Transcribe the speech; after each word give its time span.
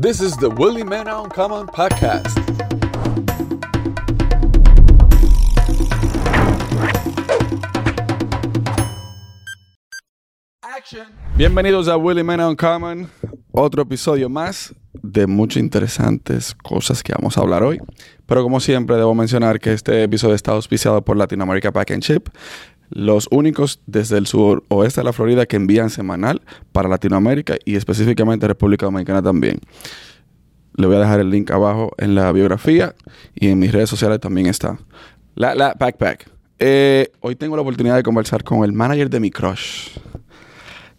This 0.00 0.20
is 0.20 0.36
the 0.36 0.48
Willie 0.48 0.84
Man 0.84 1.08
Uncommon 1.08 1.66
podcast. 1.66 2.38
Bienvenidos 11.36 11.88
a 11.88 11.96
Willie 11.96 12.22
Man 12.22 12.38
Uncommon, 12.40 13.10
otro 13.50 13.82
episodio 13.82 14.28
más 14.28 14.72
de 14.92 15.26
muchas 15.26 15.60
interesantes 15.60 16.54
cosas 16.54 17.02
que 17.02 17.12
vamos 17.12 17.36
a 17.36 17.40
hablar 17.40 17.64
hoy. 17.64 17.80
Pero 18.26 18.44
como 18.44 18.60
siempre, 18.60 18.94
debo 18.94 19.16
mencionar 19.16 19.58
que 19.58 19.72
este 19.72 20.04
episodio 20.04 20.36
está 20.36 20.52
auspiciado 20.52 21.02
por 21.02 21.16
Latin 21.16 21.42
America 21.42 21.72
Pack 21.72 21.90
and 21.90 22.04
Chip, 22.04 22.28
los 22.90 23.28
únicos 23.30 23.80
desde 23.86 24.18
el 24.18 24.26
suroeste 24.26 25.00
de 25.00 25.04
la 25.04 25.12
Florida 25.12 25.46
que 25.46 25.56
envían 25.56 25.90
semanal 25.90 26.42
para 26.72 26.88
Latinoamérica 26.88 27.56
y 27.64 27.76
específicamente 27.76 28.46
República 28.46 28.86
Dominicana 28.86 29.22
también. 29.22 29.60
Le 30.74 30.86
voy 30.86 30.96
a 30.96 31.00
dejar 31.00 31.20
el 31.20 31.30
link 31.30 31.50
abajo 31.50 31.92
en 31.98 32.14
la 32.14 32.30
biografía 32.32 32.94
y 33.34 33.48
en 33.48 33.58
mis 33.58 33.72
redes 33.72 33.90
sociales 33.90 34.20
también 34.20 34.46
está. 34.46 34.78
La, 35.34 35.54
la 35.54 35.74
Backpack. 35.78 36.30
Eh, 36.60 37.12
hoy 37.20 37.36
tengo 37.36 37.56
la 37.56 37.62
oportunidad 37.62 37.96
de 37.96 38.02
conversar 38.02 38.42
con 38.42 38.64
el 38.64 38.72
manager 38.72 39.10
de 39.10 39.20
mi 39.20 39.30
crush. 39.30 39.90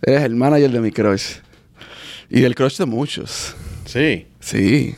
Es 0.01 0.21
el 0.21 0.35
manager 0.35 0.71
de 0.71 0.79
mi 0.79 0.91
crush. 0.91 1.37
Y 2.29 2.41
del 2.41 2.55
crush 2.55 2.77
de 2.77 2.85
muchos. 2.85 3.55
Sí. 3.85 4.27
Sí. 4.39 4.95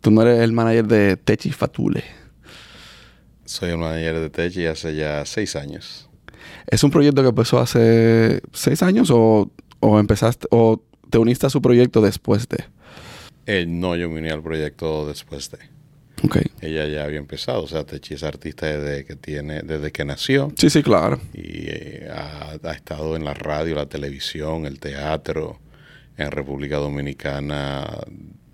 Tú 0.00 0.10
no 0.10 0.22
eres 0.22 0.40
el 0.40 0.52
manager 0.52 0.86
de 0.86 1.16
Techi 1.16 1.50
Fatule. 1.50 2.19
Soy 3.50 3.70
el 3.70 3.78
manager 3.78 4.20
de 4.20 4.30
Techi 4.30 4.66
hace 4.66 4.94
ya 4.94 5.26
seis 5.26 5.56
años. 5.56 6.08
¿Es 6.68 6.84
un 6.84 6.92
proyecto 6.92 7.20
que 7.22 7.30
empezó 7.30 7.58
hace 7.58 8.42
seis 8.52 8.80
años 8.80 9.10
o, 9.10 9.50
o 9.80 9.98
empezaste 9.98 10.46
o 10.52 10.80
te 11.10 11.18
uniste 11.18 11.48
a 11.48 11.50
su 11.50 11.60
proyecto 11.60 12.00
después 12.00 12.48
de? 12.48 12.62
Eh, 13.46 13.66
no, 13.66 13.96
yo 13.96 14.08
me 14.08 14.20
uní 14.20 14.30
al 14.30 14.40
proyecto 14.40 15.04
después 15.08 15.50
de. 15.50 15.58
Ella 16.60 16.86
ya 16.86 17.02
había 17.02 17.18
empezado, 17.18 17.64
o 17.64 17.66
sea, 17.66 17.82
Techi 17.82 18.14
es 18.14 18.22
artista 18.22 18.66
desde 18.66 19.04
que 19.04 19.16
tiene, 19.16 19.62
desde 19.62 19.90
que 19.90 20.04
nació. 20.04 20.52
Sí, 20.56 20.70
sí, 20.70 20.84
claro. 20.84 21.20
Y 21.34 21.66
eh, 21.66 22.08
ha, 22.08 22.56
ha 22.62 22.72
estado 22.72 23.16
en 23.16 23.24
la 23.24 23.34
radio, 23.34 23.74
la 23.74 23.86
televisión, 23.86 24.64
el 24.64 24.78
teatro 24.78 25.58
en 26.16 26.30
República 26.30 26.76
Dominicana 26.76 27.84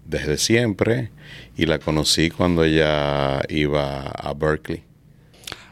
desde 0.09 0.39
siempre. 0.39 1.11
Y 1.57 1.67
la 1.67 1.79
conocí 1.79 2.31
cuando 2.31 2.65
ella 2.65 3.43
iba 3.49 4.09
a 4.09 4.35
Berkeley. 4.35 4.83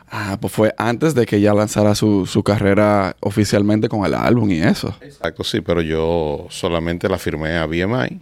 Ah, 0.09 0.39
pues 0.41 0.53
fue 0.53 0.75
antes 0.79 1.15
de 1.15 1.27
que 1.27 1.37
ella 1.37 1.55
lanzara 1.55 1.95
su, 1.95 2.27
su 2.27 2.43
carrera 2.43 3.17
oficialmente 3.21 3.89
con 3.89 4.05
el 4.05 4.15
álbum 4.15 4.51
y 4.51 4.61
eso. 4.61 4.97
Exacto, 5.01 5.43
sí, 5.43 5.61
pero 5.61 5.81
yo 5.83 6.47
solamente 6.51 7.09
la 7.09 7.19
firmé 7.19 7.57
a 7.57 7.67
BMI. 7.67 8.21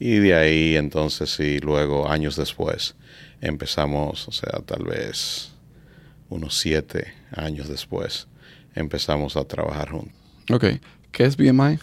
Y 0.00 0.16
de 0.16 0.34
ahí 0.34 0.76
entonces 0.76 1.30
sí, 1.30 1.60
luego 1.60 2.10
años 2.10 2.34
después 2.34 2.96
empezamos, 3.40 4.28
o 4.28 4.32
sea, 4.32 4.60
tal 4.64 4.84
vez 4.84 5.52
unos 6.28 6.58
siete 6.58 7.12
años 7.34 7.68
después, 7.68 8.28
empezamos 8.74 9.36
a 9.36 9.44
trabajar 9.44 9.90
juntos. 9.90 10.14
Ok. 10.50 10.64
¿Qué 11.10 11.24
es 11.24 11.36
BMI? 11.36 11.78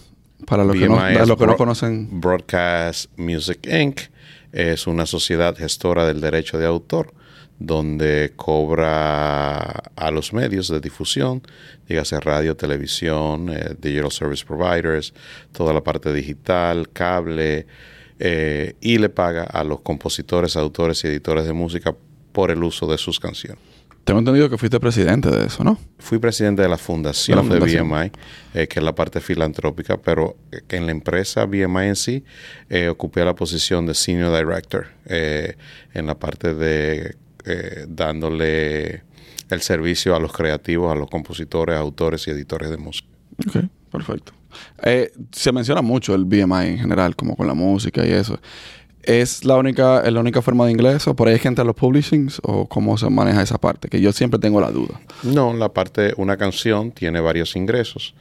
Para 0.46 0.64
los 0.64 0.76
que, 0.76 0.88
no, 0.88 0.96
BMI 0.96 1.00
para 1.00 1.22
es 1.24 1.28
los 1.28 1.38
que 1.38 1.46
no 1.46 1.52
Bro- 1.54 1.58
conocen. 1.58 2.22
Broadcast 2.22 3.10
Music 3.18 3.66
Inc. 3.68 4.02
es 4.52 4.86
una 4.88 5.06
sociedad 5.06 5.56
gestora 5.58 6.06
del 6.06 6.22
derecho 6.22 6.58
de 6.58 6.66
autor 6.66 7.14
donde 7.60 8.34
cobra 8.36 9.58
a 9.96 10.12
los 10.12 10.32
medios 10.32 10.68
de 10.68 10.80
difusión, 10.80 11.42
dígase 11.90 12.20
radio, 12.20 12.56
televisión, 12.56 13.50
eh, 13.50 13.74
digital 13.82 14.12
service 14.12 14.46
providers, 14.46 15.12
toda 15.54 15.74
la 15.74 15.84
parte 15.84 16.14
digital, 16.14 16.90
cable, 16.94 17.66
eh, 18.20 18.76
y 18.80 19.00
le 19.00 19.10
paga 19.10 19.44
a 19.44 19.64
los 19.64 19.80
compositores, 19.82 20.56
autores 20.56 21.04
y 21.04 21.08
editores 21.08 21.46
de 21.46 21.54
música 21.54 21.96
por 22.32 22.52
el 22.52 22.64
uso 22.64 22.86
de 22.86 23.00
sus 23.00 23.20
canciones. 23.20 23.64
Tengo 24.08 24.20
entendido 24.20 24.50
que 24.50 24.58
fuiste 24.58 24.80
presidente 24.80 25.30
de 25.30 25.48
eso, 25.48 25.66
¿no? 25.66 25.78
Fui 26.00 26.18
presidente 26.18 26.62
de 26.62 26.70
la 26.70 26.78
fundación 26.78 27.40
De 27.40 27.44
de, 27.44 27.60
la 27.60 27.66
fundación. 27.66 27.90
BMI, 27.90 28.12
eh, 28.54 28.68
que 28.70 28.80
es 28.80 28.84
la 28.86 28.96
parte 28.96 29.20
filantrópica, 29.20 29.98
pero 29.98 30.38
eh, 30.50 30.62
en 30.70 30.86
la 30.86 30.94
empresa 30.94 31.46
BMI 31.46 31.88
en 31.88 31.96
sí 31.98 32.24
eh, 32.70 32.88
ocupé 32.88 33.26
la 33.26 33.36
posición 33.36 33.86
de 33.86 33.94
Senior 33.94 34.34
Director 34.34 34.88
eh, 35.08 35.58
en 35.94 36.08
la 36.08 36.18
parte 36.18 36.56
de 36.56 37.18
dándole 37.88 39.04
el 39.50 39.62
servicio 39.62 40.16
a 40.16 40.20
los 40.20 40.34
creativos, 40.34 40.92
a 40.92 40.96
los 40.96 41.10
compositores, 41.10 41.78
autores 41.78 42.28
y 42.28 42.32
editores 42.32 42.70
de 42.70 42.78
música. 42.78 43.08
Ok, 43.46 43.66
perfecto. 43.90 44.34
Se 45.32 45.52
menciona 45.54 45.82
mucho 45.82 46.14
el 46.14 46.26
BMI 46.26 46.68
en 46.68 46.80
general, 46.80 47.16
como 47.16 47.38
con 47.38 47.48
la 47.48 47.54
música 47.54 48.06
y 48.06 48.12
eso. 48.12 48.40
¿Es 49.08 49.46
la 49.46 49.56
única, 49.56 50.02
es 50.02 50.12
la 50.12 50.20
única 50.20 50.42
forma 50.42 50.66
de 50.66 50.72
ingreso? 50.72 51.16
¿Por 51.16 51.30
ahí 51.30 51.36
es 51.36 51.42
que 51.42 51.48
entra 51.48 51.64
los 51.64 51.76
publishings? 51.76 52.42
¿O 52.44 52.68
cómo 52.68 52.98
se 52.98 53.10
maneja 53.10 53.42
esa 53.42 53.58
parte? 53.58 53.88
Que 53.88 54.02
yo 54.02 54.12
siempre 54.12 54.38
tengo 54.38 54.60
la 54.60 54.70
duda. 54.70 55.00
No, 55.24 55.54
la 55.54 55.70
parte, 55.70 56.14
una 56.18 56.36
canción 56.36 56.92
tiene 56.92 57.22
varios 57.22 57.56
ingresos 57.56 58.14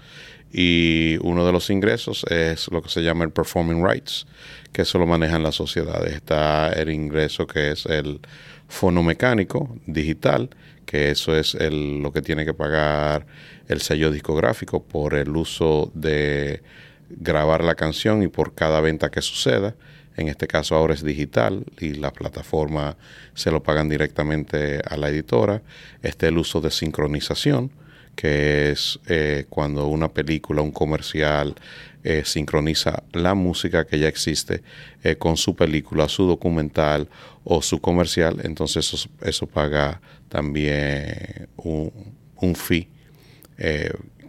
y 0.52 1.18
uno 1.22 1.44
de 1.44 1.50
los 1.50 1.70
ingresos 1.70 2.24
es 2.30 2.70
lo 2.70 2.82
que 2.82 2.88
se 2.88 3.02
llama 3.02 3.24
el 3.24 3.32
performing 3.32 3.84
rights, 3.84 4.28
que 4.72 4.82
eso 4.82 4.98
lo 4.98 5.06
manejan 5.06 5.42
las 5.42 5.56
sociedades. 5.56 6.14
Está 6.14 6.72
el 6.72 6.90
ingreso 6.90 7.48
que 7.48 7.72
es 7.72 7.84
el 7.86 8.20
fonomecánico 8.68 9.76
digital, 9.86 10.50
que 10.84 11.10
eso 11.10 11.36
es 11.36 11.56
el, 11.56 12.00
lo 12.00 12.12
que 12.12 12.22
tiene 12.22 12.44
que 12.44 12.54
pagar 12.54 13.26
el 13.66 13.80
sello 13.80 14.12
discográfico 14.12 14.84
por 14.84 15.14
el 15.14 15.36
uso 15.36 15.90
de 15.94 16.62
grabar 17.10 17.64
la 17.64 17.74
canción 17.74 18.22
y 18.22 18.28
por 18.28 18.54
cada 18.54 18.80
venta 18.80 19.10
que 19.10 19.20
suceda. 19.20 19.74
En 20.16 20.28
este 20.28 20.46
caso 20.46 20.74
ahora 20.74 20.94
es 20.94 21.04
digital 21.04 21.64
y 21.78 21.94
la 21.94 22.10
plataforma 22.10 22.96
se 23.34 23.50
lo 23.50 23.62
pagan 23.62 23.88
directamente 23.88 24.80
a 24.88 24.96
la 24.96 25.10
editora. 25.10 25.62
Está 26.02 26.28
el 26.28 26.38
uso 26.38 26.60
de 26.60 26.70
sincronización, 26.70 27.70
que 28.14 28.70
es 28.70 28.98
eh, 29.06 29.44
cuando 29.48 29.86
una 29.88 30.08
película, 30.08 30.62
un 30.62 30.72
comercial, 30.72 31.54
eh, 32.02 32.22
sincroniza 32.24 33.02
la 33.12 33.34
música 33.34 33.84
que 33.84 33.98
ya 33.98 34.08
existe 34.08 34.62
eh, 35.02 35.16
con 35.16 35.36
su 35.36 35.54
película, 35.54 36.08
su 36.08 36.24
documental 36.24 37.08
o 37.44 37.60
su 37.60 37.80
comercial. 37.80 38.40
Entonces 38.42 38.92
eso, 38.94 39.08
eso 39.20 39.46
paga 39.46 40.00
también 40.28 41.48
un, 41.56 41.92
un 42.36 42.54
fee 42.54 42.88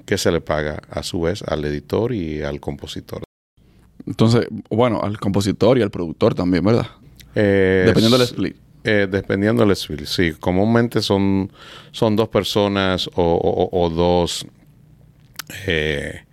que 0.06 0.18
se 0.18 0.32
le 0.32 0.40
paga 0.40 0.82
a 0.90 1.04
su 1.04 1.22
vez 1.22 1.44
al 1.44 1.66
editor 1.66 2.14
y 2.14 2.42
al 2.42 2.62
compositor. 2.62 3.27
Entonces, 4.08 4.48
bueno, 4.70 5.02
al 5.04 5.20
compositor 5.20 5.78
y 5.78 5.82
al 5.82 5.92
productor 5.92 6.34
también, 6.34 6.64
¿verdad? 6.64 6.88
Eh, 7.36 7.84
Dependiendo 7.86 8.18
del 8.18 8.26
split. 8.28 8.56
Eh, 8.84 9.08
dependiendo 9.12 9.64
del 9.64 9.72
split, 9.74 10.06
sí. 10.06 10.32
Comúnmente 10.40 11.02
son, 11.02 11.52
son 11.92 12.16
dos 12.16 12.30
personas 12.30 13.08
o, 13.16 13.22
o- 13.24 13.70
o 13.86 13.90
dos 13.90 14.48
eh, 15.66 16.24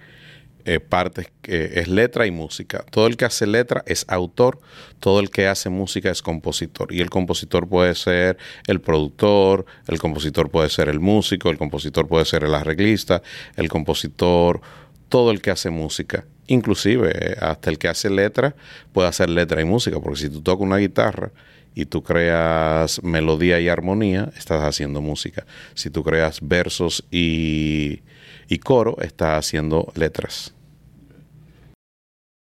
eh, 0.66 0.80
partes, 0.80 1.30
que 1.42 1.72
es 1.74 1.88
letra 1.88 2.26
y 2.26 2.30
música. 2.30 2.84
Todo 2.90 3.06
el 3.06 3.16
que 3.16 3.24
hace 3.26 3.46
letra 3.46 3.82
es 3.86 4.04
autor, 4.08 4.60
todo 5.00 5.20
el 5.20 5.30
que 5.30 5.46
hace 5.46 5.68
música 5.68 6.10
es 6.10 6.22
compositor. 6.22 6.92
Y 6.92 7.00
el 7.00 7.10
compositor 7.10 7.68
puede 7.68 7.94
ser 7.94 8.38
el 8.66 8.80
productor, 8.80 9.66
el 9.88 9.98
compositor 9.98 10.48
puede 10.50 10.70
ser 10.70 10.88
el 10.88 11.00
músico, 11.00 11.50
el 11.50 11.58
compositor 11.58 12.06
puede 12.08 12.24
ser 12.24 12.44
el 12.44 12.54
arreglista, 12.54 13.20
el 13.56 13.68
compositor, 13.68 14.60
todo 15.08 15.30
el 15.32 15.42
que 15.42 15.50
hace 15.50 15.70
música. 15.70 16.24
Inclusive 16.46 17.36
hasta 17.40 17.70
el 17.70 17.78
que 17.78 17.88
hace 17.88 18.10
letra 18.10 18.54
puede 18.92 19.08
hacer 19.08 19.30
letra 19.30 19.60
y 19.60 19.64
música, 19.64 19.98
porque 20.00 20.20
si 20.20 20.28
tú 20.28 20.42
tocas 20.42 20.62
una 20.62 20.76
guitarra 20.76 21.30
y 21.74 21.86
tú 21.86 22.02
creas 22.02 23.02
melodía 23.02 23.60
y 23.60 23.68
armonía, 23.68 24.30
estás 24.36 24.62
haciendo 24.62 25.00
música. 25.00 25.44
Si 25.74 25.90
tú 25.90 26.04
creas 26.04 26.38
versos 26.40 27.04
y, 27.10 28.02
y 28.48 28.58
coro, 28.58 28.96
estás 29.00 29.38
haciendo 29.38 29.92
letras. 29.96 30.54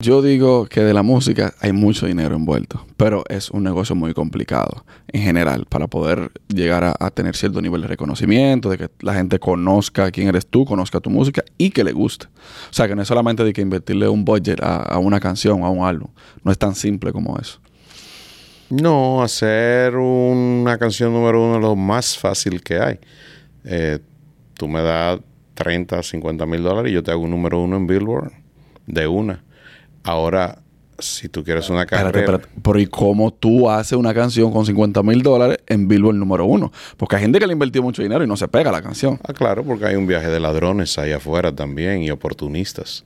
Yo 0.01 0.21
digo 0.21 0.65
que 0.67 0.79
de 0.79 0.93
la 0.93 1.03
música 1.03 1.53
hay 1.59 1.73
mucho 1.73 2.05
dinero 2.05 2.33
envuelto, 2.33 2.85
pero 2.95 3.25
es 3.27 3.51
un 3.51 3.63
negocio 3.63 3.97
muy 3.97 4.13
complicado 4.13 4.85
en 5.09 5.23
general 5.23 5.65
para 5.67 5.87
poder 5.87 6.31
llegar 6.47 6.85
a, 6.97 7.11
tener 7.11 7.35
cierto 7.35 7.61
nivel 7.61 7.81
de 7.81 7.89
reconocimiento, 7.89 8.69
de 8.69 8.77
que 8.77 8.89
la 9.01 9.13
gente 9.13 9.39
conozca 9.39 10.09
quién 10.09 10.29
eres 10.29 10.47
tú, 10.47 10.63
conozca 10.63 11.01
tu 11.01 11.09
música 11.09 11.43
y 11.57 11.71
que 11.71 11.83
le 11.83 11.91
guste. 11.91 12.27
O 12.27 12.73
sea, 12.73 12.87
que 12.87 12.95
no 12.95 13.01
es 13.01 13.09
solamente 13.09 13.43
de 13.43 13.51
que 13.51 13.59
invertirle 13.59 14.07
un 14.07 14.23
budget 14.23 14.63
a, 14.63 14.77
a 14.83 14.99
una 14.99 15.19
canción, 15.19 15.63
a 15.63 15.69
un 15.69 15.85
álbum. 15.85 16.07
No 16.45 16.51
es 16.53 16.57
tan 16.57 16.75
simple 16.75 17.11
como 17.11 17.37
eso. 17.37 17.59
No, 18.69 19.21
hacer 19.21 19.97
una 19.97 20.77
canción 20.77 21.11
número 21.11 21.43
uno 21.43 21.55
es 21.55 21.61
lo 21.61 21.75
más 21.75 22.17
fácil 22.17 22.63
que 22.63 22.79
hay. 22.79 22.99
Eh, 23.65 23.99
tú 24.53 24.69
me 24.69 24.81
das 24.81 25.19
30, 25.55 26.01
50 26.01 26.45
mil 26.45 26.63
dólares 26.63 26.89
y 26.89 26.93
yo 26.93 27.03
te 27.03 27.11
hago 27.11 27.23
un 27.23 27.31
número 27.31 27.61
uno 27.61 27.75
en 27.75 27.85
Billboard 27.85 28.31
de 28.87 29.05
una. 29.05 29.43
Ahora, 30.03 30.59
si 30.99 31.29
tú 31.29 31.43
quieres 31.43 31.69
una 31.69 31.85
carrera... 31.85 32.09
Espérate, 32.09 32.43
espérate. 32.43 32.61
Pero 32.61 32.79
¿y 32.79 32.87
cómo 32.87 33.31
tú 33.31 33.69
haces 33.69 33.93
una 33.93 34.13
canción 34.13 34.51
con 34.51 34.65
50 34.65 35.01
mil 35.03 35.21
dólares 35.21 35.59
en 35.67 35.87
Billboard 35.87 36.15
número 36.15 36.45
uno? 36.45 36.71
Porque 36.97 37.15
hay 37.15 37.21
gente 37.23 37.39
que 37.39 37.47
le 37.47 37.53
invirtió 37.53 37.81
mucho 37.81 38.01
dinero 38.01 38.23
y 38.23 38.27
no 38.27 38.37
se 38.37 38.47
pega 38.47 38.71
la 38.71 38.81
canción. 38.81 39.19
Ah, 39.23 39.33
claro, 39.33 39.63
porque 39.63 39.85
hay 39.85 39.95
un 39.95 40.07
viaje 40.07 40.27
de 40.27 40.39
ladrones 40.39 40.97
ahí 40.97 41.11
afuera 41.11 41.53
también 41.53 42.03
y 42.03 42.11
oportunistas. 42.11 43.05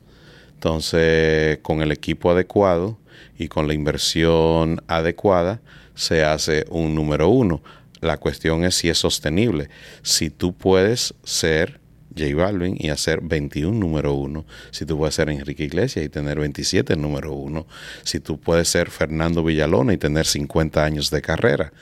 Entonces, 0.54 1.60
con 1.62 1.82
el 1.82 1.92
equipo 1.92 2.32
adecuado 2.32 2.98
y 3.38 3.48
con 3.48 3.68
la 3.68 3.74
inversión 3.74 4.82
adecuada, 4.88 5.62
se 5.96 6.24
hace 6.24 6.66
un 6.70 6.96
número 6.96 7.30
uno. 7.30 7.62
La 8.00 8.18
cuestión 8.18 8.64
es 8.64 8.76
si 8.76 8.90
es 8.90 8.98
sostenible. 8.98 9.70
Si 10.02 10.30
tú 10.30 10.54
puedes 10.54 11.14
ser 11.24 11.80
J 12.18 12.36
Balvin 12.36 12.76
y 12.80 12.90
hacer 12.90 13.22
21 13.22 13.78
número 13.78 14.14
uno, 14.14 14.46
si 14.72 14.86
tú 14.86 14.98
puedes 14.98 15.16
ser 15.16 15.30
Enrique 15.30 15.64
Iglesias 15.64 16.06
y 16.06 16.10
tener 16.10 16.40
27 16.40 16.96
número 16.96 17.34
uno, 17.34 17.66
si 18.04 18.20
tú 18.20 18.40
puedes 18.40 18.68
ser 18.68 18.90
Fernando 18.90 19.44
Villalona 19.44 19.94
y 19.94 19.98
tener 19.98 20.26
50 20.26 20.84
años 20.84 21.10
de 21.10 21.22
carrera. 21.22 21.74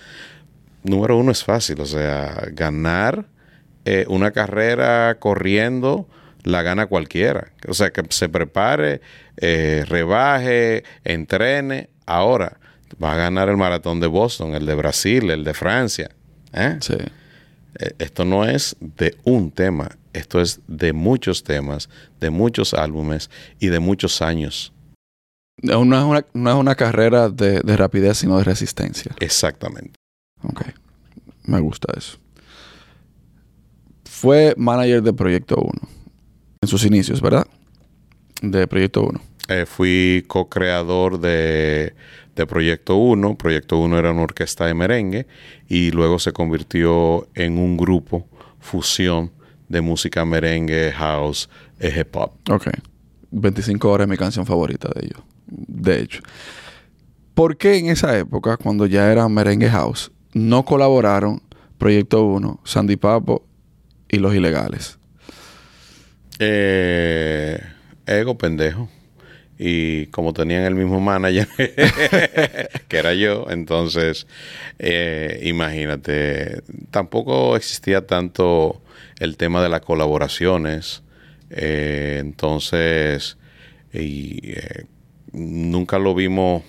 Número 0.83 1.17
uno 1.17 1.31
es 1.31 1.43
fácil, 1.43 1.79
o 1.81 1.85
sea, 1.85 2.47
ganar 2.53 3.25
eh, 3.85 4.05
una 4.07 4.31
carrera 4.31 5.17
corriendo 5.19 6.07
la 6.43 6.61
gana 6.61 6.87
cualquiera. 6.87 7.51
O 7.67 7.73
sea, 7.73 7.91
que 7.91 8.03
se 8.09 8.29
prepare, 8.29 9.01
eh, 9.37 9.85
rebaje, 9.87 10.83
entrene. 11.03 11.89
Ahora 12.05 12.57
va 13.01 13.13
a 13.13 13.15
ganar 13.15 13.49
el 13.49 13.57
maratón 13.57 13.99
de 13.99 14.07
Boston, 14.07 14.55
el 14.55 14.65
de 14.65 14.75
Brasil, 14.75 15.29
el 15.29 15.43
de 15.43 15.53
Francia. 15.53 16.11
¿eh? 16.53 16.77
Sí. 16.81 16.97
Esto 17.99 18.25
no 18.25 18.45
es 18.45 18.75
de 18.79 19.15
un 19.23 19.51
tema, 19.51 19.91
esto 20.13 20.41
es 20.41 20.61
de 20.67 20.93
muchos 20.93 21.43
temas, 21.43 21.89
de 22.19 22.29
muchos 22.29 22.73
álbumes 22.73 23.29
y 23.59 23.67
de 23.67 23.79
muchos 23.79 24.21
años. 24.21 24.73
No 25.61 25.73
es 25.73 26.03
una, 26.03 26.25
no 26.33 26.49
es 26.49 26.55
una 26.55 26.75
carrera 26.75 27.29
de, 27.29 27.59
de, 27.59 27.77
rapidez, 27.77 28.17
sino 28.17 28.37
de 28.37 28.43
resistencia. 28.43 29.15
Exactamente. 29.19 29.93
Ok. 30.43 30.61
Me 31.43 31.59
gusta 31.59 31.93
eso. 31.95 32.17
Fue 34.05 34.53
manager 34.57 35.01
de 35.01 35.13
Proyecto 35.13 35.55
1 35.55 35.71
en 36.61 36.67
sus 36.67 36.85
inicios, 36.85 37.21
¿verdad? 37.21 37.47
De 38.41 38.67
Proyecto 38.67 39.03
1. 39.03 39.21
Eh, 39.49 39.65
fui 39.65 40.23
co-creador 40.27 41.19
de, 41.19 41.93
de, 42.35 42.47
Proyecto 42.47 42.95
1. 42.95 43.35
Proyecto 43.35 43.77
1 43.77 43.97
era 43.97 44.11
una 44.11 44.21
orquesta 44.21 44.65
de 44.65 44.73
merengue 44.73 45.27
y 45.67 45.91
luego 45.91 46.19
se 46.19 46.31
convirtió 46.31 47.27
en 47.35 47.57
un 47.57 47.77
grupo 47.77 48.27
fusión 48.59 49.31
de 49.71 49.81
música 49.81 50.25
merengue, 50.25 50.91
house, 50.91 51.49
hip 51.79 52.15
hop. 52.15 52.31
Ok. 52.49 52.67
25 53.31 53.89
horas 53.89 54.05
es 54.05 54.09
mi 54.09 54.17
canción 54.17 54.45
favorita 54.45 54.89
de 54.93 55.05
ellos. 55.05 55.23
De 55.47 56.01
hecho. 56.01 56.21
¿Por 57.33 57.57
qué 57.57 57.77
en 57.77 57.87
esa 57.87 58.17
época, 58.17 58.57
cuando 58.57 58.85
ya 58.85 59.09
era 59.11 59.27
merengue 59.29 59.69
house, 59.69 60.11
no 60.33 60.65
colaboraron 60.65 61.41
Proyecto 61.77 62.23
1, 62.23 62.59
Sandy 62.65 62.97
Papo 62.97 63.45
y 64.09 64.17
Los 64.17 64.35
Ilegales? 64.35 64.99
Eh, 66.39 67.59
ego 68.05 68.37
pendejo. 68.37 68.89
Y 69.57 70.07
como 70.07 70.33
tenían 70.33 70.63
el 70.63 70.75
mismo 70.75 70.99
manager, 70.99 71.47
que 72.87 72.97
era 72.97 73.13
yo, 73.13 73.45
entonces, 73.49 74.25
eh, 74.79 75.39
imagínate, 75.43 76.63
tampoco 76.89 77.55
existía 77.55 78.05
tanto 78.05 78.81
el 79.21 79.37
tema 79.37 79.61
de 79.61 79.69
las 79.69 79.81
colaboraciones. 79.81 81.03
Eh, 81.51 82.17
entonces, 82.19 83.37
y, 83.93 84.53
eh, 84.53 84.85
nunca 85.31 85.99
lo 85.99 86.15
vimos 86.15 86.63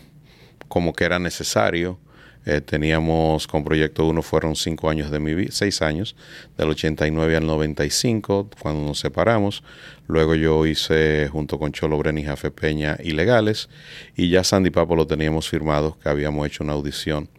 como 0.68 0.92
que 0.92 1.04
era 1.04 1.18
necesario. 1.18 1.98
Eh, 2.44 2.60
teníamos 2.60 3.46
con 3.46 3.64
Proyecto 3.64 4.06
1 4.06 4.20
fueron 4.20 4.54
cinco 4.54 4.90
años 4.90 5.10
de 5.10 5.18
mi 5.18 5.32
vida, 5.32 5.50
seis 5.52 5.80
años, 5.80 6.14
del 6.58 6.68
89 6.68 7.36
al 7.36 7.46
95, 7.46 8.50
cuando 8.60 8.84
nos 8.84 8.98
separamos. 8.98 9.62
Luego 10.06 10.34
yo 10.34 10.66
hice 10.66 11.28
junto 11.32 11.58
con 11.58 11.72
Cholo 11.72 11.96
Bren 11.96 12.18
y 12.18 12.24
Jafe 12.24 12.50
Peña 12.50 12.98
Ilegales 13.02 13.70
y 14.14 14.28
ya 14.28 14.44
Sandy 14.44 14.68
Papo 14.70 14.94
lo 14.94 15.06
teníamos 15.06 15.48
firmado, 15.48 15.96
que 16.02 16.10
habíamos 16.10 16.46
hecho 16.46 16.64
una 16.64 16.74
audición 16.74 17.30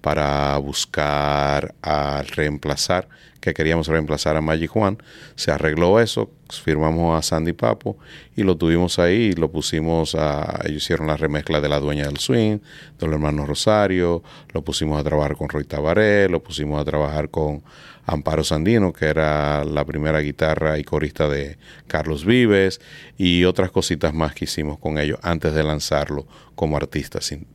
para 0.00 0.56
buscar 0.58 1.74
a 1.82 2.22
reemplazar, 2.34 3.08
que 3.40 3.54
queríamos 3.54 3.88
reemplazar 3.88 4.36
a 4.36 4.40
Magic 4.40 4.70
Juan. 4.70 4.98
Se 5.34 5.50
arregló 5.50 6.00
eso, 6.00 6.30
firmamos 6.50 7.18
a 7.18 7.22
Sandy 7.22 7.52
Papo 7.52 7.98
y 8.36 8.42
lo 8.42 8.56
tuvimos 8.56 8.98
ahí 8.98 9.30
y 9.30 9.32
lo 9.32 9.50
pusimos 9.50 10.14
a. 10.14 10.60
Ellos 10.64 10.82
hicieron 10.82 11.06
la 11.06 11.16
remezcla 11.16 11.60
de 11.60 11.68
La 11.68 11.80
Dueña 11.80 12.06
del 12.06 12.18
Swing, 12.18 12.58
de 12.98 13.06
los 13.06 13.14
hermanos 13.14 13.48
Rosario, 13.48 14.22
lo 14.52 14.62
pusimos 14.62 15.00
a 15.00 15.04
trabajar 15.04 15.36
con 15.36 15.48
Roy 15.48 15.64
Tabaré, 15.64 16.28
lo 16.28 16.42
pusimos 16.42 16.80
a 16.80 16.84
trabajar 16.84 17.30
con 17.30 17.62
Amparo 18.06 18.42
Sandino, 18.42 18.92
que 18.92 19.06
era 19.06 19.64
la 19.64 19.84
primera 19.84 20.20
guitarra 20.20 20.78
y 20.78 20.84
corista 20.84 21.28
de 21.28 21.58
Carlos 21.86 22.24
Vives, 22.24 22.80
y 23.18 23.44
otras 23.44 23.70
cositas 23.70 24.14
más 24.14 24.34
que 24.34 24.46
hicimos 24.46 24.78
con 24.78 24.98
ellos 24.98 25.18
antes 25.22 25.52
de 25.52 25.62
lanzarlo 25.62 26.26
como 26.54 26.76
artista. 26.76 27.20
Sin, 27.20 27.46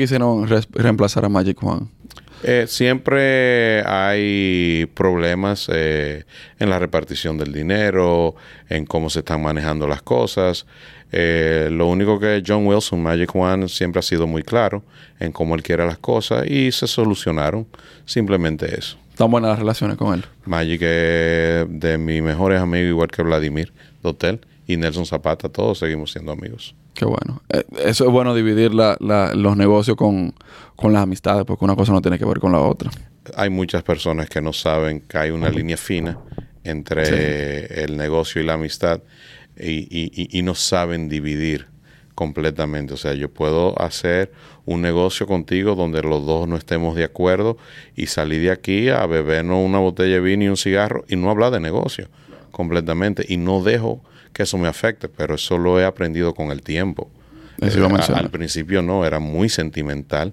quisieron 0.00 0.48
re 0.48 0.62
reemplazar 0.72 1.24
a 1.24 1.28
Magic 1.28 1.58
Juan? 1.60 1.88
Eh, 2.42 2.64
siempre 2.66 3.82
hay 3.86 4.86
problemas 4.94 5.68
eh, 5.70 6.24
en 6.58 6.70
la 6.70 6.78
repartición 6.78 7.36
del 7.36 7.52
dinero, 7.52 8.34
en 8.70 8.86
cómo 8.86 9.10
se 9.10 9.18
están 9.18 9.42
manejando 9.42 9.86
las 9.86 10.00
cosas. 10.00 10.66
Eh, 11.12 11.68
lo 11.70 11.86
único 11.86 12.18
que 12.18 12.42
John 12.46 12.66
Wilson, 12.66 13.02
Magic 13.02 13.30
Juan, 13.30 13.68
siempre 13.68 13.98
ha 13.98 14.02
sido 14.02 14.26
muy 14.26 14.42
claro 14.42 14.82
en 15.18 15.32
cómo 15.32 15.54
él 15.54 15.62
quiere 15.62 15.84
las 15.84 15.98
cosas 15.98 16.46
y 16.46 16.72
se 16.72 16.86
solucionaron. 16.86 17.66
Simplemente 18.06 18.74
eso. 18.78 18.96
¿Están 19.10 19.30
buenas 19.30 19.50
las 19.50 19.58
relaciones 19.58 19.98
con 19.98 20.14
él? 20.14 20.24
Magic 20.46 20.80
es 20.80 21.66
de 21.68 21.98
mis 21.98 22.22
mejores 22.22 22.58
amigos, 22.58 22.88
igual 22.88 23.08
que 23.08 23.22
Vladimir 23.22 23.70
Dotel 24.02 24.40
y 24.70 24.76
Nelson 24.76 25.04
Zapata, 25.04 25.48
todos 25.48 25.78
seguimos 25.78 26.12
siendo 26.12 26.30
amigos. 26.30 26.76
Qué 26.94 27.04
bueno. 27.04 27.42
Eh, 27.48 27.64
eso 27.84 28.04
es 28.04 28.10
bueno 28.10 28.34
dividir 28.36 28.72
la, 28.72 28.96
la, 29.00 29.34
los 29.34 29.56
negocios 29.56 29.96
con, 29.96 30.32
con, 30.76 30.92
las 30.92 31.02
amistades, 31.02 31.44
porque 31.44 31.64
una 31.64 31.74
cosa 31.74 31.92
no 31.92 32.00
tiene 32.00 32.18
que 32.18 32.24
ver 32.24 32.38
con 32.38 32.52
la 32.52 32.60
otra. 32.60 32.90
Hay 33.34 33.50
muchas 33.50 33.82
personas 33.82 34.28
que 34.28 34.40
no 34.40 34.52
saben 34.52 35.00
que 35.00 35.18
hay 35.18 35.30
una 35.30 35.48
uh 35.48 35.50
-huh. 35.50 35.56
línea 35.56 35.76
fina 35.76 36.18
entre 36.62 37.06
sí. 37.06 37.74
el 37.82 37.96
negocio 37.96 38.40
y 38.40 38.44
la 38.44 38.54
amistad 38.54 39.02
y, 39.58 39.88
y, 39.90 40.38
y, 40.38 40.42
no 40.42 40.54
saben 40.54 41.08
dividir 41.08 41.66
completamente. 42.14 42.94
O 42.94 42.96
sea, 42.96 43.14
yo 43.14 43.28
puedo 43.28 43.80
hacer 43.82 44.30
un 44.66 44.82
negocio 44.82 45.26
contigo 45.26 45.74
donde 45.74 46.02
los 46.02 46.24
dos 46.24 46.46
no 46.46 46.56
estemos 46.56 46.94
de 46.94 47.04
acuerdo 47.04 47.56
y 47.96 48.06
salir 48.06 48.42
de 48.42 48.52
aquí 48.52 48.88
a 48.88 49.06
bebernos 49.06 49.58
una 49.64 49.78
botella 49.78 50.14
de 50.14 50.20
vino 50.20 50.44
y 50.44 50.48
un 50.48 50.56
cigarro 50.56 51.04
y 51.08 51.16
no 51.16 51.30
hablar 51.30 51.50
de 51.50 51.60
negocio 51.60 52.08
completamente. 52.52 53.24
Y 53.28 53.36
no 53.36 53.62
dejo 53.62 54.02
que 54.32 54.44
eso 54.44 54.58
me 54.58 54.68
afecte, 54.68 55.08
pero 55.08 55.34
eso 55.34 55.58
lo 55.58 55.80
he 55.80 55.84
aprendido 55.84 56.34
con 56.34 56.50
el 56.50 56.62
tiempo. 56.62 57.10
Eso 57.60 57.84
eh, 57.84 57.98
al 58.14 58.30
principio 58.30 58.82
no, 58.82 59.04
era 59.04 59.18
muy 59.18 59.48
sentimental 59.48 60.32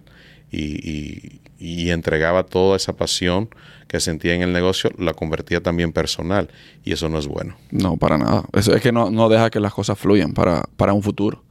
y, 0.50 0.90
y, 0.90 1.42
y, 1.60 1.90
entregaba 1.90 2.44
toda 2.44 2.78
esa 2.78 2.94
pasión 2.94 3.50
que 3.88 4.00
sentía 4.00 4.34
en 4.34 4.42
el 4.42 4.54
negocio, 4.54 4.92
la 4.98 5.14
convertía 5.14 5.62
también 5.62 5.92
personal 5.92 6.50
y 6.86 6.94
eso 6.94 7.10
no 7.10 7.20
es 7.20 7.28
bueno. 7.28 7.58
No, 7.70 7.98
para 7.98 8.18
nada. 8.18 8.44
Eso 8.54 8.74
es 8.74 8.82
que 8.82 8.94
no, 8.94 9.10
no 9.12 9.28
deja 9.28 9.50
que 9.50 9.60
las 9.60 9.74
cosas 9.74 10.00
fluyan 10.00 10.34
para, 10.34 10.64
para 10.78 10.94
un 10.94 11.04
futuro. 11.04 11.44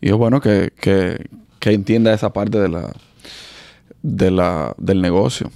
Y 0.00 0.08
es 0.08 0.14
bueno 0.14 0.40
que, 0.40 0.72
que, 0.80 1.24
que 1.60 1.72
entienda 1.72 2.12
esa 2.12 2.32
parte 2.32 2.58
de 2.58 2.68
la, 2.68 2.92
de 4.02 4.30
la, 4.32 4.74
del 4.78 5.00
negocio. 5.00 5.52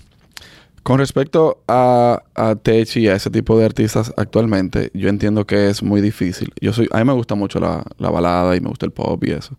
Con 0.87 0.99
respecto 1.01 1.65
a, 1.67 2.23
a 2.37 2.55
Tech 2.55 2.97
y 2.97 3.09
a 3.09 3.17
ese 3.17 3.29
tipo 3.29 3.59
de 3.59 3.65
artistas 3.65 4.15
actualmente, 4.17 4.93
yo 4.95 5.09
entiendo 5.09 5.45
que 5.45 5.69
es 5.69 5.83
muy 5.83 6.01
difícil. 6.01 6.53
Yo 6.61 6.73
soy, 6.73 6.89
a 6.93 6.99
mí 6.99 7.05
me 7.05 7.13
gusta 7.13 7.35
mucho 7.35 7.59
la, 7.59 7.83
la 7.99 8.09
balada 8.09 8.55
y 8.55 8.61
me 8.61 8.69
gusta 8.69 8.87
el 8.87 8.93
pop 8.93 9.21
y 9.25 9.33
eso. 9.33 9.57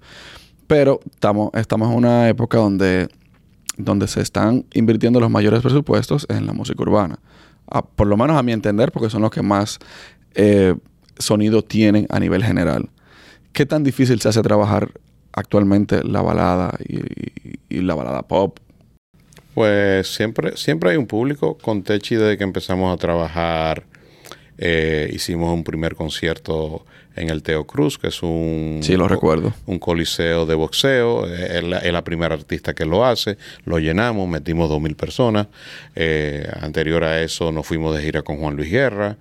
Pero 0.68 1.02
estamos, 1.12 1.50
estamos 1.54 1.92
en 1.92 1.98
una 1.98 2.30
época 2.30 2.60
donde, 2.60 3.10
donde 3.76 4.08
se 4.08 4.22
están 4.22 4.68
invirtiendo 4.72 5.20
los 5.20 5.30
mayores 5.30 5.62
presupuestos 5.62 6.26
en 6.30 6.46
la 6.46 6.54
música 6.54 6.82
urbana. 6.82 7.20
Por 7.98 8.08
lo 8.08 8.16
menos 8.16 8.38
a 8.38 8.42
mi 8.42 8.54
entender, 8.54 8.94
porque 8.94 9.10
son 9.10 9.22
los 9.22 9.32
que 9.32 9.42
más 9.42 9.80
eh, 10.34 10.76
sonido 11.20 11.62
tienen 11.62 12.08
a 12.10 12.22
nivel 12.22 12.42
general. 12.42 12.90
¿Qué 13.52 13.66
tan 13.66 13.84
difícil 13.84 14.22
se 14.22 14.30
hace 14.30 14.42
trabajar 14.44 14.94
actualmente 15.34 16.06
la 16.06 16.22
balada 16.22 16.74
y 17.68 17.82
la 17.82 17.96
balada 17.96 18.22
pop 18.22 18.60
pues 19.58 20.10
siempre, 20.10 20.56
siempre 20.56 20.92
hay 20.92 20.98
un 20.98 21.08
público. 21.08 21.58
Con 21.58 21.82
Techi, 21.82 22.14
desde 22.14 22.38
que 22.38 22.44
empezamos 22.44 22.94
a 22.94 22.98
trabajar, 22.98 23.86
eh, 24.60 25.10
hicimos 25.12 25.52
un 25.52 25.64
primer 25.64 25.96
concierto 25.96 26.86
en 27.16 27.32
el 27.32 27.42
Teo 27.42 27.66
Cruz, 27.66 27.98
que 27.98 28.10
es 28.10 28.22
un, 28.22 28.82
sí, 28.84 28.96
lo 28.96 29.08
recuerdo. 29.08 29.56
un 29.66 29.80
coliseo 29.80 30.46
de 30.46 30.54
boxeo. 30.54 31.26
Es 31.26 31.64
la, 31.64 31.80
es 31.80 31.92
la, 31.92 32.04
primera 32.04 32.36
artista 32.36 32.76
que 32.76 32.86
lo 32.86 33.04
hace. 33.04 33.40
Lo 33.66 33.80
llenamos, 33.80 34.30
metimos 34.30 34.70
dos 34.70 34.80
mil 34.80 34.96
personas. 34.96 35.48
Eh, 35.96 36.48
anterior 36.62 37.04
a 37.04 37.24
eso 37.24 37.52
nos 37.52 37.66
fuimos 37.66 37.98
de 37.98 38.04
gira 38.04 38.22
con 38.22 38.38
Juan 38.38 38.56
Luis 38.56 38.70
Guerra. 38.70 39.18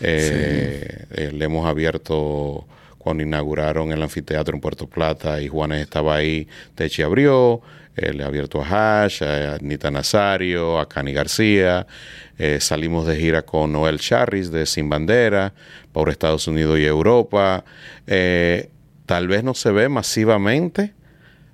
Eh, 0.00 1.06
sí. 1.14 1.30
le 1.30 1.44
hemos 1.44 1.64
abierto 1.64 2.66
cuando 2.98 3.22
inauguraron 3.22 3.92
el 3.92 4.02
anfiteatro 4.02 4.56
en 4.56 4.60
Puerto 4.60 4.88
Plata 4.88 5.40
y 5.40 5.46
Juanes 5.46 5.80
estaba 5.80 6.16
ahí, 6.16 6.48
Techi 6.74 7.02
abrió, 7.02 7.62
eh, 7.96 8.12
le 8.12 8.24
ha 8.24 8.26
abierto 8.26 8.62
a 8.62 9.04
Hash, 9.04 9.22
a 9.22 9.54
Anita 9.54 9.90
Nazario, 9.90 10.78
a 10.78 10.88
Cani 10.88 11.12
García, 11.12 11.86
eh, 12.38 12.58
salimos 12.60 13.06
de 13.06 13.16
gira 13.16 13.42
con 13.42 13.72
Noel 13.72 13.98
Charris 13.98 14.50
de 14.50 14.66
Sin 14.66 14.88
Bandera, 14.88 15.54
por 15.92 16.10
Estados 16.10 16.46
Unidos 16.46 16.78
y 16.78 16.84
Europa. 16.84 17.64
Eh, 18.06 18.68
tal 19.06 19.28
vez 19.28 19.42
no 19.42 19.54
se 19.54 19.70
ve 19.70 19.88
masivamente, 19.88 20.92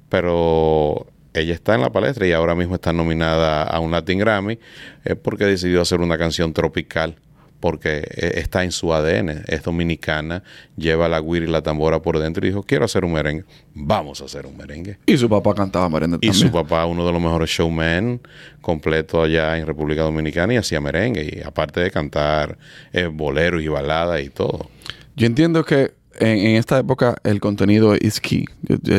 pero 0.08 1.06
ella 1.34 1.54
está 1.54 1.74
en 1.74 1.82
la 1.82 1.90
palestra 1.90 2.26
y 2.26 2.32
ahora 2.32 2.54
mismo 2.54 2.74
está 2.74 2.92
nominada 2.92 3.62
a 3.62 3.80
un 3.80 3.90
Latin 3.90 4.18
Grammy 4.18 4.58
es 5.04 5.16
porque 5.16 5.44
decidió 5.44 5.80
hacer 5.80 6.00
una 6.00 6.18
canción 6.18 6.52
tropical 6.52 7.16
porque 7.62 8.02
e, 8.10 8.40
está 8.40 8.64
en 8.64 8.72
su 8.72 8.92
ADN, 8.92 9.44
es 9.46 9.62
dominicana, 9.62 10.42
lleva 10.76 11.08
la 11.08 11.20
guira 11.20 11.46
y 11.46 11.48
la 11.48 11.62
tambora 11.62 12.02
por 12.02 12.18
dentro 12.18 12.44
y 12.44 12.50
dijo, 12.50 12.64
quiero 12.64 12.84
hacer 12.84 13.04
un 13.04 13.12
merengue, 13.12 13.44
vamos 13.72 14.20
a 14.20 14.24
hacer 14.24 14.46
un 14.46 14.56
merengue. 14.56 14.98
Y 15.06 15.16
su 15.16 15.28
papá 15.28 15.54
cantaba 15.54 15.88
merengue 15.88 16.18
también. 16.18 16.34
Y 16.34 16.36
su 16.36 16.50
papá, 16.50 16.84
uno 16.86 17.06
de 17.06 17.12
los 17.12 17.22
mejores 17.22 17.48
showmen 17.48 18.20
completo 18.60 19.22
allá 19.22 19.56
en 19.56 19.66
República 19.66 20.02
Dominicana 20.02 20.54
y 20.54 20.56
hacía 20.56 20.80
merengue, 20.80 21.38
y 21.38 21.46
aparte 21.46 21.78
de 21.78 21.92
cantar 21.92 22.58
eh, 22.92 23.06
boleros 23.06 23.62
y 23.62 23.68
baladas 23.68 24.20
y 24.22 24.28
todo. 24.28 24.68
Yo 25.14 25.26
entiendo 25.26 25.64
que 25.64 25.92
en, 26.18 26.56
esta 26.56 26.78
época 26.78 27.16
el 27.24 27.40
contenido 27.40 27.94
es 27.94 28.20
key. 28.20 28.44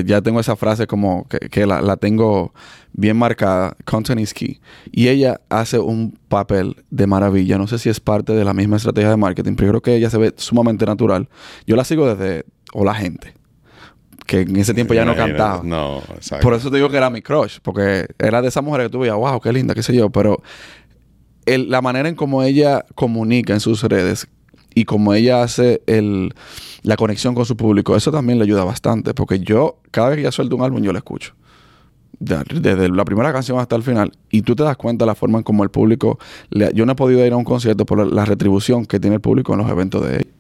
ya 0.06 0.22
tengo 0.22 0.40
esa 0.40 0.56
frase 0.56 0.88
como 0.88 1.28
que, 1.28 1.66
la, 1.66 1.98
tengo 1.98 2.54
bien 2.94 3.18
marcada. 3.18 3.76
Content 3.86 4.20
is 4.20 4.34
key. 4.34 4.60
Y 4.92 5.08
ella 5.08 5.42
hace 5.50 5.80
un 5.80 6.18
papel 6.28 6.84
de 6.90 7.08
maravilla. 7.08 7.58
No 7.58 7.68
sé 7.68 7.80
si 7.80 7.90
es 7.90 8.00
parte 8.00 8.34
de 8.34 8.44
la 8.46 8.54
misma 8.54 8.78
estrategia 8.78 9.10
de 9.10 9.18
marketing, 9.18 9.56
pero 9.56 9.68
yo 9.68 9.72
creo 9.72 9.82
que 9.82 9.96
ella 9.96 10.10
se 10.10 10.18
ve 10.18 10.34
sumamente 10.38 10.86
natural. 10.86 11.30
Yo 11.68 11.76
la 11.76 11.84
sigo 11.84 12.14
desde 12.14 12.46
Hola 12.74 12.94
Gente. 12.96 13.34
Que 14.26 14.42
en 14.42 14.56
ese 14.56 14.74
tiempo 14.74 14.94
ya 14.94 15.06
no 15.06 15.16
cantaba. 15.16 15.62
No, 15.64 16.02
Por 16.42 16.54
eso 16.54 16.72
te 16.72 16.78
digo 16.78 16.90
que 16.90 16.98
era 16.98 17.10
mi 17.10 17.22
crush. 17.22 17.58
Porque 17.62 18.08
era 18.18 18.42
de 18.42 18.48
esa 18.48 18.62
mujer 18.62 18.84
que 18.84 18.90
tú 18.90 19.00
veías, 19.00 19.16
wow, 19.16 19.40
qué 19.40 19.52
linda, 19.52 19.76
qué 19.76 19.84
sé 19.84 19.94
yo. 19.94 20.10
Pero 20.10 20.42
la 21.46 21.82
manera 21.82 22.10
en 22.10 22.16
cómo 22.16 22.42
ella 22.44 22.86
comunica 22.96 23.54
en 23.54 23.60
sus 23.60 23.84
redes 23.84 24.28
y 24.76 24.86
como 24.86 25.14
ella 25.14 25.44
hace 25.44 25.82
el, 25.88 26.34
la 26.84 26.98
conexión 26.98 27.36
con 27.36 27.46
su 27.46 27.58
público, 27.58 27.96
eso 27.96 28.12
también 28.12 28.38
le 28.40 28.44
ayuda 28.44 28.64
bastante, 28.64 29.14
porque 29.14 29.40
yo, 29.40 29.78
cada 29.92 30.10
vez 30.10 30.18
que 30.18 30.22
ella 30.22 30.32
suelta 30.32 30.56
un 30.56 30.64
álbum, 30.64 30.82
yo 30.82 30.92
lo 30.92 30.98
escucho. 30.98 31.34
Desde 32.20 32.90
la 32.90 33.04
primera 33.04 33.34
canción 33.34 33.60
hasta 33.60 33.76
el 33.76 33.84
final. 33.84 34.12
Y 34.30 34.44
tú 34.44 34.56
te 34.56 34.64
das 34.64 34.78
cuenta 34.78 35.04
de 35.04 35.08
la 35.08 35.16
forma 35.16 35.40
en 35.40 35.44
cómo 35.44 35.64
el 35.64 35.72
público... 35.72 36.20
yo 36.52 36.86
no 36.86 36.92
he 36.94 36.96
podido 36.96 37.26
ir 37.26 37.34
a 37.34 37.38
un 37.38 37.44
concierto 37.44 37.86
por 37.86 38.06
la, 38.14 38.26
retribución 38.26 38.86
que 38.86 39.00
tiene 39.00 39.16
el 39.16 39.22
público 39.22 39.54
en 39.54 39.60
los 39.60 39.70
eventos 39.70 40.06
de 40.08 40.16
ella. 40.18 40.32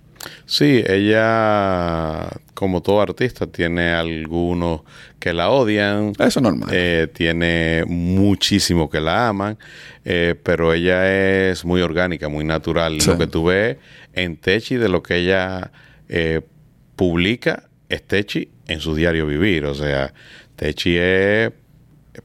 Sí, 0.45 0.81
ella, 0.87 2.29
como 2.53 2.81
todo 2.81 3.01
artista, 3.01 3.47
tiene 3.47 3.91
algunos 3.91 4.81
que 5.19 5.33
la 5.33 5.49
odian. 5.49 6.13
Eso 6.19 6.39
es 6.39 6.41
normal. 6.41 6.69
Eh, 6.71 7.07
tiene 7.13 7.83
muchísimos 7.85 8.89
que 8.89 9.01
la 9.01 9.27
aman, 9.27 9.57
eh, 10.05 10.35
pero 10.41 10.73
ella 10.73 11.49
es 11.49 11.65
muy 11.65 11.81
orgánica, 11.81 12.29
muy 12.29 12.45
natural. 12.45 12.97
Lo 13.05 13.17
que 13.17 13.27
tú 13.27 13.45
ves 13.45 13.77
en 14.13 14.38
Techi 14.38 14.75
de 14.75 14.89
lo 14.89 15.03
que 15.03 15.17
ella 15.17 15.72
eh, 16.08 16.41
publica 16.96 17.70
es 17.89 18.03
Techi 18.03 18.50
en 18.67 18.79
su 18.79 18.96
diario 18.96 19.27
vivir. 19.27 19.65
O 19.65 19.75
sea, 19.75 20.13
Techi 20.55 20.98
es, 20.98 21.51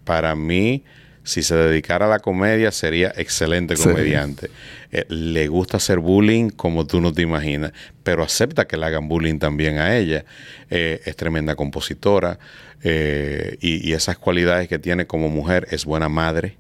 para 0.05 0.35
mí, 0.35 0.85
si 1.25 1.43
se 1.43 1.57
dedicara 1.57 2.07
a 2.07 2.09
la 2.09 2.19
comedia, 2.21 2.71
sería 2.71 3.13
excelente 3.17 3.77
comediante. 3.77 4.51
Eh, 4.93 5.05
le 5.09 5.49
gusta 5.49 5.79
hacer 5.79 5.99
bullying 5.99 6.51
como 6.51 6.87
tú 6.87 7.01
no 7.01 7.13
te 7.13 7.23
imaginas, 7.23 7.73
pero 8.03 8.23
acepta 8.23 8.67
que 8.67 8.77
le 8.77 8.87
hagan 8.87 9.09
bullying 9.09 9.39
también 9.39 9.79
a 9.79 9.97
ella. 9.97 10.25
Eh, 10.71 11.01
es 11.05 11.17
tremenda 11.17 11.57
compositora 11.57 12.39
y, 12.85 13.89
y 13.89 13.93
esas 13.93 14.19
cualidades 14.19 14.69
que 14.69 14.79
tiene 14.79 15.07
como 15.07 15.29
mujer 15.29 15.67
es 15.73 15.85
buena 15.85 16.09
madre, 16.09 16.57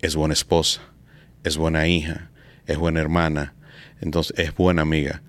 es 0.00 0.14
buena 0.14 0.32
esposa, 0.32 0.80
es 1.42 1.56
buena 1.56 1.88
hija, 1.88 2.30
es 2.66 2.78
buena 2.78 3.00
hermana 3.00 3.54
entonces 4.00 4.38
es 4.38 4.54
buena 4.54 4.82
amiga. 4.82 5.22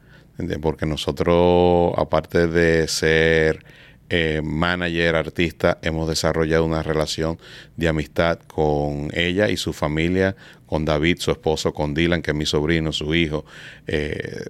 Porque 0.62 0.86
nosotros, 0.86 1.94
aparte 1.98 2.48
de 2.48 2.88
ser 2.88 3.64
eh, 4.10 4.42
manager, 4.44 5.16
artista, 5.16 5.78
hemos 5.82 6.08
desarrollado 6.08 6.66
una 6.66 6.84
relación 6.84 7.40
de 7.78 7.88
amistad 7.88 8.40
con 8.40 9.10
ella 9.14 9.50
y 9.50 9.56
su 9.56 9.72
familia, 9.72 10.36
con 10.66 10.84
David, 10.84 11.20
su 11.20 11.32
esposo, 11.32 11.74
con 11.74 11.94
Dylan, 11.94 12.22
que 12.22 12.32
es 12.32 12.38
mi 12.38 12.46
sobrino, 12.46 12.92
su 12.92 13.14
hijo, 13.16 13.46
eh, 13.88 14.48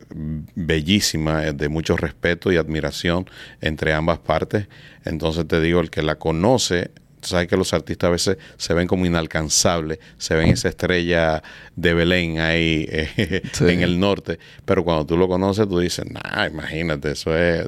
bellísima, 0.55 1.41
de 1.51 1.69
mucho 1.69 1.97
respeto 1.97 2.51
y 2.51 2.57
admiración 2.57 3.29
entre 3.59 3.93
ambas 3.93 4.19
partes. 4.19 4.67
Entonces 5.05 5.47
te 5.47 5.59
digo, 5.61 5.79
el 5.79 5.89
que 5.89 6.01
la 6.01 6.15
conoce 6.15 6.91
sabes 7.21 7.47
que 7.47 7.57
los 7.57 7.73
artistas 7.73 8.07
a 8.07 8.11
veces 8.11 8.37
se 8.57 8.73
ven 8.73 8.87
como 8.87 9.05
inalcanzables, 9.05 9.99
se 10.17 10.35
ven 10.35 10.49
esa 10.49 10.69
estrella 10.69 11.41
de 11.75 11.93
Belén 11.93 12.39
ahí 12.39 12.87
eh, 12.89 13.41
en 13.61 13.81
el 13.81 13.99
norte, 13.99 14.39
pero 14.65 14.83
cuando 14.83 15.05
tú 15.05 15.17
lo 15.17 15.27
conoces 15.27 15.67
tú 15.67 15.79
dices, 15.79 16.05
nah, 16.09 16.47
imagínate, 16.47 17.11
eso 17.11 17.35
es 17.37 17.67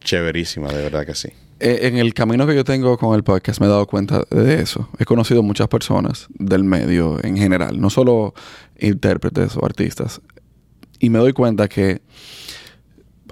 chéverísima, 0.00 0.68
de 0.72 0.82
verdad 0.82 1.06
que 1.06 1.14
sí. 1.14 1.28
Eh, 1.62 1.80
en 1.88 1.98
el 1.98 2.14
camino 2.14 2.46
que 2.46 2.54
yo 2.54 2.64
tengo 2.64 2.96
con 2.96 3.14
el 3.14 3.22
podcast 3.22 3.60
me 3.60 3.66
he 3.66 3.68
dado 3.68 3.86
cuenta 3.86 4.24
de 4.30 4.62
eso. 4.62 4.88
He 4.98 5.04
conocido 5.04 5.42
muchas 5.42 5.68
personas 5.68 6.26
del 6.38 6.64
medio 6.64 7.22
en 7.22 7.36
general, 7.36 7.78
no 7.78 7.90
solo 7.90 8.32
intérpretes 8.78 9.56
o 9.56 9.64
artistas. 9.64 10.22
Y 10.98 11.10
me 11.10 11.18
doy 11.18 11.34
cuenta 11.34 11.68
que 11.68 12.00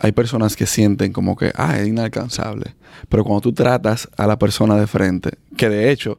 hay 0.01 0.13
personas 0.13 0.57
que 0.57 0.67
sienten 0.67 1.13
como 1.13 1.37
que, 1.37 1.53
ah, 1.55 1.79
es 1.79 1.89
inalcanzable. 1.89 2.75
Pero 3.09 3.25
cuando 3.25 3.41
tú 3.41 3.53
tratas 3.53 4.09
a 4.17 4.27
la 4.27 4.39
persona 4.39 4.77
de 4.77 4.87
frente, 4.87 5.31
que 5.57 5.69
de 5.69 5.91
hecho, 5.91 6.19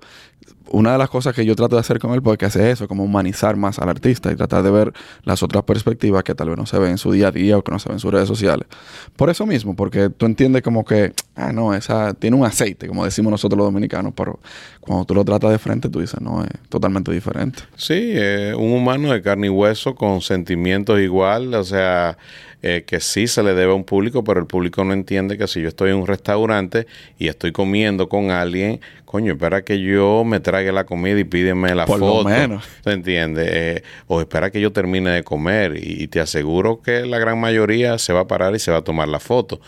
una 0.71 0.91
de 0.91 0.98
las 0.98 1.09
cosas 1.09 1.33
que 1.33 1.45
yo 1.45 1.55
trato 1.55 1.75
de 1.75 1.79
hacer 1.81 2.00
con 2.00 2.13
él 2.13 2.21
porque 2.21 2.45
hace 2.45 2.71
eso, 2.71 2.88
como 2.88 3.03
humanizar 3.03 3.55
más 3.55 3.79
al 3.79 3.89
artista 3.89 4.31
y 4.31 4.36
tratar 4.36 4.63
de 4.63 4.71
ver 4.71 4.93
las 5.24 5.43
otras 5.43 5.63
perspectivas 5.63 6.24
que 6.24 6.36
tal 6.36 6.50
vez 6.50 6.57
no 6.57 6.65
se 6.65 6.77
ven 6.77 6.91
en 6.91 6.98
su 6.98 7.12
día 7.12 7.29
a 7.29 7.31
día 7.31 7.57
o 7.57 7.63
que 7.63 7.71
no 7.71 7.79
se 7.79 7.89
ven 7.89 7.95
en 7.95 8.00
sus 8.00 8.12
redes 8.12 8.27
sociales. 8.27 8.67
Por 9.15 9.29
eso 9.29 9.45
mismo, 9.45 9.75
porque 9.75 10.09
tú 10.09 10.25
entiendes 10.25 10.62
como 10.62 10.86
que, 10.86 11.13
ah, 11.36 11.51
no, 11.51 11.74
esa 11.74 12.13
tiene 12.13 12.38
un 12.38 12.45
aceite, 12.45 12.88
como 12.88 13.03
decimos 13.03 13.31
nosotros 13.31 13.57
los 13.57 13.67
dominicanos, 13.67 14.13
pero 14.15 14.39
cuando 14.79 15.05
tú 15.05 15.15
lo 15.15 15.25
tratas 15.25 15.51
de 15.51 15.59
frente, 15.59 15.89
tú 15.89 16.00
dices, 16.00 16.21
no, 16.21 16.43
es 16.43 16.50
totalmente 16.69 17.12
diferente. 17.12 17.63
Sí, 17.75 18.13
un 18.55 18.74
humano 18.74 19.12
de 19.12 19.21
carne 19.21 19.48
y 19.48 19.50
hueso 19.50 19.95
con 19.95 20.21
sentimientos 20.21 21.00
igual, 21.00 21.53
o 21.53 21.63
sea, 21.63 22.17
eh, 22.62 22.84
que 22.86 23.00
sí 23.00 23.28
se 23.28 23.42
le 23.42 23.54
debe 23.54 23.72
a 23.72 23.75
un 23.75 23.86
público, 23.86 24.24
pero 24.24 24.39
el 24.39 24.46
público 24.46 24.84
no 24.84 24.94
entiende 24.94 25.38
que 25.38 25.48
si 25.48 25.62
yo 25.62 25.70
estoy 25.70 25.92
en 25.92 25.98
un 25.98 26.08
restaurante 26.08 26.88
y 27.18 27.30
estoy 27.30 27.51
comiendo 27.54 28.10
con 28.10 28.32
alguien, 28.32 28.82
coño, 29.06 29.32
espera 29.32 29.63
que 29.63 29.82
yo 29.82 30.24
me 30.25 30.39
trague 30.39 30.72
la 30.72 30.86
comida 30.86 31.20
y 31.20 31.24
pídeme 31.24 31.74
la 31.74 31.86
Por 31.86 32.00
foto. 32.00 32.24
Lo 32.24 32.30
menos. 32.30 32.66
¿Se 32.84 32.92
entiende? 32.92 33.48
Eh, 33.48 33.84
o 34.08 34.20
espera 34.20 34.51
que 34.51 34.60
yo 34.60 34.74
termine 34.74 35.10
de 35.10 35.24
comer 35.24 35.80
y, 35.82 36.08
te 36.10 36.20
aseguro 36.20 36.82
que 36.82 37.06
la 37.06 37.18
gran 37.18 37.39
mayoría 37.39 37.98
se 37.98 38.13
va 38.13 38.22
a 38.22 38.28
parar 38.28 38.56
y 38.56 38.60
se 38.60 38.72
va 38.72 38.78
a 38.78 38.84
tomar 38.84 39.08
la 39.08 39.20
foto 39.20 39.62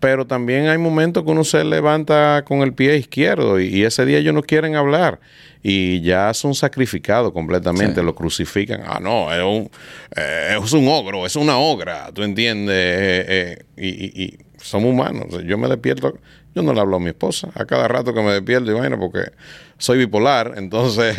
pero 0.00 0.26
también 0.26 0.68
hay 0.68 0.78
momentos 0.78 1.24
que 1.24 1.30
uno 1.30 1.44
se 1.44 1.64
levanta 1.64 2.44
con 2.46 2.60
el 2.60 2.72
pie 2.72 2.96
izquierdo 2.96 3.60
y, 3.60 3.84
ese 3.84 4.04
día 4.04 4.18
ellos 4.18 4.34
no 4.34 4.42
quieren 4.42 4.76
hablar 4.76 5.20
y 5.62 6.00
ya 6.02 6.32
son 6.34 6.54
sacrificados 6.54 7.32
completamente, 7.32 8.02
lo 8.02 8.14
crucifican. 8.14 8.82
Ah, 8.86 9.00
no, 9.00 9.32
es 9.32 9.42
un, 9.42 9.70
eh, 10.14 10.58
es 10.62 10.72
un 10.72 10.86
ogro, 10.88 11.26
es 11.26 11.34
una 11.36 11.58
ogra, 11.58 12.10
¿tú 12.12 12.22
entiendes? 12.22 12.74
Eh, 12.76 13.64
y, 13.76 14.22
y, 14.24 14.38
somos 14.58 14.90
humanos. 14.90 15.28
Yo 15.44 15.56
me 15.58 15.68
despierto, 15.68 16.18
yo 16.54 16.62
no 16.62 16.72
le 16.72 16.80
hablo 16.80 16.96
a 16.96 17.00
mi 17.00 17.08
esposa 17.08 17.48
a 17.54 17.64
cada 17.64 17.88
rato 17.88 18.12
que 18.12 18.20
me 18.20 18.32
despierto 18.32 18.70
y 18.70 18.74
bueno, 18.74 18.98
porque 18.98 19.32
soy 19.78 19.98
bipolar, 19.98 20.54
entonces 20.56 21.16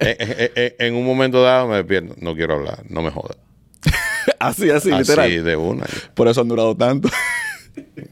en 0.00 0.94
un 0.94 1.04
momento 1.04 1.42
dado 1.42 1.68
me 1.68 1.76
despierto, 1.76 2.14
no 2.18 2.34
quiero 2.34 2.54
hablar, 2.54 2.82
no 2.88 3.02
me 3.02 3.10
jodas. 3.10 3.36
así, 4.38 4.70
así, 4.70 4.90
literal. 4.90 5.26
Así, 5.26 5.38
de 5.38 5.56
una. 5.56 5.86
Por 6.14 6.28
eso 6.28 6.40
han 6.40 6.48
durado 6.48 6.76
tanto. 6.76 7.08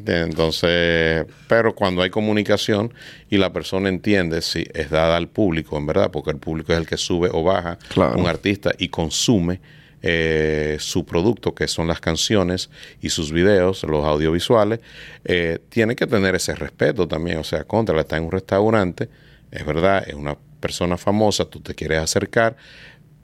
Entonces, 0.05 1.27
pero 1.49 1.75
cuando 1.75 2.03
hay 2.03 2.11
comunicación 2.11 2.93
y 3.31 3.39
la 3.39 3.53
persona 3.53 3.89
entiende 3.89 4.43
si 4.43 4.67
es 4.75 4.91
dada 4.91 5.17
al 5.17 5.29
público, 5.29 5.77
en 5.77 5.87
verdad, 5.87 6.11
porque 6.11 6.31
el 6.31 6.39
público 6.39 6.73
es 6.73 6.79
el 6.79 6.87
que 6.87 6.97
sube 6.97 7.29
o 7.33 7.43
baja 7.43 7.79
un 8.17 8.27
artista 8.27 8.73
y 8.79 8.89
consume 8.89 9.61
eh, 10.05 10.79
su 10.81 11.05
producto, 11.07 11.55
que 11.55 11.69
son 11.69 11.87
las 11.87 12.01
canciones 12.01 12.71
y 13.01 13.11
sus 13.11 13.31
videos, 13.31 13.85
los 13.85 14.05
audiovisuales, 14.05 14.81
eh, 15.25 15.61
tiene 15.69 15.95
que 15.95 16.09
tener 16.09 16.35
ese 16.35 16.57
respeto 16.57 17.07
también. 17.07 17.39
O 17.39 17.45
sea, 17.45 17.65
contra, 17.65 18.01
está 18.01 18.17
en 18.17 18.25
un 18.25 18.33
restaurante, 18.33 19.09
es 19.53 19.65
verdad, 19.65 20.03
es 20.07 20.15
una 20.15 20.37
persona 20.59 20.97
famosa, 20.97 21.45
tú 21.45 21.61
te 21.61 21.75
quieres 21.75 22.01
acercar, 22.01 22.57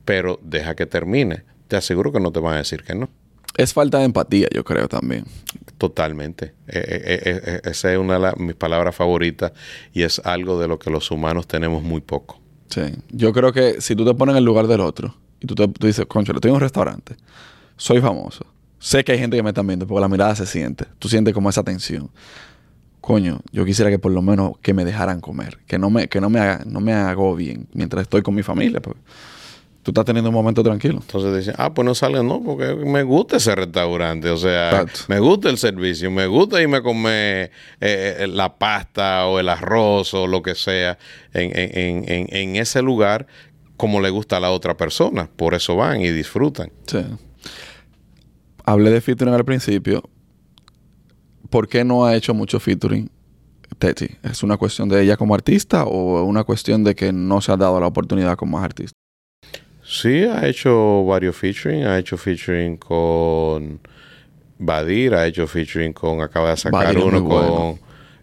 pero 0.04 0.38
deja 0.42 0.76
que 0.76 0.86
termine. 0.86 1.42
Te 1.66 1.76
aseguro 1.76 2.12
que 2.12 2.20
no 2.20 2.30
te 2.30 2.38
van 2.38 2.54
a 2.54 2.58
decir 2.58 2.84
que 2.84 2.94
no. 2.94 3.10
Es 3.58 3.74
falta 3.74 3.98
de 3.98 4.04
empatía, 4.04 4.46
yo 4.54 4.62
creo 4.62 4.86
también. 4.88 5.24
Totalmente. 5.78 6.54
Eh, 6.68 7.02
eh, 7.04 7.40
eh, 7.44 7.60
esa 7.64 7.92
es 7.92 7.98
una 7.98 8.16
de 8.16 8.32
mis 8.36 8.54
palabras 8.54 8.94
favoritas 8.94 9.50
y 9.92 10.04
es 10.04 10.20
algo 10.20 10.60
de 10.60 10.68
lo 10.68 10.78
que 10.78 10.90
los 10.90 11.10
humanos 11.10 11.48
tenemos 11.48 11.82
muy 11.82 12.00
poco. 12.00 12.40
Sí. 12.68 12.82
Yo 13.10 13.32
creo 13.32 13.52
que 13.52 13.80
si 13.80 13.96
tú 13.96 14.04
te 14.04 14.14
pones 14.14 14.34
en 14.34 14.38
el 14.38 14.44
lugar 14.44 14.68
del 14.68 14.80
otro 14.80 15.12
y 15.40 15.46
tú, 15.48 15.56
te, 15.56 15.66
tú 15.66 15.88
dices, 15.88 16.06
concha, 16.06 16.32
estoy 16.32 16.50
en 16.50 16.54
un 16.54 16.60
restaurante, 16.60 17.16
soy 17.76 18.00
famoso, 18.00 18.46
sé 18.78 19.02
que 19.02 19.10
hay 19.10 19.18
gente 19.18 19.36
que 19.36 19.42
me 19.42 19.50
está 19.50 19.62
viendo, 19.62 19.88
porque 19.88 20.02
la 20.02 20.08
mirada 20.08 20.36
se 20.36 20.46
siente. 20.46 20.84
Tú 21.00 21.08
sientes 21.08 21.34
como 21.34 21.50
esa 21.50 21.64
tensión. 21.64 22.10
Coño, 23.00 23.40
yo 23.50 23.64
quisiera 23.64 23.90
que 23.90 23.98
por 23.98 24.12
lo 24.12 24.22
menos 24.22 24.52
que 24.62 24.72
me 24.72 24.84
dejaran 24.84 25.20
comer, 25.20 25.58
que 25.66 25.80
no 25.80 25.90
me, 25.90 26.06
que 26.06 26.20
no 26.20 26.30
me, 26.30 26.38
haga, 26.38 26.62
no 26.64 26.80
me 26.80 26.92
agobien 26.92 27.66
mientras 27.72 28.02
estoy 28.02 28.22
con 28.22 28.36
mi 28.36 28.44
familia. 28.44 28.80
porque 28.80 29.00
tú 29.88 29.92
estás 29.92 30.04
teniendo 30.04 30.28
un 30.30 30.34
momento 30.34 30.62
tranquilo. 30.62 30.98
Entonces 31.00 31.36
dicen, 31.36 31.54
ah, 31.58 31.72
pues 31.72 31.84
no 31.86 31.94
salgan, 31.94 32.26
no, 32.28 32.42
porque 32.42 32.74
me 32.74 33.02
gusta 33.02 33.38
ese 33.38 33.54
restaurante, 33.54 34.28
o 34.30 34.36
sea, 34.36 34.68
Exacto. 34.82 35.00
me 35.08 35.18
gusta 35.18 35.48
el 35.48 35.56
servicio, 35.58 36.10
me 36.10 36.26
gusta 36.26 36.60
irme 36.60 36.76
a 36.78 36.82
comer 36.82 37.50
eh, 37.80 38.26
la 38.30 38.58
pasta 38.58 39.26
o 39.26 39.38
el 39.40 39.48
arroz 39.48 40.12
o 40.14 40.26
lo 40.26 40.42
que 40.42 40.54
sea 40.54 40.98
en, 41.32 41.50
en- 41.58 41.78
en- 41.78 42.04
en- 42.12 42.36
en 42.36 42.56
ese 42.56 42.82
lugar 42.82 43.26
como 43.76 44.00
le 44.00 44.10
gusta 44.10 44.36
a 44.38 44.40
la 44.40 44.50
otra 44.50 44.76
persona, 44.76 45.30
por 45.36 45.54
eso 45.54 45.76
van 45.76 46.00
y 46.00 46.08
disfrutan. 46.10 46.70
Sí. 46.86 46.98
Hablé 48.64 48.90
de 48.90 49.00
featuring 49.00 49.34
al 49.34 49.44
principio. 49.44 50.02
¿Por 51.48 51.68
qué 51.68 51.84
no 51.84 52.04
ha 52.04 52.14
hecho 52.16 52.34
mucho 52.34 52.60
featuring 52.60 53.08
Teti? 53.78 54.08
¿Es 54.22 54.42
una 54.42 54.56
cuestión 54.56 54.88
de 54.88 55.00
ella 55.02 55.16
como 55.16 55.34
artista 55.34 55.84
o 55.84 56.22
una 56.24 56.42
cuestión 56.44 56.82
de 56.84 56.94
que 56.94 57.12
no 57.12 57.40
se 57.40 57.52
ha 57.52 57.56
dado 57.56 57.78
la 57.80 57.86
oportunidad 57.86 58.36
como 58.36 58.58
artista? 58.58 58.97
Sí, 59.90 60.22
ha 60.24 60.46
hecho 60.46 61.02
varios 61.06 61.34
featuring, 61.34 61.84
ha 61.86 61.98
hecho 61.98 62.18
featuring 62.18 62.76
con 62.76 63.80
Badir, 64.58 65.14
ha 65.14 65.26
hecho 65.26 65.46
featuring 65.46 65.94
con, 65.94 66.20
acaba 66.20 66.50
de 66.50 66.58
sacar 66.58 66.84
Badir 66.94 66.98
uno 67.02 67.24
con, 67.24 67.26
bueno. 67.26 67.78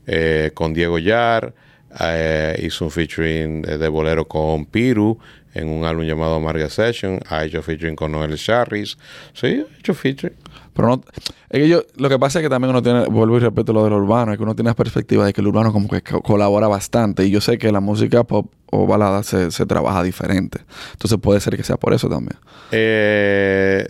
eh, 0.05 0.51
con 0.53 0.75
Diego 0.75 0.99
Yar, 0.99 1.55
eh, 1.99 2.55
hizo 2.61 2.85
un 2.85 2.91
featuring 2.91 3.63
de, 3.63 3.79
de 3.79 3.87
bolero 3.87 4.27
con 4.27 4.67
Piru 4.67 5.17
en 5.55 5.67
un 5.69 5.85
álbum 5.85 6.05
llamado 6.05 6.35
Amarga 6.35 6.69
Session, 6.69 7.19
ha 7.29 7.43
hecho 7.45 7.63
featuring 7.63 7.95
con 7.95 8.11
Noel 8.11 8.35
Sharris, 8.35 8.95
sí, 9.33 9.65
ha 9.67 9.79
hecho 9.79 9.95
featuring. 9.95 10.35
Pero 10.75 10.89
no, 10.89 11.01
es 11.49 11.59
que 11.61 11.67
yo, 11.69 11.83
lo 11.95 12.09
que 12.09 12.19
pasa 12.19 12.39
es 12.39 12.43
que 12.43 12.49
también 12.49 12.69
uno 12.71 12.83
tiene, 12.83 13.05
vuelvo 13.05 13.37
y 13.37 13.39
repito 13.39 13.71
lo 13.71 13.83
del 13.85 13.93
urbano, 13.93 14.31
es 14.33 14.37
que 14.37 14.43
uno 14.43 14.55
tiene 14.55 14.69
la 14.71 14.75
perspectiva 14.75 15.25
de 15.25 15.31
que 15.31 15.39
el 15.41 15.47
urbano 15.47 15.71
como 15.71 15.87
que 15.87 16.01
co- 16.01 16.21
colabora 16.21 16.67
bastante. 16.67 17.25
Y 17.25 17.31
yo 17.31 17.39
sé 17.39 17.57
que 17.57 17.71
la 17.71 17.79
música 17.79 18.23
pop 18.25 18.51
o 18.71 18.85
balada 18.85 19.23
se, 19.23 19.51
se 19.51 19.65
trabaja 19.65 20.03
diferente. 20.03 20.59
Entonces 20.91 21.17
puede 21.21 21.39
ser 21.39 21.55
que 21.55 21.63
sea 21.63 21.77
por 21.77 21.93
eso 21.93 22.09
también. 22.09 22.37
Eh, 22.71 23.87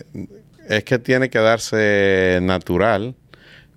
es 0.68 0.84
que 0.84 0.98
tiene 1.00 1.28
que 1.28 1.38
darse 1.40 2.38
natural 2.42 3.16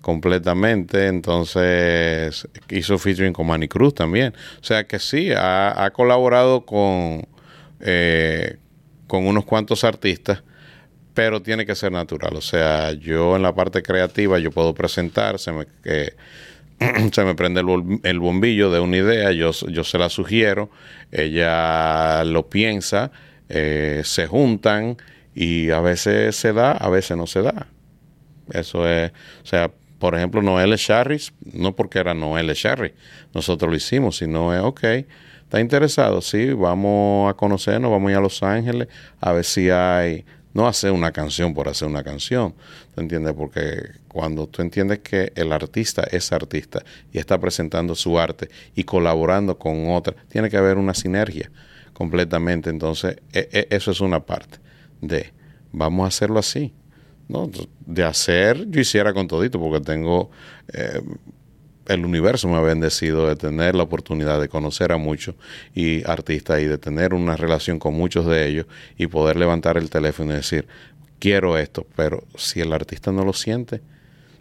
completamente. 0.00 1.06
Entonces 1.08 2.46
hizo 2.70 2.98
featuring 2.98 3.32
con 3.32 3.46
Manny 3.46 3.68
Cruz 3.68 3.94
también. 3.94 4.34
O 4.60 4.64
sea 4.64 4.84
que 4.86 4.98
sí, 4.98 5.32
ha, 5.32 5.84
ha 5.84 5.90
colaborado 5.90 6.64
con, 6.64 7.26
eh, 7.80 8.58
con 9.06 9.26
unos 9.26 9.44
cuantos 9.44 9.84
artistas, 9.84 10.42
pero 11.14 11.42
tiene 11.42 11.66
que 11.66 11.74
ser 11.74 11.92
natural. 11.92 12.36
O 12.36 12.40
sea, 12.40 12.92
yo 12.92 13.36
en 13.36 13.42
la 13.42 13.54
parte 13.54 13.82
creativa 13.82 14.38
yo 14.38 14.50
puedo 14.50 14.74
presentar, 14.74 15.38
se 15.38 15.52
me, 15.52 15.66
que 15.82 16.14
se 17.12 17.24
me 17.24 17.34
prende 17.34 17.60
el, 18.02 18.20
bombillo 18.20 18.70
de 18.70 18.80
una 18.80 18.96
idea, 18.96 19.32
yo, 19.32 19.52
yo 19.52 19.84
se 19.84 19.98
la 19.98 20.08
sugiero, 20.08 20.70
ella 21.10 22.24
lo 22.24 22.48
piensa, 22.48 23.10
eh, 23.48 24.02
se 24.04 24.26
juntan 24.26 24.96
y 25.34 25.70
a 25.70 25.80
veces 25.80 26.36
se 26.36 26.52
da, 26.52 26.72
a 26.72 26.88
veces 26.88 27.16
no 27.16 27.26
se 27.26 27.42
da. 27.42 27.66
Eso 28.52 28.88
es, 28.88 29.12
o 29.42 29.46
sea, 29.46 29.70
por 29.98 30.14
ejemplo, 30.14 30.40
Noel 30.40 30.74
Sharris, 30.76 31.32
no 31.52 31.76
porque 31.76 31.98
era 31.98 32.14
Noel 32.14 32.48
Sharris, 32.54 32.92
nosotros 33.34 33.70
lo 33.70 33.76
hicimos, 33.76 34.16
sino 34.16 34.54
es, 34.54 34.60
ok, 34.62 34.82
está 35.42 35.60
interesado, 35.60 36.22
sí, 36.22 36.52
vamos 36.52 37.30
a 37.30 37.34
conocernos, 37.34 37.90
vamos 37.90 38.08
a 38.08 38.12
ir 38.12 38.18
a 38.18 38.20
Los 38.22 38.42
Ángeles, 38.42 38.88
a 39.20 39.32
ver 39.32 39.44
si 39.44 39.68
hay, 39.68 40.24
no 40.52 40.66
hacer 40.66 40.92
una 40.92 41.12
canción 41.12 41.54
por 41.54 41.68
hacer 41.68 41.88
una 41.88 42.02
canción, 42.02 42.54
¿tú 42.94 43.00
entiendes? 43.00 43.34
Porque 43.34 43.90
cuando 44.08 44.46
tú 44.46 44.62
entiendes 44.62 44.98
que 45.00 45.32
el 45.36 45.52
artista 45.52 46.02
es 46.10 46.32
artista 46.32 46.82
y 47.12 47.18
está 47.18 47.38
presentando 47.38 47.94
su 47.94 48.18
arte 48.18 48.48
y 48.74 48.84
colaborando 48.84 49.58
con 49.58 49.90
otra, 49.90 50.14
tiene 50.28 50.50
que 50.50 50.56
haber 50.56 50.76
una 50.78 50.94
sinergia 50.94 51.50
completamente, 51.92 52.70
entonces 52.70 53.16
e- 53.32 53.48
e- 53.52 53.68
eso 53.70 53.90
es 53.90 54.00
una 54.00 54.24
parte 54.26 54.58
de, 55.00 55.32
vamos 55.72 56.04
a 56.04 56.08
hacerlo 56.08 56.38
así. 56.38 56.72
No, 57.28 57.48
de 57.86 58.02
hacer, 58.02 58.68
yo 58.70 58.80
hiciera 58.80 59.14
con 59.14 59.28
todito, 59.28 59.60
porque 59.60 59.80
tengo 59.84 60.32
eh, 60.72 61.00
el 61.90 62.04
universo 62.04 62.48
me 62.48 62.56
ha 62.56 62.60
bendecido 62.60 63.26
de 63.26 63.34
tener 63.34 63.74
la 63.74 63.82
oportunidad 63.82 64.40
de 64.40 64.48
conocer 64.48 64.92
a 64.92 64.96
muchos 64.96 65.34
y 65.74 66.08
artistas 66.08 66.60
y 66.60 66.66
de 66.66 66.78
tener 66.78 67.14
una 67.14 67.36
relación 67.36 67.80
con 67.80 67.94
muchos 67.94 68.26
de 68.26 68.46
ellos 68.46 68.66
y 68.96 69.08
poder 69.08 69.36
levantar 69.36 69.76
el 69.76 69.90
teléfono 69.90 70.32
y 70.32 70.36
decir, 70.36 70.68
quiero 71.18 71.58
esto, 71.58 71.84
pero 71.96 72.22
si 72.36 72.60
el 72.60 72.72
artista 72.72 73.10
no 73.10 73.24
lo 73.24 73.32
siente, 73.32 73.82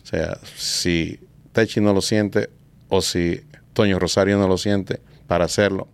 o 0.03 0.05
sea, 0.05 0.37
si 0.55 1.19
Techi 1.51 1.81
no 1.81 1.91
lo 1.91 2.01
siente 2.01 2.51
o 2.87 3.01
si 3.01 3.41
Toño 3.73 3.97
Rosario 3.97 4.37
no 4.37 4.47
lo 4.47 4.59
siente 4.59 4.99
para 5.25 5.45
hacerlo, 5.45 5.87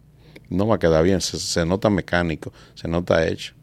no 0.49 0.67
va 0.67 0.75
a 0.75 0.79
quedar 0.79 1.05
bien, 1.05 1.21
se, 1.21 1.39
se 1.39 1.65
nota 1.65 1.89
mecánico, 1.89 2.51
se 2.73 2.89
nota 2.89 3.25
hecho. 3.25 3.53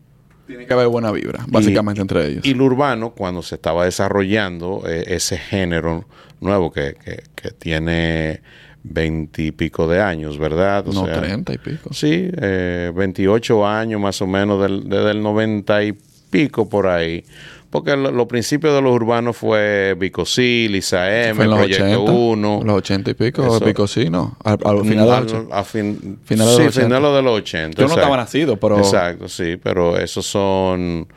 Tiene 0.53 0.67
que 0.67 0.73
haber 0.75 0.89
buena 0.89 1.11
vibra, 1.11 1.45
básicamente, 1.49 2.01
Y- 2.01 2.03
entre 2.03 2.27
ellos. 2.27 2.45
Y 2.47 2.55
lo 2.55 2.65
urbano, 2.67 3.11
cuando 3.11 3.43
se 3.43 3.55
estaba 3.57 3.85
desarrollando 3.85 4.83
eh, 4.87 5.05
ese 5.09 5.37
género 5.39 6.05
nuevo 6.41 6.71
que, 6.73 6.95
que- 7.05 7.23
que 7.35 7.51
tiene 7.51 8.41
veintipico 8.85 9.87
de 9.89 10.01
años, 10.01 10.39
¿verdad? 10.39 10.87
O 10.89 10.93
no, 10.93 11.05
30 11.05 11.55
y 11.55 11.59
pico. 11.59 11.93
Sí, 11.93 12.31
eh, 12.37 12.93
28 12.95 13.67
años 13.67 14.01
más 14.01 14.21
o 14.23 14.27
menos 14.27 14.61
del, 14.63 14.89
desde 14.89 15.11
el 15.13 15.23
90 15.23 15.85
y 15.85 15.93
pico 16.31 16.69
por 16.69 16.87
ahí. 16.87 17.25
Porque 17.73 17.97
lo- 17.97 18.13
los 18.13 18.27
principios 18.27 18.75
de 18.75 18.83
los 18.83 18.93
urbanos 18.93 19.35
fue 19.35 19.97
Bicocil, 19.99 20.77
Isa 20.77 21.11
M, 21.29 21.35
Fue 21.35 21.45
en 21.47 21.51
los 21.51 21.59
Proyecto 21.61 21.85
80. 22.05 22.13
1. 22.13 22.61
Los 22.67 22.77
80 22.77 23.11
y 23.11 23.15
pico, 23.15 23.43
Eso- 23.43 24.11
¿no? 24.11 24.37
Al, 24.45 24.59
al 24.63 24.81
final 24.83 24.91
de 24.91 24.97
los 25.07 25.11
Al- 25.17 25.23
80. 25.25 25.57
a 25.59 25.65
fin- 25.65 26.19
Finales 26.23 26.53
de 26.53 26.59
sí, 26.59 26.65
los 26.67 26.77
80. 26.77 26.87
finales 26.97 27.15
de 27.17 27.23
los 27.23 27.39
80. 27.39 27.81
Yo 27.83 27.89
no 27.89 27.95
estaba 27.95 28.17
nacido, 28.19 28.57
pero... 28.59 28.77
Exacto, 28.77 29.27
sí, 29.27 29.57
pero 29.57 29.97
esos 29.97 30.27
son 30.27 31.09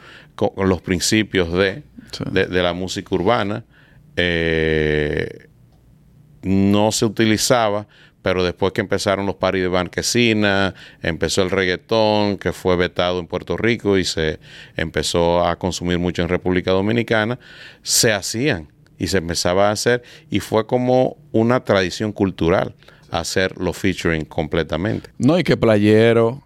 los 0.57 0.81
principios 0.81 1.51
de, 1.51 1.83
Sí. 2.11 2.23
de, 2.31 2.45
de 2.45 2.63
la 2.63 2.71
música 2.71 3.13
urbana. 3.13 3.65
Eh, 4.15 5.47
no 6.43 6.91
se 6.93 7.05
utilizaba, 7.05 7.85
pero 8.25 8.43
después 8.43 8.73
que 8.73 8.81
empezaron 8.81 9.27
los 9.27 9.35
paris 9.35 9.61
de 9.61 9.67
Banquesina, 9.67 10.73
empezó 11.03 11.43
el 11.43 11.51
reggaetón, 11.51 12.39
que 12.39 12.53
fue 12.53 12.75
vetado 12.75 13.19
en 13.19 13.27
Puerto 13.27 13.55
Rico 13.55 13.99
y 13.99 14.03
se 14.03 14.39
empezó 14.75 15.45
a 15.45 15.57
consumir 15.57 15.99
mucho 15.99 16.23
en 16.23 16.29
República 16.29 16.71
Dominicana, 16.71 17.37
se 17.83 18.13
hacían 18.13 18.69
y 18.97 19.05
se 19.09 19.19
empezaba 19.19 19.69
a 19.69 19.73
hacer 19.73 20.01
y 20.31 20.39
fue 20.39 20.65
como 20.65 21.17
una 21.33 21.63
tradición 21.63 22.11
cultural 22.11 22.73
hacer 23.11 23.59
los 23.59 23.77
featuring 23.77 24.25
completamente. 24.25 25.11
No, 25.19 25.37
y 25.37 25.43
que 25.43 25.55
Playero, 25.55 26.41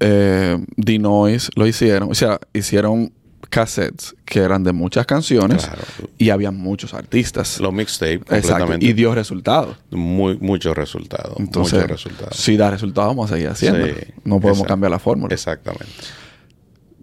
eh, 0.00 0.58
Dinois 0.76 1.50
lo 1.54 1.68
hicieron. 1.68 2.10
O 2.10 2.16
sea, 2.16 2.40
hicieron 2.52 3.12
cassettes 3.52 4.14
que 4.24 4.40
eran 4.40 4.64
de 4.64 4.72
muchas 4.72 5.04
canciones 5.04 5.66
Claro. 5.66 5.82
y 6.16 6.30
había 6.30 6.50
muchos 6.50 6.94
artistas. 6.94 7.60
Los 7.60 7.70
mixtapes 7.72 8.18
completamente. 8.24 8.86
Y 8.86 8.94
dio 8.94 9.14
resultados. 9.14 9.76
muy, 9.90 10.38
muchos 10.38 10.74
resultados. 10.74 11.34
Entonces, 11.38 11.74
muchos 11.74 11.90
resultados. 11.90 12.34
si 12.36 12.56
da 12.56 12.70
resultados, 12.70 13.08
vamos 13.10 13.30
a 13.30 13.34
seguir 13.34 13.50
haciendo. 13.50 13.86
Sí, 13.86 13.92
no 14.24 14.40
podemos 14.40 14.66
cambiar 14.66 14.90
la 14.90 14.98
fórmula. 14.98 15.34
Exactamente. 15.34 15.92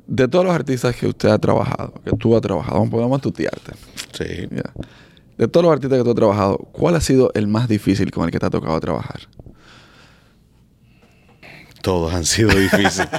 De 0.08 0.28
todos 0.28 0.44
los 0.44 0.56
artistas 0.56 0.96
que 0.96 1.06
usted 1.06 1.30
ha 1.30 1.38
trabajado, 1.38 1.94
que 2.04 2.12
tú 2.18 2.36
has 2.36 2.42
trabajado, 2.42 2.84
podemos 2.90 3.22
tutearte. 3.22 3.74
Sí. 4.12 4.48
De 5.38 5.48
todos 5.48 5.64
los 5.64 5.72
artistas 5.72 6.00
que 6.00 6.04
tú 6.04 6.10
has 6.10 6.16
trabajado, 6.16 6.58
¿cuál 6.72 6.96
ha 6.96 7.02
sido 7.02 7.32
el 7.36 7.48
más 7.48 7.68
difícil 7.70 8.10
con 8.10 8.26
el 8.26 8.32
que 8.32 8.40
te 8.40 8.46
ha 8.48 8.50
tocado 8.50 8.80
trabajar? 8.80 9.20
Todos 11.82 12.14
han 12.14 12.26
sido 12.26 12.50
difíciles. 12.50 13.10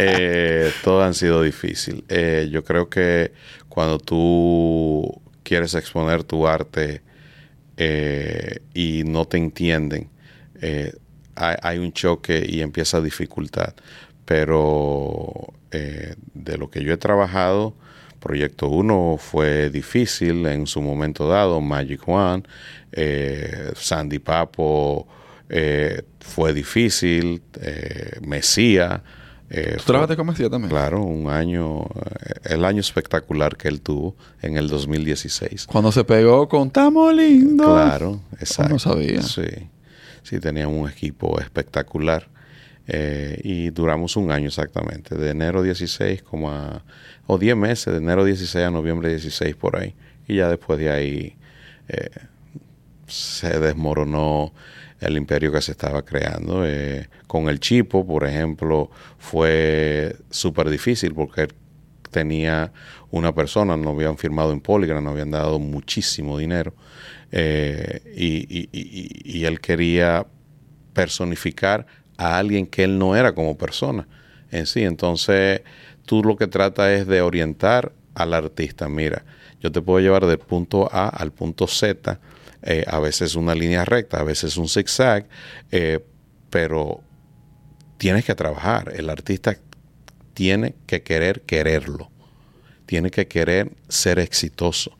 Eh, 0.00 0.70
todos 0.84 1.04
han 1.04 1.14
sido 1.14 1.42
difíciles. 1.42 2.02
Eh, 2.08 2.48
yo 2.50 2.62
creo 2.62 2.88
que 2.88 3.32
cuando 3.68 3.98
tú 3.98 5.20
quieres 5.42 5.74
exponer 5.74 6.24
tu 6.24 6.46
arte 6.46 7.00
eh, 7.76 8.58
y 8.74 9.02
no 9.04 9.24
te 9.24 9.38
entienden, 9.38 10.08
eh, 10.60 10.92
hay, 11.36 11.56
hay 11.62 11.78
un 11.78 11.92
choque 11.92 12.44
y 12.46 12.60
empieza 12.60 13.00
dificultad. 13.00 13.74
Pero 14.24 15.54
eh, 15.70 16.14
de 16.34 16.58
lo 16.58 16.70
que 16.70 16.82
yo 16.82 16.92
he 16.92 16.96
trabajado, 16.96 17.74
Proyecto 18.20 18.68
1 18.68 19.16
fue 19.18 19.70
difícil 19.70 20.44
en 20.46 20.66
su 20.66 20.82
momento 20.82 21.28
dado, 21.28 21.60
Magic 21.60 22.06
One, 22.08 22.42
eh, 22.92 23.72
Sandy 23.76 24.18
Papo 24.18 25.06
eh, 25.48 26.02
fue 26.20 26.52
difícil, 26.52 27.42
eh, 27.60 28.18
Mesía. 28.20 29.02
eh, 29.50 29.74
¿Tú 29.78 29.84
trabajaste 29.84 30.16
con 30.16 30.26
Mesía 30.26 30.50
también? 30.50 30.70
Claro, 30.70 31.02
un 31.02 31.28
año, 31.30 31.82
eh, 31.82 32.40
el 32.54 32.64
año 32.64 32.80
espectacular 32.80 33.56
que 33.56 33.68
él 33.68 33.80
tuvo 33.80 34.16
en 34.42 34.56
el 34.56 34.68
2016. 34.68 35.66
Cuando 35.66 35.90
se 35.92 36.04
pegó 36.04 36.48
con 36.48 36.70
Tamo 36.70 37.10
Lindo. 37.12 37.64
Claro, 37.64 38.20
exacto. 38.40 38.72
no 38.74 38.78
sabía. 38.78 39.22
Sí, 39.22 39.42
sí, 40.22 40.38
tenían 40.40 40.68
un 40.68 40.88
equipo 40.88 41.40
espectacular. 41.40 42.28
Eh, 42.90 43.38
y 43.44 43.68
duramos 43.68 44.16
un 44.16 44.30
año 44.30 44.48
exactamente, 44.48 45.14
de 45.14 45.28
enero 45.30 45.62
16 45.62 46.22
como 46.22 46.50
a, 46.50 46.82
o 47.26 47.36
10 47.36 47.54
meses, 47.54 47.92
de 47.92 47.98
enero 47.98 48.24
16 48.24 48.64
a 48.64 48.70
noviembre 48.70 49.10
16 49.10 49.56
por 49.56 49.76
ahí. 49.76 49.94
Y 50.26 50.36
ya 50.36 50.48
después 50.48 50.78
de 50.78 50.88
ahí 50.90 51.36
eh, 51.88 52.08
se 53.06 53.58
desmoronó 53.60 54.54
el 55.00 55.16
imperio 55.16 55.52
que 55.52 55.60
se 55.60 55.72
estaba 55.72 56.04
creando. 56.04 56.66
Eh, 56.66 57.08
con 57.26 57.48
el 57.48 57.60
Chipo, 57.60 58.06
por 58.06 58.24
ejemplo, 58.24 58.90
fue 59.18 60.16
súper 60.30 60.70
difícil 60.70 61.14
porque 61.14 61.48
tenía 62.10 62.72
una 63.10 63.34
persona, 63.34 63.76
no 63.76 63.90
habían 63.90 64.18
firmado 64.18 64.52
en 64.52 64.60
Polygram, 64.60 65.04
no 65.04 65.10
habían 65.10 65.30
dado 65.30 65.58
muchísimo 65.58 66.38
dinero. 66.38 66.74
y, 67.30 68.68
y, 68.72 69.44
él 69.44 69.60
quería 69.60 70.26
personificar 70.94 71.86
a 72.16 72.38
alguien 72.38 72.66
que 72.66 72.84
él 72.84 72.98
no 72.98 73.14
era 73.14 73.34
como 73.34 73.56
persona 73.56 74.08
en 74.50 74.66
sí. 74.66 74.82
Entonces, 74.82 75.62
tú 76.06 76.22
lo 76.22 76.36
que 76.36 76.46
tratas 76.46 76.90
es 76.90 77.06
de 77.06 77.20
orientar 77.20 77.92
al 78.14 78.34
artista. 78.34 78.88
Mira, 78.88 79.24
yo 79.60 79.70
te 79.72 79.80
puedo 79.80 80.00
llevar 80.00 80.26
del 80.26 80.38
punto 80.38 80.88
A 80.92 81.08
al 81.08 81.32
punto 81.32 81.66
Z, 81.66 82.18
eh, 82.70 82.84
a 82.86 82.98
veces 82.98 83.34
una 83.34 83.54
línea 83.54 83.86
recta, 83.86 84.20
a 84.20 84.24
veces 84.24 84.58
un 84.58 84.68
zigzag, 84.68 85.26
eh, 85.70 86.00
pero 86.50 87.00
tienes 87.96 88.26
que 88.26 88.34
trabajar. 88.34 88.92
El 88.94 89.08
artista 89.08 89.56
tiene 90.34 90.74
que 90.86 91.02
querer 91.02 91.40
quererlo, 91.40 92.10
tiene 92.84 93.10
que 93.10 93.26
querer 93.26 93.72
ser 93.88 94.18
exitoso 94.18 94.98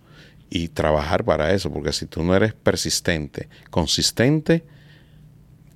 y 0.49 0.69
trabajar 0.69 1.25
para 1.25 1.53
eso, 1.53 1.71
porque 1.71 1.93
si 1.93 2.07
tú 2.07 2.23
no 2.23 2.35
eres 2.35 2.55
persistente, 2.55 3.51
consistente, 3.69 4.65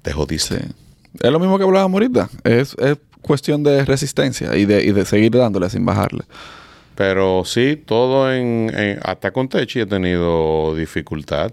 te 0.01 0.13
jodiste. 0.13 0.65
Es 1.21 1.31
lo 1.31 1.39
mismo 1.39 1.59
que 1.59 1.65
hablábamos 1.65 2.01
ahorita. 2.01 2.31
Es, 2.43 2.75
es 2.79 2.97
cuestión 3.21 3.63
de 3.63 3.85
resistencia 3.85 4.57
y 4.57 4.65
de, 4.65 4.83
y 4.83 4.93
de 4.93 5.05
seguir 5.05 5.33
dándole 5.33 5.69
sin 5.69 5.85
bajarle. 5.85 6.25
Pero 6.95 7.45
sí, 7.45 7.77
todo 7.85 8.33
en, 8.33 8.99
hasta 9.03 9.31
con 9.31 9.51
Techi 9.51 9.81
he 9.81 9.87
tenido 9.87 10.75
dificultad. 10.75 11.53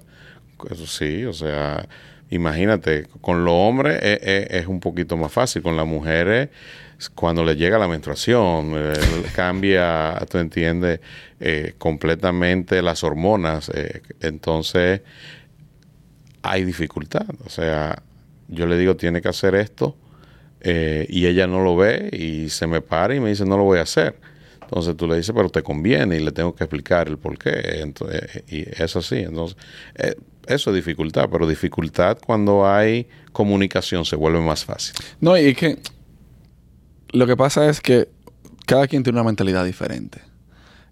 Eso 0.69 0.87
sí, 0.87 1.25
o 1.25 1.33
sea, 1.33 1.87
imagínate, 2.29 3.07
con 3.21 3.45
los 3.45 3.53
hombres 3.53 3.99
es, 4.01 4.67
un 4.67 4.79
poquito 4.79 5.17
más 5.17 5.31
fácil, 5.31 5.61
con 5.61 5.75
las 5.75 5.85
mujeres 5.85 6.49
cuando 7.15 7.45
le 7.45 7.55
llega 7.55 7.77
la 7.77 7.87
menstruación, 7.87 8.75
cambia, 9.35 10.19
tú 10.29 10.37
entiendes, 10.37 10.99
eh, 11.39 11.73
completamente 11.77 12.81
las 12.81 13.05
hormonas, 13.05 13.71
eh, 13.73 14.01
entonces 14.19 15.01
hay 16.41 16.65
dificultad, 16.65 17.25
o 17.45 17.49
sea, 17.49 18.03
yo 18.49 18.65
le 18.65 18.77
digo, 18.77 18.97
tiene 18.97 19.21
que 19.21 19.29
hacer 19.29 19.55
esto, 19.55 19.95
eh, 20.61 21.05
y 21.09 21.25
ella 21.25 21.47
no 21.47 21.63
lo 21.63 21.75
ve 21.75 22.09
y 22.11 22.49
se 22.49 22.67
me 22.67 22.81
para 22.81 23.15
y 23.15 23.19
me 23.19 23.29
dice, 23.29 23.45
no 23.45 23.57
lo 23.57 23.63
voy 23.63 23.79
a 23.79 23.83
hacer. 23.83 24.15
Entonces 24.61 24.95
tú 24.97 25.07
le 25.07 25.15
dices, 25.15 25.33
pero 25.35 25.49
te 25.49 25.63
conviene 25.63 26.17
y 26.17 26.19
le 26.19 26.31
tengo 26.31 26.53
que 26.53 26.63
explicar 26.63 27.07
el 27.07 27.17
por 27.17 27.37
qué. 27.37 27.81
Entonces, 27.81 28.43
y 28.47 28.61
es 28.61 28.95
así. 28.95 29.19
Entonces, 29.19 29.57
eh, 29.95 30.15
eso 30.47 30.69
es 30.71 30.75
dificultad, 30.75 31.29
pero 31.31 31.47
dificultad 31.47 32.17
cuando 32.25 32.67
hay 32.67 33.07
comunicación 33.31 34.05
se 34.05 34.15
vuelve 34.15 34.41
más 34.41 34.65
fácil. 34.65 34.95
No, 35.19 35.37
y 35.37 35.53
que 35.53 35.79
lo 37.11 37.27
que 37.27 37.37
pasa 37.37 37.69
es 37.69 37.81
que 37.81 38.09
cada 38.65 38.87
quien 38.87 39.03
tiene 39.03 39.19
una 39.19 39.25
mentalidad 39.25 39.65
diferente. 39.65 40.21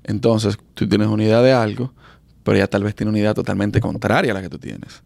Entonces, 0.03 0.57
tú 0.73 0.87
tienes 0.87 1.07
una 1.07 1.23
idea 1.23 1.41
de 1.41 1.51
algo, 1.51 1.93
pero 2.43 2.57
ella 2.57 2.67
tal 2.67 2.83
vez 2.83 2.95
tiene 2.95 3.09
una 3.09 3.19
idea 3.19 3.33
totalmente 3.33 3.79
contraria 3.79 4.31
a 4.31 4.35
la 4.35 4.41
que 4.41 4.49
tú 4.49 4.57
tienes 4.57 5.03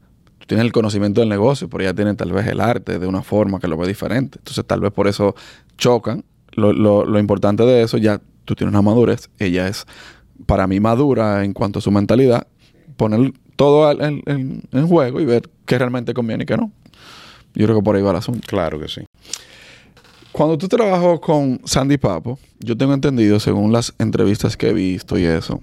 tiene 0.52 0.66
el 0.66 0.74
conocimiento 0.74 1.22
del 1.22 1.30
negocio, 1.30 1.70
pero 1.70 1.86
ella 1.86 1.94
tiene 1.94 2.14
tal 2.14 2.34
vez 2.34 2.46
el 2.46 2.60
arte 2.60 3.00
de 3.00 3.08
una 3.08 3.22
forma 3.22 3.58
que 3.58 3.70
lo 3.70 3.78
ve 3.78 3.88
diferente. 3.88 4.38
Entonces, 4.40 4.66
tal 4.66 4.82
vez 4.82 4.92
por 4.92 5.08
eso 5.08 5.34
chocan. 5.78 6.26
Lo, 6.52 6.74
lo, 6.74 7.20
importante 7.20 7.64
de 7.64 7.84
eso, 7.84 7.98
ya 7.98 8.20
tú 8.44 8.54
tienes 8.54 8.74
una 8.74 8.82
madurez, 8.82 9.30
ella 9.40 9.70
es 9.70 9.86
para 10.46 10.68
mí 10.68 10.82
madura 10.82 11.46
en 11.46 11.54
cuanto 11.54 11.80
a 11.80 11.82
su 11.82 11.90
mentalidad, 11.90 12.48
poner 12.98 13.32
todo 13.56 13.92
en, 13.92 14.24
en, 14.72 14.88
juego 14.88 15.20
y 15.20 15.26
ver 15.26 15.50
qué 15.66 15.78
realmente 15.78 16.14
conviene 16.14 16.44
y 16.44 16.46
qué 16.46 16.58
no. 16.58 16.72
Yo 17.54 17.66
creo 17.66 17.78
que 17.78 17.84
por 17.84 17.96
ahí 17.96 18.02
va 18.02 18.12
el 18.12 18.18
asunto. 18.18 18.42
Claro 18.48 18.80
que 18.80 18.88
sí. 18.88 19.02
Cuando 20.32 20.58
tú 20.58 20.68
trabajas 20.68 21.20
con 21.20 21.60
Sandy 21.66 21.98
Papo, 21.98 22.40
yo 22.60 22.78
tengo 22.78 22.94
entendido, 22.94 23.40
según 23.40 23.74
las 23.74 23.94
entrevistas 24.00 24.56
que 24.56 24.70
he 24.70 24.74
visto 24.74 25.18
y 25.18 25.26
eso, 25.26 25.60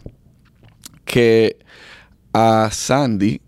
que 1.05 1.59
a 2.33 2.69
Sandy 2.71 3.41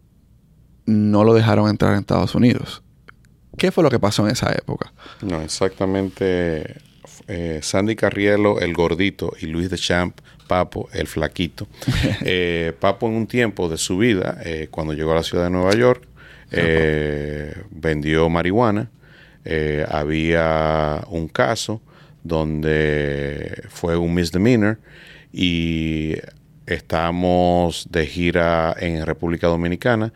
no 0.86 1.24
lo 1.24 1.34
dejaron 1.34 1.68
entrar 1.68 1.92
en 1.92 2.00
Estados 2.00 2.34
Unidos. 2.34 2.82
¿Qué 3.58 3.70
fue 3.70 3.84
lo 3.84 3.90
que 3.90 3.98
pasó 3.98 4.24
en 4.24 4.32
esa 4.32 4.50
época? 4.52 4.92
No, 5.20 5.42
exactamente. 5.42 6.80
Eh, 7.32 7.60
Sandy 7.62 7.94
Carrielo, 7.94 8.58
el 8.58 8.74
gordito, 8.74 9.32
y 9.40 9.46
Luis 9.46 9.70
de 9.70 9.78
Champ, 9.78 10.18
Papo, 10.48 10.88
el 10.92 11.06
flaquito. 11.06 11.68
Eh, 12.22 12.72
Papo 12.78 13.06
en 13.06 13.14
un 13.14 13.26
tiempo 13.26 13.68
de 13.68 13.78
su 13.78 13.96
vida, 13.98 14.38
eh, 14.44 14.66
cuando 14.70 14.94
llegó 14.94 15.12
a 15.12 15.16
la 15.16 15.22
ciudad 15.22 15.44
de 15.44 15.50
Nueva 15.50 15.74
York, 15.74 16.06
vendió 17.70 18.28
marihuana. 18.28 18.90
había 19.88 21.04
un 21.08 21.28
caso 21.28 21.80
donde 22.24 23.62
fue 23.68 23.96
un 23.96 24.12
misdemeanor 24.14 24.78
y 25.32 26.16
estamos 26.66 27.86
de 27.90 28.06
gira 28.06 28.74
en 28.78 29.06
República 29.06 29.46
Dominicana 29.46 30.12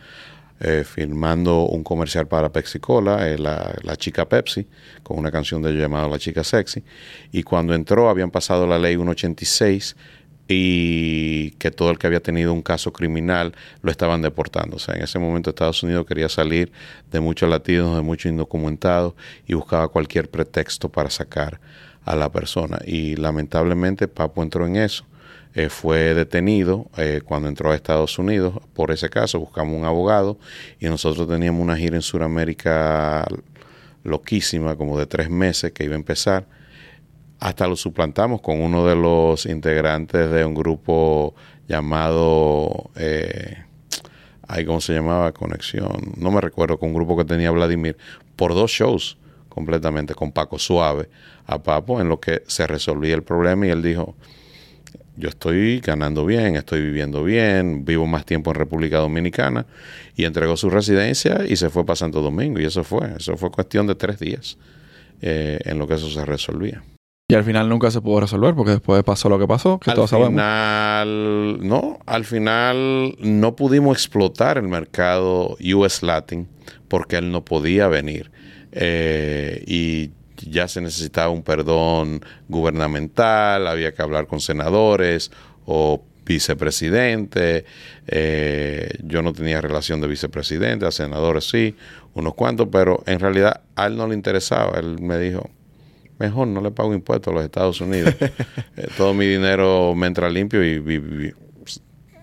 eh, 0.61 0.85
filmando 0.85 1.67
un 1.67 1.83
comercial 1.83 2.29
para 2.29 2.51
Pepsi 2.53 2.79
Cola, 2.79 3.29
eh, 3.29 3.39
la, 3.39 3.97
chica 3.97 4.29
Pepsi, 4.29 4.67
con 5.03 5.19
una 5.19 5.31
canción 5.31 5.61
de 5.63 5.71
ellos 5.71 5.83
llamada 5.83 6.09
La 6.09 6.19
chica 6.19 6.45
sexy. 6.45 6.85
Y 7.33 7.43
cuando 7.43 7.75
entró 7.75 8.09
habían 8.09 8.31
pasado 8.31 8.67
la 8.67 8.79
ley 8.79 8.95
186 8.95 9.97
y 10.47 11.53
que 11.53 11.71
todo 11.71 11.91
el 11.91 11.99
que 11.99 12.07
había 12.07 12.21
tenido 12.21 12.53
un 12.53 12.63
caso 12.63 12.93
criminal 12.93 13.55
lo 13.83 13.91
estaban 13.91 14.23
deportando. 14.23 14.77
O 14.77 14.79
sea, 14.79 14.95
en 14.95 15.03
ese 15.03 15.19
momento 15.19 15.51
Estados 15.51 15.83
Unidos 15.83 16.07
quería 16.07 16.29
salir 16.29 16.71
de 17.11 17.21
muchos 17.21 17.49
latinos, 17.49 17.97
de 17.97 18.03
muchos 18.03 18.31
indocumentados 18.31 19.15
y 19.47 19.55
buscaba 19.55 19.89
cualquier 19.89 20.31
pretexto 20.31 20.89
para 20.89 21.11
sacar 21.11 21.61
a 22.05 22.15
la 22.15 22.31
persona. 22.31 22.79
Y 22.87 23.17
lamentablemente 23.17 24.09
Papo 24.09 24.43
entró 24.43 24.67
en 24.67 24.77
eso. 24.77 25.05
Eh, 25.57 25.69
fue 25.69 26.15
detenido 26.15 26.87
eh, 26.97 27.21
cuando 27.25 27.49
entró 27.49 27.71
a 27.71 27.77
Estados 27.77 28.19
Unidos. 28.19 28.55
Por 28.75 28.91
ese 28.91 29.09
caso 29.09 29.39
buscamos 29.39 29.79
un 29.79 29.85
abogado 29.85 30.37
y 30.81 30.87
nosotros 30.87 31.29
teníamos 31.29 31.63
una 31.63 31.77
gira 31.77 31.95
en 31.95 32.03
Sudamérica 32.03 33.25
loquísima, 34.03 34.77
como 34.77 34.99
de 34.99 35.07
tres 35.07 35.31
meses 35.31 35.71
que 35.71 35.85
iba 35.85 35.95
a 35.95 35.99
empezar. 35.99 36.47
Hasta 37.39 37.69
lo 37.69 37.77
suplantamos 37.77 38.41
con 38.41 38.61
uno 38.61 38.85
de 38.85 38.97
los 38.97 39.47
integrantes 39.47 40.29
de 40.31 40.45
un 40.45 40.55
grupo 40.55 41.35
llamado, 41.69 42.91
eh, 42.97 43.65
¿cómo 44.67 44.81
se 44.81 44.95
llamaba? 44.95 45.33
Conexión, 45.33 46.15
no 46.17 46.33
me 46.33 46.41
recuerdo, 46.41 46.79
con 46.79 46.89
un 46.89 46.95
grupo 46.97 47.17
que 47.17 47.25
tenía 47.25 47.51
Vladimir, 47.53 47.97
por 48.35 48.55
dos 48.55 48.73
shows 48.73 49.19
completamente, 49.49 50.15
con 50.15 50.33
Paco 50.33 50.59
Suave 50.59 51.09
a 51.47 51.63
Papo, 51.63 52.01
en 52.01 52.09
lo 52.09 52.19
que 52.19 52.43
se 52.49 52.67
resolvía 52.67 53.15
el 53.15 53.23
problema 53.23 53.67
y 53.67 53.71
él 53.71 53.83
dijo, 53.83 54.17
yo 55.17 55.29
estoy 55.29 55.81
ganando 55.81 56.27
bien, 56.27 56.57
estoy 56.57 56.83
viviendo 56.83 57.23
bien, 57.23 57.85
vivo 57.85 58.07
más 58.07 58.25
tiempo 58.25 58.51
en 58.51 58.57
República 58.57 58.99
Dominicana 58.99 59.67
y 60.17 60.25
entregó 60.25 60.57
su 60.57 60.71
residencia 60.71 61.43
y 61.49 61.57
se 61.57 61.71
fue 61.71 61.85
para 61.87 61.97
Santo 61.97 62.21
Domingo 62.21 62.61
y 62.61 62.65
eso 62.65 62.85
fue, 62.85 63.15
eso 63.17 63.37
fue 63.37 63.51
cuestión 63.51 63.87
de 63.87 63.95
tres 63.95 64.19
días 64.19 64.59
eh, 65.21 65.59
en 65.65 65.79
lo 65.79 65.87
que 65.87 65.95
eso 65.95 66.11
se 66.11 66.25
resolvía. 66.25 66.83
Y 67.27 67.35
al 67.35 67.45
final 67.45 67.71
nunca 67.71 67.91
se 67.91 68.03
pudo 68.03 68.21
resolver 68.21 68.55
porque 68.55 68.73
después 68.73 69.03
pasó 69.03 69.31
lo 69.31 69.39
que 69.39 69.47
pasó, 69.47 69.79
que 69.79 69.91
al 69.91 69.97
todos 69.97 70.11
final, 70.11 71.59
No, 71.67 71.99
al 72.05 72.25
final 72.25 73.17
no 73.19 73.57
pudimos 73.57 73.97
explotar 73.97 74.59
el 74.59 74.69
mercado 74.69 75.57
US 75.75 76.03
Latin 76.03 76.49
porque 76.89 77.17
él 77.17 77.31
no 77.31 77.43
podía 77.43 77.89
venir. 77.89 78.31
Eh, 78.73 79.65
y 79.67 80.11
ya 80.51 80.69
se 80.69 80.81
necesitaba 80.81 81.31
un 81.31 81.43
perdón 81.43 82.25
gubernamental, 82.49 83.67
había 83.67 83.93
que 83.93 84.03
hablar 84.03 84.27
con 84.27 84.41
senadores 84.41 85.31
o 85.67 86.03
vicepresidente. 86.25 87.65
Eh, 88.07 88.89
yo 89.03 89.23
no 89.23 89.33
tenía 89.33 89.61
relación 89.61 90.01
de 90.01 90.09
vicepresidente, 90.09 90.87
a 90.87 90.91
senadores 90.91 91.49
sí, 91.49 91.77
unos 92.15 92.35
cuantos, 92.35 92.69
pero 92.71 93.03
en 93.07 93.21
realidad 93.21 93.63
a 93.77 93.87
él 93.87 93.97
no 93.97 94.07
le 94.07 94.15
interesaba. 94.15 94.79
Él 94.79 95.01
me 95.01 95.19
dijo, 95.19 95.51
mejor 96.19 96.49
no 96.49 96.61
le 96.61 96.71
pago 96.71 96.95
impuestos 96.95 97.33
a 97.33 97.35
los 97.35 97.45
Estados 97.45 97.81
Unidos. 97.81 98.15
Eh, 98.77 98.89
todo 98.97 99.15
mi 99.15 99.25
dinero 99.25 99.95
me 99.95 100.09
entra 100.09 100.29
limpio 100.29 100.65
y, 100.65 101.33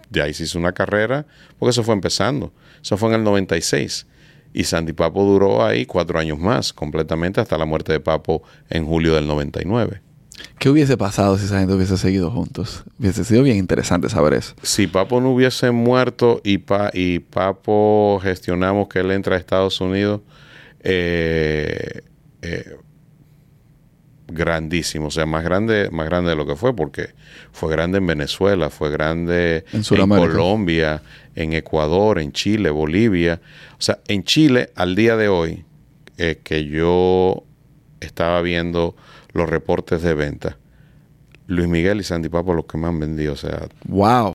de 0.10 0.22
ahí 0.22 0.34
se 0.34 0.44
hizo 0.44 0.60
una 0.60 0.74
carrera, 0.74 1.26
porque 1.58 1.70
eso 1.70 1.82
fue 1.82 1.94
empezando. 1.94 2.52
Eso 2.82 2.98
fue 2.98 3.08
en 3.10 3.16
el 3.16 3.24
96. 3.24 4.06
Y 4.54 4.66
Sandy 4.66 4.94
Papo 4.94 5.24
duró 5.24 5.66
ahí 5.66 5.86
cuatro 5.86 6.20
años 6.20 6.40
más, 6.40 6.74
completamente 6.74 7.40
hasta 7.40 7.58
la 7.58 7.66
muerte 7.66 7.94
de 7.94 8.00
Papo 8.00 8.44
en 8.70 8.86
julio 8.86 9.16
del 9.16 9.28
99. 9.28 10.02
¿Qué 10.60 10.70
hubiese 10.70 10.98
pasado 10.98 11.38
si 11.38 11.46
esa 11.46 11.60
gente 11.60 11.74
hubiese 11.74 11.98
seguido 11.98 12.32
juntos? 12.32 12.84
Hubiese 13.00 13.24
sido 13.24 13.44
bien 13.44 13.58
interesante 13.58 14.10
saber 14.10 14.34
eso. 14.34 14.54
Si 14.62 14.88
Papo 14.88 15.22
no 15.22 15.32
hubiese 15.32 15.72
muerto 15.72 16.42
y, 16.44 16.64
y 16.94 17.20
Papo 17.20 18.20
gestionamos 18.22 18.88
que 18.88 19.00
él 19.00 19.12
entra 19.12 19.36
a 19.36 19.40
Estados 19.40 19.82
Unidos, 19.82 20.22
eh, 20.82 22.02
eh, 22.42 22.78
grandísimo, 24.34 25.08
o 25.08 25.12
sea, 25.12 25.26
más 25.26 25.44
grande, 25.44 25.90
más 25.92 26.06
grande 26.08 26.32
de 26.32 26.36
lo 26.36 26.46
que 26.46 26.56
fue, 26.56 26.76
porque 26.76 27.10
fue 27.52 27.72
grande 27.72 27.98
en 28.00 28.08
Venezuela, 28.08 28.70
fue 28.70 28.90
grande 28.92 29.66
En. 29.74 29.84
Colombia, 30.28 31.02
en 31.36 31.54
Ecuador, 31.54 32.20
en 32.20 32.32
Chile, 32.32 32.70
Bolivia. 32.70 33.42
O 33.74 33.82
sea, 33.82 34.00
en 34.08 34.24
Chile, 34.24 34.70
al 34.76 34.96
día 34.96 35.16
de 35.18 35.28
hoy, 35.30 35.64
eh, 36.18 36.40
que 36.44 36.66
yo 36.66 37.44
estaba 38.00 38.42
viendo 38.42 38.96
los 39.34 39.50
reportes 39.50 40.02
de 40.02 40.14
venta, 40.14 40.58
Luis 41.48 41.68
Miguel 41.68 42.00
y 42.00 42.04
Sandy 42.04 42.30
Papo 42.30 42.54
los 42.54 42.66
que 42.66 42.78
me 42.78 42.88
han 42.88 43.00
vendido. 43.00 43.34
O 43.34 43.38
sea, 43.38 43.68
Wow. 43.88 44.34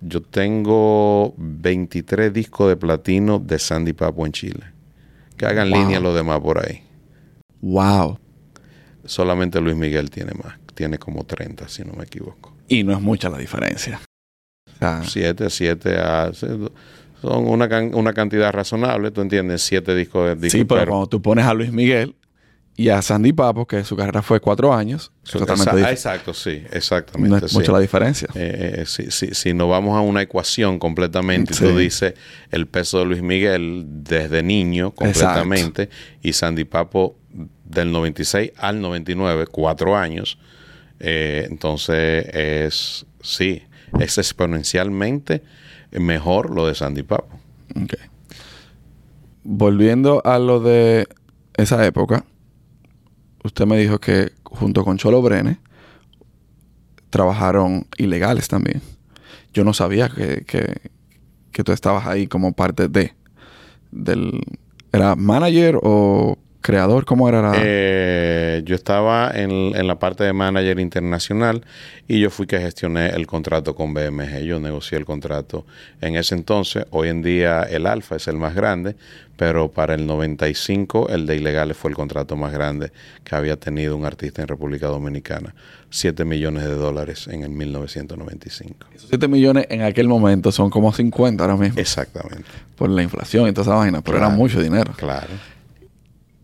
yo 0.00 0.22
tengo 0.22 1.34
23 1.36 2.32
discos 2.32 2.68
de 2.68 2.76
platino 2.76 3.38
de 3.38 3.58
Sandy 3.58 3.92
Papo 3.92 4.26
en 4.26 4.32
Chile. 4.32 4.64
Que 5.36 5.46
hagan 5.46 5.70
Wow. 5.70 5.78
línea 5.80 6.00
los 6.00 6.14
demás 6.14 6.40
por 6.40 6.58
ahí. 6.64 6.82
Wow. 7.62 8.18
Solamente 9.04 9.60
Luis 9.60 9.76
Miguel 9.76 10.10
tiene 10.10 10.32
más. 10.34 10.54
Tiene 10.74 10.98
como 10.98 11.24
30, 11.24 11.68
si 11.68 11.82
no 11.84 11.92
me 11.94 12.04
equivoco. 12.04 12.54
Y 12.68 12.84
no 12.84 12.92
es 12.92 13.00
mucha 13.00 13.28
la 13.28 13.38
diferencia. 13.38 14.00
7, 15.04 15.50
7 15.50 15.98
a... 15.98 16.30
Son 16.32 17.46
una, 17.46 17.68
can- 17.68 17.94
una 17.94 18.14
cantidad 18.14 18.50
razonable, 18.50 19.10
¿tú 19.10 19.20
entiendes? 19.20 19.60
7 19.62 19.94
discos 19.94 20.26
de 20.28 20.34
discos. 20.36 20.52
sí, 20.52 20.64
pero, 20.64 20.86
cuando 20.86 21.06
tú 21.06 21.20
pones 21.20 21.44
a 21.44 21.52
Luis 21.52 21.70
Miguel 21.70 22.14
y 22.76 22.88
a 22.88 23.02
Sandy 23.02 23.34
Papo, 23.34 23.66
que 23.66 23.84
su 23.84 23.94
carrera 23.94 24.22
fue 24.22 24.40
cuatro 24.40 24.72
años, 24.72 25.12
diferente. 25.22 25.90
Exacto, 25.90 26.32
sí, 26.32 26.64
exactamente. 26.72 27.28
No 27.40 27.44
es 27.44 27.52
sí. 27.52 27.58
mucha 27.58 27.72
la 27.72 27.78
diferencia. 27.80 28.26
Eh, 28.34 28.76
eh, 28.78 28.84
si, 28.86 29.10
si- 29.10 29.34
si 29.34 29.52
nos 29.52 29.68
vamos 29.68 29.98
a 29.98 30.00
una 30.00 30.22
ecuación 30.22 30.78
completamente, 30.78 31.52
Sí. 31.52 31.64
tú 31.64 31.76
dices 31.76 32.14
el 32.50 32.66
peso 32.66 33.00
de 33.00 33.04
Luis 33.04 33.20
Miguel 33.22 33.84
desde 33.86 34.42
niño 34.42 34.92
completamente 34.92 35.90
y 36.22 36.32
Sandy 36.32 36.64
Papo 36.64 37.16
del 37.70 37.92
96 37.92 38.52
al 38.56 38.80
99, 38.80 39.46
cuatro 39.46 39.96
años, 39.96 40.38
eh, 40.98 41.46
entonces 41.48 42.26
es, 42.32 43.06
sí, 43.22 43.62
es 43.98 44.18
exponencialmente 44.18 45.42
mejor 45.92 46.50
lo 46.50 46.66
de 46.66 46.74
Sandy 46.74 47.02
Papo. 47.02 47.38
Ok. 47.82 47.94
Volviendo 49.42 50.20
a 50.24 50.38
lo 50.38 50.60
de 50.60 51.08
esa 51.54 51.84
época, 51.86 52.24
usted 53.44 53.66
me 53.66 53.78
dijo 53.78 53.98
que 53.98 54.32
junto 54.44 54.84
con 54.84 54.98
Cholo 54.98 55.22
Brene 55.22 55.58
trabajaron 57.08 57.86
ilegales 57.96 58.48
también. 58.48 58.82
Yo 59.52 59.64
no 59.64 59.72
sabía 59.72 60.08
que, 60.08 60.44
que, 60.44 60.90
que 61.50 61.64
tú 61.64 61.72
estabas 61.72 62.06
ahí 62.06 62.26
como 62.26 62.52
parte 62.52 62.88
de 62.88 63.14
del 63.90 64.40
¿Era 64.92 65.14
manager 65.14 65.78
o 65.82 66.36
creador? 66.60 67.04
¿Cómo 67.04 67.28
era 67.28 67.42
la...? 67.42 67.52
Eh, 67.56 68.62
yo 68.64 68.74
estaba 68.74 69.30
en, 69.34 69.50
en 69.50 69.86
la 69.86 69.98
parte 69.98 70.24
de 70.24 70.32
manager 70.32 70.78
internacional 70.80 71.64
y 72.08 72.20
yo 72.20 72.30
fui 72.30 72.46
que 72.46 72.58
gestioné 72.58 73.10
el 73.10 73.26
contrato 73.26 73.74
con 73.74 73.94
BMG. 73.94 74.40
Yo 74.42 74.60
negocié 74.60 74.98
el 74.98 75.04
contrato 75.04 75.64
en 76.00 76.16
ese 76.16 76.34
entonces. 76.34 76.86
Hoy 76.90 77.08
en 77.08 77.22
día 77.22 77.62
el 77.62 77.86
Alfa 77.86 78.16
es 78.16 78.28
el 78.28 78.36
más 78.36 78.54
grande, 78.54 78.96
pero 79.36 79.70
para 79.70 79.94
el 79.94 80.06
95 80.06 81.08
el 81.08 81.26
de 81.26 81.36
Ilegales 81.36 81.76
fue 81.76 81.90
el 81.90 81.96
contrato 81.96 82.36
más 82.36 82.52
grande 82.52 82.92
que 83.24 83.34
había 83.34 83.56
tenido 83.56 83.96
un 83.96 84.04
artista 84.04 84.42
en 84.42 84.48
República 84.48 84.88
Dominicana. 84.88 85.54
7 85.90 86.24
millones 86.24 86.64
de 86.64 86.74
dólares 86.74 87.26
en 87.26 87.42
el 87.42 87.50
1995. 87.50 88.86
Esos 88.94 89.08
7 89.08 89.28
millones 89.28 89.66
en 89.70 89.82
aquel 89.82 90.08
momento 90.08 90.52
son 90.52 90.70
como 90.70 90.92
50 90.92 91.42
ahora 91.42 91.56
mismo. 91.56 91.80
Exactamente. 91.80 92.44
Por 92.76 92.90
la 92.90 93.02
inflación 93.02 93.48
y 93.48 93.52
toda 93.52 93.62
esa 93.62 93.74
vaina. 93.74 94.00
Pero 94.02 94.18
era 94.18 94.28
mucho 94.28 94.60
dinero. 94.60 94.92
Claro. 94.96 95.28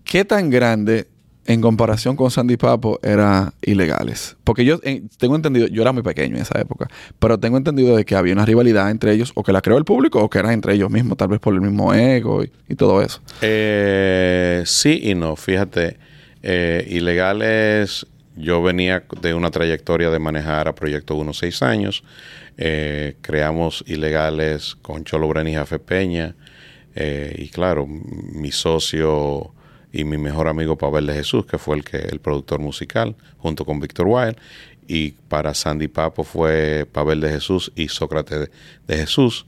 ¿Qué 0.07 0.25
tan 0.25 0.51
grande 0.51 1.09
en 1.47 1.61
comparación 1.61 2.15
con 2.15 2.31
Sandy 2.31 2.57
Papo 2.57 3.01
era 3.03 3.53
ilegales? 3.61 4.37
Porque 4.45 4.65
yo 4.65 4.79
tengo 5.19 5.35
entendido, 5.35 5.67
yo 5.67 5.83
era 5.83 5.91
muy 5.91 6.05
pequeño 6.05 6.37
en 6.37 6.43
esa 6.43 6.61
época, 6.61 6.87
pero 7.19 7.41
tengo 7.41 7.57
entendido 7.57 7.97
de 7.97 8.05
que 8.05 8.15
había 8.15 8.33
una 8.33 8.47
rivalidad 8.47 8.89
entre 8.93 9.13
ellos, 9.13 9.33
o 9.35 9.43
que 9.43 9.53
la 9.53 9.61
creó 9.63 9.77
el 9.79 9.85
público, 9.85 10.23
o 10.23 10.31
que 10.31 10.39
era 10.39 10.53
entre 10.53 10.75
ellos 10.75 10.91
mismos, 10.93 11.19
tal 11.19 11.27
vez 11.27 11.41
por 11.41 11.55
el 11.55 11.61
mismo 11.61 11.93
ego 11.93 12.45
y, 12.45 12.75
todo 12.77 13.03
eso. 13.03 13.21
Eh, 13.43 14.63
sí 14.65 15.01
y 15.03 15.17
no. 15.17 15.35
Fíjate, 15.35 15.97
eh, 16.41 16.87
ilegales, 16.89 18.07
yo 18.37 18.63
venía 18.63 19.03
de 19.21 19.35
una 19.35 19.51
trayectoria 19.51 20.11
de 20.11 20.21
manejar 20.21 20.69
a 20.69 20.75
Proyecto 20.77 21.17
1 21.17 21.33
seis 21.33 21.63
años. 21.63 22.05
Eh, 22.57 23.17
creamos 23.23 23.83
ilegales 23.89 24.77
con 24.77 25.03
Cholo 25.03 25.27
Bren 25.27 25.49
y 25.49 25.55
Jafe 25.55 25.81
Peña. 25.81 26.37
Eh, 26.95 27.35
y 27.39 27.49
claro, 27.49 27.89
mi 27.89 28.53
socio 28.53 29.53
y 29.97 30.05
mi 30.05 30.19
mejor 30.19 30.47
amigo 30.47 30.77
Pavel 30.77 31.07
de 31.07 31.15
Jesús, 31.15 31.47
que 31.47 31.57
fue 31.57 31.77
el 31.77 31.83
que 31.83 31.97
el 31.97 32.21
productor 32.21 32.61
musical, 32.61 33.17
junto 33.39 33.65
con 33.65 33.81
Víctor 33.81 34.07
Wild. 34.07 34.37
Y 34.87 35.13
para 35.29 35.55
Sandy 35.55 35.89
Papo 35.89 36.23
fue 36.23 36.87
Pavel 36.93 37.21
de 37.23 37.31
Jesús 37.31 37.73
y 37.75 37.89
Sócrates 37.89 38.51
de, 38.87 38.97
Jesús. 38.97 39.47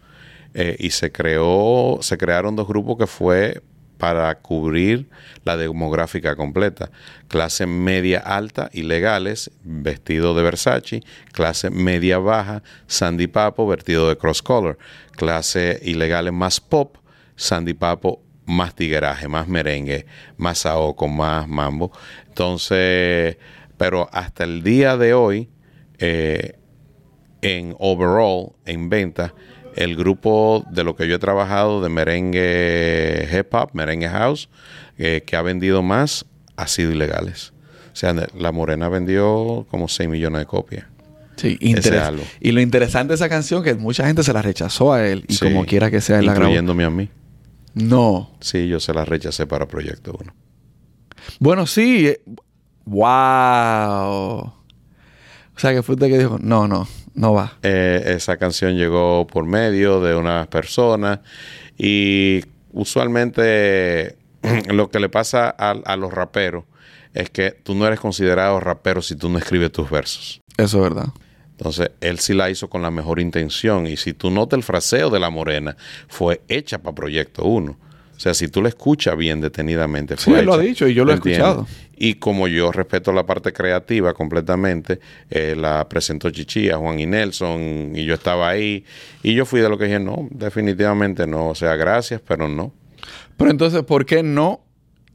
Eh, 0.55 0.75
y 0.79 0.91
se 0.91 1.13
creó, 1.13 1.99
se 2.01 2.17
crearon 2.17 2.57
dos 2.57 2.67
grupos 2.67 2.97
que 2.97 3.07
fue 3.07 3.63
para 3.99 4.35
cubrir 4.37 5.11
la 5.45 5.59
demográfica 5.59 6.35
completa. 6.35 6.91
Clase 7.29 7.67
media 7.67 8.21
alta, 8.21 8.71
ilegales, 8.73 9.51
vestido 9.65 10.35
de 10.35 10.43
Versace. 10.45 11.03
Clase 11.33 11.69
media 11.69 12.19
baja, 12.19 12.63
Sandy 12.87 13.27
Papo, 13.27 13.67
vestido 13.67 14.09
de 14.09 14.17
cross 14.17 14.41
color. 14.41 14.79
Clase 15.13 15.79
ilegales 15.83 16.33
más 16.33 16.59
pop, 16.59 16.97
Sandy 17.37 17.75
Papo 17.75 18.23
más 18.49 18.75
tigueraje, 18.75 19.29
más 19.29 19.47
merengue, 19.47 20.07
más 20.37 20.59
saoco, 20.59 21.07
más 21.07 21.47
mambo. 21.47 21.93
Entonces, 22.27 23.37
pero 23.77 24.09
hasta 24.11 24.45
el 24.45 24.63
día 24.63 24.97
de 24.97 25.15
hoy, 25.15 25.51
eh, 25.99 26.59
en 27.43 27.77
overall, 27.79 28.53
en 28.65 28.89
venta, 28.89 29.35
el 29.77 29.97
grupo 29.97 30.65
de 30.71 30.83
lo 30.83 30.97
que 30.97 31.07
yo 31.07 31.17
he 31.17 31.19
trabajado 31.19 31.83
de 31.83 31.89
merengue 31.91 33.29
hip 33.31 33.55
hop, 33.55 33.71
merengue 33.75 34.09
house, 34.09 34.49
eh, 34.97 35.23
que 35.25 35.37
ha 35.37 35.43
vendido 35.43 35.83
más, 35.83 36.25
ha 36.57 36.67
sido 36.67 36.91
ilegales. 36.91 37.53
O 37.93 37.97
sea, 37.97 38.15
La 38.37 38.51
Morena 38.51 38.89
vendió 38.89 39.67
como 39.71 39.89
6 39.89 40.09
millones 40.09 40.41
de 40.41 40.47
copias. 40.47 40.87
Sí, 41.37 41.59
algo. 42.01 42.25
Y 42.41 42.51
lo 42.51 42.61
interesante 42.61 43.11
de 43.11 43.15
esa 43.15 43.29
canción 43.29 43.63
que 43.63 43.75
mucha 43.75 44.07
gente 44.07 44.25
se 44.25 44.33
la 44.33 44.43
rechazó 44.43 44.93
a 44.93 45.07
él 45.07 45.25
y 45.29 45.35
Sí, 45.35 45.45
como 45.45 45.65
quiera 45.67 45.91
que 45.91 46.01
sea 46.01 46.19
él 46.19 46.27
la 46.27 46.35
grabó. 46.35 46.53
A 46.53 46.91
mí. 46.91 47.11
No. 47.83 48.31
Sí, 48.41 48.69
yo 48.69 48.81
se 48.81 48.93
la 48.95 49.05
rechacé 49.05 49.47
para 49.47 49.67
Proyecto 49.67 50.17
1. 50.21 50.35
Bueno, 51.41 51.67
sí. 51.67 52.09
eh, 52.09 52.21
Wow. 52.85 54.41
O 55.59 55.61
sea 55.61 55.73
que 55.73 55.83
fue 55.83 55.95
usted 55.97 56.07
que 56.09 56.19
dijo, 56.19 56.39
no, 56.41 56.67
no, 56.69 56.89
no 57.15 57.35
va. 57.35 57.59
Eh, 57.63 58.03
esa 58.17 58.37
canción 58.37 58.77
llegó 58.77 59.27
por 59.27 59.45
medio 59.45 60.01
de 60.01 60.15
unas 60.15 60.47
personas 60.47 61.21
y 61.77 62.43
usualmente 62.73 64.17
lo 64.73 64.89
que 64.89 65.01
le 65.01 65.09
pasa 65.09 65.55
a, 65.59 65.71
a 65.71 65.97
los 65.97 66.13
raperos 66.13 66.65
es 67.13 67.31
que 67.31 67.51
tú 67.51 67.75
no 67.75 67.87
eres 67.87 68.01
considerado 68.01 68.61
rapero 68.61 69.03
si 69.03 69.17
tú 69.17 69.29
no 69.29 69.39
escribes 69.39 69.73
tus 69.73 69.91
versos. 69.91 70.41
Eso 70.57 70.79
es 70.79 70.83
verdad. 70.83 71.09
Entonces, 71.59 71.91
él 72.01 72.21
sí 72.21 72.35
la 72.35 72.51
hizo 72.51 72.71
con 72.71 72.83
la 72.83 72.91
mejor 72.93 73.19
intención. 73.19 73.89
Y 73.89 73.97
si 73.97 74.13
tú 74.13 74.31
notas 74.31 74.59
el 74.59 74.63
fraseo 74.63 75.11
de 75.11 75.19
La 75.19 75.29
Morena, 75.29 75.77
fue 76.07 76.41
hecha 76.47 76.79
para 76.79 76.95
Proyecto 76.95 77.45
1. 77.45 77.73
O 77.73 78.21
sea, 78.21 78.33
si 78.33 78.47
tú 78.47 78.63
la 78.63 78.69
escuchas 78.69 79.17
bien 79.17 79.41
detenidamente, 79.41 80.17
Sí, 80.17 80.31
fue 80.31 80.41
él 80.41 80.47
lo 80.47 80.55
ha 80.55 80.57
hecha. 80.57 80.69
dicho 80.69 80.89
y 80.89 80.95
yo 80.95 81.05
lo 81.05 81.13
he 81.13 81.15
escuchado. 81.17 81.67
Y 81.97 82.15
como 82.15 82.47
yo 82.47 82.71
respeto 82.71 83.13
la 83.13 83.27
parte 83.27 83.53
creativa 83.53 84.15
completamente, 84.15 85.01
eh, 85.31 85.57
la 85.57 85.89
presentó 85.89 86.31
Chichi 86.31 86.71
a 86.71 86.77
Juan 86.77 87.01
y 87.01 87.07
Nelson 87.07 87.93
y 87.95 88.05
yo 88.05 88.15
estaba 88.15 88.49
ahí. 88.49 88.85
Y 89.25 89.35
yo 89.35 89.45
fui 89.45 89.61
de 89.61 89.69
lo 89.69 89.79
que 89.79 89.87
dije, 89.87 89.99
no, 89.99 90.29
definitivamente 90.31 91.27
no. 91.27 91.49
O 91.49 91.55
sea, 91.57 91.75
gracias, 91.75 92.21
pero 92.25 92.49
no. 92.49 92.73
Pero 93.37 93.51
entonces, 93.51 93.83
¿por 93.83 94.07
qué 94.07 94.23
no? 94.23 94.61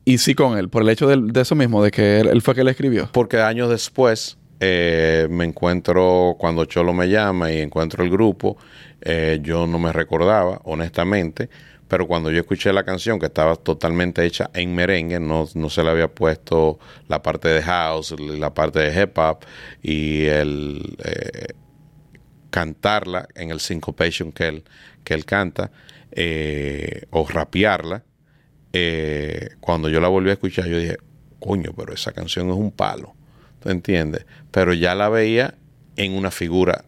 Y 0.04 0.18
sí 0.18 0.36
con 0.36 0.58
él, 0.58 0.68
por 0.68 0.82
el 0.84 0.90
hecho 0.90 1.08
de, 1.08 1.42
eso 1.42 1.56
mismo, 1.56 1.82
de 1.82 1.92
que 1.92 2.20
él, 2.20 2.28
él 2.28 2.42
fue 2.42 2.54
que 2.54 2.66
le 2.66 2.72
escribió. 2.72 3.10
Porque 3.14 3.40
años 3.40 3.70
después 3.70 4.38
eh, 4.66 5.28
me 5.30 5.44
encuentro, 5.44 6.38
cuando 6.40 6.64
Cholo 6.64 6.94
me 6.94 7.10
llama 7.10 7.52
y 7.52 7.60
encuentro 7.60 8.02
el 8.02 8.10
grupo, 8.10 8.58
eh, 9.02 9.40
yo 9.42 9.68
no 9.68 9.78
me 9.78 9.92
recordaba, 9.92 10.62
honestamente, 10.64 11.50
pero 11.90 12.08
cuando 12.08 12.32
yo 12.32 12.40
escuché 12.40 12.72
la 12.72 12.86
canción, 12.86 13.20
que 13.20 13.26
estaba 13.26 13.58
totalmente 13.58 14.26
hecha 14.26 14.50
en 14.54 14.74
merengue, 14.74 15.20
no, 15.20 15.50
no 15.54 15.70
se 15.70 15.84
le 15.84 15.90
había 15.90 16.08
puesto 16.08 16.80
la 17.10 17.22
parte 17.22 17.50
de 17.50 17.62
house, 17.62 18.16
la 18.18 18.54
parte 18.54 18.80
de 18.80 19.04
hip 19.04 19.18
hop 19.18 19.40
y 19.82 20.24
el 20.26 20.98
eh, 21.04 21.54
cantarla 22.50 23.28
en 23.36 23.52
el 23.52 23.60
syncopation 23.60 24.32
que 24.32 24.48
él, 24.48 24.64
que 25.04 25.14
él 25.14 25.26
canta, 25.26 25.72
eh, 26.12 27.06
o 27.10 27.28
rapearla, 27.28 28.04
eh, 28.72 29.50
cuando 29.60 29.90
yo 29.90 30.00
la 30.00 30.08
volví 30.08 30.30
a 30.30 30.34
escuchar, 30.34 30.68
yo 30.68 30.78
dije, 30.78 30.98
coño, 31.40 31.74
pero 31.76 31.94
esa 31.94 32.14
canción 32.14 32.50
es 32.50 32.56
un 32.56 32.72
palo. 32.72 33.14
¿Tú 33.64 33.70
entiendes? 33.70 34.26
Pero 34.52 34.74
ya 34.74 34.94
la 34.94 35.08
veía 35.08 35.56
en 35.96 36.14
una 36.14 36.32
figura 36.32 36.84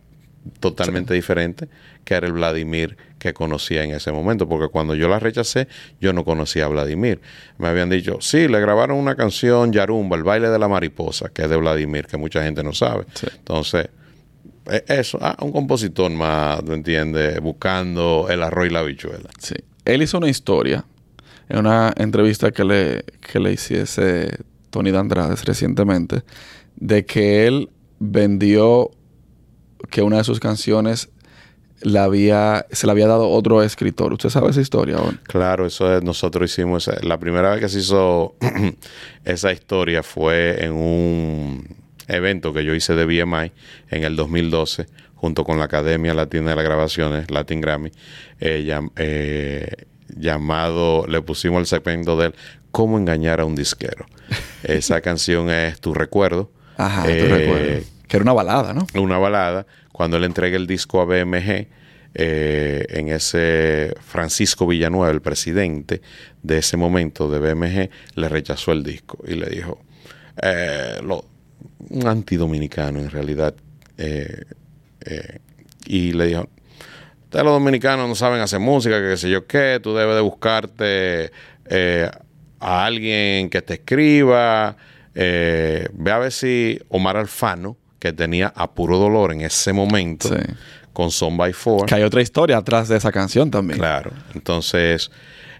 totalmente 0.59 1.13
diferente 1.13 1.69
que 2.03 2.13
era 2.13 2.27
el 2.27 2.33
Vladimir 2.33 2.97
que 3.17 3.33
conocía 3.33 3.83
en 3.83 3.91
ese 3.91 4.11
momento, 4.11 4.47
porque 4.47 4.67
cuando 4.67 4.93
yo 4.93 5.07
la 5.07 5.17
rechacé, 5.17 5.67
yo 5.99 6.13
no 6.13 6.23
conocía 6.23 6.65
a 6.65 6.67
Vladimir. 6.67 7.21
Me 7.57 7.67
habían 7.69 7.89
dicho, 7.89 8.17
sí, 8.19 8.47
le 8.47 8.59
grabaron 8.59 8.97
una 8.97 9.15
canción, 9.15 9.71
Yarumba, 9.71 10.17
el 10.17 10.23
baile 10.23 10.49
de 10.49 10.59
la 10.59 10.67
mariposa, 10.67 11.29
que 11.29 11.43
es 11.43 11.49
de 11.49 11.55
Vladimir, 11.55 12.05
que 12.05 12.17
mucha 12.17 12.43
gente 12.43 12.63
no 12.63 12.73
sabe. 12.73 13.05
Entonces, 13.35 13.87
e, 14.67 14.83
eso, 14.87 15.17
ah, 15.21 15.35
un 15.41 15.51
compositor 15.51 16.11
más, 16.11 16.61
¿me 16.63 16.75
entiendes? 16.75 17.39
Buscando 17.39 18.27
el 18.29 18.43
arroz 18.43 18.67
y 18.67 18.69
la 18.69 18.83
bichuela. 18.83 19.29
Sí. 19.39 19.55
Él 19.85 20.03
hizo 20.03 20.19
una 20.19 20.29
historia 20.29 20.85
en 21.49 21.59
una 21.59 21.93
entrevista 21.97 22.51
que 22.51 22.63
le, 22.63 23.05
que 23.21 23.39
le 23.39 23.53
hiciese 23.53 24.37
Tony 24.69 24.91
Dandrades 24.91 25.45
recientemente, 25.45 26.23
de 26.75 27.05
que 27.05 27.47
él 27.47 27.69
vendió 27.99 28.91
que 29.89 30.01
una 30.01 30.17
de 30.17 30.23
sus 30.23 30.39
canciones 30.39 31.09
la 31.81 32.05
había, 32.05 32.65
se 32.71 32.87
la 32.87 32.93
había 32.93 33.07
dado 33.07 33.29
otro 33.29 33.61
escritor. 33.61 34.13
¿Usted 34.13 34.29
sabe 34.29 34.49
esa 34.49 34.61
historia? 34.61 34.97
Claro, 35.23 35.65
eso 35.65 35.95
es, 35.95 36.03
nosotros 36.03 36.51
hicimos, 36.51 36.89
la 37.03 37.19
primera 37.19 37.51
vez 37.51 37.59
que 37.59 37.69
se 37.69 37.79
hizo 37.79 38.35
esa 39.25 39.51
historia 39.51 40.01
fue 40.01 40.63
en 40.63 40.73
un 40.73 41.75
evento 42.07 42.53
que 42.53 42.63
yo 42.63 42.73
hice 42.73 42.95
de 42.95 43.05
BMI 43.05 43.51
en 43.89 44.03
el 44.03 44.15
2012, 44.15 44.87
junto 45.15 45.43
con 45.43 45.59
la 45.59 45.65
Academia 45.65 46.13
Latina 46.13 46.51
de 46.51 46.55
las 46.55 46.65
Grabaciones, 46.65 47.29
Latin 47.31 47.61
Grammy, 47.61 47.91
eh, 48.39 48.67
eh, 48.97 49.67
llamado, 50.15 51.05
le 51.07 51.21
pusimos 51.21 51.59
el 51.59 51.65
segmento 51.65 52.17
de 52.17 52.33
Cómo 52.71 52.97
engañar 52.97 53.39
a 53.39 53.45
un 53.45 53.55
disquero. 53.55 54.05
Esa 54.63 55.01
canción 55.01 55.49
es 55.49 55.79
Tu 55.79 55.93
Recuerdo. 55.93 56.51
Ajá, 56.77 57.05
eh. 57.07 57.83
Que 58.07 58.17
era 58.17 58.23
una 58.23 58.33
balada, 58.33 58.73
¿no? 58.73 58.85
Una 58.95 59.17
balada 59.17 59.65
cuando 59.95 60.17
él 60.17 60.25
entrega 60.25 60.57
el 60.57 60.67
disco 60.67 60.99
a 60.99 61.05
BMG, 61.05 61.67
eh, 62.17 62.85
en 62.89 63.09
ese 63.09 63.93
Francisco 64.01 64.67
Villanueva, 64.67 65.09
el 65.09 65.21
presidente 65.21 66.01
de 66.43 66.57
ese 66.57 66.75
momento 66.75 67.29
de 67.29 67.39
BMG, 67.39 67.89
le 68.15 68.29
rechazó 68.29 68.73
el 68.73 68.83
disco 68.83 69.17
y 69.25 69.35
le 69.35 69.49
dijo, 69.49 69.79
eh, 70.41 70.99
lo, 71.01 71.25
un 71.89 72.07
antidominicano 72.07 72.99
en 72.99 73.09
realidad, 73.09 73.55
eh, 73.97 74.43
y 75.85 76.11
le 76.11 76.27
dijo, 76.27 76.49
ustedes 77.23 77.45
los 77.45 77.53
dominicanos 77.53 78.09
no 78.09 78.15
saben 78.15 78.41
hacer 78.41 78.59
música, 78.59 79.01
que 79.01 79.11
qué 79.11 79.17
sé 79.17 79.29
yo 79.29 79.47
qué, 79.47 79.79
tú 79.81 79.95
debes 79.95 80.15
de 80.15 80.21
buscarte 80.21 81.31
a 82.59 82.85
alguien 82.85 83.49
que 83.49 83.61
te 83.61 83.75
escriba, 83.75 84.75
ve 85.15 86.11
a 86.11 86.17
ver 86.19 86.31
si 86.31 86.79
Omar 86.89 87.17
Alfano, 87.17 87.77
que 87.99 88.13
tenía 88.13 88.53
a 88.55 88.71
puro 88.71 88.99
dolor 88.99 89.31
en 89.31 89.41
ese 89.41 89.73
momento 89.73 90.29
con 90.93 91.09
Son 91.11 91.35
by 91.37 91.53
Four. 91.53 91.87
Que 91.87 91.95
hay 91.95 92.03
otra 92.03 92.21
historia 92.21 92.57
atrás 92.57 92.87
de 92.87 92.97
esa 92.97 93.11
canción 93.11 93.49
también. 93.49 93.79
Claro. 93.79 94.11
Entonces, 94.33 95.09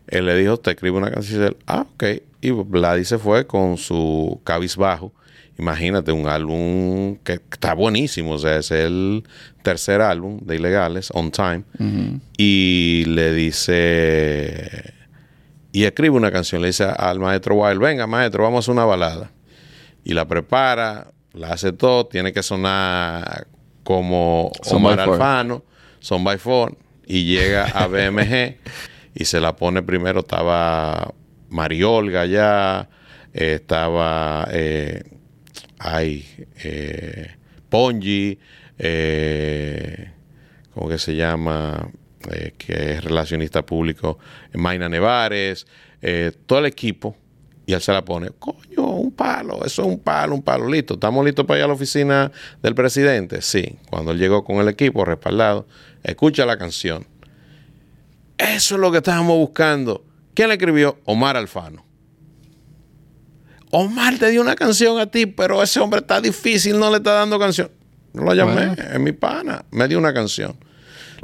él 0.08 0.28
le 0.28 0.38
dijo, 0.38 0.58
te 0.58 0.72
escribe 0.72 0.98
una 0.98 1.10
canción. 1.12 1.41
Y 1.41 1.46
él, 1.46 1.58
ah, 1.65 1.86
ok. 1.94 2.04
Y 2.41 2.52
Vladi 2.52 3.04
se 3.04 3.18
fue 3.18 3.48
con 3.48 3.78
su 3.78 4.39
cabizbajo. 4.44 5.12
Imagínate, 5.58 6.12
un 6.12 6.28
álbum 6.28 7.18
que 7.24 7.39
está 7.52 7.74
buenísimo. 7.74 8.34
O 8.34 8.38
sea, 8.38 8.58
es 8.58 8.72
el 8.72 9.24
tercer 9.63 10.02
álbum 10.02 10.39
de 10.41 10.56
Ilegales, 10.58 11.10
On 11.13 11.32
Time. 11.32 11.63
Y 12.38 13.06
le 13.08 13.34
dice... 13.34 14.94
Y 15.72 15.84
escribe 15.84 16.15
una 16.15 16.32
canción. 16.32 16.62
Le 16.62 16.68
dice 16.68 16.86
al 16.86 17.20
maestro 17.20 17.56
Wild, 17.56 17.82
venga, 17.82 18.06
maestro, 18.08 18.44
vamos 18.44 18.58
a 18.58 18.60
hacer 18.60 18.74
una 18.74 18.86
balada. 18.86 19.32
Y 20.06 20.13
la 20.13 20.26
prepara 20.26 21.08
la 21.34 21.50
hace 21.50 21.74
todo, 21.74 22.06
tiene 22.06 22.32
que 22.32 22.41
sonar 22.41 23.48
como 23.84 24.52
Omar 24.72 25.00
Alfano, 25.02 25.63
Son 26.00 26.24
by 26.24 26.38
Four, 26.38 26.78
y 27.06 27.26
llega 27.26 27.65
a 27.65 27.88
BMG 27.88 28.56
y 29.13 29.26
se 29.26 29.39
la 29.41 29.56
pone 29.56 29.82
primero, 29.84 30.22
estaba 30.22 31.13
Mariolga 31.50 32.26
ya, 32.26 32.89
estaba, 33.34 34.48
eh, 34.52 35.04
ay, 35.78 36.26
eh, 36.63 37.36
Pongi, 37.70 38.39
eh, 38.78 40.12
¿cómo 40.74 40.88
que 40.88 40.98
se 40.98 41.15
llama? 41.15 41.89
Eh, 42.32 42.54
que 42.58 42.94
es 42.94 43.04
relacionista 43.04 43.65
público, 43.65 44.18
Maina 44.54 44.88
Nevares, 44.88 45.68
todo 46.46 46.60
el 46.60 46.65
equipo 46.65 47.15
y 47.65 47.74
él 47.74 47.82
se 47.82 47.91
la 47.91 48.06
pone, 48.06 48.30
coño, 48.38 48.85
un 49.06 49.12
palo, 49.12 49.63
eso 49.65 49.84
es 49.84 49.88
un 49.88 50.00
palo, 50.00 50.36
un 50.36 50.41
palo, 50.41 50.68
listo. 50.68 50.96
¿Estamos 50.96 51.24
listos 51.24 51.46
para 51.46 51.60
ir 51.60 51.63
a 51.63 51.68
la 51.68 51.74
oficina 51.74 52.32
del 52.62 52.76
presidente? 52.76 53.41
Sí. 53.41 53.78
Cuando 53.89 54.12
él 54.12 54.20
llegó 54.20 54.44
con 54.44 54.58
el 54.58 54.68
equipo 54.68 55.06
respaldado, 55.06 55.68
escucha 56.04 56.46
la 56.46 56.58
canción. 56.58 57.06
Eso 58.38 58.76
es 58.76 58.82
lo 58.82 58.91
que 58.91 58.98
estábamos 58.98 59.38
buscando. 59.38 60.04
¿Quién 60.34 60.50
le 60.50 60.56
escribió? 60.56 61.00
Omar 61.06 61.38
Alfano. 61.38 61.86
Omar 63.72 64.18
te 64.18 64.30
dio 64.30 64.41
una 64.41 64.56
canción 64.56 65.00
a 65.00 65.08
ti, 65.08 65.26
pero 65.26 65.62
ese 65.62 65.80
hombre 65.80 66.00
está 66.00 66.22
difícil, 66.22 66.80
no 66.80 66.89
le 66.91 66.98
está 66.98 67.13
dando 67.13 67.39
canción. 67.39 67.72
No 68.13 68.24
lo 68.24 68.34
llamé, 68.34 68.74
es 68.94 69.00
mi 69.00 69.12
pana, 69.12 69.65
me 69.72 69.88
dio 69.88 69.98
una 69.98 70.13
canción. 70.13 70.56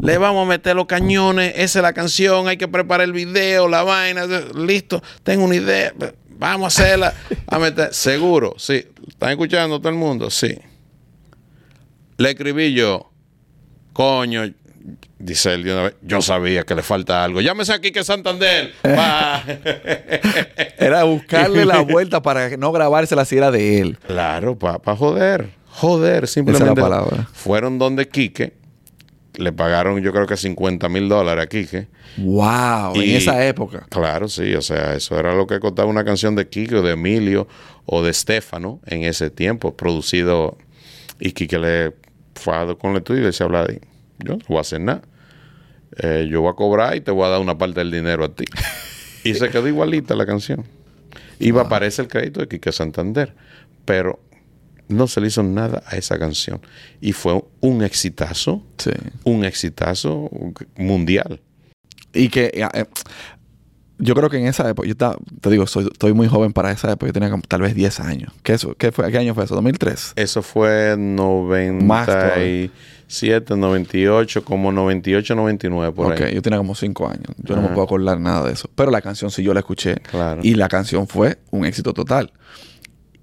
Le 0.01 0.17
vamos 0.17 0.45
a 0.45 0.49
meter 0.49 0.75
los 0.75 0.85
cañones, 0.85 1.53
esa 1.55 1.79
es 1.79 1.83
la 1.83 1.93
canción, 1.93 2.47
hay 2.47 2.57
que 2.57 2.67
preparar 2.67 3.05
el 3.05 3.13
video, 3.13 3.67
la 3.67 3.83
vaina, 3.83 4.25
listo, 4.55 5.01
tengo 5.23 5.45
una 5.45 5.55
idea. 5.55 5.93
Vamos 6.41 6.79
a 6.79 6.81
hacerla. 6.81 7.13
A 7.45 7.59
meter. 7.59 7.93
Seguro, 7.93 8.55
sí. 8.57 8.83
¿Están 9.07 9.29
escuchando 9.29 9.77
todo 9.77 9.89
el 9.89 9.95
mundo? 9.95 10.31
Sí. 10.31 10.57
Le 12.17 12.31
escribí 12.31 12.73
yo. 12.73 13.11
Coño, 13.93 14.51
dice 15.19 15.53
él 15.53 15.63
de 15.63 15.71
una 15.71 15.83
vez, 15.83 15.93
yo 16.01 16.19
sabía 16.23 16.63
que 16.63 16.73
le 16.73 16.81
falta 16.81 17.23
algo. 17.23 17.41
Llámese 17.41 17.73
aquí 17.73 17.91
que 17.91 18.03
Santander. 18.03 18.73
era 20.79 21.03
buscarle 21.03 21.63
la 21.63 21.81
vuelta 21.87 22.23
para 22.23 22.57
no 22.57 22.71
grabársela 22.71 23.23
si 23.23 23.37
era 23.37 23.51
de 23.51 23.79
él. 23.79 23.99
Claro, 24.07 24.57
para 24.57 24.95
joder. 24.95 25.51
Joder, 25.69 26.27
simplemente. 26.27 26.81
Fueron 27.33 27.77
donde 27.77 28.09
Quique 28.09 28.53
le 29.37 29.51
pagaron 29.51 30.01
yo 30.01 30.11
creo 30.11 30.27
que 30.27 30.37
50 30.37 30.89
mil 30.89 31.07
dólares 31.09 31.45
a 31.45 31.47
Quique. 31.47 31.87
¡Wow! 32.17 32.95
en 32.95 33.15
esa 33.15 33.45
época. 33.45 33.85
Claro, 33.89 34.27
sí. 34.27 34.53
O 34.55 34.61
sea, 34.61 34.95
eso 34.95 35.17
era 35.17 35.33
lo 35.33 35.47
que 35.47 35.59
costaba 35.59 35.89
una 35.89 36.03
canción 36.03 36.35
de 36.35 36.47
Quique 36.47 36.75
o 36.75 36.81
de 36.81 36.93
Emilio 36.93 37.47
o 37.85 38.03
de 38.03 38.13
Stefano 38.13 38.79
en 38.85 39.03
ese 39.03 39.29
tiempo, 39.29 39.75
producido. 39.75 40.57
Y 41.19 41.31
Quique 41.31 41.57
le 41.57 41.93
fue 42.35 42.77
con 42.77 42.91
el 42.91 42.97
estudio 42.97 43.21
y 43.21 43.25
decía, 43.25 43.45
Vladi, 43.47 43.79
yo 44.19 44.37
no 44.37 44.39
voy 44.47 44.57
a 44.57 44.61
hacer 44.61 44.81
nada. 44.81 45.01
Eh, 45.97 46.27
yo 46.29 46.41
voy 46.41 46.51
a 46.51 46.55
cobrar 46.55 46.95
y 46.95 47.01
te 47.01 47.11
voy 47.11 47.25
a 47.25 47.29
dar 47.29 47.41
una 47.41 47.57
parte 47.57 47.79
del 47.79 47.91
dinero 47.91 48.25
a 48.25 48.33
ti. 48.33 48.45
y 49.23 49.33
se 49.33 49.49
quedó 49.49 49.67
igualita 49.67 50.15
la 50.15 50.25
canción. 50.25 50.65
Iba 51.39 51.61
a 51.61 51.65
aparecer 51.65 52.05
el 52.05 52.11
crédito 52.11 52.39
de 52.39 52.47
Quique 52.47 52.71
Santander. 52.71 53.33
Pero 53.85 54.19
no 54.91 55.07
se 55.07 55.21
le 55.21 55.27
hizo 55.27 55.43
nada 55.43 55.83
a 55.87 55.97
esa 55.97 56.19
canción. 56.19 56.61
Y 56.99 57.13
fue 57.13 57.43
un 57.59 57.83
exitazo. 57.83 58.63
Sí. 58.77 58.91
Un 59.23 59.45
exitazo 59.45 60.29
mundial. 60.75 61.41
Y 62.13 62.29
que 62.29 62.51
eh, 62.53 62.85
yo 64.01 64.15
creo 64.15 64.29
que 64.29 64.37
en 64.37 64.47
esa 64.47 64.67
época, 64.67 64.85
yo 64.87 64.95
te 64.95 65.49
digo, 65.49 65.67
soy, 65.67 65.87
estoy 65.91 66.13
muy 66.13 66.27
joven 66.27 66.53
para 66.53 66.71
esa 66.71 66.91
época, 66.91 67.05
yo 67.07 67.13
tenía 67.13 67.29
tal 67.47 67.61
vez 67.61 67.75
10 67.75 67.99
años. 67.99 68.33
¿Qué, 68.41 68.53
eso, 68.53 68.73
qué, 68.75 68.91
fue, 68.91 69.11
¿Qué 69.11 69.19
año 69.19 69.35
fue 69.35 69.43
eso? 69.43 69.61
¿2003? 69.61 70.13
Eso 70.15 70.41
fue 70.41 70.95
97, 70.97 73.55
98, 73.55 74.43
como 74.43 74.71
98, 74.71 75.35
99 75.35 75.93
por 75.93 76.13
ahí. 76.13 76.19
Ok, 76.19 76.29
yo 76.33 76.41
tenía 76.41 76.57
como 76.57 76.73
5 76.73 77.07
años. 77.07 77.27
Yo 77.37 77.55
no 77.55 77.61
me 77.61 77.67
puedo 77.67 77.83
acordar 77.83 78.19
nada 78.19 78.47
de 78.47 78.53
eso. 78.53 78.67
Pero 78.73 78.89
la 78.89 79.01
canción 79.01 79.29
sí 79.29 79.43
yo 79.43 79.53
la 79.53 79.59
escuché. 79.59 79.97
Claro. 80.09 80.41
Y 80.43 80.55
la 80.55 80.67
canción 80.67 81.07
fue 81.07 81.37
un 81.51 81.65
éxito 81.65 81.93
total. 81.93 82.33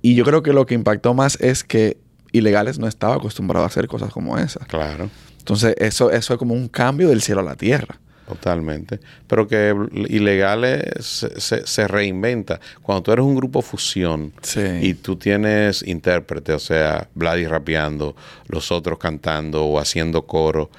Y 0.03 0.15
yo 0.15 0.25
creo 0.25 0.43
que 0.43 0.53
lo 0.53 0.67
que 0.67 0.75
impactó 0.75 1.15
más 1.15 1.41
es 1.41 1.65
que 1.65 1.99
Ilegales 2.33 2.79
no 2.79 2.87
estaba 2.87 3.17
acostumbrado 3.17 3.65
a 3.65 3.69
hacer 3.69 3.89
cosas 3.89 4.13
como 4.13 4.39
esa. 4.39 4.61
Claro. 4.67 5.11
Entonces, 5.39 5.75
eso, 5.79 6.11
eso 6.11 6.35
es 6.35 6.39
como 6.39 6.55
un 6.55 6.69
cambio 6.69 7.09
del 7.09 7.23
cielo 7.23 7.41
a 7.41 7.45
la 7.45 7.57
tierra. 7.57 7.99
Totalmente. 8.29 9.01
Pero 9.27 9.49
que 9.49 9.75
Ilegales 10.09 10.85
se, 11.01 11.67
se, 11.67 11.89
reinventa. 11.89 12.61
Cuando 12.83 13.03
tú 13.03 13.13
eres 13.13 13.25
un 13.25 13.35
grupo 13.35 13.63
fusión 13.63 14.35
y 14.83 14.93
tú 14.95 15.17
tienes 15.17 15.83
intérprete, 15.83 16.53
o 16.53 16.59
sea, 16.59 17.09
Vladi 17.15 17.47
rapeando, 17.47 18.15
los 18.47 18.71
otros 18.71 18.99
cantando 18.99 19.65
o 19.65 19.79
haciendo 19.79 20.27
coro. 20.27 20.71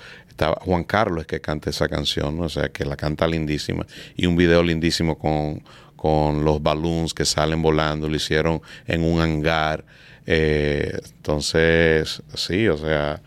Juan 0.62 0.86
Carlos 0.86 1.26
que 1.26 1.42
canta 1.42 1.70
esa 1.70 1.90
canción, 1.90 2.40
o 2.40 2.48
sea, 2.48 2.70
que 2.70 2.86
la 2.86 2.96
canta 2.96 3.28
lindísima. 3.28 3.86
Y 4.16 4.26
un 4.28 4.38
video 4.38 4.64
lindísimo 4.64 5.18
con, 5.18 5.62
con 6.00 6.46
los 6.46 6.64
balloons 6.64 7.14
que 7.14 7.26
salen 7.26 7.62
volando, 7.62 8.08
lo 8.08 8.16
hicieron 8.16 8.62
en 8.88 9.04
un 9.04 9.20
hangar. 9.20 9.84
Eh, 10.26 10.98
entonces, 11.18 12.24
sí, 12.36 12.70
o 12.70 12.78
sea, 12.78 13.22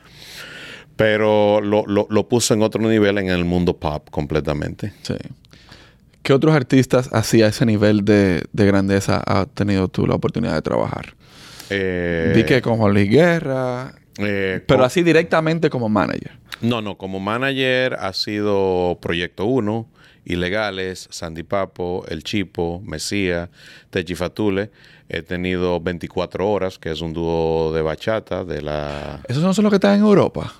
pero 0.97 1.61
lo, 1.61 1.85
lo, 1.87 2.29
puso 2.29 2.55
en 2.55 2.63
otro 2.63 2.81
nivel 2.81 3.19
en 3.19 3.29
el 3.29 3.45
mundo 3.45 3.77
pop 3.77 4.09
completamente. 4.11 4.95
Sí. 5.03 5.17
¿Qué 6.23 6.33
otros 6.33 6.55
artistas 6.55 7.11
así 7.13 7.43
a 7.43 7.49
ese 7.49 7.67
nivel 7.67 8.07
de, 8.07 8.43
grandeza 8.55 9.19
has 9.19 9.49
tenido 9.49 9.89
tú 9.89 10.07
la 10.07 10.15
oportunidad 10.15 10.55
de 10.55 10.63
trabajar? 10.63 11.15
Eh, 11.69 12.33
Vi 12.35 12.45
que 12.45 12.63
con 12.63 12.81
Holly 12.81 13.07
Guerra, 13.07 13.95
Eh, 14.19 14.63
Pero 14.67 14.79
con- 14.79 14.87
así 14.87 15.03
directamente 15.03 15.69
como 15.69 15.91
manager. 15.91 16.33
No, 16.63 16.81
no, 16.81 16.97
como 16.97 17.21
manager 17.21 17.95
ha 18.01 18.13
sido 18.15 18.99
Proyecto 19.03 19.45
1, 19.45 19.87
Ilegales, 20.25 21.09
Sandy 21.11 21.43
Papo, 21.43 22.05
El 22.09 22.23
Chipo, 22.23 22.81
Mesía, 22.85 23.51
Techi 23.91 24.15
Fatule. 24.15 24.71
He 25.09 25.23
tenido 25.23 25.81
24 25.81 26.51
horas, 26.51 26.79
que 26.79 26.91
es 26.91 27.01
un 27.01 27.13
dúo 27.13 27.73
de 27.75 27.83
bachata 27.83 28.45
de 28.45 28.63
la... 28.63 29.21
¿Esos 29.29 29.43
no 29.43 29.53
son 29.53 29.65
los 29.65 29.71
que 29.71 29.77
están 29.77 29.97
en 29.97 30.03
Europa? 30.03 30.53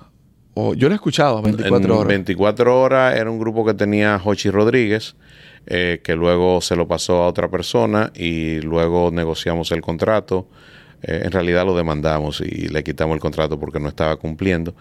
O 0.53 0.75
yo 0.75 0.87
lo 0.87 0.93
he 0.93 0.95
escuchado, 0.95 1.41
24 1.41 1.77
En 1.85 1.91
horas. 1.91 2.07
24 2.07 2.81
horas 2.81 3.15
era 3.15 3.31
un 3.31 3.39
grupo 3.39 3.65
que 3.65 3.73
tenía 3.73 4.19
Jochi 4.19 4.51
Rodríguez, 4.51 5.15
eh, 5.65 6.01
que 6.03 6.15
luego 6.15 6.61
se 6.61 6.75
lo 6.75 6.87
pasó 6.87 7.23
a 7.23 7.27
otra 7.27 7.49
persona 7.49 8.11
y 8.13 8.59
luego 8.61 9.09
negociamos 9.11 9.71
el 9.71 9.81
contrato. 9.81 10.47
Eh, 11.03 11.21
en 11.25 11.31
realidad 11.31 11.65
lo 11.65 11.75
demandamos 11.75 12.41
y 12.41 12.69
le 12.69 12.83
quitamos 12.83 13.15
el 13.15 13.19
contrato 13.19 13.59
porque 13.59 13.79
no 13.79 13.89
estaba 13.89 14.15
cumpliendo. 14.15 14.73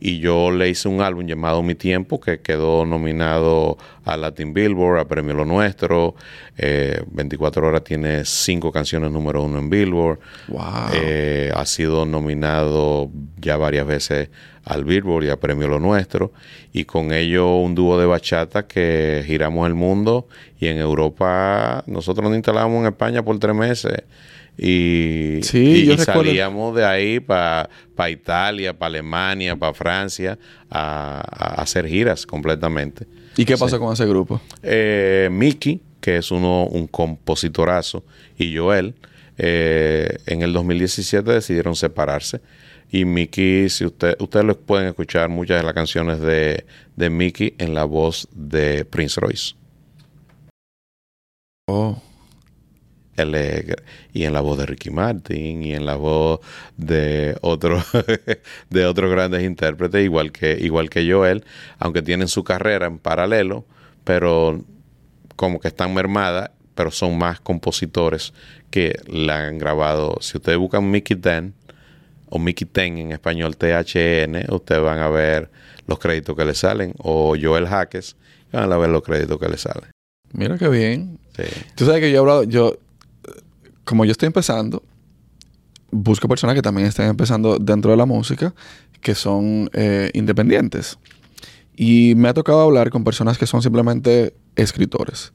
Y 0.00 0.20
yo 0.20 0.50
le 0.50 0.68
hice 0.68 0.88
un 0.88 1.00
álbum 1.00 1.26
llamado 1.26 1.62
Mi 1.62 1.74
Tiempo 1.74 2.20
que 2.20 2.40
quedó 2.40 2.84
nominado 2.84 3.78
a 4.04 4.16
Latin 4.16 4.54
Billboard, 4.54 5.00
a 5.00 5.08
Premio 5.08 5.34
Lo 5.34 5.44
Nuestro. 5.44 6.14
Eh, 6.56 7.02
24 7.10 7.66
horas 7.66 7.82
tiene 7.82 8.24
cinco 8.24 8.70
canciones 8.70 9.10
número 9.10 9.42
uno 9.42 9.58
en 9.58 9.70
Billboard. 9.70 10.20
Wow. 10.48 10.90
Eh, 10.94 11.50
ha 11.54 11.66
sido 11.66 12.06
nominado 12.06 13.10
ya 13.38 13.56
varias 13.56 13.86
veces 13.86 14.30
al 14.64 14.84
Billboard 14.84 15.24
y 15.24 15.30
a 15.30 15.36
Premio 15.40 15.66
Lo 15.66 15.80
Nuestro. 15.80 16.32
Y 16.72 16.84
con 16.84 17.12
ello 17.12 17.56
un 17.56 17.74
dúo 17.74 17.98
de 17.98 18.06
bachata 18.06 18.66
que 18.68 19.24
giramos 19.26 19.66
el 19.66 19.74
mundo. 19.74 20.28
Y 20.60 20.68
en 20.68 20.78
Europa, 20.78 21.82
nosotros 21.86 22.28
nos 22.28 22.36
instalamos 22.36 22.80
en 22.80 22.86
España 22.86 23.24
por 23.24 23.38
tres 23.40 23.54
meses. 23.54 24.04
Y, 24.60 25.38
Sí, 25.42 25.88
y- 25.92 25.98
salíamos 25.98 26.74
de 26.74 26.84
ahí 26.84 27.20
para 27.20 27.68
Italia, 28.10 28.76
para 28.76 28.88
Alemania, 28.88 29.54
para 29.54 29.72
Francia, 29.72 30.36
a, 30.68 31.20
a 31.20 31.62
hacer 31.62 31.86
giras 31.86 32.26
completamente. 32.26 33.06
¿Y 33.36 33.44
qué 33.44 33.56
pasó 33.56 33.78
con 33.78 33.92
ese 33.92 34.04
grupo? 34.06 34.40
Eh, 34.64 35.28
Mickey, 35.30 35.80
que 36.00 36.16
es 36.16 36.32
uno, 36.32 36.64
un 36.66 36.88
compositorazo, 36.88 38.04
y 38.36 38.56
Joel, 38.56 38.94
eh, 39.36 40.18
en 40.26 40.42
el 40.42 40.52
2017 40.52 41.30
decidieron 41.30 41.76
separarse. 41.76 42.40
Y 42.90 43.04
Mickey, 43.04 43.68
si 43.68 43.84
usted, 43.84 44.16
ustedes 44.18 44.44
lo 44.46 44.58
pueden 44.58 44.88
escuchar 44.88 45.28
muchas 45.28 45.58
de 45.58 45.62
las 45.62 45.74
canciones 45.74 46.18
de, 46.20 46.64
de 46.96 47.10
Mickey 47.10 47.54
en 47.58 47.74
la 47.74 47.84
voz 47.84 48.26
de 48.32 48.84
Prince 48.86 49.20
Royce. 49.20 49.54
Oh. 51.68 52.00
Él 53.18 53.34
es- 53.34 53.64
y 54.12 54.24
en 54.24 54.32
la 54.32 54.40
voz 54.40 54.58
de 54.58 54.66
Ricky 54.66 54.90
Martin 54.90 55.62
y 55.62 55.74
en 55.74 55.84
la 55.86 55.96
voz 55.96 56.40
de 56.76 57.36
otros 57.42 57.84
de 58.70 58.86
otros 58.86 59.10
grandes 59.10 59.42
intérpretes 59.42 60.04
igual 60.04 60.32
que 60.32 60.56
igual 60.60 60.88
que 60.90 61.10
Joel 61.10 61.44
aunque 61.78 62.02
tienen 62.02 62.28
su 62.28 62.44
carrera 62.44 62.86
en 62.86 62.98
paralelo 62.98 63.64
pero 64.04 64.62
como 65.36 65.60
que 65.60 65.68
están 65.68 65.94
mermadas 65.94 66.50
pero 66.74 66.90
son 66.90 67.18
más 67.18 67.40
compositores 67.40 68.32
que 68.70 68.94
la 69.06 69.46
han 69.46 69.58
grabado 69.58 70.18
si 70.20 70.36
ustedes 70.38 70.58
buscan 70.58 70.90
Mickey 70.90 71.16
Ten 71.16 71.54
o 72.30 72.38
Mickey 72.38 72.66
Ten 72.66 72.98
en 72.98 73.12
español 73.12 73.56
THN 73.56 74.52
ustedes 74.52 74.82
van 74.82 74.98
a 75.00 75.08
ver 75.08 75.50
los 75.86 75.98
créditos 75.98 76.36
que 76.36 76.44
le 76.44 76.54
salen 76.54 76.94
o 76.98 77.34
Joel 77.40 77.66
Jaques 77.66 78.16
van 78.52 78.72
a 78.72 78.76
ver 78.78 78.90
los 78.90 79.02
créditos 79.02 79.38
que 79.38 79.48
le 79.48 79.56
salen 79.58 79.90
Mira 80.32 80.58
qué 80.58 80.68
bien. 80.68 81.18
Sí. 81.36 81.44
Tú 81.74 81.86
sabes 81.86 82.02
que 82.02 82.10
yo 82.10 82.16
he 82.16 82.18
hablado, 82.18 82.42
yo, 82.42 82.76
como 83.88 84.04
yo 84.04 84.12
estoy 84.12 84.26
empezando, 84.26 84.82
busco 85.90 86.28
personas 86.28 86.54
que 86.54 86.60
también 86.62 86.86
estén 86.86 87.06
empezando 87.06 87.56
dentro 87.58 87.90
de 87.90 87.96
la 87.96 88.04
música, 88.04 88.54
que 89.00 89.14
son 89.14 89.70
eh, 89.72 90.10
independientes. 90.12 90.98
Y 91.74 92.14
me 92.14 92.28
ha 92.28 92.34
tocado 92.34 92.60
hablar 92.60 92.90
con 92.90 93.02
personas 93.02 93.38
que 93.38 93.46
son 93.46 93.62
simplemente 93.62 94.34
escritores. 94.56 95.32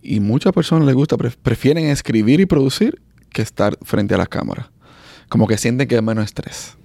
Y 0.00 0.20
muchas 0.20 0.54
personas 0.54 0.86
les 0.86 0.94
gusta, 0.94 1.16
pref- 1.16 1.36
prefieren 1.42 1.84
escribir 1.86 2.40
y 2.40 2.46
producir 2.46 3.02
que 3.30 3.42
estar 3.42 3.76
frente 3.82 4.14
a 4.14 4.18
la 4.18 4.26
cámara. 4.26 4.70
Como 5.28 5.46
que 5.46 5.58
sienten 5.58 5.86
que 5.86 5.96
es 5.96 6.02
menos 6.02 6.24
estrés. 6.24 6.76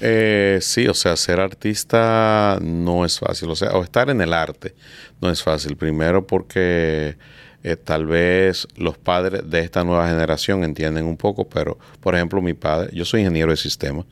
Eh, 0.00 0.58
sí, 0.60 0.86
o 0.86 0.94
sea, 0.94 1.16
ser 1.16 1.40
artista 1.40 2.58
no 2.62 3.04
es 3.04 3.18
fácil. 3.18 3.50
O 3.50 3.56
sea, 3.56 3.70
o 3.72 3.82
estar 3.82 4.10
en 4.10 4.20
el 4.20 4.32
arte 4.32 4.74
no 5.20 5.30
es 5.30 5.42
fácil. 5.42 5.76
Primero 5.76 6.26
porque 6.26 7.16
eh, 7.62 7.76
tal 7.76 8.06
vez 8.06 8.66
los 8.76 8.98
padres 8.98 9.42
de 9.48 9.60
esta 9.60 9.84
nueva 9.84 10.08
generación 10.08 10.64
entienden 10.64 11.04
un 11.04 11.16
poco, 11.16 11.48
pero 11.48 11.78
por 12.00 12.14
ejemplo 12.14 12.40
mi 12.42 12.54
padre, 12.54 12.90
yo 12.94 13.04
soy 13.04 13.20
ingeniero 13.20 13.50
de 13.50 13.56
sistema 13.56 14.04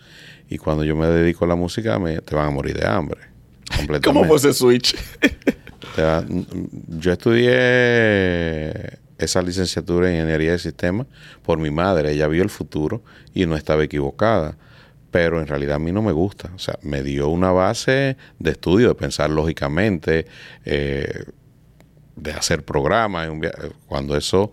y 0.48 0.58
cuando 0.58 0.84
yo 0.84 0.94
me 0.96 1.06
dedico 1.06 1.44
a 1.44 1.48
la 1.48 1.56
música 1.56 1.98
me, 1.98 2.20
te 2.20 2.34
van 2.34 2.46
a 2.46 2.50
morir 2.50 2.78
de 2.78 2.86
hambre. 2.86 3.20
Completamente. 3.76 4.00
¿Cómo 4.06 4.24
fue 4.24 4.36
ese 4.36 4.52
switch? 4.52 4.96
Te 5.96 6.02
va- 6.02 6.24
yo 6.88 7.12
estudié 7.12 8.98
esa 9.18 9.42
licenciatura 9.42 10.08
en 10.08 10.14
ingeniería 10.16 10.52
de 10.52 10.58
sistemas 10.58 11.06
por 11.42 11.58
mi 11.58 11.70
madre. 11.70 12.12
Ella 12.12 12.28
vio 12.28 12.42
el 12.42 12.50
futuro 12.50 13.02
y 13.34 13.46
no 13.46 13.56
estaba 13.56 13.84
equivocada. 13.84 14.56
Pero 15.10 15.40
en 15.40 15.48
realidad 15.48 15.76
a 15.76 15.78
mí 15.80 15.90
no 15.90 16.02
me 16.02 16.12
gusta. 16.12 16.50
O 16.54 16.58
sea, 16.58 16.78
me 16.82 17.02
dio 17.02 17.28
una 17.28 17.50
base 17.50 18.16
de 18.38 18.50
estudio, 18.52 18.88
de 18.88 18.94
pensar 18.94 19.28
lógicamente, 19.30 20.26
eh, 20.64 21.24
de 22.16 22.32
hacer 22.32 22.64
programas. 22.64 23.28
Cuando 23.86 24.16
eso, 24.16 24.52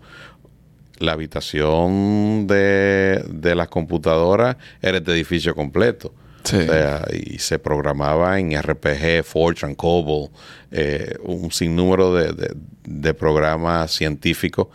la 0.98 1.12
habitación 1.12 2.46
de, 2.46 3.22
de 3.28 3.54
las 3.54 3.68
computadoras 3.68 4.56
era 4.82 4.98
este 4.98 5.12
edificio 5.12 5.54
completo. 5.54 6.12
Sí. 6.44 6.56
O 6.56 6.62
sea, 6.62 7.04
y 7.12 7.38
se 7.38 7.58
programaba 7.58 8.38
en 8.38 8.52
RPG, 8.60 9.22
Fortran, 9.24 9.74
COBOL, 9.74 10.30
eh, 10.70 11.14
un 11.24 11.50
sinnúmero 11.52 12.14
de, 12.14 12.32
de- 12.32 12.54
de 12.84 13.12
programas 13.12 13.90
científicos 13.92 14.68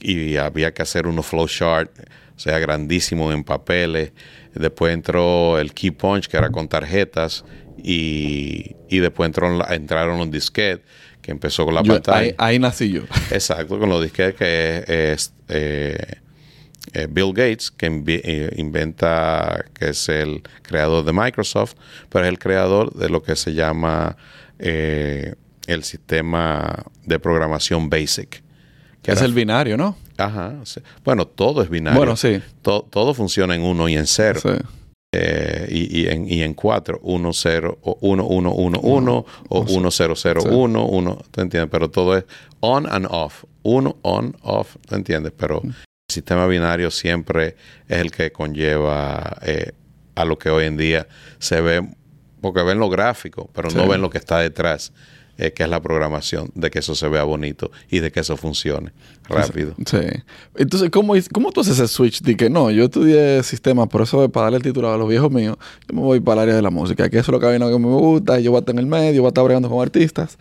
y 0.00 0.36
había 0.38 0.74
que 0.74 0.82
hacer 0.82 1.06
unos 1.06 1.24
flowchart, 1.26 1.88
o 2.36 2.38
sea, 2.38 2.58
grandísimos 2.58 3.32
en 3.32 3.44
papeles. 3.44 4.12
Después 4.54 4.92
entró 4.92 5.58
el 5.60 5.72
Key 5.72 5.92
Punch, 5.92 6.26
que 6.26 6.36
era 6.36 6.50
con 6.50 6.66
tarjetas, 6.66 7.44
y, 7.80 8.74
y 8.88 8.98
después 8.98 9.28
entró 9.28 9.70
entraron 9.70 10.18
los 10.18 10.30
disquetes, 10.32 10.84
que 11.24 11.30
empezó 11.30 11.64
con 11.64 11.74
la 11.74 11.82
Yo- 11.82 11.94
pantalla. 11.94 12.18
ahí, 12.18 12.34
ahí 12.36 12.58
nací 12.58 12.90
yo. 12.90 13.02
Exacto, 13.30 13.78
con 13.78 13.88
los 13.88 14.02
disquetes 14.02 14.34
que 14.34 15.12
es, 15.14 15.32
eh, 15.48 15.96
eh, 16.92 17.06
Bill 17.10 17.32
Gates, 17.32 17.70
que 17.70 17.86
eh, 18.06 18.50
inventa, 18.58 19.64
que 19.72 19.88
es 19.88 20.06
el 20.10 20.42
creador 20.62 21.02
de 21.04 21.12
Microsoft, 21.14 21.74
pero 22.10 22.26
es 22.26 22.28
el 22.28 22.38
creador 22.38 22.92
de 22.92 23.08
lo 23.08 23.22
que 23.22 23.36
se 23.36 23.54
llama 23.54 24.16
eh, 24.58 25.34
el 25.66 25.82
sistema 25.82 26.84
de 27.06 27.18
programación 27.18 27.88
BASIC. 27.88 28.42
que 29.02 29.12
es 29.12 29.16
era- 29.18 29.26
el 29.26 29.32
binario, 29.32 29.76
¿no? 29.78 29.96
Ajá. 30.18 30.54
sí. 30.64 30.80
Bueno, 31.04 31.26
todo 31.26 31.62
es 31.62 31.70
binario. 31.70 31.96
Bueno, 31.98 32.16
sí. 32.16 32.40
To- 32.62 32.86
todo 32.90 33.14
funciona 33.14 33.54
en 33.54 33.62
uno 33.62 33.88
y 33.88 33.96
en 33.96 34.06
cero. 34.06 34.40
Sí. 34.42 34.50
Eh, 35.16 35.66
y, 35.70 36.00
y 36.02 36.06
en, 36.08 36.28
y 36.28 36.42
en 36.42 36.54
cuatro, 36.54 36.98
1, 37.02 37.32
0, 37.32 37.78
o 37.82 37.98
1, 38.00 38.26
1, 38.26 38.52
1, 38.52 38.80
1, 38.82 39.26
o 39.48 39.60
1, 39.60 39.90
0, 39.90 40.14
0, 40.16 40.40
Sí. 40.42 40.48
1, 40.50 40.86
1, 40.86 41.18
¿te 41.30 41.40
entiendes? 41.42 41.70
Pero 41.70 41.90
todo 41.90 42.16
es 42.16 42.24
on 42.60 42.86
and 42.90 43.06
off. 43.10 43.44
Uno, 43.62 43.96
on, 44.02 44.36
off, 44.42 44.76
¿te 44.88 44.94
entiendes? 44.96 45.32
Pero 45.36 45.62
el 45.64 45.72
sistema 46.08 46.46
binario 46.46 46.90
siempre 46.90 47.56
es 47.88 47.98
el 47.98 48.10
que 48.10 48.30
conlleva 48.32 49.38
eh, 49.42 49.72
a 50.14 50.24
lo 50.24 50.38
que 50.38 50.50
hoy 50.50 50.66
en 50.66 50.76
día 50.76 51.06
se 51.38 51.60
ve, 51.60 51.86
porque 52.40 52.62
ven 52.62 52.78
lo 52.78 52.88
gráfico, 52.90 53.48
pero 53.54 53.70
no 53.70 53.84
Sí. 53.84 53.88
ven 53.88 54.00
lo 54.02 54.10
que 54.10 54.18
está 54.18 54.38
detrás, 54.38 54.92
eh, 55.38 55.52
que 55.52 55.62
es 55.64 55.68
la 55.68 55.80
programación, 55.82 56.50
de 56.54 56.70
que 56.70 56.78
eso 56.78 56.94
se 56.94 57.08
vea 57.08 57.24
bonito 57.24 57.70
y 57.90 57.98
de 58.00 58.10
que 58.12 58.20
eso 58.20 58.36
funcione 58.36 58.92
rápido. 59.28 59.74
Sí. 59.86 59.98
Entonces, 60.56 60.90
¿cómo, 60.90 61.14
¿cómo 61.32 61.50
tú 61.52 61.60
haces 61.62 61.78
ese 61.78 61.88
switch? 61.88 62.22
De 62.22 62.36
que 62.36 62.50
no, 62.50 62.70
yo 62.70 62.84
estudié 62.84 63.42
sistemas, 63.42 63.88
por 63.88 64.02
eso 64.02 64.28
para 64.28 64.44
darle 64.44 64.58
el 64.58 64.62
título 64.62 64.92
a 64.92 64.96
los 64.96 65.08
viejos 65.08 65.30
míos, 65.30 65.56
yo 65.88 65.94
me 65.94 66.00
voy 66.02 66.20
para 66.20 66.42
el 66.42 66.48
área 66.48 66.54
de 66.56 66.62
la 66.62 66.70
música, 66.70 67.08
que 67.08 67.18
eso 67.18 67.30
es 67.30 67.32
lo 67.32 67.40
que 67.40 67.46
a 67.46 67.50
mí 67.50 67.58
no 67.58 67.70
que 67.70 67.78
me 67.78 67.86
gusta, 67.88 68.38
y 68.38 68.42
yo 68.44 68.50
voy 68.50 68.58
a 68.58 68.60
estar 68.60 68.74
en 68.74 68.78
el 68.80 68.86
medio, 68.86 69.22
voy 69.22 69.28
a 69.28 69.30
estar 69.30 69.44
bregando 69.44 69.68
con 69.68 69.82
artistas. 69.82 70.38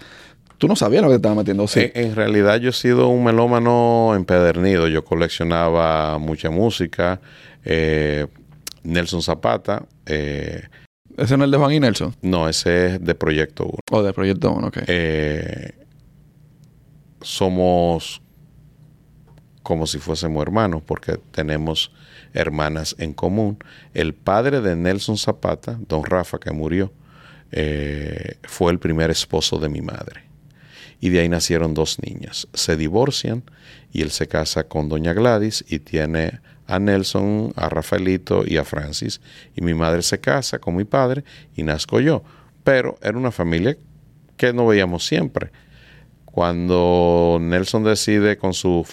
Tú 0.60 0.68
no 0.68 0.76
sabías 0.78 1.02
lo 1.02 1.10
que 1.10 1.14
te 1.14 1.18
estabas 1.18 1.38
metiendo, 1.38 1.68
sí. 1.68 1.80
En, 1.82 1.92
en 2.12 2.16
realidad 2.16 2.58
yo 2.58 2.70
he 2.70 2.74
sido 2.74 3.10
un 3.10 3.24
melómano 3.26 4.14
empedernido. 4.16 4.88
Yo 4.88 5.04
coleccionaba 5.04 6.18
mucha 6.20 6.52
música. 6.52 7.20
eh, 7.66 8.28
Nelson 8.84 9.22
Zapata. 9.22 9.84
eh, 10.06 10.64
Ese 11.18 11.38
no 11.38 11.44
es 11.44 11.48
el 11.48 11.52
de 11.52 11.58
Juan 11.58 11.72
y 11.74 11.80
Nelson. 11.80 12.16
no, 12.22 12.50
ese 12.50 12.88
es 12.96 13.04
de 13.04 13.16
Proyecto 13.16 13.66
1. 13.66 13.76
O 13.92 14.04
de 14.04 14.14
Proyecto 14.14 14.52
1, 14.52 14.68
ok. 14.68 14.78
Eh, 14.88 15.74
somos 17.22 18.22
como 19.64 19.88
si 19.88 19.98
fuésemos 19.98 20.42
hermanos 20.42 20.84
porque 20.86 21.18
tenemos 21.32 21.92
hermanas 22.34 22.96
en 23.00 23.14
común. 23.14 23.58
El 23.94 24.14
padre 24.14 24.62
de 24.62 24.76
Nelson 24.76 25.18
Zapata, 25.18 25.80
don 25.88 26.04
Rafa, 26.04 26.38
que 26.38 26.52
murió, 26.52 26.92
eh, 27.52 28.38
fue 28.44 28.72
el 28.72 28.80
primer 28.80 29.10
esposo 29.10 29.58
de 29.60 29.70
mi 29.70 29.82
madre. 29.82 30.24
Y 31.00 31.10
de 31.10 31.20
ahí 31.20 31.30
nacieron 31.30 31.74
dos 31.74 31.98
niñas. 32.00 32.48
Se 32.54 32.76
divorcian 32.76 33.44
y 33.92 34.02
él 34.02 34.12
se 34.12 34.28
casa 34.28 34.66
con 34.66 34.90
doña 34.90 35.14
Gladys 35.14 35.64
y 35.68 35.80
tiene 35.80 36.40
a 36.68 36.80
Nelson, 36.80 37.54
a 37.56 37.70
Rafaelito 37.70 38.44
y 38.46 38.58
a 38.58 38.64
Francis. 38.64 39.22
Y 39.56 39.62
mi 39.62 39.74
madre 39.74 40.02
se 40.02 40.20
casa 40.20 40.60
con 40.60 40.76
mi 40.76 40.84
padre 40.84 41.24
y 41.56 41.64
nazco 41.64 42.00
yo. 42.00 42.24
Pero 42.64 42.98
era 43.02 43.18
una 43.18 43.32
familia 43.32 43.78
que 44.38 44.54
no 44.54 44.68
veíamos 44.68 45.06
siempre. 45.06 45.52
Cuando 46.26 47.38
Nelson 47.40 47.84
decide 47.84 48.38
con 48.38 48.56
su, 48.56 48.84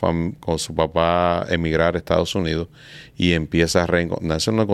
con 0.40 0.58
su 0.58 0.74
papá 0.74 1.46
emigrar 1.48 1.94
a 1.94 1.98
Estados 1.98 2.34
Unidos 2.34 2.68
y 3.16 3.32
empieza 3.32 3.82
a 3.82 3.86
Nelson, 4.20 4.56
no, 4.56 4.66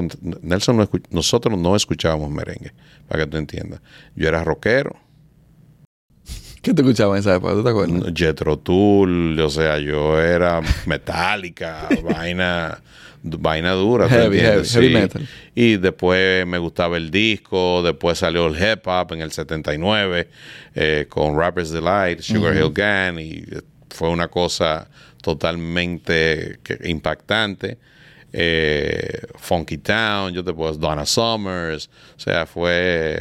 Nelson 0.42 0.76
no 0.76 0.88
nosotros 1.10 1.56
no 1.56 1.76
escuchábamos 1.76 2.28
merengue, 2.28 2.72
para 3.06 3.24
que 3.24 3.30
tú 3.30 3.36
entiendas. 3.36 3.80
Yo 4.16 4.26
era 4.26 4.42
rockero. 4.42 5.05
¿Qué 6.66 6.74
te 6.74 6.82
escuchaba 6.82 7.14
en 7.14 7.20
esa 7.20 7.36
época? 7.36 7.52
¿Tú 7.52 7.62
te 7.62 7.70
acuerdas? 7.70 8.12
Jetro 8.12 8.58
Tull, 8.58 9.38
o 9.38 9.48
sea, 9.48 9.78
yo 9.78 10.20
era 10.20 10.60
metálica, 10.84 11.88
vaina 12.02 12.82
vaina 13.22 13.70
dura. 13.70 14.08
Heavy, 14.08 14.40
heavy, 14.40 14.90
metal. 14.90 15.28
Y 15.54 15.76
después 15.76 16.44
me 16.44 16.58
gustaba 16.58 16.96
el 16.96 17.12
disco, 17.12 17.84
después 17.84 18.18
salió 18.18 18.48
el 18.48 18.56
hip 18.56 18.84
hop 18.84 19.12
en 19.12 19.20
el 19.20 19.30
79 19.30 20.28
eh, 20.74 21.06
con 21.08 21.38
Rapper's 21.38 21.70
Delight, 21.70 22.18
Sugar 22.18 22.56
Hill 22.56 22.72
Gang, 22.72 23.20
y 23.20 23.44
fue 23.88 24.08
una 24.08 24.26
cosa 24.26 24.88
totalmente 25.22 26.58
impactante. 26.82 27.78
Eh, 28.32 29.20
Funky 29.36 29.78
Town, 29.78 30.34
yo 30.34 30.42
te 30.42 30.52
puedo 30.52 30.74
Donna 30.74 31.06
Summers, 31.06 31.88
o 32.16 32.20
sea, 32.20 32.44
fue... 32.44 33.20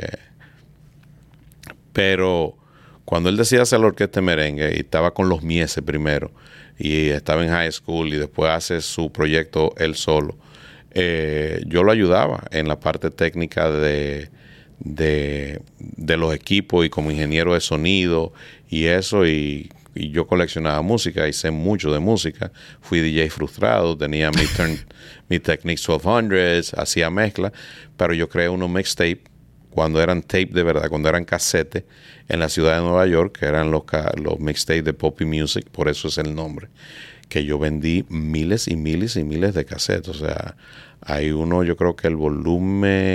Pero 1.94 2.58
cuando 3.06 3.30
él 3.30 3.38
decía 3.38 3.62
hacer 3.62 3.80
la 3.80 3.88
orquesta 3.88 4.20
de 4.20 4.26
merengue 4.26 4.74
y 4.76 4.80
estaba 4.80 5.14
con 5.14 5.30
los 5.30 5.44
Mieses 5.44 5.84
primero, 5.84 6.32
y 6.78 7.10
estaba 7.10 7.44
en 7.44 7.50
high 7.50 7.72
school 7.72 8.14
y 8.14 8.18
después 8.18 8.52
hace 8.52 8.82
su 8.82 9.12
proyecto 9.12 9.74
él 9.78 9.96
solo. 9.96 10.36
Eh, 10.92 11.64
yo 11.68 11.84
lo 11.84 11.92
ayudaba 11.92 12.44
en 12.52 12.68
la 12.68 12.80
parte 12.80 13.12
técnica 13.12 13.70
de, 13.70 14.30
de, 14.80 15.62
los 16.18 16.34
equipos 16.34 16.86
y 16.86 16.90
como 16.90 17.12
ingeniero 17.12 17.54
de 17.54 17.62
sonido 17.62 18.34
y 18.70 18.86
eso 18.86 19.26
y, 19.26 19.70
yo 19.94 20.28
coleccionaba 20.28 20.82
música, 20.82 21.26
hice 21.26 21.52
mucho 21.52 21.94
de 21.94 22.00
música, 22.00 22.52
fui 22.82 23.00
DJ 23.00 23.30
frustrado, 23.30 23.98
tenía 23.98 24.30
mi, 24.30 24.46
turn, 24.58 24.78
mi 25.30 25.40
Technics 25.40 25.88
1200, 25.88 26.74
hacía 26.74 27.10
mezcla, 27.10 27.54
pero 27.96 28.14
yo 28.14 28.28
creé 28.28 28.50
unos 28.50 28.70
mixtape 28.70 29.22
cuando 29.76 30.02
eran 30.02 30.22
tape 30.22 30.50
de 30.52 30.64
verdad, 30.64 30.90
cuando 30.90 31.10
eran 31.10 31.26
casetes 31.26 31.84
en 32.30 32.40
la 32.40 32.48
ciudad 32.48 32.78
de 32.78 32.82
Nueva 32.82 33.06
York, 33.06 33.38
que 33.40 33.46
eran 33.46 33.70
los, 33.72 33.84
los 34.16 34.40
mixtapes 34.40 34.86
de 34.86 34.94
Poppy 34.94 35.26
Music, 35.26 35.70
por 35.70 35.90
eso 35.90 36.08
es 36.08 36.18
el 36.18 36.34
nombre, 36.34 36.70
que 37.28 37.44
yo 37.44 37.60
vendí 37.60 38.06
miles 38.08 38.70
y 38.70 38.78
miles 38.78 39.18
y 39.18 39.26
miles 39.26 39.54
de 39.54 39.66
cassettes. 39.66 40.08
O 40.08 40.14
sea, 40.14 40.56
hay 41.02 41.32
uno, 41.32 41.64
yo 41.64 41.76
creo 41.76 41.98
que 41.98 42.08
el 42.08 42.16
volumen, 42.16 43.06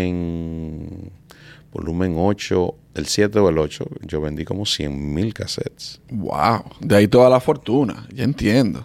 volumen 1.73 2.15
8, 2.19 2.75
el 2.95 3.07
7 3.07 3.39
o 3.39 3.49
el 3.49 3.57
8, 3.57 3.87
yo 4.03 4.21
vendí 4.21 4.45
como 4.45 4.67
100 4.67 5.15
mil 5.15 5.33
cassettes. 5.33 6.03
¡Wow! 6.11 6.65
De 6.81 6.95
ahí 6.95 7.09
toda 7.09 7.31
la 7.31 7.41
fortuna, 7.41 8.07
ya 8.13 8.25
entiendo. 8.25 8.85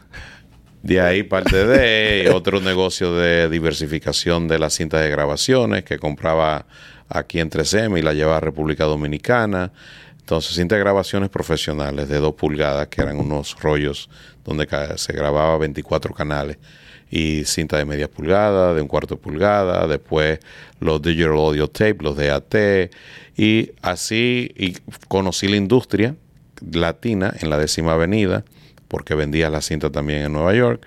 De 0.82 1.02
ahí 1.02 1.24
parte 1.24 1.66
de 1.66 2.30
otro 2.30 2.62
negocio 2.62 3.16
de 3.16 3.50
diversificación 3.50 4.48
de 4.48 4.60
las 4.60 4.76
cintas 4.76 5.02
de 5.02 5.10
grabaciones 5.10 5.84
que 5.84 5.98
compraba 5.98 6.68
aquí 7.10 7.40
en 7.40 7.50
3M 7.50 8.00
y 8.00 8.02
la 8.02 8.14
llevaba 8.14 8.38
a 8.38 8.42
República 8.42 8.86
Dominicana. 8.86 9.72
Entonces, 10.20 10.56
cinta 10.56 10.76
grabaciones 10.78 11.30
profesionales 11.30 12.10
de 12.10 12.18
dos 12.18 12.34
pulgadas, 12.34 12.88
que 12.88 13.02
eran 13.02 13.18
unos 13.18 13.56
rollos 13.62 14.10
donde 14.44 14.68
se 14.98 15.14
grababa 15.14 15.58
24 15.58 16.14
canales, 16.14 16.58
y 17.12 17.46
cinta 17.46 17.78
de 17.78 17.86
media 17.86 18.10
pulgada, 18.10 18.74
de 18.74 18.82
un 18.82 18.88
cuarto 18.88 19.16
de 19.16 19.22
pulgada, 19.22 19.88
después 19.88 20.40
los 20.80 21.02
digital 21.02 21.34
audio 21.34 21.68
tape, 21.68 21.98
los 22.00 22.18
DAT, 22.18 22.56
y 23.38 23.72
así 23.82 24.52
y 24.56 24.74
conocí 25.08 25.48
la 25.48 25.58
industria 25.58 26.16
latina 26.72 27.34
en 27.40 27.50
la 27.50 27.58
décima 27.58 27.94
avenida, 27.94 28.44
porque 28.88 29.14
vendía 29.14 29.50
la 29.50 29.62
cinta 29.62 29.92
también 29.92 30.24
en 30.24 30.34
Nueva 30.34 30.56
York, 30.56 30.86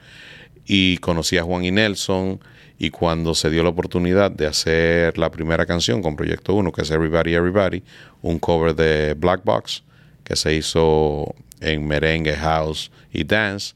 y 0.67 0.99
conocí 0.99 1.39
a 1.39 1.45
Juan 1.45 1.65
y 1.65 1.71
Nelson, 1.71 2.41
y 2.79 2.91
cuando 2.91 3.35
se 3.35 3.51
dio 3.51 3.63
la 3.63 3.71
oportunidad 3.71 4.31
de 4.31 4.47
hacer 4.47 5.19
la 5.19 5.31
primera 5.31 5.67
canción 5.67 6.01
con 6.01 6.17
Proyecto 6.17 6.55
1, 6.55 6.71
que 6.73 6.83
es 6.83 6.91
Everybody 6.91 7.35
Everybody, 7.35 7.83
un 8.23 8.39
cover 8.39 8.75
de 8.75 9.15
Black 9.15 9.43
Box, 9.45 9.83
que 10.23 10.37
se 10.37 10.55
hizo 10.55 11.35
en 11.61 11.87
merengue, 11.87 12.35
house 12.37 12.93
y 13.13 13.25
dance, 13.25 13.75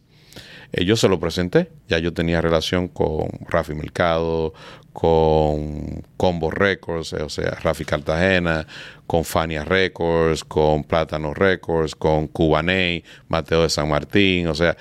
eh, 0.73 0.85
yo 0.85 0.97
se 0.97 1.09
lo 1.09 1.21
presenté. 1.21 1.71
Ya 1.89 1.99
yo 1.99 2.13
tenía 2.13 2.41
relación 2.41 2.89
con 2.89 3.29
Rafi 3.49 3.75
Mercado, 3.75 4.55
con 4.93 6.03
Combo 6.17 6.51
Records, 6.51 7.13
o 7.15 7.29
sea, 7.29 7.51
Rafi 7.63 7.85
Cartagena, 7.85 8.67
con 9.07 9.25
Fania 9.25 9.65
Records, 9.65 10.45
con 10.45 10.85
Plátano 10.85 11.35
Records, 11.35 11.95
con 11.95 12.29
Cubaney, 12.29 13.05
Mateo 13.29 13.63
de 13.63 13.71
San 13.71 13.89
Martín, 13.89 14.47
o 14.49 14.55
sea, 14.55 14.77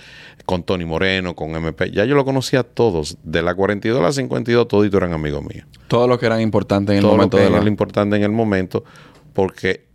con 0.51 0.63
Tony 0.63 0.83
Moreno, 0.83 1.33
con 1.33 1.55
MP. 1.55 1.91
Ya 1.91 2.03
yo 2.03 2.13
lo 2.13 2.25
conocía 2.25 2.59
a 2.59 2.63
todos. 2.63 3.17
De 3.23 3.41
la 3.41 3.55
42 3.55 3.97
a 3.97 4.03
la 4.03 4.11
52, 4.11 4.67
todos 4.67 4.85
eran 4.93 5.13
amigos 5.13 5.45
míos. 5.45 5.65
Todos 5.87 6.09
los 6.09 6.19
que 6.19 6.25
eran 6.25 6.41
importantes 6.41 6.91
en 6.91 7.05
el 7.05 7.09
momento. 7.09 7.37
Todo 7.37 7.45
lo 7.45 7.53
que 7.53 7.61
era 7.61 7.69
importante 7.69 8.17
en 8.17 8.23
el 8.23 8.31
momento, 8.31 8.83
porque 9.31 9.85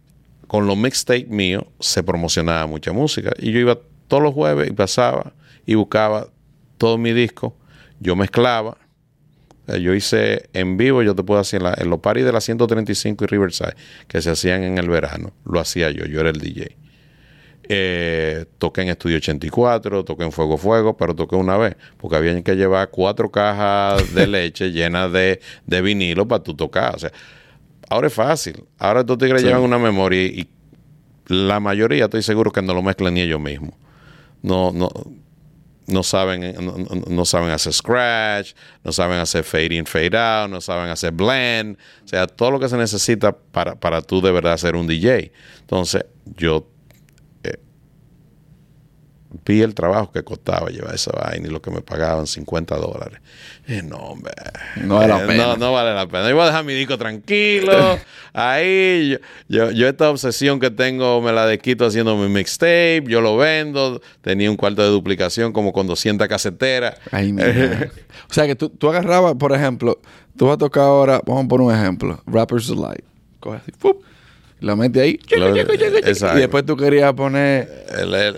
con 0.46 0.66
los 0.66 0.78
mixtapes 0.78 1.28
míos 1.28 1.64
se 1.78 2.02
promocionaba 2.02 2.66
mucha 2.66 2.94
música. 2.94 3.34
Y 3.38 3.52
yo 3.52 3.58
iba 3.58 3.78
todos 4.08 4.22
los 4.22 4.32
jueves 4.32 4.70
y 4.70 4.72
pasaba 4.72 5.34
y 5.66 5.74
buscaba 5.74 6.28
todo 6.78 6.96
mi 6.96 7.12
disco. 7.12 7.54
Yo 8.00 8.16
mezclaba. 8.16 8.78
Yo 9.78 9.92
hice 9.92 10.48
en 10.54 10.78
vivo, 10.78 11.02
yo 11.02 11.14
te 11.14 11.22
puedo 11.22 11.38
hacer 11.38 11.60
en, 11.60 11.82
en 11.82 11.90
los 11.90 12.00
paris 12.00 12.24
de 12.24 12.32
la 12.32 12.40
135 12.40 13.24
y 13.24 13.26
Riverside, 13.26 13.74
que 14.08 14.22
se 14.22 14.30
hacían 14.30 14.62
en 14.62 14.78
el 14.78 14.88
verano. 14.88 15.32
Lo 15.44 15.60
hacía 15.60 15.90
yo, 15.90 16.06
yo 16.06 16.20
era 16.20 16.30
el 16.30 16.40
DJ. 16.40 16.85
Eh, 17.68 18.46
toqué 18.58 18.82
en 18.82 18.88
Estudio 18.88 19.16
84, 19.16 20.04
toqué 20.04 20.24
en 20.24 20.32
Fuego 20.32 20.56
Fuego, 20.56 20.96
pero 20.96 21.14
toqué 21.16 21.34
una 21.34 21.56
vez, 21.56 21.76
porque 21.96 22.16
había 22.16 22.40
que 22.42 22.54
llevar 22.54 22.90
cuatro 22.90 23.30
cajas 23.30 24.14
de 24.14 24.26
leche 24.28 24.70
llenas 24.70 25.10
de, 25.12 25.40
vinilo 25.82 26.28
para 26.28 26.42
tú 26.42 26.54
tocar. 26.54 26.94
O 26.94 26.98
sea, 26.98 27.12
ahora 27.88 28.06
es 28.06 28.14
fácil. 28.14 28.64
Ahora 28.78 29.04
tú 29.04 29.18
tigres 29.18 29.42
llevan 29.42 29.62
una 29.62 29.78
memoria 29.78 30.22
y, 30.22 30.48
la 31.28 31.58
mayoría 31.58 32.04
estoy 32.04 32.22
seguro 32.22 32.52
que 32.52 32.62
no 32.62 32.72
lo 32.72 32.82
mezclan 32.82 33.14
ni 33.14 33.20
ellos 33.20 33.40
mismos. 33.40 33.74
No, 34.42 34.70
no, 34.70 34.88
no 35.88 36.02
saben, 36.04 36.54
no, 37.08 37.24
saben 37.24 37.50
hacer 37.50 37.72
scratch, 37.72 38.52
no 38.84 38.92
saben 38.92 39.18
hacer 39.18 39.42
fade 39.42 39.74
in, 39.74 39.86
fade 39.86 40.16
out, 40.16 40.48
no 40.48 40.60
saben 40.60 40.88
hacer 40.88 41.10
blend. 41.10 41.76
O 42.04 42.08
sea, 42.08 42.28
todo 42.28 42.52
lo 42.52 42.60
que 42.60 42.68
se 42.68 42.76
necesita 42.76 43.36
para, 43.36 43.74
para 43.74 44.02
tú 44.02 44.20
de 44.20 44.30
verdad 44.30 44.56
ser 44.56 44.76
un 44.76 44.86
DJ. 44.86 45.32
Entonces, 45.62 46.04
yo 46.36 46.68
vi 49.44 49.62
el 49.62 49.74
trabajo 49.74 50.12
que 50.12 50.22
costaba 50.22 50.68
llevar 50.70 50.94
esa 50.94 51.12
vaina 51.12 51.48
y 51.48 51.50
lo 51.50 51.60
que 51.60 51.70
me 51.70 51.80
pagaban 51.80 52.26
50 52.26 52.76
dólares. 52.76 53.20
Y 53.66 53.82
no, 53.82 53.96
hombre. 53.96 54.32
No 54.76 54.96
vale 54.96 55.08
la 55.08 55.24
eh, 55.24 55.26
pena. 55.26 55.46
No, 55.46 55.56
no 55.56 55.72
vale 55.72 55.94
la 55.94 56.06
pena. 56.06 56.28
Yo 56.28 56.34
voy 56.34 56.44
a 56.44 56.46
dejar 56.46 56.64
mi 56.64 56.74
disco 56.74 56.96
tranquilo. 56.96 57.98
Ahí, 58.32 59.18
yo, 59.48 59.70
yo, 59.70 59.88
esta 59.88 60.10
obsesión 60.10 60.60
que 60.60 60.70
tengo 60.70 61.20
me 61.20 61.32
la 61.32 61.46
desquito 61.46 61.86
haciendo 61.86 62.16
mi 62.16 62.28
mixtape. 62.28 63.04
Yo 63.08 63.20
lo 63.20 63.36
vendo. 63.36 64.00
Tenía 64.22 64.50
un 64.50 64.56
cuarto 64.56 64.82
de 64.82 64.88
duplicación 64.88 65.52
como 65.52 65.72
con 65.72 65.86
200 65.86 66.28
caseteras. 66.28 66.98
Ay, 67.10 67.34
o 68.28 68.32
sea 68.32 68.46
que 68.46 68.54
tú, 68.54 68.70
tú 68.70 68.88
agarrabas, 68.88 69.34
por 69.34 69.52
ejemplo, 69.52 70.00
tú 70.36 70.46
vas 70.46 70.54
a 70.54 70.58
tocar 70.58 70.84
ahora, 70.84 71.20
vamos 71.24 71.44
a 71.44 71.48
poner 71.48 71.66
un 71.66 71.74
ejemplo, 71.74 72.22
Rapper's 72.26 72.68
Delight. 72.68 73.04
Coge 73.40 73.58
así, 73.58 73.72
¡fup! 73.78 74.02
La 74.60 74.76
mete 74.76 75.00
ahí. 75.00 75.20
y 75.28 76.38
después 76.38 76.64
tú 76.64 76.76
querías 76.76 77.12
poner 77.14 77.86
el, 77.98 78.14
el, 78.14 78.34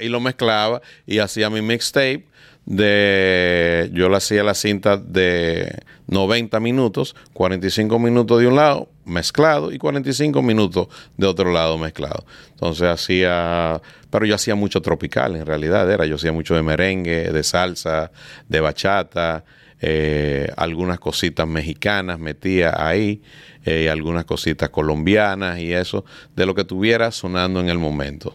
y 0.00 0.08
lo 0.08 0.20
mezclaba 0.20 0.80
y 1.06 1.18
hacía 1.18 1.50
mi 1.50 1.60
mixtape 1.60 2.24
de 2.66 3.90
yo 3.92 4.08
le 4.08 4.16
hacía 4.16 4.42
la 4.44 4.54
cinta 4.54 4.96
de 4.96 5.82
90 6.06 6.60
minutos, 6.60 7.16
45 7.32 7.98
minutos 7.98 8.40
de 8.40 8.46
un 8.46 8.56
lado 8.56 8.88
mezclado 9.04 9.72
y 9.72 9.78
45 9.78 10.40
minutos 10.42 10.88
de 11.16 11.26
otro 11.26 11.52
lado 11.52 11.78
mezclado. 11.78 12.24
Entonces 12.50 12.88
hacía, 12.88 13.80
pero 14.10 14.26
yo 14.26 14.34
hacía 14.34 14.54
mucho 14.54 14.80
tropical 14.82 15.36
en 15.36 15.46
realidad, 15.46 15.90
era 15.90 16.06
yo 16.06 16.16
hacía 16.16 16.32
mucho 16.32 16.54
de 16.54 16.62
merengue, 16.62 17.32
de 17.32 17.42
salsa, 17.42 18.12
de 18.48 18.60
bachata, 18.60 19.44
eh, 19.80 20.48
algunas 20.56 20.98
cositas 20.98 21.46
mexicanas 21.46 22.18
metía 22.18 22.74
ahí, 22.76 23.22
eh, 23.64 23.88
algunas 23.90 24.24
cositas 24.24 24.68
colombianas 24.70 25.58
y 25.58 25.72
eso, 25.72 26.04
de 26.36 26.46
lo 26.46 26.54
que 26.54 26.64
tuviera 26.64 27.10
sonando 27.10 27.60
en 27.60 27.68
el 27.68 27.78
momento. 27.78 28.34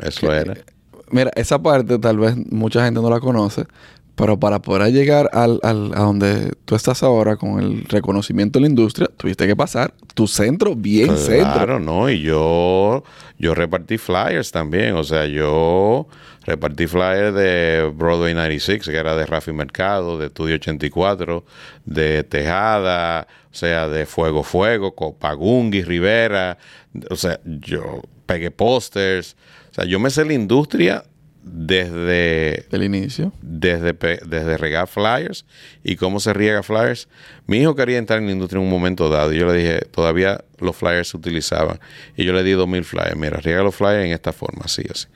Eso 0.00 0.32
era. 0.32 0.54
Mira, 1.10 1.30
esa 1.34 1.60
parte 1.60 1.98
tal 1.98 2.18
vez 2.18 2.36
mucha 2.50 2.84
gente 2.84 3.00
no 3.00 3.10
la 3.10 3.20
conoce, 3.20 3.64
Pero 4.18 4.38
para 4.38 4.60
poder 4.60 4.92
llegar 4.92 5.30
al, 5.32 5.60
al- 5.62 5.92
a 5.94 6.00
donde 6.00 6.52
tú 6.64 6.74
estás 6.74 7.02
ahora 7.04 7.36
con 7.36 7.60
el 7.60 7.84
reconocimiento 7.84 8.58
de 8.58 8.62
la 8.64 8.68
industria, 8.68 9.08
tuviste 9.16 9.46
que 9.46 9.54
pasar 9.54 9.94
tu 10.14 10.26
centro 10.26 10.74
bien 10.74 11.16
centro. 11.16 11.52
Claro, 11.52 11.78
no, 11.80 12.10
y 12.10 12.20
yo, 12.20 13.04
yo 13.38 13.54
repartí 13.54 13.96
flyers 13.96 14.50
también, 14.50 14.94
o 14.96 15.04
sea, 15.04 15.26
yo 15.26 16.08
repartí 16.44 16.86
flyers 16.88 17.32
de 17.34 17.92
Broadway 17.94 18.34
96, 18.34 18.82
que 18.84 18.96
era 18.96 19.14
de 19.14 19.24
Rafi 19.24 19.52
Mercado, 19.52 20.18
de 20.18 20.26
Estudio 20.26 20.56
84, 20.56 21.44
de 21.84 22.24
Tejada, 22.24 23.28
o 23.52 23.54
sea, 23.54 23.86
de 23.88 24.04
Fuego 24.04 24.42
Fuego, 24.42 24.94
Copagungui, 24.96 25.82
Rivera, 25.82 26.58
o 27.10 27.16
sea, 27.16 27.38
yo 27.44 28.02
pegué 28.26 28.50
pósters, 28.50 29.36
o 29.70 29.74
sea, 29.74 29.84
yo 29.84 30.00
me 30.00 30.10
sé 30.10 30.24
la 30.24 30.32
industria 30.34 31.04
desde 31.50 32.66
Del 32.70 32.84
inicio. 32.84 33.32
desde, 33.40 33.92
desde 33.92 34.56
regar 34.56 34.88
flyers 34.88 35.44
y 35.82 35.96
cómo 35.96 36.20
se 36.20 36.32
riega 36.32 36.62
flyers. 36.62 37.08
Mi 37.46 37.58
hijo 37.58 37.74
quería 37.74 37.98
entrar 37.98 38.18
en 38.20 38.26
la 38.26 38.32
industria 38.32 38.60
en 38.60 38.66
un 38.66 38.70
momento 38.70 39.08
dado 39.08 39.32
y 39.32 39.38
yo 39.38 39.46
le 39.46 39.58
dije, 39.58 39.80
todavía 39.90 40.44
los 40.58 40.76
flyers 40.76 41.08
se 41.08 41.16
utilizaban. 41.16 41.80
Y 42.16 42.24
yo 42.24 42.32
le 42.32 42.42
di 42.42 42.52
dos 42.52 42.68
mil 42.68 42.84
flyers. 42.84 43.16
Mira, 43.16 43.38
riega 43.38 43.62
los 43.62 43.74
flyers 43.74 44.04
en 44.04 44.12
esta 44.12 44.32
forma, 44.32 44.62
así, 44.64 44.82
así. 44.90 45.06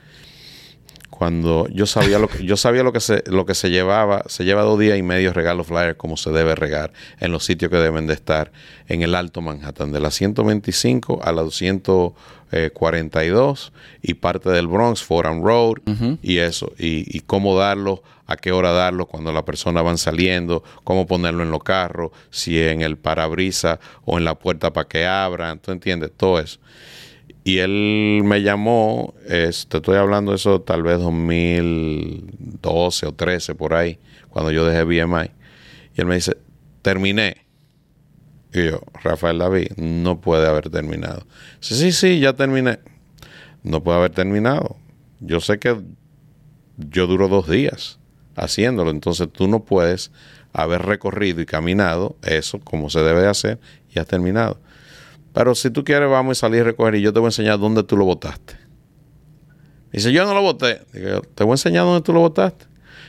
Cuando 1.09 1.67
yo 1.69 1.85
sabía 1.85 2.17
lo 2.17 2.27
que, 2.27 2.43
yo 2.43 2.57
sabía 2.57 2.81
lo 2.81 2.91
que 2.91 2.99
se, 2.99 3.23
lo 3.27 3.45
que 3.45 3.53
se 3.53 3.69
llevaba, 3.69 4.23
se 4.25 4.45
lleva 4.45 4.63
dos 4.63 4.79
días 4.79 4.97
y 4.97 5.03
medio 5.03 5.31
regar 5.31 5.55
los 5.55 5.67
flyers 5.67 5.95
como 5.95 6.17
se 6.17 6.31
debe 6.31 6.55
regar 6.55 6.91
en 7.19 7.31
los 7.31 7.45
sitios 7.45 7.69
que 7.69 7.77
deben 7.77 8.07
de 8.07 8.13
estar 8.15 8.51
en 8.87 9.03
el 9.03 9.13
Alto 9.13 9.39
Manhattan, 9.39 9.91
de 9.91 9.99
la 9.99 10.09
125 10.09 11.21
a 11.23 11.31
la 11.31 11.43
242 12.61 13.73
y 14.01 14.13
parte 14.15 14.49
del 14.49 14.67
Bronx, 14.67 15.03
Forum 15.03 15.43
Road 15.43 15.75
y 16.21 16.37
eso, 16.39 16.71
y, 16.77 17.05
y 17.15 17.21
cómo 17.21 17.57
darlo, 17.57 18.03
a 18.25 18.37
qué 18.37 18.51
hora 18.51 18.71
darlo, 18.71 19.05
cuando 19.05 19.31
la 19.33 19.43
persona 19.45 19.81
van 19.81 19.97
saliendo, 19.97 20.63
cómo 20.83 21.07
ponerlo 21.07 21.43
en 21.43 21.51
los 21.51 21.63
carros, 21.63 22.11
si 22.29 22.61
en 22.61 22.81
el 22.81 22.97
parabrisa 22.97 23.79
o 24.05 24.17
en 24.17 24.25
la 24.25 24.35
puerta 24.35 24.71
para 24.71 24.87
que 24.87 25.05
abran, 25.05 25.59
¿tú 25.59 25.71
entiendes? 25.71 26.11
Todo 26.15 26.39
eso. 26.39 26.59
Y 27.43 27.57
él 27.57 28.21
me 28.23 28.41
llamó, 28.41 29.13
es- 29.27 29.67
te 29.67 29.77
estoy 29.77 29.97
hablando 29.97 30.31
de 30.31 30.37
eso 30.37 30.61
tal 30.61 30.83
vez 30.83 30.99
2012 30.99 33.05
o 33.07 33.11
13 33.13 33.55
por 33.55 33.73
ahí, 33.73 33.97
cuando 34.29 34.51
yo 34.51 34.65
dejé 34.65 34.83
BMI. 34.83 35.29
Y 35.95 36.01
él 36.01 36.07
me 36.07 36.15
dice, 36.15 36.37
terminé. 36.81 37.42
Y 38.53 38.65
yo, 38.65 38.81
Rafael 39.03 39.39
David, 39.39 39.71
no 39.77 40.21
puede 40.21 40.47
haber 40.47 40.69
terminado. 40.69 41.25
Dice, 41.59 41.75
sí, 41.75 41.91
sí, 41.91 42.19
ya 42.19 42.33
terminé. 42.33 42.79
No 43.63 43.83
puede 43.83 43.97
haber 43.97 44.11
terminado. 44.11 44.77
Yo 45.19 45.39
sé 45.39 45.57
que 45.57 45.81
yo 46.77 47.07
duro 47.07 47.27
dos 47.27 47.49
días 47.49 47.99
haciéndolo, 48.35 48.91
entonces 48.91 49.29
tú 49.31 49.47
no 49.47 49.63
puedes 49.63 50.11
haber 50.53 50.83
recorrido 50.83 51.41
y 51.41 51.45
caminado 51.45 52.15
eso 52.23 52.59
como 52.59 52.89
se 52.89 52.99
debe 52.99 53.21
de 53.21 53.29
hacer 53.29 53.59
y 53.93 53.99
has 53.99 54.07
terminado. 54.07 54.59
Pero 55.33 55.55
si 55.55 55.71
tú 55.71 55.83
quieres, 55.83 56.09
vamos 56.09 56.37
a 56.37 56.41
salir 56.41 56.61
a 56.61 56.65
recoger 56.65 56.95
y 56.95 57.01
yo 57.01 57.11
te 57.11 57.19
voy 57.19 57.27
a 57.27 57.29
enseñar 57.29 57.59
dónde 57.59 57.83
tú 57.83 57.97
lo 57.97 58.05
botaste. 58.05 58.55
Dice, 59.91 60.11
yo 60.11 60.25
no 60.25 60.33
lo 60.33 60.41
boté. 60.41 60.81
Digo, 60.93 61.21
te 61.21 61.43
voy 61.43 61.51
a 61.51 61.53
enseñar 61.53 61.85
dónde 61.85 62.01
tú 62.01 62.13
lo 62.13 62.19
botaste. 62.19 62.65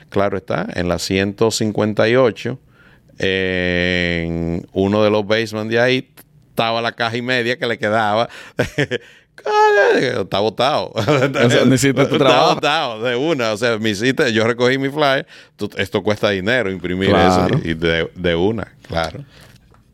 Claro 0.08 0.36
está, 0.36 0.66
en 0.74 0.88
la 0.88 0.98
158, 0.98 2.58
en 3.18 4.66
uno 4.72 5.02
de 5.02 5.10
los 5.10 5.26
basements 5.26 5.70
de 5.70 5.80
ahí, 5.80 6.10
estaba 6.50 6.80
la 6.80 6.92
caja 6.92 7.16
y 7.16 7.22
media 7.22 7.58
que 7.58 7.66
le 7.66 7.78
quedaba. 7.78 8.28
Está 9.96 10.38
botado. 10.38 10.92
sea, 10.96 11.64
Está 11.74 12.54
botado 12.54 13.02
de 13.02 13.16
una. 13.16 13.52
O 13.52 13.56
sea, 13.56 13.78
me 13.78 13.90
hiciste, 13.90 14.32
yo 14.32 14.46
recogí 14.46 14.78
mi 14.78 14.88
flyer. 14.88 15.26
esto 15.76 16.02
cuesta 16.02 16.30
dinero, 16.30 16.70
imprimir 16.70 17.10
Claro. 17.10 17.56
eso. 17.56 17.68
Y 17.68 17.74
de, 17.74 18.10
de 18.14 18.34
una, 18.36 18.72
claro. 18.86 19.24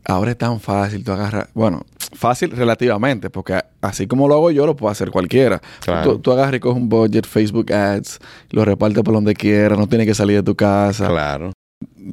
Ahora 0.05 0.31
es 0.31 0.37
tan 0.37 0.59
fácil 0.59 1.03
tú 1.03 1.11
agarras, 1.11 1.47
bueno, 1.53 1.85
fácil 2.13 2.51
relativamente, 2.51 3.29
porque 3.29 3.59
así 3.81 4.07
como 4.07 4.27
lo 4.27 4.33
hago 4.35 4.51
yo, 4.51 4.65
lo 4.65 4.75
puede 4.75 4.91
hacer 4.93 5.11
cualquiera. 5.11 5.61
Claro. 5.81 6.13
Tú, 6.13 6.19
tú 6.19 6.31
agarras 6.31 6.55
y 6.55 6.59
coges 6.59 6.81
un 6.81 6.89
budget, 6.89 7.25
Facebook 7.27 7.71
Ads, 7.71 8.19
lo 8.49 8.65
repartes 8.65 9.03
por 9.03 9.13
donde 9.13 9.33
quieras, 9.35 9.77
no 9.77 9.87
tiene 9.87 10.05
que 10.05 10.15
salir 10.15 10.37
de 10.37 10.43
tu 10.43 10.55
casa. 10.55 11.07
Claro. 11.07 11.51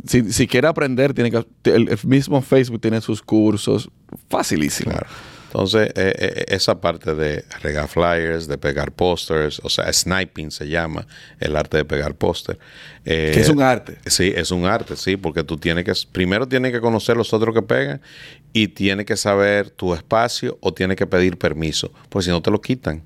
Si, 0.07 0.33
si 0.33 0.47
quiere 0.47 0.69
aprender, 0.69 1.15
tiene 1.15 1.31
que, 1.31 1.45
el, 1.71 1.89
el 1.89 1.99
mismo 2.05 2.41
Facebook 2.43 2.81
tiene 2.81 3.01
sus 3.01 3.23
cursos, 3.23 3.91
facilísimo. 4.29 4.91
Claro. 4.93 5.07
Entonces, 5.47 5.89
eh, 5.97 6.13
eh, 6.19 6.45
esa 6.49 6.79
parte 6.79 7.15
de 7.15 7.43
regar 7.63 7.89
flyers, 7.89 8.47
de 8.49 8.59
pegar 8.59 8.93
pósters, 8.93 9.61
o 9.65 9.71
sea, 9.71 9.91
sniping 9.91 10.51
se 10.51 10.69
llama, 10.69 11.07
el 11.41 11.57
arte 11.57 11.79
de 11.79 11.87
pegar 11.87 12.15
póster. 12.15 12.59
Eh, 13.07 13.31
Que 13.33 13.41
es 13.41 13.49
un 13.49 13.63
arte. 13.63 13.97
Sí, 14.07 14.31
es 14.37 14.51
un 14.51 14.67
arte, 14.67 14.95
sí, 14.95 15.17
porque 15.17 15.43
tú 15.45 15.57
tienes 15.57 15.85
que, 15.87 15.93
primero 16.13 16.47
tienes 16.47 16.71
que 16.71 16.81
conocer 16.83 17.17
los 17.17 17.33
otros 17.33 17.55
que 17.55 17.63
pegan 17.63 18.03
y 18.53 18.69
tienes 18.69 19.07
que 19.07 19.17
saber 19.17 19.71
tu 19.71 19.95
espacio 19.95 20.59
o 20.61 20.75
tienes 20.75 20.99
que 20.99 21.07
pedir 21.07 21.39
permiso, 21.39 21.91
porque 22.11 22.27
si 22.27 22.31
no 22.31 22.43
te 22.43 22.51
lo 22.51 22.61
quitan. 22.61 23.03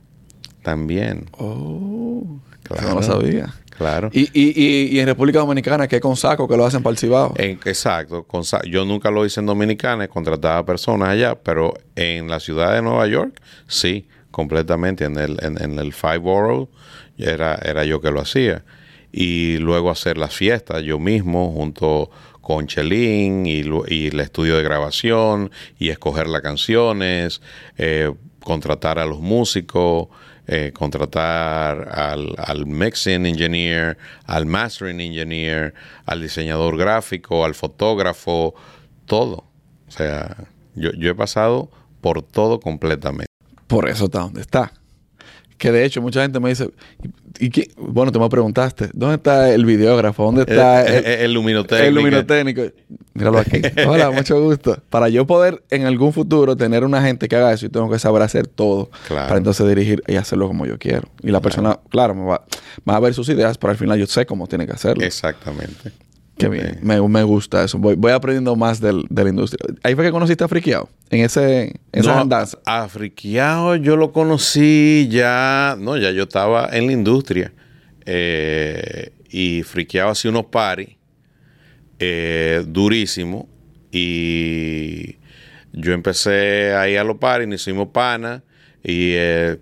También, 0.64 1.26
Oh, 1.38 2.40
Claro. 2.64 2.88
no 2.88 2.94
lo 2.96 3.02
sabía. 3.04 3.54
Claro. 3.76 4.10
Y, 4.12 4.22
y, 4.32 4.52
y, 4.54 4.96
y 4.96 5.00
en 5.00 5.06
República 5.06 5.38
Dominicana, 5.40 5.88
que 5.88 5.96
es 5.96 6.02
con 6.02 6.16
saco 6.16 6.46
que 6.46 6.56
lo 6.56 6.64
hacen 6.64 6.82
para 6.82 6.92
el 6.92 6.98
Cibao. 6.98 7.34
En- 7.36 7.58
exacto. 7.64 8.24
con 8.24 8.42
yo 8.68 8.84
nunca 8.84 9.10
lo 9.10 9.24
hice 9.26 9.40
en 9.40 9.46
Dominicana, 9.46 10.08
contrataba 10.08 10.64
personas 10.64 11.08
allá, 11.08 11.34
pero 11.34 11.74
en 11.96 12.28
la 12.28 12.40
ciudad 12.40 12.74
de 12.74 12.82
Nueva 12.82 13.06
York, 13.06 13.40
sí, 13.66 14.06
completamente. 14.30 15.04
En 15.04 15.16
el, 15.18 15.38
en, 15.42 15.62
en 15.62 15.78
el 15.78 15.92
Five 15.92 16.18
Borough 16.18 16.68
era, 17.18 17.54
era 17.56 17.84
yo 17.84 18.00
que 18.00 18.10
lo 18.10 18.20
hacía. 18.20 18.64
Y 19.10 19.58
luego 19.58 19.90
hacer 19.90 20.16
las 20.16 20.34
fiestas 20.34 20.82
yo 20.82 20.98
mismo, 20.98 21.52
junto 21.52 22.10
con 22.40 22.66
Chelín 22.66 23.46
y, 23.46 23.62
y 23.88 24.06
el 24.08 24.20
estudio 24.20 24.56
de 24.56 24.62
grabación, 24.62 25.50
y 25.78 25.90
escoger 25.90 26.26
las 26.28 26.42
canciones, 26.42 27.40
eh, 27.76 28.10
contratar 28.42 28.98
a 28.98 29.06
los 29.06 29.20
músicos, 29.20 30.08
eh, 30.46 30.72
contratar 30.74 31.88
al, 31.96 32.34
al 32.38 32.66
mixing 32.66 33.26
engineer, 33.26 33.96
al 34.26 34.46
mastering 34.46 35.00
engineer, 35.00 35.74
al 36.04 36.20
diseñador 36.20 36.76
gráfico, 36.76 37.44
al 37.44 37.54
fotógrafo, 37.54 38.54
todo. 39.06 39.44
O 39.86 39.90
sea, 39.90 40.36
yo, 40.74 40.90
yo 40.92 41.10
he 41.10 41.14
pasado 41.14 41.70
por 42.00 42.22
todo 42.22 42.60
completamente. 42.60 43.26
Por 43.66 43.88
eso 43.88 44.06
está 44.06 44.20
donde 44.20 44.40
está. 44.40 44.72
Que 45.62 45.70
de 45.70 45.84
hecho, 45.84 46.02
mucha 46.02 46.22
gente 46.22 46.40
me 46.40 46.48
dice, 46.48 46.68
¿y, 47.38 47.46
y 47.46 47.50
qué? 47.50 47.70
Bueno, 47.76 48.10
tú 48.10 48.18
me 48.18 48.28
preguntaste, 48.28 48.90
¿dónde 48.94 49.14
está 49.14 49.48
el 49.54 49.64
videógrafo? 49.64 50.24
¿Dónde 50.24 50.40
está 50.40 50.84
el, 50.84 51.04
eh, 51.06 51.24
el 51.24 51.32
luminotécnico. 51.32 51.88
el 51.88 51.94
luminotécnico? 51.94 52.62
Míralo 53.14 53.38
aquí. 53.38 53.62
Hola, 53.86 54.10
mucho 54.12 54.42
gusto. 54.42 54.82
Para 54.90 55.08
yo 55.08 55.24
poder 55.24 55.62
en 55.70 55.86
algún 55.86 56.12
futuro 56.12 56.56
tener 56.56 56.82
una 56.82 57.00
gente 57.00 57.28
que 57.28 57.36
haga 57.36 57.52
eso, 57.52 57.66
yo 57.66 57.70
tengo 57.70 57.88
que 57.88 58.00
saber 58.00 58.22
hacer 58.22 58.48
todo. 58.48 58.90
Claro. 59.06 59.28
Para 59.28 59.38
entonces 59.38 59.64
dirigir 59.68 60.02
y 60.08 60.16
hacerlo 60.16 60.48
como 60.48 60.66
yo 60.66 60.80
quiero. 60.80 61.08
Y 61.22 61.30
la 61.30 61.40
persona, 61.40 61.78
claro, 61.90 62.16
me 62.16 62.24
va, 62.24 62.44
va 62.90 62.96
a 62.96 62.98
ver 62.98 63.14
sus 63.14 63.28
ideas, 63.28 63.56
pero 63.56 63.70
al 63.70 63.76
final 63.76 64.00
yo 64.00 64.06
sé 64.06 64.26
cómo 64.26 64.48
tiene 64.48 64.66
que 64.66 64.72
hacerlo. 64.72 65.04
Exactamente. 65.04 65.92
Qué 66.38 66.48
bien. 66.48 66.78
Me, 66.82 67.00
me 67.00 67.22
gusta 67.22 67.62
eso. 67.62 67.78
Voy, 67.78 67.94
voy 67.94 68.12
aprendiendo 68.12 68.56
más 68.56 68.80
del, 68.80 69.04
de 69.08 69.24
la 69.24 69.30
industria. 69.30 69.74
Ahí 69.82 69.94
fue 69.94 70.04
que 70.04 70.10
conociste 70.10 70.42
a 70.44 70.48
Friqueado. 70.48 70.88
En 71.10 71.20
ese, 71.20 71.62
en 71.64 71.74
esas 71.92 72.14
No, 72.14 72.20
andanzas. 72.22 72.58
A 72.64 72.88
Friqueado 72.88 73.76
yo 73.76 73.96
lo 73.96 74.12
conocí 74.12 75.08
ya, 75.10 75.76
no, 75.78 75.96
ya 75.96 76.10
yo 76.10 76.24
estaba 76.24 76.68
en 76.72 76.86
la 76.86 76.92
industria. 76.92 77.52
Eh, 78.06 79.12
y 79.30 79.62
Friqueado 79.62 80.10
hacía 80.10 80.30
unos 80.30 80.46
paris 80.46 80.96
eh, 81.98 82.64
durísimos. 82.66 83.44
Y 83.92 85.16
yo 85.72 85.92
empecé 85.92 86.74
ahí 86.74 86.96
a 86.96 87.04
los 87.04 87.18
paris, 87.18 87.46
nos 87.46 87.60
hicimos 87.60 87.88
pana. 87.88 88.42
Y 88.82 89.12
eh, 89.12 89.58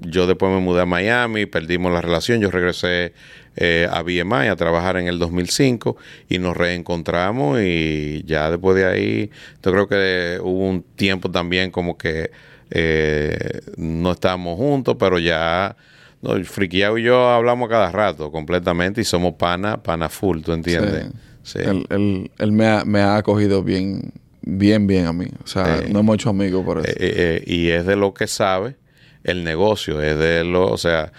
yo 0.00 0.26
después 0.26 0.52
me 0.52 0.60
mudé 0.60 0.82
a 0.82 0.86
Miami, 0.86 1.46
perdimos 1.46 1.92
la 1.92 2.00
relación. 2.00 2.40
Yo 2.40 2.50
regresé 2.50 3.12
eh, 3.56 3.86
a 3.90 4.02
BMI 4.02 4.48
a 4.48 4.56
trabajar 4.56 4.96
en 4.96 5.06
el 5.08 5.18
2005 5.18 5.96
y 6.28 6.38
nos 6.38 6.56
reencontramos. 6.56 7.60
Y 7.62 8.22
ya 8.26 8.50
después 8.50 8.76
de 8.76 8.86
ahí, 8.86 9.30
yo 9.62 9.72
creo 9.72 9.88
que 9.88 10.38
hubo 10.42 10.68
un 10.68 10.82
tiempo 10.82 11.30
también 11.30 11.70
como 11.70 11.96
que 11.98 12.30
eh, 12.70 13.60
no 13.76 14.12
estábamos 14.12 14.56
juntos, 14.56 14.96
pero 14.98 15.18
ya. 15.18 15.76
No, 16.22 16.34
el 16.34 16.44
Friqueado 16.46 16.98
y 16.98 17.02
yo 17.02 17.28
hablamos 17.30 17.68
cada 17.68 17.90
rato 17.90 18.30
completamente 18.30 19.00
y 19.00 19.04
somos 19.04 19.34
pana, 19.34 19.82
pana 19.82 20.08
full, 20.08 20.40
¿tú 20.42 20.52
entiendes? 20.52 21.06
Sí. 21.42 21.58
Él, 21.58 21.84
él- 21.90 22.30
él 22.38 22.52
me, 22.52 22.66
ha, 22.68 22.84
me 22.84 23.00
ha 23.00 23.16
acogido 23.16 23.64
bien, 23.64 24.12
bien, 24.42 24.86
bien 24.86 25.06
a 25.06 25.12
mí. 25.12 25.26
O 25.42 25.46
sea, 25.48 25.78
Eh, 25.80 25.88
no 25.92 25.98
hemos 25.98 26.14
hecho 26.14 26.30
amigos 26.30 26.64
por 26.64 26.78
eso. 26.78 26.86
Eh, 26.88 26.94
eh, 26.96 27.40
eh, 27.40 27.44
y 27.52 27.70
es 27.70 27.84
de 27.86 27.96
lo 27.96 28.14
que 28.14 28.28
sabe 28.28 28.76
el 29.24 29.42
negocio, 29.42 30.00
es 30.00 30.16
de 30.16 30.44
lo, 30.44 30.70
o 30.70 30.78
sea, 30.78 31.12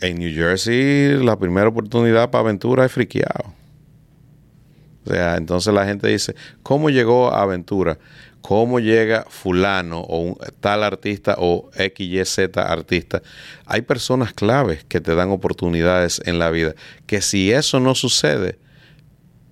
en 0.00 0.18
New 0.18 0.32
Jersey 0.32 1.22
la 1.22 1.36
primera 1.36 1.68
oportunidad 1.68 2.30
para 2.30 2.42
aventura 2.42 2.84
es 2.84 2.92
friqueado. 2.92 3.54
O 5.04 5.10
sea, 5.10 5.36
entonces 5.36 5.72
la 5.72 5.86
gente 5.86 6.08
dice, 6.08 6.34
¿cómo 6.62 6.90
llegó 6.90 7.30
a 7.32 7.42
aventura? 7.42 7.98
cómo 8.46 8.78
llega 8.78 9.26
fulano 9.28 10.02
o 10.02 10.20
un, 10.20 10.38
tal 10.60 10.84
artista 10.84 11.34
o 11.36 11.68
XYZ 11.74 12.56
artista. 12.58 13.20
Hay 13.64 13.82
personas 13.82 14.32
claves 14.34 14.84
que 14.84 15.00
te 15.00 15.16
dan 15.16 15.30
oportunidades 15.30 16.22
en 16.26 16.38
la 16.38 16.50
vida, 16.50 16.76
que 17.06 17.22
si 17.22 17.50
eso 17.50 17.80
no 17.80 17.96
sucede, 17.96 18.60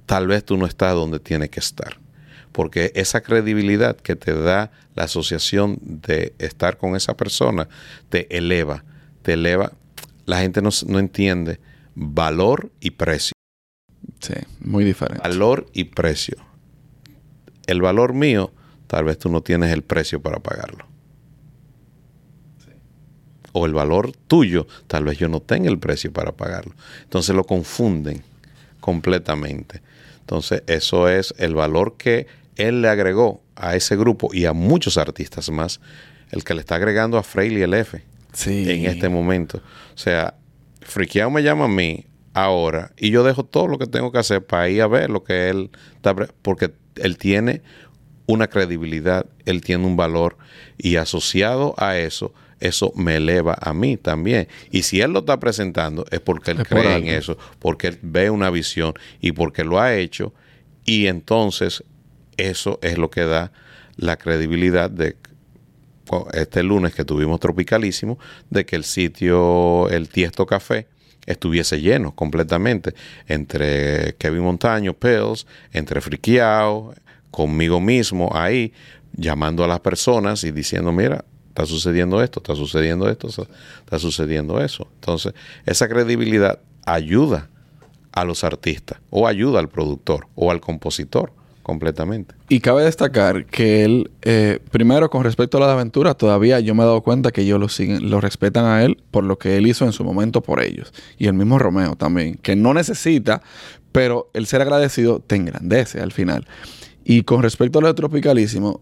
tal 0.06 0.28
vez 0.28 0.44
tú 0.44 0.56
no 0.56 0.64
estás 0.66 0.94
donde 0.94 1.18
tienes 1.18 1.50
que 1.50 1.58
estar. 1.58 1.98
Porque 2.52 2.92
esa 2.94 3.20
credibilidad 3.20 3.96
que 3.96 4.14
te 4.14 4.32
da 4.32 4.70
la 4.94 5.04
asociación 5.04 5.76
de 5.82 6.32
estar 6.38 6.76
con 6.76 6.94
esa 6.94 7.16
persona 7.16 7.66
te 8.10 8.36
eleva, 8.36 8.84
te 9.22 9.32
eleva. 9.32 9.72
La 10.26 10.40
gente 10.40 10.62
no, 10.62 10.70
no 10.86 10.98
entiende 10.98 11.60
valor 11.94 12.72
y 12.80 12.92
precio. 12.92 13.32
Sí, 14.20 14.34
muy 14.60 14.84
diferente. 14.84 15.22
Valor 15.22 15.66
y 15.72 15.84
precio. 15.84 16.36
El 17.66 17.80
valor 17.82 18.14
mío, 18.14 18.52
tal 18.86 19.04
vez 19.04 19.18
tú 19.18 19.28
no 19.28 19.42
tienes 19.42 19.72
el 19.72 19.82
precio 19.82 20.20
para 20.20 20.40
pagarlo. 20.40 20.86
O 23.52 23.66
el 23.66 23.72
valor 23.72 24.12
tuyo, 24.26 24.66
tal 24.86 25.04
vez 25.04 25.18
yo 25.18 25.28
no 25.28 25.40
tenga 25.40 25.70
el 25.70 25.78
precio 25.78 26.12
para 26.12 26.32
pagarlo. 26.32 26.74
Entonces 27.02 27.36
lo 27.36 27.44
confunden 27.44 28.22
completamente. 28.80 29.80
Entonces 30.20 30.62
eso 30.66 31.08
es 31.08 31.34
el 31.38 31.54
valor 31.54 31.96
que 31.96 32.26
él 32.56 32.82
le 32.82 32.88
agregó 32.88 33.42
a 33.56 33.76
ese 33.76 33.96
grupo 33.96 34.30
y 34.32 34.46
a 34.46 34.52
muchos 34.52 34.96
artistas 34.96 35.50
más, 35.50 35.80
el 36.30 36.42
que 36.42 36.54
le 36.54 36.60
está 36.60 36.76
agregando 36.76 37.18
a 37.18 37.22
Freely 37.22 37.62
el 37.62 37.74
F 37.74 38.02
Sí. 38.34 38.70
en 38.70 38.86
este 38.86 39.08
momento. 39.08 39.58
O 39.58 39.98
sea, 39.98 40.34
Friqueado 40.82 41.30
me 41.30 41.42
llama 41.42 41.64
a 41.64 41.68
mí 41.68 42.04
ahora 42.34 42.92
y 42.98 43.10
yo 43.10 43.24
dejo 43.24 43.44
todo 43.44 43.68
lo 43.68 43.78
que 43.78 43.86
tengo 43.86 44.12
que 44.12 44.18
hacer 44.18 44.44
para 44.44 44.68
ir 44.68 44.82
a 44.82 44.86
ver 44.86 45.08
lo 45.08 45.24
que 45.24 45.48
él 45.48 45.70
está, 45.96 46.14
porque 46.42 46.72
él 46.96 47.16
tiene 47.16 47.62
una 48.26 48.48
credibilidad, 48.48 49.26
él 49.44 49.62
tiene 49.62 49.86
un 49.86 49.96
valor 49.96 50.36
y 50.76 50.96
asociado 50.96 51.74
a 51.78 51.98
eso, 51.98 52.34
eso 52.60 52.92
me 52.96 53.16
eleva 53.16 53.56
a 53.60 53.72
mí 53.74 53.96
también. 53.96 54.48
Y 54.70 54.82
si 54.82 55.00
él 55.00 55.12
lo 55.12 55.20
está 55.20 55.38
presentando 55.38 56.04
es 56.10 56.20
porque 56.20 56.52
él 56.52 56.60
Es 56.60 56.68
por 56.68 56.80
cree 56.80 56.96
en 56.96 57.08
eso, 57.08 57.38
porque 57.58 57.88
él 57.88 57.98
ve 58.02 58.30
una 58.30 58.50
visión 58.50 58.94
y 59.20 59.32
porque 59.32 59.64
lo 59.64 59.80
ha 59.80 59.94
hecho 59.94 60.34
y 60.84 61.06
entonces 61.06 61.84
eso 62.36 62.78
es 62.82 62.98
lo 62.98 63.10
que 63.10 63.22
da 63.22 63.52
la 63.96 64.16
credibilidad 64.16 64.90
de 64.90 65.16
este 66.32 66.62
lunes 66.62 66.94
que 66.94 67.04
tuvimos 67.04 67.40
tropicalísimo, 67.40 68.18
de 68.50 68.64
que 68.64 68.76
el 68.76 68.84
sitio, 68.84 69.88
el 69.88 70.08
Tiesto 70.08 70.46
Café, 70.46 70.86
estuviese 71.26 71.80
lleno 71.80 72.14
completamente. 72.14 72.94
Entre 73.26 74.14
Kevin 74.18 74.42
Montaño, 74.42 74.94
Pills, 74.94 75.46
entre 75.72 76.00
Friqueado, 76.00 76.94
conmigo 77.30 77.80
mismo 77.80 78.30
ahí, 78.34 78.72
llamando 79.16 79.64
a 79.64 79.68
las 79.68 79.80
personas 79.80 80.44
y 80.44 80.52
diciendo, 80.52 80.92
mira, 80.92 81.24
está 81.48 81.66
sucediendo 81.66 82.22
esto, 82.22 82.40
está 82.40 82.54
sucediendo 82.54 83.08
esto, 83.08 83.28
está 83.28 83.98
sucediendo 83.98 84.60
eso. 84.60 84.88
Entonces, 84.94 85.34
esa 85.66 85.88
credibilidad 85.88 86.60
ayuda 86.84 87.48
a 88.12 88.24
los 88.24 88.44
artistas, 88.44 89.00
o 89.10 89.26
ayuda 89.26 89.58
al 89.58 89.68
productor, 89.68 90.28
o 90.34 90.50
al 90.50 90.60
compositor, 90.60 91.32
completamente. 91.64 92.36
Y 92.48 92.60
cabe 92.60 92.84
destacar 92.84 93.46
que 93.46 93.84
él, 93.84 94.12
eh, 94.22 94.60
primero 94.70 95.10
con 95.10 95.24
respecto 95.24 95.56
a 95.56 95.60
la 95.60 95.66
de 95.66 95.72
aventura, 95.72 96.14
todavía 96.14 96.60
yo 96.60 96.76
me 96.76 96.84
he 96.84 96.86
dado 96.86 97.00
cuenta 97.00 97.32
que 97.32 97.40
ellos 97.40 97.58
lo 97.58 97.68
siguen, 97.68 98.08
lo 98.08 98.20
respetan 98.20 98.66
a 98.66 98.84
él 98.84 99.02
por 99.10 99.24
lo 99.24 99.38
que 99.38 99.56
él 99.56 99.66
hizo 99.66 99.84
en 99.84 99.92
su 99.92 100.04
momento 100.04 100.42
por 100.42 100.62
ellos. 100.62 100.92
Y 101.18 101.26
el 101.26 101.34
mismo 101.34 101.58
Romeo 101.58 101.96
también, 101.96 102.34
que 102.34 102.54
no 102.54 102.72
necesita, 102.74 103.42
pero 103.90 104.30
el 104.34 104.46
ser 104.46 104.62
agradecido 104.62 105.18
te 105.18 105.34
engrandece 105.34 106.00
al 106.00 106.12
final. 106.12 106.46
Y 107.04 107.22
con 107.22 107.42
respecto 107.42 107.80
a 107.80 107.82
lo 107.82 107.88
de 107.88 107.94
Tropicalísimo, 107.94 108.80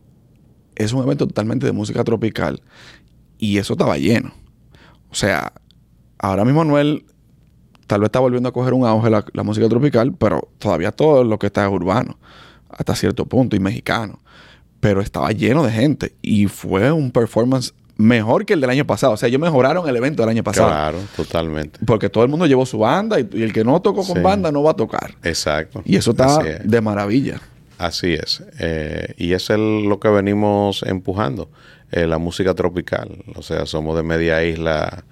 es 0.74 0.92
un 0.92 1.02
evento 1.02 1.26
totalmente 1.26 1.66
de 1.66 1.72
música 1.72 2.04
tropical 2.04 2.60
y 3.38 3.58
eso 3.58 3.74
estaba 3.74 3.96
lleno. 3.96 4.32
O 5.10 5.14
sea, 5.14 5.52
ahora 6.18 6.44
mismo 6.44 6.64
Noel 6.64 7.04
tal 7.86 8.00
vez 8.00 8.08
está 8.08 8.20
volviendo 8.20 8.48
a 8.48 8.52
coger 8.52 8.72
un 8.72 8.86
auge 8.86 9.10
la, 9.10 9.24
la 9.32 9.42
música 9.42 9.68
tropical, 9.68 10.14
pero 10.14 10.48
todavía 10.58 10.92
todo 10.92 11.24
lo 11.24 11.38
que 11.38 11.46
está 11.46 11.66
es 11.66 11.72
urbano, 11.72 12.18
hasta 12.76 12.94
cierto 12.94 13.26
punto, 13.26 13.56
y 13.56 13.60
mexicano. 13.60 14.20
Pero 14.80 15.00
estaba 15.00 15.30
lleno 15.32 15.62
de 15.64 15.70
gente 15.72 16.14
y 16.22 16.46
fue 16.46 16.90
un 16.90 17.10
performance 17.12 17.72
mejor 17.96 18.44
que 18.44 18.54
el 18.54 18.60
del 18.60 18.70
año 18.70 18.84
pasado. 18.86 19.12
O 19.12 19.16
sea, 19.16 19.28
ellos 19.28 19.40
mejoraron 19.40 19.88
el 19.88 19.96
evento 19.96 20.22
del 20.22 20.30
año 20.30 20.42
pasado. 20.42 20.68
Claro, 20.68 20.98
totalmente. 21.14 21.78
Porque 21.86 22.08
todo 22.08 22.24
el 22.24 22.30
mundo 22.30 22.46
llevó 22.46 22.66
su 22.66 22.78
banda 22.78 23.20
y, 23.20 23.28
y 23.32 23.42
el 23.42 23.52
que 23.52 23.62
no 23.64 23.80
tocó 23.80 24.04
con 24.04 24.16
Sí. 24.16 24.22
banda 24.22 24.50
no 24.50 24.62
va 24.62 24.72
a 24.72 24.74
tocar. 24.76 25.14
Exacto. 25.22 25.82
Y 25.84 25.96
eso 25.96 26.10
está 26.12 26.40
es. 26.48 26.68
de 26.68 26.80
maravilla. 26.80 27.40
Así 27.78 28.14
es. 28.14 28.42
Eh, 28.58 29.14
y 29.18 29.32
eso 29.34 29.54
es 29.54 29.60
lo 29.86 30.00
que 30.00 30.08
venimos 30.08 30.82
empujando, 30.84 31.48
eh, 31.92 32.06
la 32.06 32.18
música 32.18 32.54
tropical. 32.54 33.22
O 33.36 33.42
sea, 33.42 33.66
somos 33.66 33.96
de 33.96 34.02
media 34.02 34.42
isla, 34.44 35.04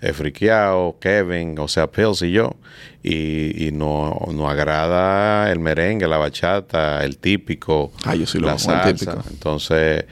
Friqueado, 0.00 0.96
Kevin, 1.00 1.58
o 1.58 1.68
sea, 1.68 1.90
Pills 1.90 2.22
y 2.22 2.32
yo. 2.32 2.56
Y, 3.02 3.66
y 3.68 3.72
nos 3.72 4.14
nos 4.32 4.50
agrada 4.50 5.50
el 5.50 5.58
merengue, 5.60 6.06
la 6.08 6.18
bachata, 6.18 7.04
el 7.04 7.18
típico, 7.18 7.92
Ah, 8.04 8.14
yo 8.14 8.26
sí 8.26 8.38
lo 8.38 8.46
la 8.48 8.52
el 8.54 8.58
salsa. 8.58 8.92
típico. 8.92 9.22
Entonces, 9.30 10.04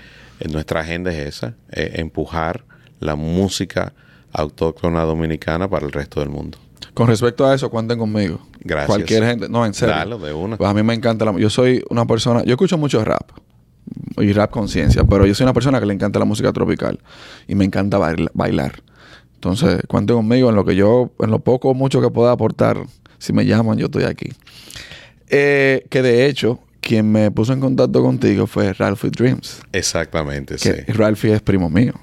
nuestra 0.50 0.80
agenda 0.80 1.10
es 1.12 1.18
esa, 1.36 1.54
eh, 1.70 1.92
empujar 1.96 2.64
la 3.00 3.14
música 3.16 3.92
autóctona 4.32 5.02
dominicana 5.04 5.68
para 5.68 5.86
el 5.86 5.92
resto 5.92 6.20
del 6.20 6.28
mundo. 6.30 6.58
Con 6.94 7.08
respecto 7.08 7.46
a 7.46 7.54
eso, 7.54 7.68
cuenten 7.70 7.98
conmigo. 7.98 8.40
Gracias. 8.60 8.86
Cualquier 8.88 9.24
gente. 9.24 9.48
No, 9.48 9.64
en 9.66 9.74
serio. 9.74 9.94
Dale, 9.94 10.18
de 10.18 10.32
una. 10.32 10.56
Pues 10.56 10.68
a 10.68 10.74
mí 10.74 10.82
me 10.82 10.94
encanta 10.94 11.24
la 11.24 11.32
Yo 11.38 11.50
soy 11.50 11.82
una 11.90 12.06
persona. 12.06 12.42
Yo 12.44 12.52
escucho 12.52 12.78
mucho 12.78 13.04
rap. 13.04 13.30
Y 14.18 14.32
rap 14.32 14.50
conciencia. 14.50 15.04
Pero 15.04 15.26
yo 15.26 15.34
soy 15.34 15.44
una 15.44 15.52
persona 15.52 15.78
que 15.78 15.86
le 15.86 15.92
encanta 15.94 16.18
la 16.18 16.24
música 16.24 16.52
tropical. 16.52 16.98
Y 17.46 17.54
me 17.54 17.64
encanta 17.64 17.98
baila- 17.98 18.30
bailar. 18.34 18.82
Entonces, 19.36 19.82
cuenten 19.86 20.16
conmigo 20.16 20.48
en 20.50 20.56
lo 20.56 20.64
que 20.64 20.74
yo. 20.74 21.12
En 21.20 21.30
lo 21.30 21.38
poco 21.38 21.70
o 21.70 21.74
mucho 21.74 22.00
que 22.00 22.10
pueda 22.10 22.32
aportar. 22.32 22.78
Si 23.18 23.32
me 23.32 23.46
llaman, 23.46 23.78
yo 23.78 23.86
estoy 23.86 24.04
aquí. 24.04 24.30
Eh, 25.28 25.86
que 25.88 26.02
de 26.02 26.26
hecho, 26.26 26.60
quien 26.80 27.10
me 27.10 27.30
puso 27.30 27.52
en 27.52 27.60
contacto 27.60 28.02
contigo 28.02 28.46
fue 28.46 28.72
Ralphie 28.72 29.10
Dreams. 29.10 29.60
Exactamente, 29.72 30.58
sí. 30.58 30.70
Que 30.70 30.92
Ralphie 30.92 31.34
es 31.34 31.42
primo 31.42 31.68
mío. 31.68 31.94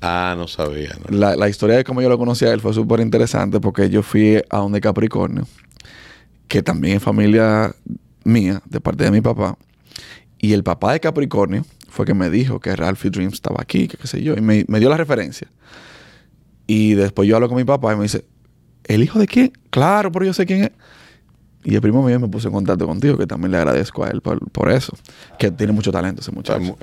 Ah, 0.00 0.34
no 0.36 0.48
sabía. 0.48 0.96
¿no? 0.98 1.16
La, 1.16 1.36
la 1.36 1.48
historia 1.48 1.76
de 1.76 1.84
cómo 1.84 2.02
yo 2.02 2.08
lo 2.08 2.18
conocí 2.18 2.44
a 2.44 2.52
él 2.52 2.60
fue 2.60 2.74
súper 2.74 3.00
interesante 3.00 3.60
porque 3.60 3.88
yo 3.88 4.02
fui 4.02 4.42
a 4.50 4.56
donde 4.58 4.80
Capricornio, 4.80 5.46
que 6.48 6.62
también 6.62 6.96
es 6.96 7.02
familia 7.02 7.74
mía, 8.24 8.60
de 8.64 8.80
parte 8.80 9.04
de 9.04 9.10
mi 9.12 9.20
papá. 9.20 9.56
Y 10.38 10.54
el 10.54 10.64
papá 10.64 10.92
de 10.92 11.00
Capricornio 11.00 11.64
fue 11.88 12.04
que 12.04 12.14
me 12.14 12.30
dijo 12.30 12.58
que 12.58 12.74
Ralphie 12.74 13.10
Dreams 13.10 13.34
estaba 13.34 13.58
aquí, 13.60 13.86
que 13.86 13.96
qué 13.96 14.08
sé 14.08 14.22
yo, 14.22 14.34
y 14.34 14.40
me, 14.40 14.64
me 14.66 14.80
dio 14.80 14.88
la 14.88 14.96
referencia. 14.96 15.46
Y 16.66 16.94
después 16.94 17.28
yo 17.28 17.36
hablo 17.36 17.48
con 17.48 17.58
mi 17.58 17.64
papá 17.64 17.92
y 17.92 17.96
me 17.96 18.02
dice, 18.04 18.24
¿el 18.84 19.02
hijo 19.02 19.18
de 19.18 19.26
quién? 19.26 19.52
Claro, 19.70 20.12
pero 20.12 20.24
yo 20.24 20.32
sé 20.32 20.46
quién 20.46 20.64
es. 20.64 20.70
Y 21.64 21.74
el 21.74 21.80
primo 21.80 22.02
mío 22.02 22.18
me 22.18 22.28
puso 22.28 22.48
en 22.48 22.54
contacto 22.54 22.86
contigo, 22.86 23.16
que 23.16 23.26
también 23.26 23.52
le 23.52 23.58
agradezco 23.58 24.04
a 24.04 24.10
él 24.10 24.20
por, 24.20 24.70
eso, 24.70 24.96
que 25.38 25.50
tiene 25.50 25.72
mucho 25.72 25.92
talento 25.92 26.20
ese 26.20 26.32
muchacho. 26.32 26.76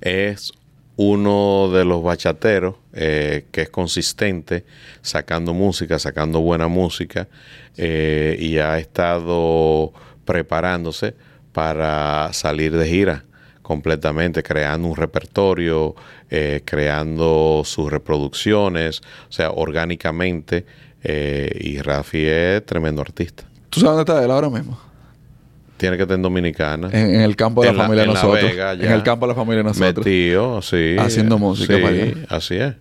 es 0.00 0.52
uno 0.96 1.70
de 1.72 1.84
los 1.84 2.02
bachateros 2.02 2.76
eh, 2.92 3.46
que 3.50 3.62
es 3.62 3.70
consistente 3.70 4.64
sacando 5.00 5.54
música, 5.54 5.98
sacando 5.98 6.40
buena 6.40 6.68
música 6.68 7.28
eh, 7.76 8.36
y 8.38 8.58
ha 8.58 8.78
estado 8.78 9.92
preparándose 10.24 11.16
para 11.52 12.32
salir 12.32 12.76
de 12.76 12.86
gira 12.86 13.24
completamente, 13.62 14.42
creando 14.42 14.88
un 14.88 14.96
repertorio, 14.96 15.94
eh, 16.34 16.62
creando 16.64 17.60
sus 17.66 17.90
reproducciones, 17.90 19.00
o 19.28 19.32
sea, 19.32 19.50
orgánicamente. 19.50 20.64
eh, 21.04 21.50
y 21.60 21.78
Rafi 21.80 22.24
es 22.24 22.64
tremendo 22.64 23.02
artista. 23.02 23.42
¿Tú 23.70 23.80
sabes 23.80 23.96
dónde 23.96 24.12
está 24.12 24.24
él 24.24 24.30
ahora 24.30 24.48
mismo? 24.48 24.78
Tiene 25.76 25.96
que 25.96 26.02
estar 26.04 26.14
en 26.14 26.22
Dominicana. 26.22 26.88
En, 26.92 27.16
en 27.16 27.20
el 27.22 27.34
campo 27.34 27.62
de 27.62 27.68
En 27.70 27.76
la 27.76 27.82
la- 27.82 27.84
familia 27.88 28.04
de 28.04 28.08
en 28.08 28.14
La 28.14 28.22
nosotros. 28.22 28.52
En 28.86 28.92
el 28.92 29.02
campo 29.02 29.26
de 29.26 29.32
la 29.32 29.34
familia 29.34 29.58
de 29.58 29.64
nosotros. 29.64 30.06
Metido, 30.06 30.62
sí. 30.62 30.94
Haciendo 30.98 31.38
música 31.38 31.74
Sí, 31.74 31.82
para 31.82 31.94
allá. 31.94 32.14
así 32.28 32.54
es. 32.54 32.74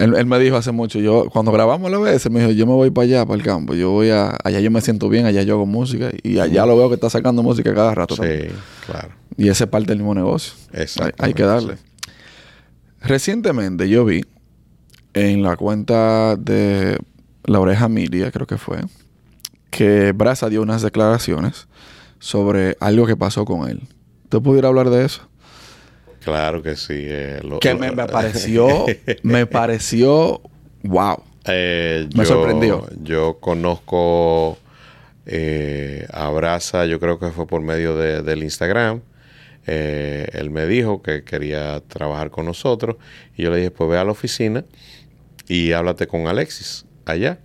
Él, 0.00 0.14
él 0.14 0.26
me 0.26 0.38
dijo 0.38 0.56
hace 0.56 0.70
mucho, 0.72 1.00
yo 1.00 1.24
cuando 1.32 1.50
grabamos 1.50 1.90
la 1.90 1.98
vez, 1.98 2.30
me 2.30 2.38
dijo, 2.40 2.52
yo 2.52 2.66
me 2.66 2.72
voy 2.74 2.90
para 2.90 3.04
allá, 3.06 3.24
para 3.26 3.36
el 3.38 3.42
campo. 3.42 3.74
Yo 3.74 3.90
voy 3.90 4.10
a, 4.10 4.36
allá 4.44 4.60
yo 4.60 4.70
me 4.70 4.80
siento 4.82 5.08
bien, 5.08 5.24
allá 5.26 5.42
yo 5.42 5.54
hago 5.54 5.66
música 5.66 6.10
y 6.22 6.38
allá 6.38 6.66
lo 6.66 6.76
veo 6.76 6.88
que 6.88 6.94
está 6.96 7.08
sacando 7.10 7.42
música 7.42 7.74
cada 7.74 7.92
rato. 7.94 8.14
también. 8.14 8.50
Sí, 8.50 8.54
claro. 8.86 9.08
Y 9.36 9.48
ese 9.48 9.64
es 9.64 9.70
parte 9.70 9.88
del 9.88 9.98
mismo 9.98 10.14
negocio. 10.14 10.52
Hay, 10.74 10.82
Exactamente, 10.82 11.24
hay 11.24 11.34
que 11.34 11.42
darle. 11.42 11.76
sí. 11.76 11.82
Recientemente 13.04 13.88
yo 13.88 14.04
vi 14.04 14.22
en 15.14 15.42
la 15.42 15.56
cuenta 15.56 16.36
de 16.36 16.98
La 17.44 17.60
Oreja 17.60 17.88
Miria, 17.88 18.30
creo 18.30 18.46
que 18.46 18.58
fue, 18.58 18.78
que 19.70 20.12
Brasa 20.12 20.48
dio 20.48 20.62
unas 20.62 20.82
declaraciones 20.82 21.66
sobre 22.18 22.76
algo 22.80 23.06
que 23.06 23.16
pasó 23.16 23.44
con 23.44 23.68
él. 23.68 23.82
¿Te 24.28 24.40
pudiera 24.40 24.68
hablar 24.68 24.90
de 24.90 25.04
eso? 25.04 25.28
Claro 26.24 26.62
que 26.62 26.76
sí. 26.76 26.94
eh, 26.96 27.40
lo- 27.42 27.58
Que 27.58 27.74
lo- 27.74 27.80
me, 27.80 27.90
me 27.90 28.06
pareció, 28.06 28.86
me 29.22 29.46
pareció, 29.46 30.40
wow. 30.84 31.16
Eh, 31.46 32.08
Me 32.14 32.22
yo- 32.24 32.28
sorprendió. 32.28 32.86
Yo 33.02 33.38
conozco 33.40 34.56
eh, 35.26 36.06
a 36.12 36.28
Brasa, 36.30 36.86
yo 36.86 37.00
creo 37.00 37.18
que 37.18 37.30
fue 37.30 37.46
por 37.48 37.60
medio 37.60 37.96
de- 37.96 38.22
del 38.22 38.44
Instagram. 38.44 39.00
Eh, 39.66 40.28
él 40.32 40.50
me 40.50 40.66
dijo 40.66 41.02
que 41.02 41.24
quería 41.24 41.80
trabajar 41.80 42.30
con 42.30 42.46
nosotros 42.46 42.96
y 43.36 43.42
yo 43.42 43.50
le 43.50 43.58
dije, 43.58 43.70
pues 43.70 43.88
ve 43.90 43.98
a 43.98 44.04
la 44.04 44.12
oficina 44.12 44.64
y 45.48 45.72
háblate 45.72 46.06
con 46.06 46.26
Alexis 46.26 46.86
allá. 47.04 47.38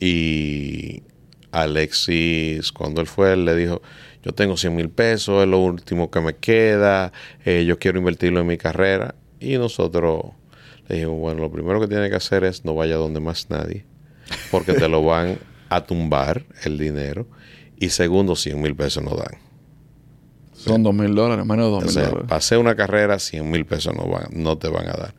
Y 0.00 1.02
Alexis, 1.52 2.70
cuando 2.72 3.00
él 3.00 3.06
fue, 3.06 3.32
él 3.32 3.44
le 3.44 3.56
dijo, 3.56 3.82
yo 4.22 4.32
tengo 4.32 4.56
100 4.56 4.74
mil 4.74 4.90
pesos, 4.90 5.42
es 5.42 5.48
lo 5.48 5.58
último 5.58 6.10
que 6.10 6.20
me 6.20 6.36
queda, 6.36 7.12
eh, 7.44 7.64
yo 7.66 7.78
quiero 7.78 7.98
invertirlo 7.98 8.40
en 8.40 8.46
mi 8.46 8.58
carrera. 8.58 9.14
Y 9.40 9.56
nosotros 9.56 10.32
le 10.88 10.96
dijimos, 10.96 11.18
bueno, 11.18 11.42
lo 11.42 11.50
primero 11.50 11.80
que 11.80 11.88
tiene 11.88 12.10
que 12.10 12.16
hacer 12.16 12.44
es 12.44 12.64
no 12.64 12.74
vaya 12.74 12.96
donde 12.96 13.20
más 13.20 13.50
nadie, 13.50 13.84
porque 14.50 14.72
te 14.74 14.88
lo 14.88 15.02
van 15.02 15.38
a 15.68 15.84
tumbar 15.84 16.44
el 16.64 16.78
dinero. 16.78 17.26
Y 17.78 17.90
segundo, 17.90 18.36
100 18.36 18.60
mil 18.60 18.74
pesos 18.74 19.02
no 19.02 19.16
dan. 19.16 19.45
Son 20.66 20.82
dos 20.82 20.94
mil 20.94 21.14
dólares, 21.14 21.44
menos 21.46 21.66
de 21.66 21.70
dos 21.70 21.84
mil 21.84 22.10
dólares. 22.10 22.32
hacer 22.32 22.58
una 22.58 22.74
carrera, 22.74 23.18
100 23.18 23.50
mil 23.50 23.64
pesos 23.64 23.94
no, 23.94 24.08
van, 24.08 24.28
no 24.32 24.58
te 24.58 24.68
van 24.68 24.88
a 24.88 24.92
dar. 24.92 25.14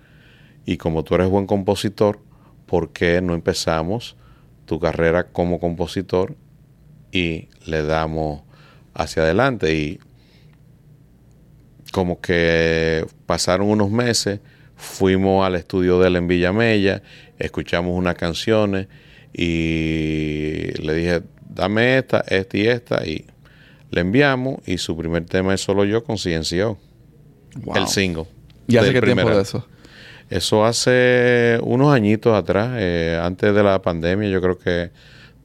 Y 0.66 0.78
como 0.78 1.04
tú 1.04 1.16
eres 1.16 1.30
buen 1.30 1.48
compositor, 1.48 2.20
¿por 2.66 2.92
qué 2.92 3.22
no 3.22 3.34
empezamos 3.34 4.18
tu 4.66 4.80
carrera 4.80 5.28
como 5.32 5.60
compositor 5.60 6.36
y 7.12 7.48
le 7.66 7.84
damos 7.84 8.44
hacia 8.94 9.24
adelante? 9.24 9.74
Y 9.74 10.00
como 11.92 12.20
que 12.20 13.06
pasaron 13.26 13.70
unos 13.70 13.90
meses, 13.90 14.42
fuimos 14.76 15.46
al 15.46 15.56
estudio 15.56 16.00
de 16.00 16.08
él 16.10 16.16
en 16.18 16.28
Villamella, 16.28 17.02
escuchamos 17.40 17.96
unas 17.96 18.16
canciones 18.16 18.88
y 19.34 20.72
le 20.82 20.94
dije, 20.94 21.24
dame 21.50 21.98
esta, 21.98 22.20
esta 22.28 22.58
y 22.58 22.68
esta, 22.68 23.06
y 23.08 23.26
le 23.92 24.02
enviamos 24.02 24.60
y 24.66 24.78
su 24.78 24.98
primer 24.98 25.26
tema 25.26 25.54
es 25.54 25.62
solo 25.62 25.86
yo 25.86 26.04
con 26.04 26.18
CNCO, 26.18 26.78
Wow. 27.64 27.78
el 27.78 27.88
single. 27.88 28.26
¿Y 28.68 28.78
hace 28.78 28.94
qué 28.94 29.02
tiempo 29.02 29.30
de 29.30 29.42
eso? 29.42 29.66
Eso 30.30 30.66
hace 30.66 31.58
unos 31.64 31.94
añitos 31.94 32.36
atrás, 32.36 32.74
eh, 32.78 33.18
antes 33.22 33.56
de 33.56 33.64
la 33.64 33.82
pandemia, 33.82 34.30
yo 34.30 34.42
creo 34.42 34.58
que 34.60 34.92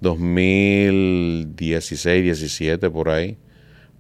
2016, 0.01 2.25
17 2.25 2.91
por 2.91 3.09
ahí, 3.09 3.39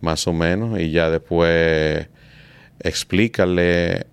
más 0.00 0.26
o 0.26 0.32
menos, 0.32 0.80
y 0.80 0.90
ya 0.90 1.08
después 1.08 2.08
explícale 2.80 4.06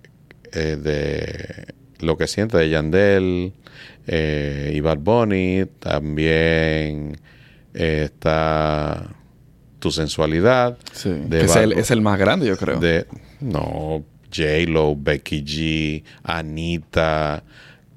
eh, 0.52 0.76
de 0.80 1.74
lo 1.98 2.16
que 2.16 2.28
siente 2.28 2.56
de 2.56 2.70
Yandel 2.70 3.52
eh, 4.06 4.72
y 4.74 4.78
Bad 4.80 4.98
Bunny, 4.98 5.64
también 5.80 7.18
eh, 7.74 8.02
está 8.04 9.10
tu 9.80 9.90
sensualidad, 9.90 10.78
Sí. 10.92 11.10
de 11.10 11.44
es, 11.44 11.56
el, 11.56 11.72
es 11.72 11.90
el 11.90 12.00
más 12.00 12.18
grande, 12.18 12.46
yo 12.46 12.56
creo. 12.56 12.78
de 12.78 13.06
no 13.40 14.04
J-Lo, 14.32 14.94
Becky 14.96 15.42
G, 15.44 16.04
Anita, 16.22 17.42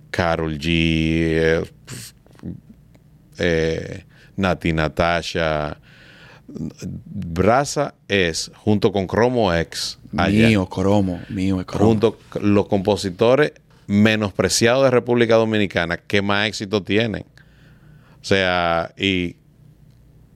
Carol 0.09 0.57
G, 0.57 0.65
eh, 0.67 1.63
eh, 3.37 4.03
Nati 4.35 4.73
Natasha. 4.73 5.77
Brasa 6.47 7.95
es, 8.07 8.51
junto 8.55 8.91
con 8.91 9.07
Chromo 9.07 9.53
X, 9.53 9.99
allá, 10.17 10.47
mío, 10.49 10.67
cromo. 10.67 11.19
Mío, 11.29 11.59
es 11.59 11.65
cromo. 11.65 11.85
junto 11.85 12.17
con 12.29 12.53
los 12.53 12.67
compositores 12.67 13.53
menospreciados 13.87 14.83
de 14.83 14.91
República 14.91 15.35
Dominicana 15.35 15.97
que 15.97 16.21
más 16.21 16.47
éxito 16.47 16.83
tienen. 16.83 17.25
O 18.21 18.25
sea, 18.25 18.93
y 18.97 19.35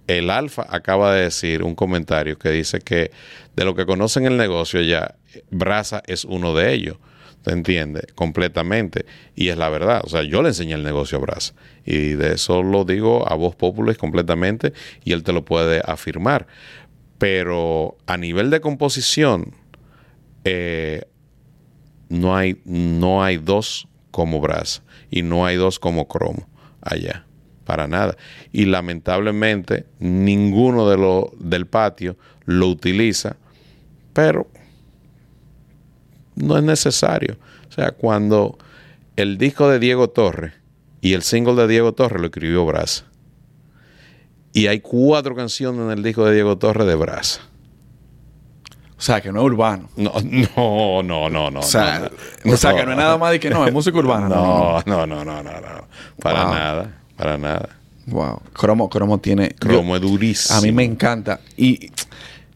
el 0.08 0.30
Alfa 0.30 0.66
acaba 0.70 1.14
de 1.14 1.24
decir 1.24 1.64
un 1.64 1.76
comentario 1.76 2.38
que 2.38 2.50
dice 2.50 2.80
que 2.80 3.12
de 3.56 3.66
lo 3.66 3.76
que 3.76 3.86
conocen 3.86 4.26
el 4.26 4.38
negocio 4.38 4.82
ya, 4.82 5.16
Brasa 5.52 6.02
es 6.08 6.26
uno 6.26 6.56
de 6.56 6.74
ellos. 6.74 6.98
¿Te 7.44 7.54
entiendes? 7.54 8.12
Completamente. 8.14 9.06
Y 9.36 9.50
es 9.50 9.58
la 9.58 9.70
verdad. 9.70 10.02
O 10.04 10.10
sea, 10.10 10.24
yo 10.24 10.42
le 10.42 10.50
enseñé 10.50 10.74
el 10.74 10.84
negocio 10.84 11.18
a 11.18 11.22
Brasa. 11.22 11.54
Y 11.86 12.14
de 12.14 12.34
eso 12.34 12.62
lo 12.64 12.84
digo 12.84 13.32
a 13.32 13.36
voz 13.36 13.56
popular 13.56 13.96
completamente 13.96 14.74
y 15.06 15.14
él 15.14 15.24
te 15.24 15.32
lo 15.32 15.46
puede 15.46 15.82
afirmar. 15.86 16.48
Pero 17.18 17.98
a 18.06 18.18
nivel 18.18 18.50
de 18.50 18.60
composición, 18.60 19.56
eh, 20.44 21.04
no 22.10 22.36
hay, 22.36 22.62
no 22.66 23.24
hay 23.24 23.38
dos 23.38 23.88
como 24.12 24.42
Brasa 24.42 24.84
y 25.10 25.22
no 25.22 25.46
hay 25.46 25.56
dos 25.58 25.80
como 25.80 26.08
Cromo 26.08 26.48
allá, 26.82 27.27
para 27.68 27.86
nada. 27.88 28.16
Y 28.54 28.66
lamentablemente 28.66 29.86
ninguno 30.00 30.90
de 30.90 30.98
los 30.98 31.26
del 31.38 31.68
patio 31.68 32.16
lo 32.46 32.68
utiliza, 32.70 33.36
pero 34.14 34.48
no 36.36 36.58
es 36.58 36.64
necesario. 36.64 37.36
O 37.70 37.72
sea, 37.74 37.92
cuando 37.92 38.58
el 39.18 39.38
disco 39.38 39.68
de 39.70 39.80
Diego 39.80 40.10
Torres 40.10 40.54
y 41.02 41.14
el 41.14 41.24
single 41.24 41.56
de 41.56 41.68
Diego 41.68 41.94
Torres 41.94 42.22
lo 42.22 42.28
escribió 42.28 42.66
Brasa. 42.66 43.04
Y 44.54 44.68
hay 44.68 44.80
cuatro 44.80 45.36
canciones 45.36 45.82
en 45.82 45.92
el 45.92 46.02
disco 46.02 46.26
de 46.26 46.34
Diego 46.34 46.58
Torres 46.58 46.88
de 46.88 46.96
Brasa. 46.96 47.42
O 48.98 49.02
sea, 49.02 49.22
que 49.22 49.32
no 49.32 49.42
es 49.42 49.46
urbano. 49.46 49.90
No, 49.96 50.14
no, 50.24 51.04
no, 51.04 51.30
no, 51.30 51.52
no. 51.52 51.60
o 51.60 51.64
sea, 51.64 52.00
no, 52.00 52.10
no. 52.46 52.54
o 52.54 52.58
sea 52.58 52.74
que 52.74 52.84
no 52.86 52.92
es 52.94 52.98
nada 52.98 53.18
más 53.18 53.32
de 53.32 53.40
que 53.40 53.50
no, 53.50 53.68
es 53.68 53.74
música 53.74 53.98
urbana. 54.00 54.28
No, 54.28 54.82
no, 54.86 55.06
no, 55.06 55.24
no, 55.26 55.44
no, 55.44 55.52
no. 55.52 55.88
Para 56.20 56.46
Wow. 56.46 56.54
nada, 56.54 57.02
para 57.18 57.38
nada. 57.38 57.70
Wow. 58.06 58.42
Cromo, 58.54 58.90
Cromo 58.90 59.18
tiene. 59.20 59.50
yo- 59.50 59.56
Cromo 59.60 59.96
es 59.96 60.02
durísimo. 60.02 60.58
a 60.58 60.62
mí 60.62 60.72
me 60.72 60.84
encanta. 60.86 61.42
Y, 61.58 61.92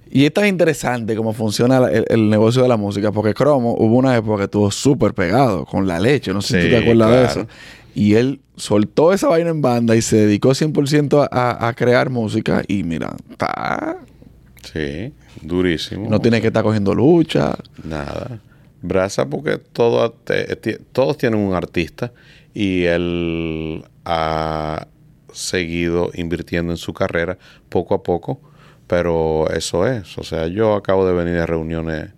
y 0.10 0.26
es 0.26 0.34
tan 0.34 0.48
interesante 0.48 1.16
cómo 1.16 1.34
funciona 1.34 1.78
el, 1.90 2.06
el 2.08 2.30
negocio 2.30 2.62
de 2.62 2.70
la 2.70 2.78
música, 2.78 3.12
porque 3.12 3.34
Cromo 3.34 3.74
hubo 3.78 3.96
una 3.98 4.16
época 4.16 4.38
que 4.38 4.44
estuvo 4.46 4.72
súper 4.72 5.14
pegado 5.14 5.66
con 5.66 5.88
la 5.88 6.00
leche. 6.00 6.34
No 6.34 6.42
sé 6.42 6.62
si 6.62 6.68
tú 6.68 6.76
te 6.76 6.78
acuerdas 6.82 7.10
de 7.12 7.26
eso. 7.42 7.48
Y 7.94 8.14
él 8.14 8.40
soltó 8.56 9.12
esa 9.12 9.28
vaina 9.28 9.50
en 9.50 9.62
banda 9.62 9.96
y 9.98 10.02
se 10.02 10.16
dedicó 10.16 10.52
100% 10.52 11.28
a, 11.30 11.68
a 11.68 11.74
crear 11.74 12.10
música. 12.10 12.62
Y 12.68 12.84
mira, 12.84 13.14
está- 13.30 13.98
Sí, 14.72 15.12
durísimo. 15.42 16.08
no 16.10 16.20
tiene 16.22 16.40
que 16.40 16.48
estar 16.48 16.64
cogiendo 16.64 16.94
lucha. 16.94 17.56
Nada. 17.84 18.40
Brasa 18.82 19.26
porque 19.28 19.58
todo, 19.58 20.12
te- 20.12 20.56
ti- 20.56 20.78
todos 20.94 21.18
tienen 21.18 21.40
un 21.40 21.54
artista 21.54 22.12
y 22.54 22.84
él 22.86 23.84
ha 24.06 24.88
seguido 25.34 26.12
invirtiendo 26.14 26.74
en 26.74 26.78
su 26.78 26.94
carrera 26.94 27.38
poco 27.70 27.94
a 27.96 28.04
poco, 28.04 28.42
pero 28.88 29.50
eso 29.52 29.88
es. 29.88 30.18
O 30.18 30.24
sea, 30.24 30.48
yo 30.48 30.74
acabo 30.76 31.08
de 31.08 31.14
venir 31.14 31.40
a 31.40 31.46
reuniones 31.46 32.10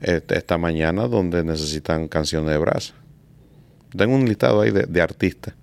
este- 0.00 0.36
esta 0.36 0.58
mañana 0.58 1.08
donde 1.08 1.42
necesitan 1.44 2.08
canciones 2.08 2.50
de 2.50 2.58
Brasa. 2.58 2.94
Tengo 3.96 4.14
un 4.14 4.26
listado 4.26 4.60
ahí 4.60 4.70
de, 4.70 4.82
de 4.84 5.00
artistas 5.00 5.54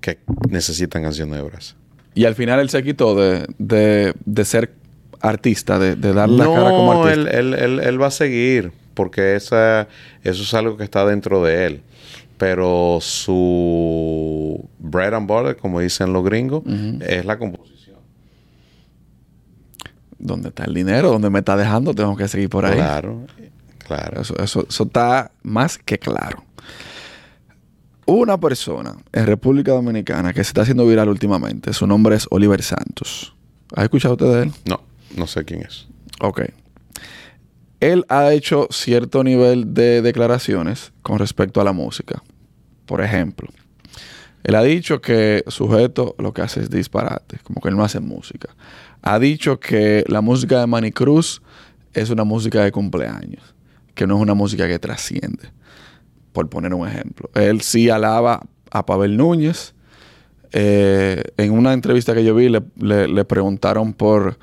que 0.00 0.18
necesitan 0.50 1.02
canciones 1.02 1.36
de 1.36 1.42
Brasa. 1.42 1.76
Y 2.14 2.24
al 2.26 2.34
final 2.34 2.60
él 2.60 2.68
se 2.68 2.82
quitó 2.82 3.14
de, 3.14 3.46
de, 3.58 4.12
de 4.24 4.44
ser 4.44 4.72
artista, 5.20 5.78
de, 5.78 5.96
de 5.96 6.12
dar 6.12 6.28
la 6.28 6.44
no, 6.44 6.54
cara 6.54 6.70
como 6.70 7.02
artista. 7.04 7.30
Él, 7.30 7.54
él, 7.54 7.54
él, 7.54 7.80
él 7.80 8.02
va 8.02 8.08
a 8.08 8.10
seguir, 8.10 8.72
porque 8.94 9.36
esa, 9.36 9.88
eso 10.22 10.42
es 10.42 10.52
algo 10.54 10.76
que 10.76 10.84
está 10.84 11.06
dentro 11.06 11.42
de 11.42 11.66
él. 11.66 11.82
Pero 12.40 13.00
su 13.02 14.66
bread 14.78 15.12
and 15.12 15.28
butter, 15.28 15.58
como 15.58 15.78
dicen 15.80 16.14
los 16.14 16.24
gringos, 16.24 16.62
es 17.02 17.26
la 17.26 17.38
composición. 17.38 17.98
¿Dónde 20.18 20.48
está 20.48 20.64
el 20.64 20.72
dinero? 20.72 21.10
¿Dónde 21.10 21.28
me 21.28 21.40
está 21.40 21.54
dejando? 21.54 21.94
Tengo 21.94 22.16
que 22.16 22.28
seguir 22.28 22.48
por 22.48 22.64
ahí. 22.64 22.76
Claro, 22.76 23.26
claro. 23.86 24.22
Eso, 24.22 24.34
eso, 24.38 24.64
eso 24.66 24.84
está 24.84 25.32
más 25.42 25.76
que 25.76 25.98
claro. 25.98 26.42
Una 28.06 28.40
persona 28.40 28.96
en 29.12 29.26
República 29.26 29.72
Dominicana 29.72 30.32
que 30.32 30.42
se 30.42 30.48
está 30.48 30.62
haciendo 30.62 30.86
viral 30.86 31.10
últimamente, 31.10 31.74
su 31.74 31.86
nombre 31.86 32.16
es 32.16 32.26
Oliver 32.30 32.62
Santos. 32.62 33.36
¿Ha 33.76 33.82
escuchado 33.82 34.14
usted 34.14 34.26
de 34.26 34.42
él? 34.44 34.52
No, 34.64 34.80
no 35.14 35.26
sé 35.26 35.44
quién 35.44 35.60
es. 35.60 35.88
Ok. 36.20 36.40
Él 37.80 38.04
ha 38.08 38.32
hecho 38.32 38.68
cierto 38.70 39.24
nivel 39.24 39.72
de 39.74 40.02
declaraciones 40.02 40.92
con 41.02 41.18
respecto 41.18 41.60
a 41.60 41.64
la 41.64 41.72
música. 41.72 42.22
Por 42.86 43.02
ejemplo, 43.02 43.48
él 44.44 44.54
ha 44.54 44.62
dicho 44.62 45.00
que 45.00 45.44
sujeto 45.48 46.14
lo 46.18 46.32
que 46.32 46.42
hace 46.42 46.60
es 46.60 46.70
disparate, 46.70 47.38
como 47.42 47.60
que 47.60 47.68
él 47.68 47.76
no 47.76 47.84
hace 47.84 48.00
música. 48.00 48.54
Ha 49.02 49.18
dicho 49.18 49.58
que 49.60 50.04
la 50.08 50.20
música 50.20 50.60
de 50.60 50.66
Manny 50.66 50.92
Cruz 50.92 51.40
es 51.94 52.10
una 52.10 52.24
música 52.24 52.62
de 52.62 52.70
cumpleaños, 52.72 53.54
que 53.94 54.06
no 54.06 54.16
es 54.16 54.22
una 54.22 54.34
música 54.34 54.68
que 54.68 54.78
trasciende, 54.78 55.50
por 56.32 56.48
poner 56.48 56.74
un 56.74 56.86
ejemplo. 56.86 57.30
Él 57.34 57.60
sí 57.62 57.88
alaba 57.90 58.42
a 58.70 58.84
Pavel 58.86 59.16
Núñez. 59.16 59.74
Eh, 60.52 61.22
en 61.36 61.52
una 61.52 61.72
entrevista 61.72 62.12
que 62.12 62.24
yo 62.24 62.34
vi 62.34 62.48
le, 62.48 62.60
le- 62.76 63.06
le 63.08 63.24
preguntaron 63.24 63.92
por 63.92 64.36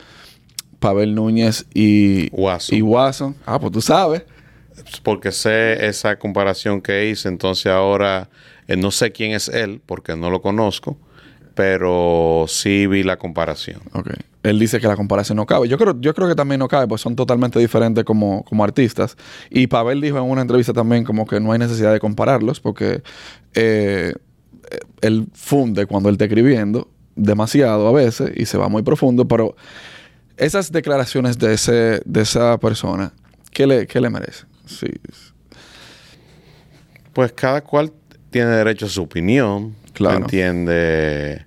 Pavel 0.80 1.16
Núñez 1.16 1.66
y 1.74 2.30
Watson. 2.32 2.78
y 2.78 2.82
Watson. 2.82 3.36
Ah, 3.46 3.60
pues 3.60 3.72
tú 3.72 3.82
sabes. 3.82 4.24
Porque 5.04 5.32
sé 5.32 5.88
esa 5.88 6.18
comparación 6.20 6.82
que 6.82 7.10
hice, 7.10 7.28
entonces 7.30 7.68
ahora 7.68 8.30
eh, 8.68 8.78
no 8.78 8.92
sé 8.92 9.12
quién 9.12 9.32
es 9.32 9.50
él, 9.50 9.82
porque 9.86 10.16
no 10.16 10.30
lo 10.30 10.42
conozco, 10.42 10.98
pero 11.56 12.46
sí 12.48 12.86
vi 12.86 13.04
la 13.04 13.18
comparación. 13.18 13.82
Ok. 13.94 14.12
él 14.44 14.60
dice 14.60 14.80
que 14.80 14.88
la 14.88 14.96
comparación 14.96 15.36
no 15.36 15.46
cabe. 15.46 15.68
Yo 15.68 15.78
creo, 15.78 16.00
yo 16.00 16.14
creo 16.14 16.28
que 16.28 16.36
también 16.36 16.60
no 16.60 16.68
cabe, 16.68 16.88
pues 16.88 17.02
son 17.02 17.16
totalmente 17.16 17.60
diferentes 17.60 18.04
como, 18.04 18.44
como 18.46 18.64
artistas. 18.64 19.18
Y 19.50 19.68
Pavel 19.68 20.00
dijo 20.00 20.18
en 20.20 20.24
una 20.24 20.42
entrevista 20.42 20.74
también 20.74 21.04
como 21.04 21.26
que 21.26 21.40
no 21.40 21.52
hay 21.52 21.60
necesidad 21.60 21.92
de 21.92 22.00
compararlos 22.00 22.60
porque 22.60 23.02
eh, 23.56 24.14
él 25.02 25.28
funde 25.34 25.86
cuando 25.86 26.10
él 26.10 26.14
está 26.14 26.26
escribiendo 26.26 26.88
demasiado 27.16 27.88
a 27.88 27.92
veces 27.92 28.32
y 28.36 28.46
se 28.46 28.58
va 28.58 28.70
muy 28.70 28.84
profundo, 28.84 29.28
pero 29.28 29.56
esas 30.38 30.72
declaraciones 30.72 31.38
de, 31.38 31.54
ese, 31.54 32.02
de 32.06 32.22
esa 32.22 32.58
persona, 32.60 33.12
¿qué 33.52 33.68
le, 33.68 33.88
qué 33.88 34.00
le 34.00 34.10
merece? 34.10 34.46
Sí. 34.66 34.88
Pues 37.14 37.32
cada 37.34 37.62
cual 37.64 37.92
tiene 38.30 38.50
derecho 38.52 38.86
a 38.86 38.90
su 38.90 39.02
opinión. 39.04 39.76
Claro. 39.94 40.18
Entiende. 40.18 41.46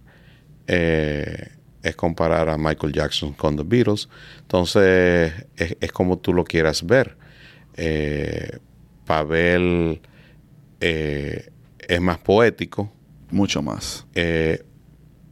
eh, 0.67 1.49
es 1.83 1.97
comparar 1.97 2.49
a 2.51 2.59
Michael 2.59 2.93
Jackson 2.93 3.33
con 3.33 3.57
The 3.57 3.63
Beatles. 3.65 4.09
Entonces, 4.43 5.33
es, 5.57 5.77
es 5.81 5.93
como 5.93 6.19
tú 6.19 6.35
lo 6.35 6.45
quieras 6.45 6.85
ver. 6.85 7.17
Eh, 7.77 8.59
Pavel 9.07 10.01
eh, 10.81 11.51
es 11.79 12.01
más 12.01 12.19
poético, 12.19 12.93
Mucho 13.31 13.63
más. 13.63 14.05
eh, 14.15 14.63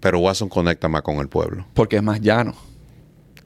pero 0.01 0.21
Watson 0.21 0.49
conecta 0.49 0.89
más 0.89 1.03
con 1.03 1.17
el 1.19 1.29
pueblo. 1.29 1.67
Porque 1.75 1.97
es 1.97 2.03
más 2.03 2.21
llano. 2.21 2.55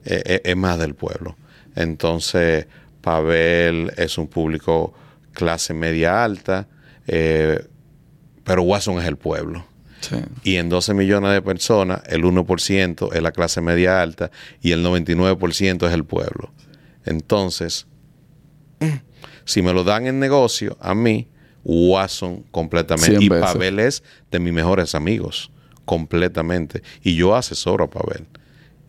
Eh, 0.05 0.23
eh, 0.25 0.41
es 0.45 0.57
más 0.57 0.79
del 0.79 0.95
pueblo. 0.95 1.37
Entonces, 1.75 2.67
Pavel 3.01 3.93
es 3.97 4.19
un 4.19 4.29
público 4.29 4.95
clase 5.33 5.75
media 5.75 6.25
alta, 6.25 6.69
eh, 7.07 7.65
pero 8.45 8.63
Watson 8.63 8.99
es 8.99 9.07
el 9.07 9.17
pueblo. 9.17 9.65
Sí. 10.01 10.17
Y 10.43 10.57
en 10.57 10.69
12 10.69 10.95
millones 10.95 11.33
de 11.33 11.43
personas, 11.43 12.03
el 12.07 12.25
1% 12.25 13.15
es 13.15 13.23
la 13.23 13.31
clase 13.31 13.61
media 13.61 14.03
alta 14.03 14.31
y 14.61 14.73
el 14.73 14.85
99% 14.85 15.87
es 15.87 15.93
el 15.93 16.05
pueblo. 16.05 16.53
Entonces, 17.05 17.87
si 19.45 19.63
me 19.63 19.73
lo 19.73 19.85
dan 19.85 20.07
en 20.07 20.19
negocio, 20.19 20.77
a 20.81 20.95
mí, 20.95 21.29
Watson 21.65 22.45
completamente. 22.51 23.25
Y. 23.25 23.29
Pavel 23.29 23.79
es 23.79 24.03
de 24.31 24.41
mis 24.41 24.53
mejores 24.53 24.97
amigos, 24.97 25.53
completamente. 25.85 26.83
Y 27.03 27.15
yo 27.15 27.37
asesoro 27.37 27.85
a 27.85 27.91
Pavel. 27.91 28.27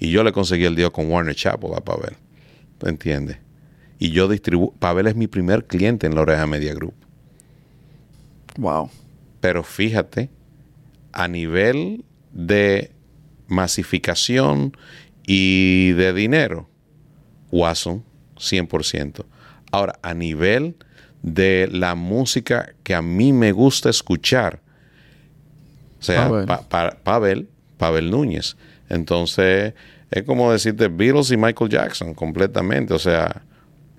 Y 0.04 0.12
yo 0.12 0.22
le 0.22 0.34
conseguí 0.34 0.66
el 0.66 0.76
deal 0.76 0.92
con 0.92 1.10
Warner 1.10 1.34
Chappell 1.34 1.72
a 1.78 1.80
Pavel. 1.80 2.18
¿Te 2.78 2.90
entiendes? 2.90 3.38
Y 4.00 4.10
yo 4.12 4.28
distribuyo. 4.28 4.74
Pavel 4.78 5.08
es 5.08 5.16
mi 5.16 5.28
primer 5.28 5.66
cliente 5.66 6.08
en 6.08 6.16
la 6.16 6.22
Oreja 6.24 6.46
Media 6.46 6.74
Group. 6.74 6.94
Wow. 8.58 8.90
Pero 9.40 9.64
fíjate, 9.64 10.30
a 11.14 11.30
nivel 11.30 12.04
de 12.34 12.92
masificación 13.48 14.76
y 15.26 15.92
de 15.94 16.12
dinero, 16.14 16.70
Watson, 17.50 18.04
100%. 18.36 19.26
Ahora, 19.72 19.98
a 20.02 20.14
nivel 20.14 20.76
de 21.22 21.70
la 21.72 21.96
música 21.96 22.74
que 22.84 22.94
a 22.94 23.02
mí 23.02 23.32
me 23.32 23.54
gusta 23.54 23.90
escuchar, 23.90 24.60
o 26.00 26.04
sea, 26.04 26.28
Pavel. 26.28 26.46
Pa- 26.46 26.68
Pa- 26.68 26.98
Pavel, 27.04 27.48
Pavel 27.78 28.12
Núñez. 28.12 28.58
Entonces, 28.90 29.74
es 30.14 30.24
como 30.24 30.52
decirte 30.52 30.90
Beatles 30.90 31.32
y 31.32 31.38
Michael 31.38 31.72
Jackson 31.72 32.14
completamente. 32.14 32.94
O 32.94 33.00
sea, 33.00 33.42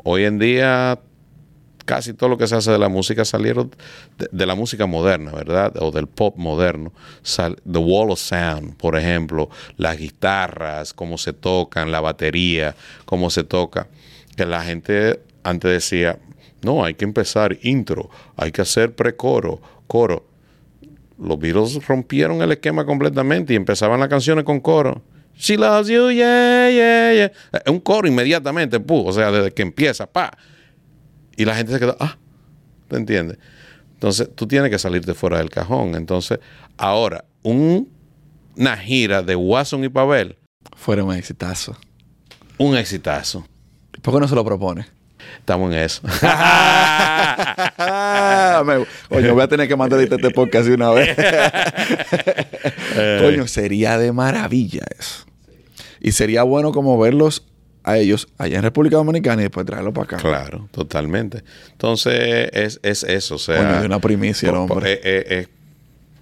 hoy 0.04 0.24
en 0.24 0.38
día 0.38 1.00
casi 1.84 2.14
todo 2.14 2.30
lo 2.30 2.38
que 2.38 2.46
se 2.46 2.54
hace 2.54 2.70
de 2.70 2.78
la 2.78 2.88
música 2.88 3.24
salieron 3.24 3.74
de, 4.30 4.46
la 4.46 4.54
música 4.54 4.86
moderna, 4.86 5.32
¿verdad? 5.32 5.74
O 5.80 5.90
del 5.90 6.06
pop 6.06 6.36
moderno. 6.36 6.92
The 7.24 7.78
Wall 7.78 8.12
of 8.12 8.20
Sound, 8.20 8.76
por 8.76 8.96
ejemplo, 8.96 9.50
las 9.76 9.98
guitarras, 9.98 10.94
cómo 10.94 11.18
se 11.18 11.32
tocan, 11.32 11.90
la 11.90 12.00
batería, 12.00 12.76
cómo 13.06 13.28
se 13.28 13.42
toca. 13.42 13.88
Que 14.36 14.46
la 14.46 14.62
gente 14.62 15.20
antes 15.42 15.68
decía, 15.68 16.20
no, 16.62 16.84
hay 16.84 16.94
que 16.94 17.04
empezar 17.04 17.58
intro, 17.62 18.08
hay 18.36 18.52
que 18.52 18.62
hacer 18.62 18.94
precoro, 18.94 19.60
coro. 19.88 20.24
Los 21.18 21.40
Beatles 21.40 21.84
rompieron 21.88 22.40
el 22.40 22.52
esquema 22.52 22.86
completamente 22.86 23.52
y 23.52 23.56
empezaban 23.56 23.98
las 23.98 24.08
canciones 24.08 24.44
con 24.44 24.60
coro. 24.60 25.02
She 25.36 25.56
loves 25.56 25.88
you, 25.88 26.10
yeah, 26.10 26.68
yeah, 26.70 27.12
yeah. 27.12 27.62
Un 27.72 27.80
coro 27.80 28.06
inmediatamente, 28.08 28.78
pu, 28.80 29.06
o 29.08 29.12
sea, 29.12 29.30
desde 29.30 29.52
que 29.52 29.62
empieza, 29.62 30.06
pa. 30.06 30.30
Y 31.36 31.44
la 31.44 31.54
gente 31.56 31.72
se 31.72 31.80
queda, 31.80 31.96
ah, 32.00 32.16
¿te 32.88 32.96
entiendes? 32.96 33.38
Entonces, 33.94 34.28
tú 34.34 34.46
tienes 34.46 34.70
que 34.70 34.78
salirte 34.78 35.14
fuera 35.14 35.38
del 35.38 35.50
cajón. 35.50 35.94
Entonces, 35.96 36.38
ahora, 36.76 37.24
un- 37.42 37.88
una 38.56 38.76
gira 38.76 39.22
de 39.22 39.34
Watson 39.34 39.82
y 39.84 39.88
Pavel, 39.88 40.36
Fuera 40.76 41.02
un 41.04 41.12
exitazo. 41.14 41.76
un 42.58 42.76
exitazo. 42.76 43.44
¿Por 44.02 44.14
qué 44.14 44.20
no 44.20 44.28
se 44.28 44.34
lo 44.34 44.44
propone? 44.44 44.86
Estamos 45.38 45.72
en 45.72 45.78
eso. 45.78 46.02
Coño, 49.08 49.34
voy 49.34 49.42
a 49.42 49.48
tener 49.48 49.68
que 49.68 49.76
mandar 49.76 50.00
este 50.00 50.30
podcast 50.30 50.66
de 50.68 50.74
una 50.74 50.90
vez. 50.90 51.16
Coño, 53.20 53.46
sería 53.46 53.98
de 53.98 54.12
maravilla 54.12 54.82
eso. 54.98 55.24
Y 56.00 56.12
sería 56.12 56.42
bueno 56.42 56.72
como 56.72 56.98
verlos 56.98 57.44
a 57.82 57.98
ellos 57.98 58.28
allá 58.38 58.56
en 58.56 58.62
República 58.62 58.96
Dominicana 58.96 59.42
y 59.42 59.44
después 59.44 59.66
traerlos 59.66 59.92
para 59.92 60.04
acá. 60.04 60.16
claro, 60.16 60.68
totalmente. 60.70 61.42
Entonces, 61.72 62.48
es, 62.52 62.80
es 62.82 63.02
eso. 63.04 63.36
O 63.36 63.38
sea, 63.38 63.58
Coño, 63.58 63.80
de 63.80 63.86
una 63.86 64.00
primicia 64.00 64.50
el 64.50 64.56
hombre. 64.56 64.92
eh, 64.94 65.00
eh, 65.02 65.24
eh, 65.28 65.46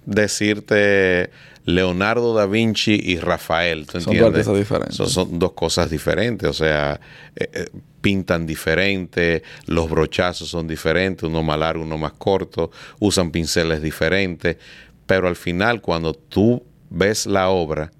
decirte 0.05 1.29
Leonardo 1.65 2.33
da 2.33 2.45
Vinci 2.45 2.99
y 3.01 3.17
Rafael. 3.17 3.85
¿tú 3.85 3.99
Son 4.01 4.01
dos 4.01 4.07
entiendes? 4.07 4.47
artistas 4.47 4.57
diferentes. 4.57 4.95
Son, 4.95 5.09
son 5.09 5.39
dos 5.39 5.53
cosas 5.53 5.89
diferentes. 5.89 6.49
O 6.49 6.53
sea, 6.53 6.99
eh, 7.35 7.49
eh, 7.53 7.69
pintan 8.01 8.45
diferente, 8.45 9.43
los 9.65 9.89
brochazos 9.89 10.49
son 10.49 10.67
diferentes, 10.67 11.23
uno 11.23 11.41
más 11.41 11.57
largo, 11.57 11.83
uno 11.83 11.97
más 11.97 12.13
corto, 12.13 12.71
usan 12.99 13.31
pinceles 13.31 13.81
diferentes. 13.81 14.57
Pero 15.05 15.27
al 15.27 15.35
final, 15.35 15.81
cuando 15.81 16.13
tú 16.13 16.63
ves 16.89 17.25
la 17.25 17.49
obra, 17.49 17.91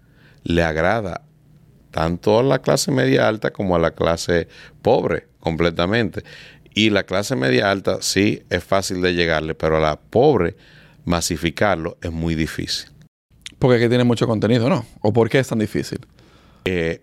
le 0.43 0.61
agrada 0.61 1.21
tanto 1.91 2.39
a 2.39 2.43
la 2.43 2.59
clase 2.59 2.91
media 2.91 3.27
alta 3.27 3.51
como 3.51 3.75
a 3.75 3.79
la 3.79 3.91
clase 3.91 4.47
pobre, 4.81 5.27
completamente. 5.39 6.23
Y 6.73 6.89
la 6.89 7.03
clase 7.03 7.35
media 7.35 7.71
alta 7.71 7.99
sí 8.01 8.43
es 8.49 8.63
fácil 8.63 9.01
de 9.01 9.13
llegarle, 9.13 9.53
pero 9.55 9.77
a 9.77 9.79
la 9.79 9.99
pobre 9.99 10.55
masificarlo 11.05 11.97
es 12.01 12.11
muy 12.11 12.35
difícil. 12.35 12.89
Porque 13.63 13.77
aquí 13.77 13.87
tiene 13.87 14.03
mucho 14.03 14.27
contenido, 14.27 14.67
¿no? 14.69 14.85
¿O 14.99 15.13
por 15.13 15.29
qué 15.29 15.39
es 15.39 15.47
tan 15.47 15.57
difícil? 15.57 16.05
Eh, 16.65 17.01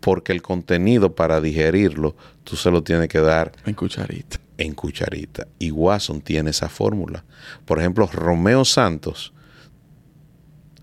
porque 0.00 0.32
el 0.32 0.42
contenido 0.42 1.14
para 1.14 1.40
digerirlo, 1.40 2.14
tú 2.44 2.54
se 2.54 2.70
lo 2.70 2.82
tienes 2.82 3.08
que 3.08 3.18
dar 3.18 3.52
En 3.64 3.72
cucharita. 3.72 4.38
en 4.58 4.74
cucharita. 4.74 5.48
Y 5.58 5.70
Watson 5.70 6.20
tiene 6.20 6.50
esa 6.50 6.68
fórmula. 6.68 7.24
Por 7.64 7.78
ejemplo, 7.78 8.06
Romeo 8.12 8.66
Santos. 8.66 9.32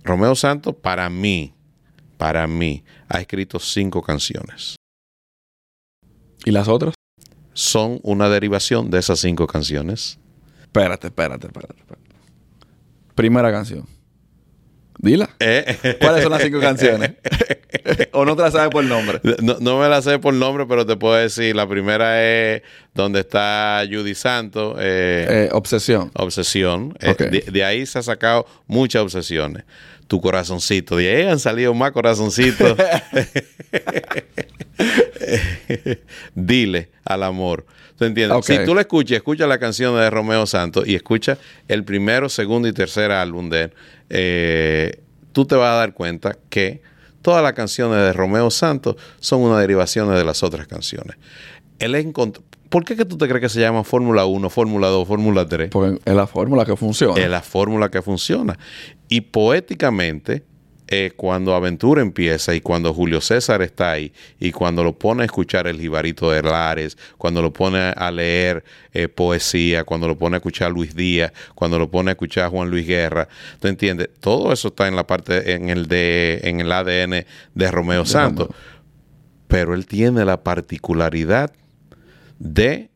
Romeo 0.04 0.34
Santos, 0.34 0.74
para 0.82 1.08
mí, 1.12 1.54
para 2.18 2.48
mí, 2.48 2.84
ha 3.08 3.20
escrito 3.22 3.60
cinco 3.60 4.02
canciones. 4.02 4.78
¿Y 6.44 6.50
las 6.50 6.68
otras? 6.70 6.96
Son 7.54 8.00
una 8.02 8.30
derivación 8.30 8.90
de 8.90 8.98
esas 8.98 9.20
cinco 9.20 9.46
canciones. 9.46 10.18
Espérate, 10.64 11.06
espérate, 11.06 11.46
espérate. 11.46 11.76
espérate. 11.80 12.10
Primera 13.14 13.52
canción. 13.52 13.93
Dila. 15.04 15.30
Eh, 15.40 15.98
¿Cuáles 16.00 16.24
son 16.24 16.32
las 16.32 16.42
cinco 16.42 16.62
canciones? 16.62 17.12
¿O 18.14 18.24
no 18.24 18.38
te 18.38 18.42
las 18.44 18.54
sabes 18.54 18.70
por 18.70 18.86
nombre? 18.86 19.20
No, 19.42 19.58
no 19.60 19.78
me 19.78 19.90
la 19.90 20.02
sé 20.02 20.18
por 20.18 20.34
nombre, 20.34 20.66
pero 20.66 20.86
te 20.86 20.96
puedo 20.96 21.16
decir. 21.16 21.54
La 21.58 21.68
primera 21.68 22.24
es 22.24 22.62
donde 22.94 23.20
está 23.20 23.84
Judy 23.86 24.16
Santos, 24.16 24.78
eh, 24.80 25.28
Eh, 25.30 25.50
obsesión. 25.52 26.10
Obsesión. 26.16 26.98
Eh, 27.02 27.16
de, 27.18 27.42
de 27.52 27.64
ahí 27.66 27.86
se 27.86 28.00
ha 28.00 28.02
sacado 28.04 28.46
muchas 28.66 29.02
obsesiones. 29.02 29.66
Tu 30.08 30.22
corazoncito. 30.22 30.98
De 30.98 31.16
ahí 31.16 31.28
han 31.28 31.40
salido 31.40 31.74
más 31.74 31.92
corazoncitos. 31.92 32.78
Dile 36.36 36.90
al 37.06 37.24
amor. 37.24 37.66
¿Tú 37.98 38.06
entiendes? 38.06 38.46
Si 38.46 38.54
tú 38.66 38.76
la 38.76 38.82
escuchas, 38.82 39.18
escucha 39.18 39.48
la 39.48 39.60
canción 39.60 39.96
de 39.96 40.10
Romeo 40.10 40.46
Santos 40.46 40.88
y 40.88 40.96
escucha 40.96 41.38
el 41.68 41.84
primero, 41.84 42.30
segundo 42.30 42.68
y 42.68 42.74
tercer 42.74 43.12
álbum 43.12 43.50
de 43.50 43.62
él, 43.64 43.74
eh, 44.10 45.00
tú 45.32 45.46
te 45.46 45.56
vas 45.56 45.70
a 45.70 45.76
dar 45.78 45.94
cuenta 45.94 46.36
que 46.50 46.82
todas 47.22 47.44
las 47.44 47.54
canciones 47.54 47.98
de 48.00 48.14
Romeo 48.14 48.50
Santos 48.52 48.96
son 49.20 49.42
una 49.42 49.60
derivación 49.60 50.14
de 50.14 50.24
las 50.26 50.44
otras 50.44 50.68
canciones. 50.68 51.16
Él 51.80 51.96
encont- 51.96 52.42
¿Por 52.74 52.86
qué 52.86 52.96
que 52.96 53.06
tú 53.06 53.20
te 53.20 53.28
crees 53.28 53.40
que 53.40 53.50
se 53.50 53.60
llama 53.60 53.84
Fórmula 53.84 54.26
1, 54.26 54.50
Fórmula 54.50 54.88
2, 54.88 55.08
Fórmula 55.08 55.48
3? 55.48 55.70
Porque 55.70 56.00
es 56.04 56.16
la 56.16 56.26
fórmula 56.26 56.66
que 56.66 56.76
funciona. 56.76 57.22
Es 57.22 57.30
la 57.30 57.44
fórmula 57.44 57.92
que 57.92 58.02
funciona. 58.02 58.58
Y 59.10 59.22
poéticamente, 59.22 60.44
eh, 60.88 61.12
cuando 61.16 61.54
Aventura 61.54 62.02
empieza 62.02 62.56
y 62.56 62.62
cuando 62.62 62.92
Julio 62.92 63.22
César 63.22 63.62
está 63.62 63.92
ahí 63.92 64.12
y 64.40 64.52
cuando 64.52 64.84
lo 64.84 64.98
pone 64.98 65.22
a 65.22 65.26
escuchar 65.26 65.68
el 65.68 65.80
Jibarito 65.80 66.32
de 66.32 66.42
Lares, 66.42 66.98
cuando 67.20 67.44
lo 67.44 67.54
pone 67.54 67.94
a 67.96 68.10
leer 68.10 68.64
eh, 68.92 69.08
poesía, 69.08 69.84
cuando 69.84 70.08
lo 70.08 70.18
pone 70.18 70.38
a 70.38 70.38
escuchar 70.38 70.72
Luis 70.72 70.96
Díaz, 70.96 71.32
cuando 71.54 71.78
lo 71.78 71.92
pone 71.92 72.10
a 72.10 72.14
escuchar 72.14 72.50
Juan 72.50 72.72
Luis 72.72 72.88
Guerra, 72.88 73.28
¿tú 73.60 73.68
entiendes? 73.68 74.10
Todo 74.20 74.52
eso 74.52 74.70
está 74.70 74.88
en 74.88 74.96
la 74.96 75.06
parte, 75.06 75.54
en 75.54 75.70
el 75.70 75.88
de, 75.88 76.42
en 76.44 76.60
el 76.60 76.72
ADN 76.72 77.24
de 77.54 77.72
Romeo 77.72 78.04
Santos. 78.04 78.48
Pero 79.48 79.76
él 79.76 79.86
tiene 79.86 80.26
la 80.26 80.42
particularidad 80.42 81.54
de 82.44 82.90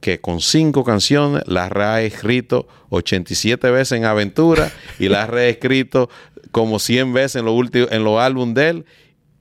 que 0.00 0.20
con 0.20 0.40
cinco 0.40 0.84
canciones 0.84 1.42
las 1.46 1.70
ha 1.72 2.02
escrito 2.02 2.66
87 2.88 3.70
veces 3.70 3.98
en 3.98 4.04
Aventura 4.04 4.72
y 4.98 5.08
las 5.08 5.24
ha 5.24 5.30
reescrito 5.30 6.08
como 6.50 6.78
100 6.78 7.12
veces 7.12 7.36
en 7.36 7.44
los 7.44 7.54
últimos 7.54 7.92
en 7.92 8.04
los 8.04 8.18
álbumes 8.18 8.54
de 8.54 8.68
él 8.68 8.84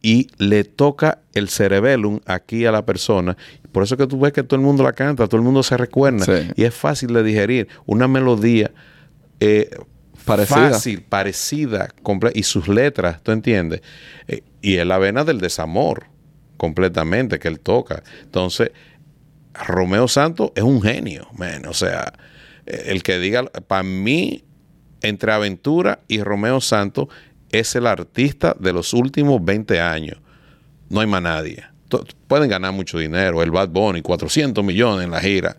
y 0.01 0.27
le 0.37 0.65
toca 0.65 1.19
el 1.33 1.49
cerebellum 1.49 2.19
aquí 2.25 2.65
a 2.65 2.71
la 2.71 2.85
persona. 2.85 3.37
Por 3.71 3.83
eso 3.83 3.97
que 3.97 4.07
tú 4.07 4.19
ves 4.19 4.33
que 4.33 4.43
todo 4.43 4.59
el 4.59 4.65
mundo 4.65 4.83
la 4.83 4.93
canta, 4.93 5.27
todo 5.27 5.37
el 5.37 5.43
mundo 5.43 5.63
se 5.63 5.77
recuerda 5.77 6.25
y 6.55 6.63
es 6.63 6.73
fácil 6.73 7.13
de 7.13 7.23
digerir. 7.23 7.67
Una 7.85 8.07
melodía 8.07 8.71
eh, 9.39 9.69
parecida. 10.25 10.69
fácil, 10.69 11.01
parecida, 11.01 11.89
y 12.33 12.43
sus 12.43 12.67
letras, 12.67 13.21
¿tú 13.23 13.31
entiendes? 13.31 13.81
Eh, 14.27 14.43
y 14.61 14.75
es 14.75 14.85
la 14.85 14.97
vena 14.97 15.23
del 15.23 15.39
desamor 15.39 16.07
completamente 16.57 17.39
que 17.39 17.47
él 17.47 17.59
toca. 17.59 18.03
Entonces, 18.23 18.71
Romeo 19.67 20.07
Santos 20.07 20.51
es 20.55 20.63
un 20.63 20.81
genio. 20.81 21.27
O 21.67 21.73
sea, 21.73 22.13
el 22.65 23.03
que 23.03 23.19
diga, 23.19 23.45
para 23.45 23.83
mí, 23.83 24.43
entre 25.01 25.31
Aventura 25.31 25.99
y 26.07 26.21
Romeo 26.21 26.61
Santos, 26.61 27.07
es 27.51 27.75
el 27.75 27.87
artista 27.87 28.55
de 28.59 28.73
los 28.73 28.93
últimos 28.93 29.43
20 29.43 29.79
años. 29.79 30.17
No 30.89 31.01
hay 31.01 31.07
más 31.07 31.21
nadie. 31.21 31.63
Pueden 32.27 32.49
ganar 32.49 32.73
mucho 32.73 32.97
dinero, 32.97 33.41
el 33.41 33.51
Bad 33.51 33.69
Bunny, 33.69 34.01
400 34.01 34.63
millones 34.63 35.05
en 35.05 35.11
la 35.11 35.21
gira, 35.21 35.57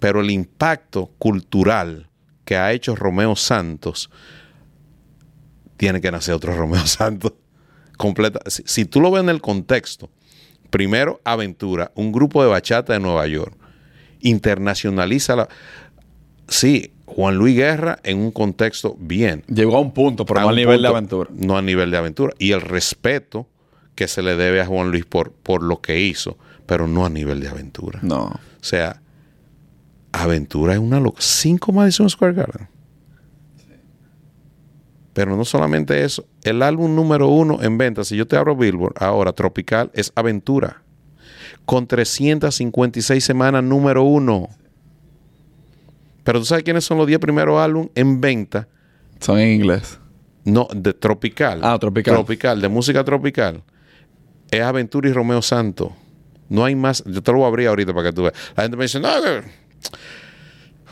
pero 0.00 0.20
el 0.20 0.30
impacto 0.30 1.12
cultural 1.18 2.08
que 2.44 2.56
ha 2.56 2.72
hecho 2.72 2.96
Romeo 2.96 3.36
Santos, 3.36 4.10
tiene 5.76 6.00
que 6.00 6.10
nacer 6.10 6.34
otro 6.34 6.54
Romeo 6.56 6.86
Santos. 6.86 7.34
Completa. 7.98 8.40
si 8.46 8.84
tú 8.84 9.00
lo 9.00 9.10
ves 9.10 9.22
en 9.22 9.28
el 9.28 9.40
contexto, 9.40 10.08
Primero, 10.70 11.20
Aventura, 11.24 11.92
un 11.94 12.12
grupo 12.12 12.42
de 12.42 12.48
bachata 12.48 12.92
de 12.92 13.00
Nueva 13.00 13.26
York. 13.26 13.54
Internacionaliza 14.20 15.36
la... 15.36 15.48
Sí, 16.48 16.92
Juan 17.06 17.36
Luis 17.36 17.56
Guerra 17.56 17.98
en 18.02 18.18
un 18.18 18.30
contexto 18.30 18.96
bien. 18.98 19.44
Llegó 19.48 19.76
a 19.76 19.80
un 19.80 19.92
punto, 19.92 20.24
pero 20.24 20.40
no 20.40 20.48
a 20.50 20.52
nivel 20.52 20.82
de 20.82 20.88
aventura. 20.88 21.30
No 21.32 21.56
a 21.56 21.62
nivel 21.62 21.90
de 21.90 21.96
aventura. 21.96 22.34
Y 22.38 22.52
el 22.52 22.60
respeto 22.60 23.46
que 23.94 24.08
se 24.08 24.22
le 24.22 24.36
debe 24.36 24.60
a 24.60 24.66
Juan 24.66 24.90
Luis 24.90 25.04
por, 25.04 25.32
por 25.32 25.62
lo 25.62 25.80
que 25.80 26.00
hizo, 26.00 26.36
pero 26.66 26.86
no 26.86 27.04
a 27.04 27.10
nivel 27.10 27.40
de 27.40 27.48
aventura. 27.48 27.98
No. 28.02 28.26
O 28.26 28.40
sea, 28.60 29.00
aventura 30.12 30.74
es 30.74 30.78
una 30.78 31.00
locura. 31.00 31.22
Cinco 31.22 31.72
Madison 31.72 32.08
Square 32.08 32.34
Garden. 32.34 32.68
Pero 35.18 35.36
no 35.36 35.44
solamente 35.44 36.04
eso, 36.04 36.28
el 36.44 36.62
álbum 36.62 36.94
número 36.94 37.26
uno 37.26 37.60
en 37.60 37.76
venta, 37.76 38.04
si 38.04 38.14
yo 38.14 38.28
te 38.28 38.36
abro 38.36 38.54
Billboard 38.54 39.02
ahora, 39.02 39.32
Tropical, 39.32 39.90
es 39.92 40.12
Aventura. 40.14 40.84
Con 41.64 41.88
356 41.88 43.24
semanas 43.24 43.64
número 43.64 44.04
uno. 44.04 44.48
Pero 46.22 46.38
tú 46.38 46.44
sabes 46.44 46.62
quiénes 46.62 46.84
son 46.84 46.98
los 46.98 47.08
10 47.08 47.18
primeros 47.18 47.60
álbumes 47.60 47.90
en 47.96 48.20
venta. 48.20 48.68
Son 49.18 49.40
en 49.40 49.54
inglés. 49.54 49.98
No, 50.44 50.68
de 50.72 50.92
Tropical. 50.92 51.62
Ah, 51.64 51.76
Tropical. 51.80 52.14
Tropical, 52.14 52.60
de 52.60 52.68
música 52.68 53.02
tropical. 53.02 53.64
Es 54.52 54.60
Aventura 54.60 55.08
y 55.08 55.12
Romeo 55.12 55.42
Santo. 55.42 55.96
No 56.48 56.64
hay 56.64 56.76
más. 56.76 57.02
Yo 57.04 57.24
te 57.24 57.32
lo 57.32 57.38
voy 57.38 57.46
a 57.46 57.48
abrir 57.48 57.66
ahorita 57.66 57.92
para 57.92 58.10
que 58.10 58.14
tú 58.14 58.22
veas. 58.22 58.34
La 58.56 58.62
gente 58.62 58.76
me 58.76 58.84
dice, 58.84 59.00
no, 59.00 59.10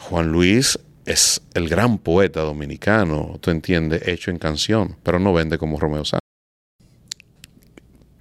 Juan 0.08 0.32
Luis 0.32 0.80
es 1.06 1.40
el 1.54 1.68
gran 1.68 1.98
poeta 1.98 2.40
dominicano, 2.40 3.38
tú 3.40 3.50
entiendes, 3.50 4.06
hecho 4.06 4.30
en 4.30 4.38
canción, 4.38 4.96
pero 5.02 5.18
no 5.18 5.32
vende 5.32 5.56
como 5.56 5.78
Romeo 5.78 6.04
Santos. 6.04 6.20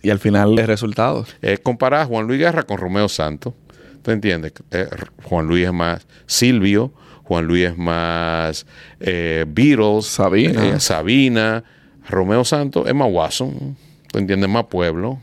Y 0.02 0.12
al 0.12 0.20
final, 0.20 0.58
el 0.58 0.68
resultado. 0.68 1.26
Es 1.42 1.60
comparar 1.60 2.02
a 2.02 2.06
Juan 2.06 2.28
Luis 2.28 2.40
Guerra 2.40 2.62
con 2.64 2.78
Romeo 2.78 3.10
Santos. 3.10 3.56
¿Tú 4.04 4.12
entiendes? 4.12 4.54
Eh, 4.70 4.88
Juan 5.24 5.48
Luis 5.48 5.66
es 5.66 5.74
más 5.74 6.06
Silvio, 6.28 6.94
Juan 7.24 7.48
Luis 7.48 7.70
es 7.70 7.78
más 7.78 8.68
eh, 9.00 9.46
Beatles, 9.48 10.06
Sabina. 10.06 10.76
Eh, 10.76 10.80
Sabina, 10.80 11.64
Romeo 12.08 12.46
Santos 12.46 12.88
es 12.88 12.94
más 12.94 13.12
Watson, 13.12 13.76
¿tú 14.12 14.20
entiendes? 14.20 14.48
Más 14.48 14.66
pueblo. 14.66 15.20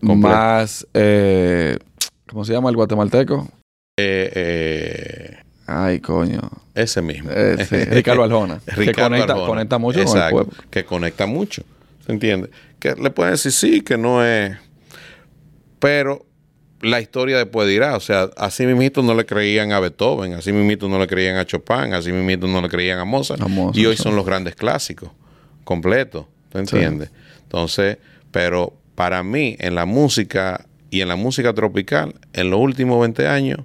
Más, 0.00 0.86
¿cómo 2.26 2.44
se 2.44 2.52
llama 2.54 2.70
el 2.70 2.76
guatemalteco? 2.76 3.46
eh, 3.98 5.43
Ay, 5.66 6.00
coño. 6.00 6.40
Ese 6.74 7.02
mismo. 7.02 7.30
Ricardo 7.90 8.24
Aljona. 8.24 8.60
que 8.76 8.92
conecta, 8.92 9.34
conecta 9.34 9.78
mucho 9.78 10.04
con 10.04 10.18
el 10.18 10.30
pueblo. 10.30 10.52
Que 10.70 10.84
conecta 10.84 11.26
mucho. 11.26 11.62
¿Se 12.04 12.12
entiende? 12.12 12.50
Que 12.78 12.94
le 12.94 13.10
pueden 13.10 13.32
decir 13.32 13.52
sí, 13.52 13.80
que 13.80 13.96
no 13.96 14.24
es. 14.24 14.56
Pero 15.78 16.26
la 16.84 17.00
historia 17.00 17.38
después 17.38 17.68
dirá. 17.68 17.96
O 17.96 18.00
sea, 18.00 18.30
así 18.36 18.66
mismito 18.66 19.02
no 19.02 19.14
le 19.14 19.24
creían 19.24 19.72
a 19.72 19.80
Beethoven, 19.80 20.34
así 20.34 20.52
mismito 20.52 20.88
no 20.88 20.98
le 20.98 21.06
creían 21.06 21.36
a 21.36 21.46
Chopin, 21.46 21.94
así 21.94 22.12
mismito 22.12 22.46
no 22.46 22.60
le 22.60 22.68
creían 22.68 22.98
a 22.98 23.04
Mozart. 23.04 23.42
y 23.74 23.86
hoy 23.86 23.96
son 23.96 24.16
los 24.16 24.26
grandes 24.26 24.54
clásicos, 24.54 25.10
completos. 25.64 26.26
¿Te 26.50 26.58
entiendes? 26.58 27.10
Entonces, 27.42 27.98
pero 28.30 28.74
para 28.94 29.22
mí, 29.22 29.56
en 29.58 29.74
la 29.74 29.86
música 29.86 30.66
y 30.90 31.00
en 31.00 31.08
la 31.08 31.16
música 31.16 31.52
tropical, 31.52 32.14
en 32.32 32.50
los 32.50 32.60
últimos 32.60 33.00
20 33.00 33.26
años, 33.26 33.60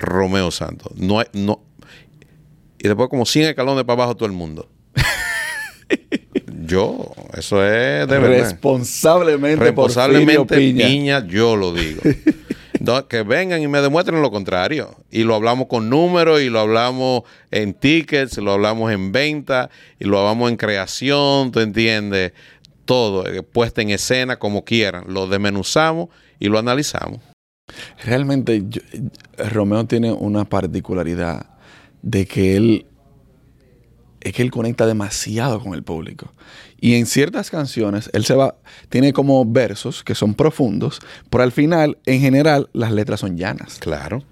Romeo 0.00 0.50
Santos. 0.50 0.92
No, 0.96 1.22
no, 1.32 1.62
y 2.78 2.86
después 2.86 3.08
como 3.08 3.26
100 3.26 3.50
escalones 3.50 3.84
para 3.84 3.94
abajo 3.94 4.16
todo 4.16 4.26
el 4.26 4.32
mundo. 4.32 4.68
yo, 6.66 7.12
eso 7.36 7.64
es 7.64 8.08
de 8.08 8.18
verdad. 8.18 8.50
Responsablemente, 8.50 9.64
Responsablemente 9.64 10.56
Piña. 10.56 11.26
yo 11.26 11.56
lo 11.56 11.72
digo. 11.72 12.02
que 13.08 13.22
vengan 13.22 13.60
y 13.60 13.68
me 13.68 13.80
demuestren 13.80 14.22
lo 14.22 14.30
contrario. 14.30 14.94
Y 15.10 15.24
lo 15.24 15.34
hablamos 15.34 15.66
con 15.66 15.90
números, 15.90 16.40
y 16.40 16.50
lo 16.50 16.60
hablamos 16.60 17.22
en 17.50 17.74
tickets, 17.74 18.38
lo 18.38 18.52
hablamos 18.52 18.92
en 18.92 19.10
venta, 19.10 19.70
y 19.98 20.04
lo 20.04 20.20
hablamos 20.20 20.50
en 20.50 20.56
creación, 20.56 21.50
¿tú 21.50 21.60
entiendes? 21.60 22.32
Todo, 22.84 23.26
eh, 23.26 23.42
puesta 23.42 23.82
en 23.82 23.90
escena, 23.90 24.38
como 24.38 24.64
quieran. 24.64 25.04
Lo 25.08 25.26
desmenuzamos 25.26 26.08
y 26.38 26.48
lo 26.48 26.58
analizamos. 26.58 27.20
Realmente 28.04 28.64
Romeo 29.50 29.84
tiene 29.86 30.12
una 30.12 30.44
particularidad 30.44 31.46
de 32.02 32.26
que 32.26 32.56
él 32.56 32.86
es 34.20 34.32
que 34.32 34.42
él 34.42 34.50
conecta 34.50 34.86
demasiado 34.86 35.60
con 35.60 35.74
el 35.74 35.82
público. 35.82 36.32
Y 36.80 36.94
en 36.94 37.06
ciertas 37.06 37.50
canciones 37.50 38.10
él 38.12 38.24
se 38.24 38.34
va 38.34 38.56
tiene 38.88 39.12
como 39.12 39.44
versos 39.44 40.02
que 40.04 40.14
son 40.14 40.34
profundos, 40.34 41.00
pero 41.30 41.44
al 41.44 41.52
final 41.52 41.98
en 42.06 42.20
general 42.20 42.68
las 42.72 42.92
letras 42.92 43.20
son 43.20 43.36
llanas. 43.36 43.78
Claro. 43.78 44.22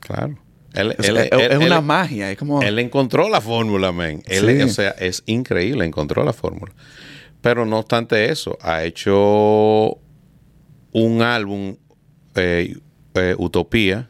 Claro. 0.00 0.36
es, 0.74 1.58
una 1.58 1.80
magia, 1.80 2.30
es 2.30 2.38
como 2.38 2.62
Él 2.62 2.78
encontró 2.78 3.28
la 3.28 3.40
fórmula, 3.40 3.92
men. 3.92 4.22
o 4.64 4.68
sea, 4.68 4.90
es 4.90 5.22
increíble, 5.26 5.84
encontró 5.84 6.24
la 6.24 6.32
fórmula. 6.32 6.72
Pero 7.40 7.66
no 7.66 7.78
obstante 7.78 8.30
eso, 8.30 8.56
ha 8.60 8.84
hecho 8.84 9.98
un 10.92 11.22
álbum 11.22 11.76
eh, 12.34 12.76
eh, 13.14 13.34
Utopía. 13.38 14.08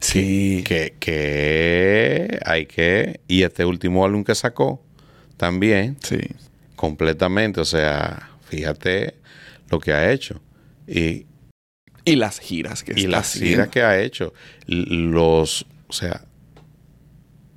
Sí. 0.00 0.62
Que, 0.66 0.94
que 0.98 2.38
hay 2.44 2.66
que. 2.66 3.20
Y 3.28 3.42
este 3.42 3.64
último 3.64 4.04
álbum 4.04 4.24
que 4.24 4.34
sacó 4.34 4.82
también. 5.36 5.96
Sí. 6.02 6.18
Completamente. 6.76 7.60
O 7.60 7.64
sea, 7.64 8.30
fíjate 8.48 9.14
lo 9.70 9.80
que 9.80 9.92
ha 9.92 10.10
hecho. 10.10 10.40
Y. 10.86 11.26
Y 12.04 12.16
las 12.16 12.38
giras 12.38 12.82
que 12.82 12.98
Y 12.98 13.06
las 13.06 13.34
giras 13.34 13.68
que 13.68 13.82
ha 13.82 14.00
hecho. 14.00 14.32
Los. 14.66 15.66
O 15.88 15.92
sea. 15.92 16.24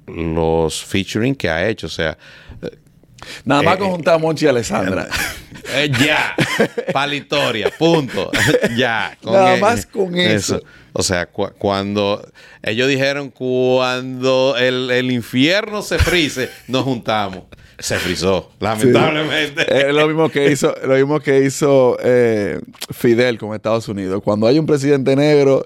Los 0.08 0.84
featuring 0.84 1.36
que 1.36 1.50
ha 1.50 1.68
hecho. 1.68 1.88
O 1.88 1.92
sea. 1.92 2.18
Nada 3.46 3.62
más 3.62 3.76
eh, 3.76 3.80
conjuntar 3.80 4.16
a 4.16 4.18
Monchi 4.18 4.46
y 4.46 4.48
Alessandra. 4.48 5.08
Eh, 5.74 5.92
ya. 6.00 6.36
Palitoria, 6.92 7.70
punto. 7.78 8.32
ya. 8.78 9.18
Nada 9.24 9.56
e- 9.56 9.60
más 9.60 9.86
con 9.86 10.16
eso. 10.18 10.62
O 10.94 11.04
sea, 11.04 11.28
cuando 11.28 12.22
ellos 12.62 12.88
dijeron 12.90 13.30
cuando 13.30 14.56
el, 14.58 15.12
infierno 15.12 15.82
se 15.82 15.98
frise, 15.98 16.50
nos 16.68 16.84
juntamos. 16.84 17.44
Se 17.80 17.98
frizó, 17.98 18.52
lamentablemente. 18.60 19.90
Es 19.90 19.94
lo 19.94 20.06
mismo 20.08 20.30
que 20.30 20.52
hizo, 20.52 20.76
lo 20.86 20.94
mismo 20.96 21.20
que 21.20 21.44
hizo 21.44 21.98
eh, 22.04 22.60
Fidel 22.92 23.40
con 23.40 23.56
Estados 23.56 23.88
Unidos. 23.88 24.22
Cuando 24.24 24.46
hay 24.46 24.60
un 24.60 24.68
presidente 24.68 25.16
negro, 25.16 25.66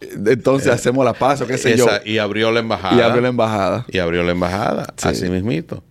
entonces 0.00 0.68
eh, 0.68 0.72
hacemos 0.72 1.04
la 1.04 1.12
paz 1.12 1.42
o 1.42 1.46
qué 1.46 1.58
sé 1.58 1.76
yo. 1.76 1.86
Y 2.04 2.16
abrió 2.16 2.50
la 2.50 2.60
embajada. 2.60 2.96
Y 2.96 3.00
abrió 3.02 3.20
la 3.20 3.28
embajada. 3.28 3.84
Y 3.88 3.98
abrió 3.98 4.22
la 4.22 4.32
embajada. 4.32 4.94
Así 5.02 5.28
mismito. 5.28 5.82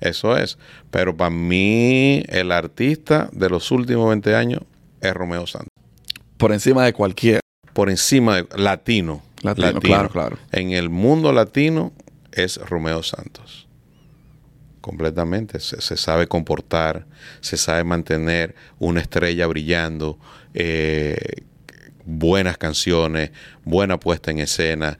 Eso 0.00 0.36
es. 0.36 0.58
Pero 0.90 1.16
para 1.16 1.30
mí, 1.30 2.22
el 2.28 2.52
artista 2.52 3.28
de 3.32 3.48
los 3.48 3.70
últimos 3.70 4.08
20 4.08 4.34
años 4.34 4.62
es 5.00 5.14
Romeo 5.14 5.46
Santos. 5.46 5.68
Por 6.36 6.52
encima 6.52 6.84
de 6.84 6.92
cualquier 6.92 7.40
Por 7.72 7.90
encima 7.90 8.36
de 8.36 8.46
latino. 8.56 9.22
latino. 9.42 9.80
Claro, 9.80 10.10
claro. 10.10 10.38
En 10.52 10.70
el 10.72 10.90
mundo 10.90 11.32
latino 11.32 11.92
es 12.32 12.56
Romeo 12.58 13.02
Santos. 13.02 13.66
Completamente. 14.80 15.60
Se, 15.60 15.80
se 15.80 15.96
sabe 15.96 16.26
comportar, 16.26 17.06
se 17.40 17.56
sabe 17.56 17.84
mantener 17.84 18.54
una 18.78 19.00
estrella 19.00 19.46
brillando, 19.46 20.18
eh, 20.54 21.16
buenas 22.04 22.56
canciones, 22.56 23.32
buena 23.64 23.98
puesta 23.98 24.30
en 24.30 24.38
escena, 24.38 24.98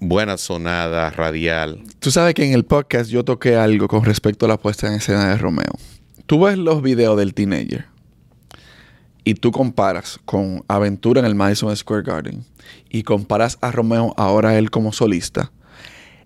buena 0.00 0.36
sonada 0.38 1.10
radial. 1.10 1.82
Tú 1.98 2.10
sabes 2.10 2.34
que 2.34 2.44
en 2.44 2.52
el 2.52 2.64
podcast 2.64 3.10
yo 3.10 3.24
toqué 3.24 3.56
algo 3.56 3.88
con 3.88 4.04
respecto 4.04 4.46
a 4.46 4.48
la 4.48 4.58
puesta 4.58 4.86
en 4.86 4.94
escena 4.94 5.28
de 5.28 5.38
Romeo. 5.38 5.72
Tú 6.26 6.44
ves 6.44 6.58
los 6.58 6.82
videos 6.82 7.16
del 7.16 7.34
teenager 7.34 7.86
y 9.24 9.34
tú 9.34 9.50
comparas 9.50 10.20
con 10.24 10.64
Aventura 10.68 11.20
en 11.20 11.26
el 11.26 11.34
Madison 11.34 11.74
Square 11.76 12.02
Garden 12.02 12.44
y 12.90 13.02
comparas 13.02 13.58
a 13.60 13.70
Romeo 13.70 14.14
ahora 14.16 14.56
él 14.58 14.70
como 14.70 14.92
solista, 14.92 15.50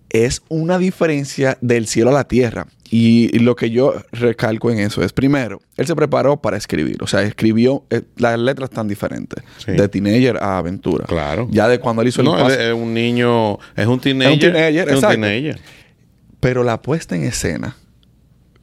es 0.09 0.41
una 0.47 0.77
diferencia 0.77 1.57
del 1.61 1.87
cielo 1.87 2.11
a 2.11 2.13
la 2.13 2.27
tierra. 2.27 2.67
Y, 2.95 3.39
lo 3.39 3.55
que 3.55 3.71
yo 3.71 3.95
recalco 4.11 4.69
en 4.69 4.77
eso 4.77 5.01
es, 5.01 5.13
primero, 5.13 5.59
él 5.77 5.87
se 5.87 5.95
preparó 5.95 6.39
para 6.39 6.57
escribir. 6.57 7.01
O 7.01 7.07
sea, 7.07 7.23
escribió, 7.23 7.85
eh, 7.89 8.03
las 8.17 8.37
letras 8.37 8.69
tan 8.69 8.87
diferentes. 8.87 9.43
Sí. 9.57 9.71
De 9.71 9.87
teenager 9.87 10.37
a 10.37 10.59
aventura. 10.59 11.05
Claro. 11.07 11.47
Ya 11.49 11.67
de 11.67 11.79
cuando 11.79 12.03
él 12.03 12.09
hizo 12.09 12.21
el 12.21 12.25
No, 12.25 12.37
paso- 12.37 12.49
es 12.59 12.71
un 12.71 12.93
niño, 12.93 13.57
es 13.75 13.87
un 13.87 13.99
teenager. 13.99 14.37
teenager, 14.39 14.87
es 14.89 14.91
un 14.91 14.93
exacto. 14.97 15.21
teenager. 15.21 15.59
Pero 16.39 16.63
la 16.63 16.83
puesta 16.83 17.15
en 17.15 17.23
escena, 17.23 17.77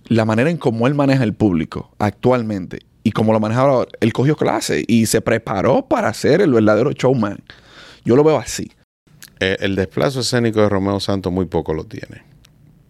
la 0.06 0.24
manera 0.24 0.48
en 0.48 0.58
cómo 0.58 0.86
él 0.86 0.94
maneja 0.94 1.24
el 1.24 1.34
público 1.34 1.92
actualmente 1.98 2.78
y 3.02 3.10
como 3.10 3.32
lo 3.32 3.40
maneja 3.40 3.62
ahora, 3.62 3.88
él 3.98 4.12
cogió 4.12 4.36
clase 4.36 4.84
y 4.86 5.06
se 5.06 5.20
preparó 5.22 5.88
para 5.88 6.14
ser 6.14 6.40
el 6.40 6.52
verdadero 6.52 6.92
showman. 6.92 7.38
Yo 8.04 8.14
lo 8.14 8.22
veo 8.22 8.38
así. 8.38 8.70
Eh, 9.40 9.56
el 9.58 9.74
desplazo 9.74 10.20
escénico 10.20 10.60
de 10.60 10.68
Romeo 10.68 11.00
Santos 11.00 11.32
muy 11.32 11.46
poco 11.46 11.74
lo 11.74 11.82
tiene. 11.82 12.29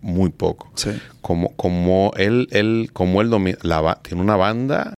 Muy 0.03 0.31
poco. 0.31 0.71
Sí. 0.75 0.91
Como, 1.21 1.55
como 1.57 2.13
él, 2.17 2.49
él, 2.53 2.91
como 2.93 3.21
él 3.21 3.29
domi- 3.31 3.59
la 3.63 3.81
ba- 3.81 4.01
tiene 4.03 4.23
una 4.23 4.37
banda 4.37 4.95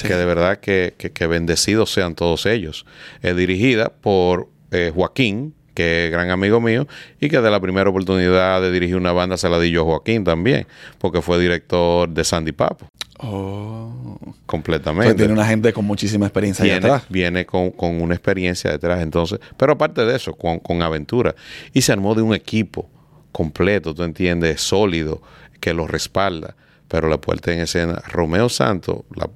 que 0.00 0.14
de 0.14 0.24
verdad 0.24 0.58
que, 0.60 0.94
que, 0.96 1.10
que 1.10 1.26
bendecidos 1.26 1.92
sean 1.92 2.14
todos 2.14 2.46
ellos. 2.46 2.86
Es 3.22 3.34
dirigida 3.36 3.88
por 3.88 4.48
eh, 4.70 4.92
Joaquín, 4.94 5.52
que 5.74 6.06
es 6.06 6.10
gran 6.12 6.30
amigo 6.30 6.60
mío, 6.60 6.86
y 7.20 7.28
que 7.28 7.40
de 7.40 7.50
la 7.50 7.58
primera 7.60 7.90
oportunidad 7.90 8.60
de 8.62 8.70
dirigir 8.70 8.96
una 8.96 9.12
banda 9.12 9.36
se 9.36 9.48
la 9.48 9.58
di 9.58 9.70
yo 9.72 9.82
a 9.82 9.84
Joaquín 9.84 10.22
también, 10.24 10.66
porque 10.98 11.20
fue 11.22 11.40
director 11.40 12.08
de 12.08 12.22
Sandy 12.24 12.52
Papo, 12.52 12.86
Oh. 13.22 14.18
completamente. 14.46 15.06
Pues 15.08 15.16
tiene 15.16 15.32
una 15.32 15.46
gente 15.46 15.72
con 15.72 15.84
muchísima 15.84 16.26
experiencia 16.26 16.64
viene, 16.64 16.78
atrás. 16.78 17.02
viene 17.08 17.44
con, 17.44 17.70
con 17.70 18.00
una 18.00 18.14
experiencia 18.14 18.70
detrás. 18.70 19.02
Entonces, 19.02 19.38
pero 19.56 19.72
aparte 19.72 20.04
de 20.06 20.16
eso, 20.16 20.34
con, 20.34 20.58
con 20.60 20.80
aventura. 20.82 21.34
Y 21.74 21.82
se 21.82 21.92
armó 21.92 22.14
de 22.14 22.22
un 22.22 22.34
equipo 22.34 22.88
completo, 23.32 23.94
tú 23.94 24.02
entiendes, 24.02 24.60
sólido, 24.60 25.20
que 25.60 25.74
lo 25.74 25.86
respalda. 25.86 26.56
Pero 26.88 27.08
la 27.08 27.18
puerta 27.20 27.52
en 27.52 27.60
escena, 27.60 28.02
Romeo 28.08 28.48
Santos, 28.48 29.00
la, 29.14 29.28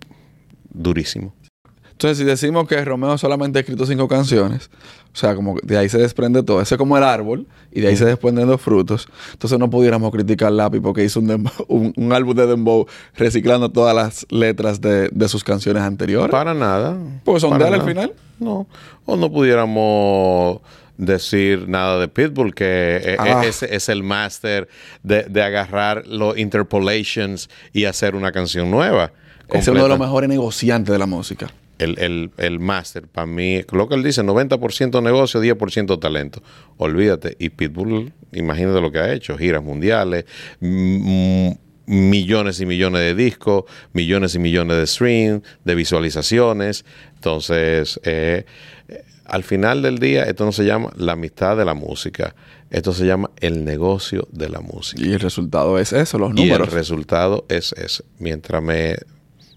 durísimo. 0.72 1.34
Entonces, 1.92 2.18
si 2.18 2.24
decimos 2.24 2.66
que 2.66 2.84
Romeo 2.84 3.16
solamente 3.16 3.58
ha 3.58 3.60
escrito 3.60 3.86
cinco 3.86 4.08
canciones, 4.08 4.68
o 5.12 5.16
sea, 5.16 5.36
como 5.36 5.54
de 5.62 5.78
ahí 5.78 5.88
se 5.88 5.96
desprende 5.98 6.42
todo. 6.42 6.60
Ese 6.60 6.74
es 6.74 6.78
como 6.78 6.98
el 6.98 7.04
árbol 7.04 7.46
y 7.70 7.80
de 7.80 7.86
ahí 7.86 7.96
se 7.96 8.04
desprenden 8.04 8.48
los 8.48 8.60
frutos. 8.60 9.06
Entonces, 9.32 9.60
no 9.60 9.70
pudiéramos 9.70 10.10
criticar 10.10 10.50
Lápiz 10.50 10.80
porque 10.80 11.04
hizo 11.04 11.20
un, 11.20 11.28
dembow- 11.28 11.64
un, 11.68 11.92
un 11.96 12.12
álbum 12.12 12.34
de 12.34 12.48
Dembow 12.48 12.86
reciclando 13.14 13.70
todas 13.70 13.94
las 13.94 14.26
letras 14.30 14.80
de, 14.80 15.08
de 15.12 15.28
sus 15.28 15.44
canciones 15.44 15.84
anteriores. 15.84 16.32
Para 16.32 16.52
nada. 16.52 16.96
Pues 17.24 17.42
son 17.42 17.56
de 17.60 17.64
al 17.64 17.82
final. 17.82 18.12
No. 18.40 18.66
O 19.06 19.16
no 19.16 19.30
pudiéramos 19.30 20.60
decir 20.96 21.68
nada 21.68 21.98
de 21.98 22.08
Pitbull, 22.08 22.54
que 22.54 22.64
e- 23.02 23.12
e- 23.14 23.16
Ah. 23.18 23.44
es, 23.44 23.62
es 23.62 23.88
el 23.88 24.02
máster 24.02 24.68
de, 25.02 25.24
de 25.24 25.42
agarrar 25.42 26.06
los 26.06 26.36
interpolations 26.38 27.48
y 27.72 27.84
hacer 27.86 28.14
una 28.14 28.30
canción 28.32 28.70
nueva. 28.70 29.12
es 29.52 29.66
uno 29.68 29.82
de 29.82 29.88
los 29.88 29.98
mejores 29.98 30.28
negociantes 30.28 30.92
de 30.92 30.98
la 30.98 31.06
música. 31.06 31.50
el, 31.78 31.98
el, 31.98 32.30
el 32.38 32.60
máster, 32.60 33.08
para 33.08 33.26
mí, 33.26 33.62
lo 33.72 33.88
que 33.88 33.96
él 33.96 34.04
dice, 34.04 34.22
90% 34.22 35.02
negocio, 35.02 35.42
10% 35.42 35.98
talento. 35.98 36.40
Olvídate. 36.76 37.34
Y 37.40 37.48
Pitbull, 37.50 38.12
imagínate 38.32 38.80
lo 38.80 38.92
que 38.92 39.00
ha 39.00 39.12
hecho, 39.12 39.36
giras 39.36 39.62
mundiales, 39.62 40.24
mm, 40.60 41.50
millones 41.86 42.60
y 42.60 42.66
millones 42.66 43.00
de 43.02 43.14
discos, 43.16 43.64
millones 43.92 44.34
y 44.36 44.38
millones 44.38 44.76
de 44.78 44.86
streams, 44.86 45.42
de 45.64 45.74
visualizaciones. 45.74 46.84
Entonces, 47.16 48.00
eh, 48.04 48.44
eh, 48.88 49.04
al 49.24 49.42
final 49.44 49.82
del 49.82 49.98
día, 49.98 50.24
esto 50.24 50.44
no 50.44 50.52
se 50.52 50.64
llama 50.64 50.90
la 50.96 51.12
amistad 51.12 51.56
de 51.56 51.64
la 51.64 51.74
música, 51.74 52.34
esto 52.70 52.92
se 52.92 53.06
llama 53.06 53.30
el 53.40 53.64
negocio 53.64 54.26
de 54.32 54.48
la 54.48 54.60
música. 54.60 55.02
Y 55.04 55.12
el 55.12 55.20
resultado 55.20 55.78
es 55.78 55.92
eso, 55.92 56.18
los 56.18 56.30
Y 56.36 56.42
el 56.42 56.48
números. 56.48 56.72
resultado 56.72 57.44
es 57.48 57.72
ese. 57.72 58.04
Mientras 58.18 58.62
me 58.62 58.96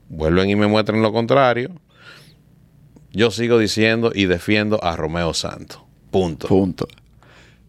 vuelven 0.10 0.49
y 0.49 0.56
me 0.56 0.68
muestren 0.68 1.02
lo 1.02 1.11
contrario, 1.11 1.72
yo 3.11 3.31
sigo 3.31 3.57
diciendo 3.57 4.11
y 4.14 4.26
defiendo 4.26 4.84
a 4.84 4.95
Romeo 4.95 5.34
Santos. 5.34 5.81
Punto. 6.11 6.48
Punto. 6.48 6.88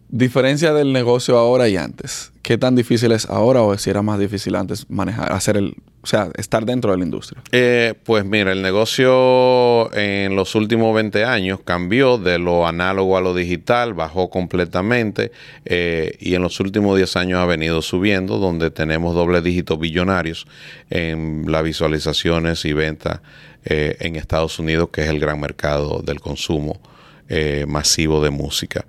Diferencia 0.09 0.73
del 0.73 0.91
negocio 0.91 1.37
ahora 1.37 1.69
y 1.69 1.77
antes. 1.77 2.31
¿Qué 2.41 2.57
tan 2.57 2.75
difícil 2.75 3.11
es 3.11 3.29
ahora 3.29 3.61
o 3.61 3.77
si 3.77 3.91
era 3.91 4.01
más 4.01 4.17
difícil 4.17 4.55
antes 4.55 4.89
manejar, 4.89 5.31
hacer 5.31 5.55
el, 5.55 5.75
o 6.01 6.07
sea, 6.07 6.29
estar 6.35 6.65
dentro 6.65 6.91
de 6.91 6.97
la 6.97 7.03
industria? 7.03 7.43
Eh, 7.51 7.93
pues 8.05 8.25
mira, 8.25 8.51
el 8.51 8.63
negocio 8.63 9.93
en 9.93 10.35
los 10.35 10.55
últimos 10.55 10.95
20 10.95 11.25
años 11.25 11.59
cambió 11.63 12.17
de 12.17 12.39
lo 12.39 12.65
análogo 12.65 13.17
a 13.17 13.21
lo 13.21 13.35
digital, 13.35 13.93
bajó 13.93 14.31
completamente 14.31 15.31
eh, 15.65 16.17
y 16.19 16.33
en 16.33 16.41
los 16.41 16.59
últimos 16.59 16.97
10 16.97 17.15
años 17.17 17.39
ha 17.39 17.45
venido 17.45 17.83
subiendo, 17.83 18.39
donde 18.39 18.71
tenemos 18.71 19.13
doble 19.13 19.41
dígitos 19.41 19.79
billonarios 19.79 20.47
en 20.89 21.45
las 21.51 21.63
visualizaciones 21.63 22.65
y 22.65 22.73
ventas 22.73 23.19
eh, 23.63 23.97
en 23.99 24.15
Estados 24.15 24.57
Unidos, 24.57 24.89
que 24.91 25.03
es 25.03 25.09
el 25.09 25.19
gran 25.19 25.39
mercado 25.39 26.01
del 26.01 26.19
consumo 26.19 26.79
eh, 27.27 27.65
masivo 27.67 28.23
de 28.23 28.31
música. 28.31 28.85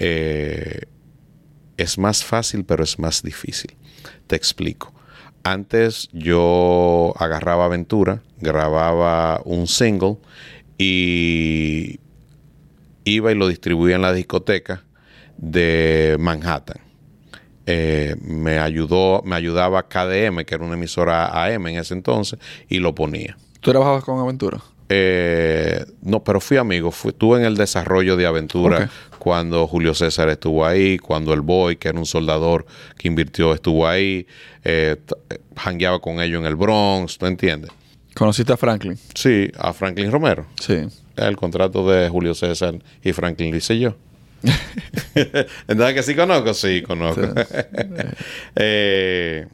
Eh, 0.00 0.80
es 1.76 1.98
más 1.98 2.24
fácil, 2.24 2.64
pero 2.64 2.82
es 2.82 2.98
más 2.98 3.22
difícil. 3.22 3.76
Te 4.26 4.34
explico. 4.34 4.92
Antes 5.42 6.08
yo 6.12 7.14
agarraba 7.16 7.66
aventura, 7.66 8.22
grababa 8.38 9.40
un 9.44 9.66
single 9.66 10.18
y 10.76 12.00
iba 13.04 13.32
y 13.32 13.34
lo 13.34 13.48
distribuía 13.48 13.96
en 13.96 14.02
la 14.02 14.12
discoteca 14.12 14.84
de 15.36 16.16
Manhattan. 16.18 16.80
Eh, 17.66 18.16
me 18.20 18.58
ayudó, 18.58 19.22
me 19.24 19.36
ayudaba 19.36 19.88
KDM, 19.88 20.44
que 20.44 20.54
era 20.54 20.64
una 20.64 20.74
emisora 20.74 21.44
AM 21.44 21.68
en 21.68 21.78
ese 21.78 21.94
entonces, 21.94 22.38
y 22.68 22.78
lo 22.78 22.94
ponía. 22.94 23.36
¿Tú 23.60 23.70
trabajabas 23.70 24.04
con 24.04 24.18
Aventura? 24.18 24.60
Eh, 24.92 25.84
no, 26.02 26.24
pero 26.24 26.40
fui 26.40 26.56
amigo. 26.56 26.90
Fui, 26.90 27.10
estuve 27.10 27.38
en 27.38 27.44
el 27.44 27.56
desarrollo 27.56 28.16
de 28.16 28.26
Aventura 28.26 28.90
cuando 29.20 29.66
Julio 29.68 29.94
César 29.94 30.28
estuvo 30.28 30.66
ahí, 30.66 30.98
cuando 30.98 31.32
el 31.32 31.42
Boy, 31.42 31.76
que 31.76 31.88
era 31.88 31.98
un 31.98 32.06
soldador 32.06 32.66
que 32.98 33.06
invirtió, 33.06 33.54
estuvo 33.54 33.86
ahí. 33.86 34.26
Eh, 34.64 34.96
eh, 35.30 36.00
con 36.00 36.20
ellos 36.20 36.40
en 36.40 36.46
el 36.46 36.56
Bronx, 36.56 37.18
¿tú 37.18 37.26
entiendes? 37.26 37.70
¿Conociste 38.14 38.52
a 38.52 38.56
Franklin? 38.56 38.98
Sí, 39.14 39.50
a 39.56 39.72
Franklin 39.72 40.10
Romero. 40.10 40.46
Sí. 40.60 40.88
El 41.16 41.36
contrato 41.36 41.88
de 41.88 42.08
Julio 42.08 42.34
César 42.34 42.74
y 43.04 43.12
Franklin 43.12 43.52
lo 43.52 43.58
hice 43.58 43.78
yo. 43.78 43.94
Entonces 45.68 45.94
que 45.94 46.02
sí 46.02 46.14
conozco, 46.16 46.52
sí 46.52 46.82
conozco. 46.82 47.22
Eh, 48.56 49.46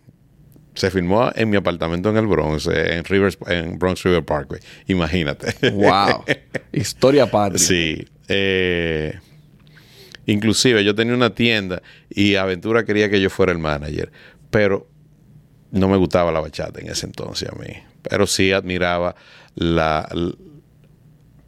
se 0.76 0.90
filmó 0.90 1.30
en 1.34 1.50
mi 1.50 1.56
apartamento 1.56 2.10
en 2.10 2.18
el 2.18 2.26
Bronx, 2.26 2.66
en 2.68 3.04
Rivers, 3.04 3.38
en 3.48 3.78
Bronx 3.78 4.02
River 4.04 4.24
Parkway. 4.24 4.60
Imagínate. 4.86 5.70
¡Wow! 5.70 6.24
Historia 6.72 7.30
patria. 7.30 7.58
Sí. 7.58 8.06
eh, 8.28 9.18
inclusive 10.26 10.84
yo 10.84 10.94
tenía 10.94 11.14
una 11.14 11.34
tienda 11.34 11.82
y 12.10 12.34
Aventura 12.34 12.84
quería 12.84 13.08
que 13.08 13.20
yo 13.20 13.30
fuera 13.30 13.52
el 13.52 13.58
manager, 13.58 14.12
pero 14.50 14.86
no 15.70 15.88
me 15.88 15.96
gustaba 15.96 16.30
la 16.30 16.40
bachata 16.40 16.80
en 16.80 16.90
ese 16.90 17.06
entonces 17.06 17.48
a 17.48 17.56
mí. 17.56 17.74
Pero 18.02 18.26
sí 18.26 18.52
admiraba 18.52 19.16
la... 19.54 20.08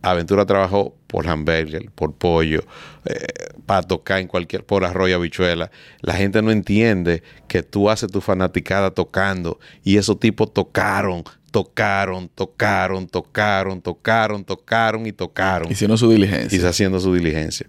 Aventura 0.02 0.46
trabajó 0.46 0.94
por 1.08 1.26
hamburger, 1.28 1.90
por 1.94 2.12
pollo, 2.14 2.60
eh, 3.04 3.26
para 3.66 3.82
tocar 3.82 4.20
en 4.20 4.28
cualquier, 4.28 4.64
por 4.64 4.84
arroyo 4.84 5.16
habichuela. 5.16 5.70
La 6.00 6.14
gente 6.14 6.40
no 6.42 6.50
entiende 6.50 7.22
que 7.48 7.62
tú 7.62 7.90
haces 7.90 8.10
tu 8.10 8.20
fanaticada 8.20 8.92
tocando 8.92 9.58
y 9.82 9.96
esos 9.96 10.20
tipos 10.20 10.52
tocaron, 10.54 11.24
tocaron, 11.50 12.28
tocaron, 12.28 13.08
tocaron, 13.08 13.80
tocaron, 13.80 14.44
tocaron 14.44 15.06
y 15.06 15.12
tocaron 15.12 15.72
Hicieron 15.72 15.98
su 15.98 16.10
y 16.10 16.14
diligencia. 16.14 16.56
está 16.56 16.68
haciendo 16.68 17.00
su 17.00 17.12
diligencia. 17.14 17.66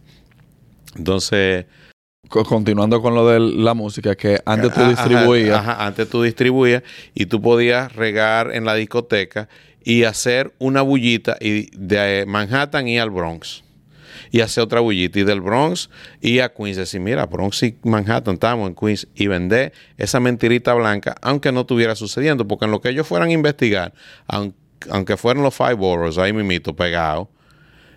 Entonces, 0.95 1.65
co- 2.29 2.43
continuando 2.43 3.01
con 3.01 3.15
lo 3.15 3.27
de 3.27 3.39
la 3.39 3.73
música, 3.73 4.15
que 4.15 4.39
antes 4.45 4.71
tú 4.73 4.81
Ajá, 4.81 4.89
distribuías. 4.89 5.59
Ajá, 5.59 5.85
antes 5.85 6.09
tú 6.09 6.21
distribuías 6.23 6.83
y 7.13 7.25
tú 7.27 7.41
podías 7.41 7.93
regar 7.95 8.53
en 8.53 8.65
la 8.65 8.75
discoteca 8.75 9.49
y 9.83 10.03
hacer 10.03 10.53
una 10.59 10.81
bullita 10.81 11.37
y 11.39 11.69
de 11.77 12.25
Manhattan 12.27 12.87
y 12.87 12.99
al 12.99 13.09
Bronx. 13.09 13.63
Y 14.31 14.41
hacer 14.41 14.63
otra 14.63 14.79
bullita. 14.81 15.19
Y 15.19 15.23
del 15.23 15.41
Bronx 15.41 15.89
y 16.21 16.39
a 16.39 16.53
Queens. 16.53 16.77
Decir, 16.77 16.99
mira, 16.99 17.25
Bronx 17.25 17.63
y 17.63 17.77
Manhattan 17.83 18.35
estamos 18.35 18.67
en 18.69 18.75
Queens. 18.75 19.07
Y 19.15 19.27
vender 19.27 19.73
esa 19.97 20.19
mentirita 20.19 20.73
blanca, 20.73 21.15
aunque 21.21 21.51
no 21.51 21.61
estuviera 21.61 21.95
sucediendo. 21.95 22.47
Porque 22.47 22.65
en 22.65 22.71
lo 22.71 22.81
que 22.81 22.89
ellos 22.89 23.07
fueran 23.07 23.29
a 23.29 23.33
investigar, 23.33 23.93
aun- 24.27 24.53
aunque 24.89 25.17
fueran 25.17 25.41
los 25.43 25.55
five 25.55 25.73
boroughs, 25.75 26.17
ahí 26.17 26.33
mimito, 26.33 26.75
pegados, 26.75 27.27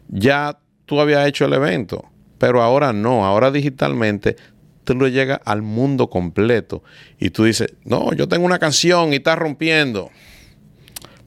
ya 0.09 0.59
tú 0.87 1.01
habías 1.01 1.27
hecho 1.27 1.45
el 1.45 1.53
evento. 1.53 2.05
Pero 2.39 2.63
ahora 2.63 2.93
no, 2.93 3.25
ahora 3.27 3.51
digitalmente 3.51 4.37
tú 4.85 4.95
lo 4.95 5.09
llegas 5.09 5.41
al 5.45 5.63
mundo 5.63 6.09
completo. 6.09 6.83
Y 7.21 7.31
tú 7.31 7.45
dices, 7.45 7.75
no, 7.85 8.13
yo 8.15 8.27
tengo 8.29 8.45
una 8.47 8.59
canción 8.59 9.13
y 9.13 9.17
está 9.17 9.37
rompiendo. 9.37 10.11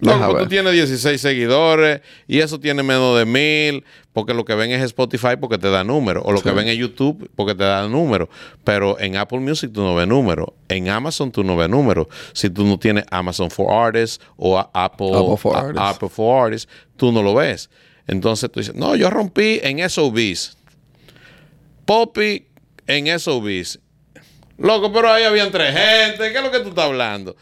Loco, 0.01 0.34
ver. 0.34 0.43
tú 0.43 0.49
tienes 0.49 0.73
16 0.73 1.19
seguidores 1.22 2.01
y 2.27 2.39
eso 2.39 2.59
tiene 2.59 2.84
menos 2.84 3.17
de 3.17 3.26
mil, 3.26 3.85
porque 4.11 4.34
lo 4.34 4.43
que 4.43 4.53
ven 4.53 4.72
es 4.72 4.81
Spotify 4.84 5.38
porque 5.39 5.57
te 5.57 5.69
da 5.69 5.84
número, 5.84 6.22
o 6.23 6.31
lo 6.34 6.41
que 6.41 6.51
ven 6.51 6.67
es 6.67 6.77
YouTube 6.77 7.30
porque 7.35 7.55
te 7.55 7.63
da 7.63 7.88
número. 7.88 8.30
Pero 8.63 8.99
en 8.99 9.15
Apple 9.15 9.39
Music 9.39 9.72
tú 9.73 9.81
no 9.84 9.95
ves 9.95 10.07
número, 10.07 10.53
en 10.67 10.89
Amazon 10.89 11.31
tú 11.31 11.43
no 11.43 11.55
ves 11.55 11.69
número. 11.69 12.09
Si 12.34 12.49
tú 12.49 12.65
no 12.65 12.77
tienes 12.77 13.05
Amazon 13.09 13.49
for 13.49 13.72
Artists 13.72 14.23
o 14.38 14.59
Apple 14.73 15.07
for 15.38 15.55
a- 15.55 15.59
Artists. 15.59 15.81
Apple 15.81 16.09
for 16.09 16.45
Artists, 16.45 16.69
tú 16.97 17.11
no 17.11 17.23
lo 17.23 17.34
ves. 17.34 17.69
Entonces 18.07 18.51
tú 18.51 18.59
dices, 18.59 18.76
no, 18.76 18.95
yo 18.95 19.09
rompí 19.09 19.59
en 19.63 19.80
SOBs. 19.89 20.57
Poppy 21.85 22.47
en 22.88 23.19
SOBs. 23.19 23.80
Loco, 24.57 24.91
pero 24.93 25.11
ahí 25.11 25.23
habían 25.23 25.51
tres 25.51 25.73
gente. 25.76 26.31
¿Qué 26.31 26.38
es 26.38 26.43
lo 26.43 26.51
que 26.51 26.59
tú 26.59 26.69
estás 26.69 26.85
hablando? 26.85 27.35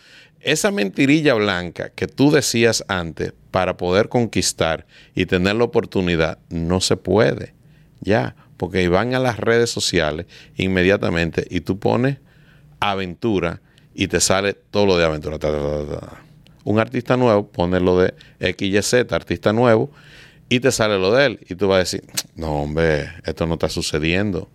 Esa 0.44 0.72
mentirilla 0.72 1.36
blanca 1.36 1.90
que 1.96 2.08
tú 2.08 2.30
decías 2.30 2.84
antes 2.90 3.34
para 3.50 3.78
poder 3.78 4.10
conquistar 4.10 4.86
y 5.16 5.26
tener 5.26 5.56
la 5.56 5.64
oportunidad, 5.64 6.38
no 6.50 6.82
se 6.82 6.98
puede. 6.98 7.54
Ya, 8.02 8.36
porque 8.58 8.90
van 8.90 9.16
a 9.16 9.20
las 9.20 9.40
redes 9.40 9.70
sociales 9.70 10.26
inmediatamente 10.58 11.48
y 11.50 11.62
tú 11.62 11.80
pones 11.80 12.18
aventura 12.82 13.62
y 13.94 14.08
te 14.08 14.20
sale 14.20 14.54
todo 14.54 14.86
lo 14.86 14.98
de 14.98 15.06
aventura. 15.06 15.38
Un 16.66 16.80
artista 16.80 17.16
nuevo, 17.16 17.48
pone 17.48 17.80
lo 17.80 18.00
de 18.00 18.14
XYZ, 18.40 19.14
artista 19.14 19.54
nuevo, 19.54 19.92
y 20.50 20.60
te 20.60 20.72
sale 20.72 21.00
lo 21.00 21.14
de 21.14 21.26
él. 21.26 21.40
Y 21.50 21.56
tú 21.56 21.70
vas 21.70 21.76
a 21.76 21.80
decir, 21.80 22.04
no, 22.36 22.64
hombre, 22.64 23.10
esto 23.26 23.46
no 23.46 23.54
está 23.54 23.70
sucediendo. 23.70 24.50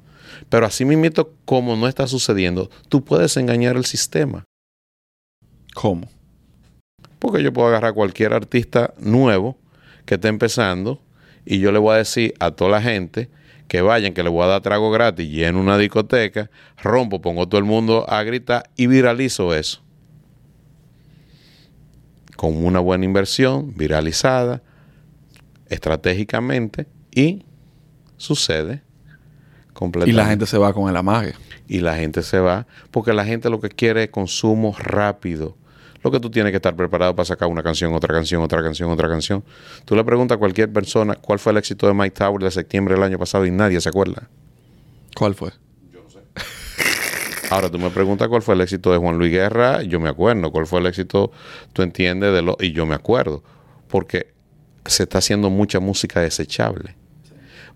Pero 0.51 0.67
así 0.67 0.85
mismito, 0.85 1.33
como 1.47 1.77
no 1.77 1.89
está 1.89 2.07
sucediendo, 2.07 2.71
tú 2.91 3.05
puedes 3.05 3.37
engañar 3.39 3.77
el 3.77 3.87
sistema. 3.87 4.45
¿Cómo? 5.81 6.09
Porque 7.21 7.41
yo 7.41 7.53
puedo 7.53 7.69
agarrar 7.69 7.93
a 7.93 7.95
cualquier 7.95 8.33
artista 8.33 8.95
nuevo 8.99 9.57
que 10.07 10.17
esté 10.17 10.27
empezando 10.27 11.01
y 11.47 11.61
yo 11.61 11.71
le 11.71 11.79
voy 11.79 11.95
a 11.95 11.99
decir 11.99 12.35
a 12.41 12.51
toda 12.51 12.73
la 12.73 12.83
gente 12.83 13.29
que 13.69 13.81
vayan, 13.81 14.13
que 14.13 14.25
le 14.25 14.29
voy 14.29 14.43
a 14.43 14.49
dar 14.49 14.61
trago 14.61 14.91
gratis, 14.91 15.31
lleno 15.31 15.61
una 15.61 15.79
discoteca, 15.79 16.51
rompo, 16.83 17.21
pongo 17.21 17.47
todo 17.47 17.61
el 17.61 17.65
mundo 17.65 18.05
a 18.09 18.25
gritar 18.25 18.69
y 18.75 18.89
viralizo 18.89 19.55
eso. 19.55 19.81
Con 22.35 22.57
una 22.57 22.81
buena 22.81 23.05
inversión, 23.05 23.73
viralizada, 23.77 24.63
estratégicamente 25.69 26.89
y 27.15 27.45
sucede 28.17 28.83
Y 29.71 29.73
completamente 29.75 30.21
la 30.21 30.29
gente 30.29 30.47
se 30.47 30.59
va 30.59 30.73
con 30.73 30.91
el 30.91 30.97
amague. 30.97 31.37
y 31.69 31.79
la 31.79 31.95
gente 31.95 32.25
se 32.25 32.41
va 32.41 32.67
porque 32.91 33.13
la 33.13 33.25
gente 33.25 33.49
lo 33.49 33.61
que 33.61 33.69
quiere 33.69 34.03
es 34.03 34.11
consumo 34.11 34.75
rápido. 34.77 35.57
Lo 36.03 36.11
que 36.11 36.21
tú 36.21 36.31
tienes 36.31 36.53
que 36.53 36.57
estar 36.57 36.77
preparado 36.77 37.15
para 37.15 37.27
sacar 37.27 37.49
una 37.49 37.63
canción, 37.63 37.93
otra 37.93 38.15
canción, 38.15 38.43
otra 38.43 38.63
canción, 38.63 38.91
otra 38.91 39.09
canción. 39.09 39.43
Tú 39.85 39.97
le 39.97 40.05
preguntas 40.05 40.37
a 40.37 40.39
cualquier 40.39 40.73
persona 40.73 41.17
cuál 41.17 41.39
fue 41.39 41.53
el 41.53 41.59
éxito 41.59 41.87
de 41.87 41.95
Mike 41.95 42.15
Tower 42.17 42.43
de 42.43 42.51
septiembre 42.51 42.95
del 42.95 43.03
año 43.03 43.19
pasado 43.19 43.45
y 43.47 43.51
nadie 43.51 43.81
se 43.81 43.89
acuerda. 43.89 44.29
¿Cuál 45.17 45.35
fue? 45.35 45.51
Ahora 47.51 47.71
tú 47.71 47.79
me 47.79 47.91
preguntas 47.91 48.29
cuál 48.29 48.43
fue 48.43 48.55
el 48.55 48.61
éxito 48.61 48.93
de 48.93 48.99
Juan 48.99 49.19
Luis 49.19 49.33
Guerra, 49.33 49.83
yo 49.83 49.99
me 49.99 50.09
acuerdo. 50.09 50.53
¿Cuál 50.53 50.67
fue 50.67 50.81
el 50.81 50.87
éxito, 50.87 51.33
tú 51.73 51.83
entiendes, 51.83 52.33
de 52.33 52.43
lo 52.43 52.57
y 52.61 52.73
yo 52.73 52.87
me 52.87 52.95
acuerdo? 52.95 53.43
Porque 53.89 54.33
se 54.87 55.03
está 55.05 55.19
haciendo 55.19 55.51
mucha 55.51 55.81
música 55.81 56.21
desechable. 56.21 56.95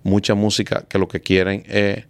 Mucha 0.05 0.35
música 0.35 0.85
que 0.89 0.99
lo 0.99 1.09
que 1.09 1.21
quieren 1.21 1.65
es, 1.67 2.05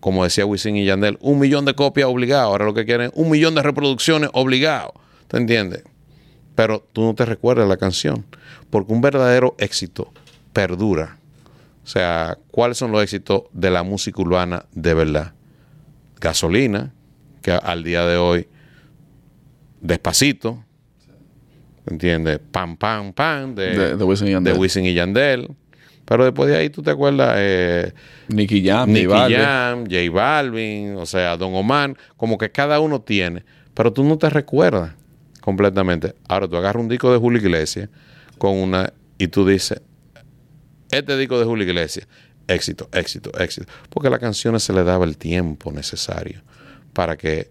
como 0.00 0.24
decía 0.24 0.46
Wisin 0.46 0.76
y 0.76 0.84
Yandel, 0.84 1.18
un 1.20 1.38
millón 1.38 1.64
de 1.64 1.74
copias 1.74 2.08
obligado. 2.08 2.50
Ahora 2.50 2.64
lo 2.64 2.74
que 2.74 2.84
quieren 2.84 3.08
es 3.08 3.12
un 3.14 3.30
millón 3.30 3.54
de 3.54 3.62
reproducciones 3.62 4.30
obligado. 4.32 4.94
¿Te 5.32 5.38
entiendes? 5.38 5.82
Pero 6.54 6.86
tú 6.92 7.02
no 7.02 7.14
te 7.14 7.24
recuerdas 7.24 7.66
la 7.68 7.76
canción. 7.78 8.24
Porque 8.70 8.92
un 8.92 9.00
verdadero 9.00 9.54
éxito 9.58 10.12
perdura. 10.52 11.16
O 11.82 11.86
sea, 11.86 12.38
¿cuáles 12.50 12.76
son 12.78 12.92
los 12.92 13.02
éxitos 13.02 13.44
de 13.52 13.70
la 13.70 13.82
música 13.82 14.20
urbana 14.22 14.66
de 14.72 14.94
verdad? 14.94 15.32
Gasolina, 16.20 16.92
que 17.42 17.50
al 17.50 17.82
día 17.82 18.06
de 18.06 18.16
hoy, 18.18 18.46
despacito, 19.80 20.62
¿entiendes? 21.86 22.38
Pam, 22.50 22.76
pam, 22.76 23.12
pam, 23.12 23.54
de, 23.54 23.76
De- 23.78 23.96
de 23.96 24.04
Wisin 24.04 24.28
y 24.28 24.30
Yandel. 24.32 24.52
de 24.54 24.58
Wisin 24.60 24.84
y 24.84 24.94
Yandel. 24.94 25.48
Pero 26.04 26.24
después 26.24 26.48
de 26.50 26.56
ahí, 26.56 26.68
¿tú 26.68 26.82
te 26.82 26.90
acuerdas? 26.90 27.34
Eh, 27.38 27.92
Nicky 28.28 28.64
Jam, 28.66 28.90
Nicky 28.92 29.06
J 29.06 29.16
Balvin. 29.18 29.38
Jam, 29.38 29.84
J 29.84 30.10
Balvin, 30.12 30.96
o 30.96 31.06
sea, 31.06 31.36
Don 31.36 31.54
Omar, 31.54 31.96
como 32.16 32.36
que 32.38 32.50
cada 32.50 32.80
uno 32.80 33.00
tiene, 33.00 33.44
pero 33.74 33.92
tú 33.92 34.04
no 34.04 34.18
te 34.18 34.28
recuerdas 34.28 34.92
completamente. 35.42 36.14
Ahora 36.26 36.48
tú 36.48 36.56
agarras 36.56 36.80
un 36.80 36.88
disco 36.88 37.12
de 37.12 37.18
Julio 37.18 37.38
Iglesias 37.38 37.90
con 38.38 38.56
una 38.56 38.94
y 39.18 39.28
tú 39.28 39.46
dices, 39.46 39.82
este 40.90 41.16
disco 41.18 41.38
de 41.38 41.44
Julio 41.44 41.66
Iglesias, 41.66 42.08
éxito, 42.48 42.88
éxito, 42.92 43.30
éxito, 43.38 43.70
porque 43.90 44.08
a 44.08 44.10
las 44.10 44.20
canciones 44.20 44.62
se 44.62 44.72
le 44.72 44.84
daba 44.84 45.04
el 45.04 45.18
tiempo 45.18 45.70
necesario 45.70 46.42
para 46.94 47.16
que 47.16 47.50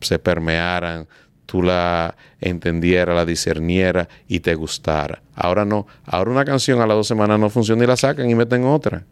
se 0.00 0.18
permearan, 0.18 1.08
tú 1.46 1.62
la 1.62 2.16
entendieras, 2.40 3.14
la 3.14 3.24
discernieras 3.24 4.08
y 4.28 4.40
te 4.40 4.54
gustara. 4.54 5.22
Ahora 5.34 5.64
no. 5.64 5.86
Ahora 6.04 6.30
una 6.30 6.44
canción 6.44 6.80
a 6.80 6.86
las 6.86 6.96
dos 6.96 7.06
semanas 7.06 7.38
no 7.38 7.50
funciona 7.50 7.84
y 7.84 7.86
la 7.86 7.96
sacan 7.96 8.28
y 8.28 8.34
meten 8.34 8.64
otra. 8.64 9.04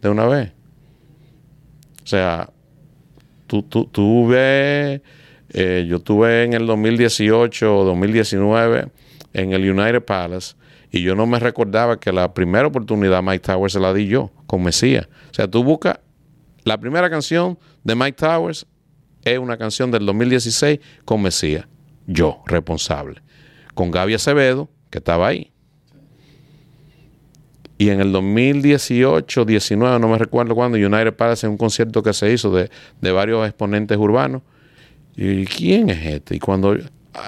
De 0.00 0.08
una 0.08 0.26
vez. 0.26 0.52
O 2.02 2.06
sea, 2.06 2.50
tú, 3.46 3.62
tú, 3.62 3.86
tú 3.86 4.28
ves, 4.28 5.00
eh, 5.54 5.86
yo 5.88 5.96
estuve 5.96 6.42
en 6.42 6.52
el 6.52 6.66
2018 6.66 7.78
o 7.78 7.84
2019 7.84 8.88
en 9.32 9.52
el 9.52 9.70
United 9.70 10.02
Palace 10.02 10.56
y 10.90 11.02
yo 11.02 11.14
no 11.14 11.26
me 11.26 11.38
recordaba 11.38 11.98
que 11.98 12.12
la 12.12 12.34
primera 12.34 12.66
oportunidad 12.66 13.22
Mike 13.22 13.40
Towers 13.40 13.72
se 13.72 13.80
la 13.80 13.94
di 13.94 14.06
yo 14.06 14.30
con 14.46 14.62
Mesías. 14.62 15.08
O 15.30 15.34
sea, 15.34 15.48
tú 15.48 15.64
buscas 15.64 15.98
la 16.64 16.78
primera 16.78 17.08
canción 17.08 17.58
de 17.82 17.94
Mike 17.94 18.16
Towers 18.18 18.66
es 19.24 19.38
una 19.38 19.56
canción 19.56 19.90
del 19.90 20.04
2016 20.06 20.80
con 21.04 21.22
Mesías. 21.22 21.66
Yo, 22.06 22.42
responsable. 22.46 23.22
Con 23.74 23.90
Gaby 23.90 24.14
Acevedo, 24.14 24.68
que 24.90 24.98
estaba 24.98 25.28
ahí. 25.28 25.52
Y 27.76 27.90
en 27.90 28.00
el 28.00 28.12
2018, 28.12 29.44
19, 29.44 29.98
no 29.98 30.08
me 30.08 30.18
recuerdo 30.18 30.54
cuándo, 30.54 30.78
United 30.78 31.14
Palace 31.14 31.46
en 31.46 31.52
un 31.52 31.58
concierto 31.58 32.02
que 32.02 32.12
se 32.12 32.32
hizo 32.32 32.50
de, 32.50 32.70
de 33.00 33.12
varios 33.12 33.46
exponentes 33.46 33.98
urbanos. 33.98 34.42
¿Y 35.16 35.44
quién 35.44 35.90
es 35.90 36.06
este? 36.06 36.36
Y 36.36 36.38
cuando 36.38 36.76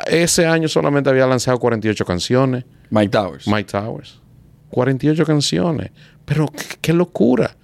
ese 0.07 0.47
año 0.47 0.69
solamente 0.69 1.11
había 1.11 1.27
lanzado 1.27 1.59
48 1.59 2.05
canciones, 2.05 2.65
Mike 2.91 3.11
Towers. 3.11 3.47
Mike 3.47 3.71
Towers. 3.71 4.21
48 4.71 5.25
canciones. 5.25 5.91
Pero 6.25 6.47
qué, 6.49 6.77
qué 6.81 6.93
locura. 6.93 7.57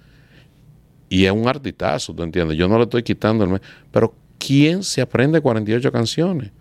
Y 1.09 1.25
es 1.25 1.31
un 1.31 1.47
artistazo, 1.47 2.13
¿tú 2.13 2.23
entiendes? 2.23 2.57
Yo 2.57 2.67
no 2.67 2.77
le 2.77 2.85
estoy 2.85 3.03
quitando 3.03 3.43
el... 3.43 3.61
Pero 3.91 4.15
¿quién 4.39 4.83
se 4.83 5.01
aprende 5.01 5.41
48 5.41 5.91
canciones? 5.91 6.51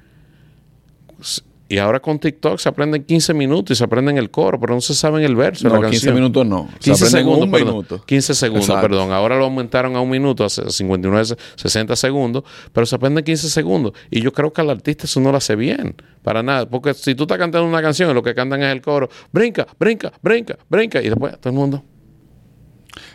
Y 1.73 1.79
ahora 1.79 2.01
con 2.01 2.19
TikTok 2.19 2.59
se 2.59 2.69
aprenden 2.69 3.03
15 3.05 3.33
minutos 3.33 3.75
y 3.75 3.79
se 3.79 3.85
aprenden 3.85 4.19
el 4.19 4.31
coro, 4.31 4.61
pero 4.61 4.75
no 4.75 4.81
se 4.83 4.95
saben 4.95 5.25
el 5.25 5.35
verso 5.35 5.67
no, 5.69 5.77
la 5.77 5.89
15 5.89 5.91
canción. 6.07 6.15
minutos 6.15 6.47
no. 6.47 6.69
Se 6.75 6.79
15 6.91 6.91
aprenden 6.93 7.11
segundos, 7.23 7.45
un 7.47 7.51
perdón. 7.51 7.69
minuto. 7.69 8.05
15 8.05 8.35
segundos, 8.35 8.69
Exacto. 8.69 8.89
perdón. 8.89 9.11
Ahora 9.13 9.39
lo 9.39 9.45
aumentaron 9.45 9.97
a 9.97 10.01
un 10.03 10.11
minuto, 10.11 10.45
a 10.45 10.51
59, 10.51 11.35
60 11.57 11.97
segundos, 11.97 12.45
pero 12.75 12.85
se 12.85 12.95
aprende 12.95 13.25
15 13.25 13.49
segundos. 13.49 13.93
Y 14.11 14.21
yo 14.21 14.33
creo 14.35 14.53
que 14.53 14.61
al 14.61 14.69
artista 14.69 15.07
eso 15.07 15.19
no 15.21 15.31
lo 15.31 15.39
hace 15.39 15.57
bien, 15.57 15.97
para 16.23 16.43
nada. 16.43 16.69
Porque 16.69 16.93
si 16.93 17.15
tú 17.15 17.23
estás 17.23 17.39
cantando 17.39 17.67
una 17.67 17.81
canción 17.81 18.11
y 18.11 18.13
lo 18.15 18.23
que 18.23 18.35
cantan 18.35 18.63
es 18.63 18.71
el 18.71 18.83
coro, 18.83 19.09
brinca, 19.33 19.67
brinca, 19.79 20.13
brinca, 20.23 20.59
brinca, 20.69 21.01
y 21.01 21.09
después 21.09 21.41
todo 21.41 21.49
el 21.55 21.59
mundo. 21.59 21.83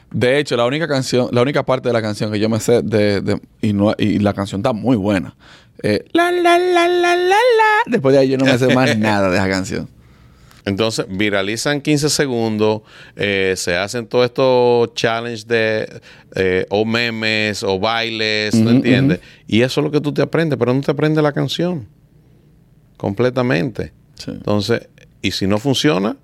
De 0.09 0.39
hecho, 0.39 0.55
la 0.57 0.65
única 0.65 0.87
canción, 0.87 1.27
la 1.31 1.41
única 1.41 1.63
parte 1.63 1.89
de 1.89 1.93
la 1.93 2.01
canción 2.01 2.31
que 2.31 2.39
yo 2.39 2.49
me 2.49 2.59
sé 2.59 2.81
de, 2.81 3.21
de- 3.21 3.39
y, 3.61 3.73
no, 3.73 3.93
y 3.97 4.19
la 4.19 4.33
canción 4.33 4.61
está 4.61 4.73
muy 4.73 4.95
buena. 4.95 5.35
Eh, 5.83 6.05
la, 6.13 6.31
la, 6.31 6.57
la, 6.57 6.87
la, 6.87 7.15
la, 7.15 7.15
la. 7.15 7.37
Después 7.85 8.13
de 8.13 8.19
ahí 8.19 8.29
yo 8.29 8.37
no 8.37 8.45
me 8.45 8.57
sé 8.57 8.73
más 8.73 8.97
nada 8.97 9.29
de 9.29 9.37
esa 9.37 9.49
canción. 9.49 9.89
Entonces, 10.65 11.05
viralizan 11.09 11.79
15 11.79 12.09
segundos, 12.09 12.81
eh, 13.15 13.53
se 13.55 13.77
hacen 13.77 14.05
todos 14.05 14.25
estos 14.25 14.93
challenges 14.95 15.47
de 15.47 16.01
eh, 16.35 16.65
o 16.69 16.83
memes 16.83 17.63
o 17.63 17.79
bailes, 17.79 18.53
¿no 18.53 18.71
entiendes? 18.71 19.21
Y 19.47 19.61
eso 19.61 19.79
es 19.79 19.85
lo 19.85 19.91
que 19.91 20.01
tú 20.01 20.13
te 20.13 20.21
aprendes, 20.21 20.59
pero 20.59 20.73
no 20.73 20.81
te 20.81 20.91
aprendes 20.91 21.23
la 21.23 21.31
canción 21.31 21.87
completamente. 22.97 23.93
Sí. 24.15 24.31
Entonces, 24.31 24.89
y 25.21 25.31
si 25.31 25.47
no 25.47 25.57
funciona, 25.57 26.17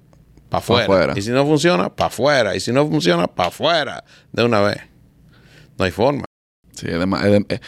para 0.50 0.84
afuera. 0.84 1.14
Y 1.16 1.22
si 1.22 1.32
no 1.32 1.46
funciona, 1.46 1.96
para 1.96 2.08
afuera. 2.08 2.56
Y 2.56 2.60
si 2.60 2.72
no 2.72 2.86
funciona, 2.88 3.28
para 3.28 3.50
afuera. 3.50 4.04
De 4.32 4.44
una 4.44 4.60
vez. 4.60 4.78
No 5.78 5.86
hay 5.86 5.92
forma. 5.92 6.26
Sí, 6.74 6.88
además, 6.90 7.26
eh, 7.26 7.60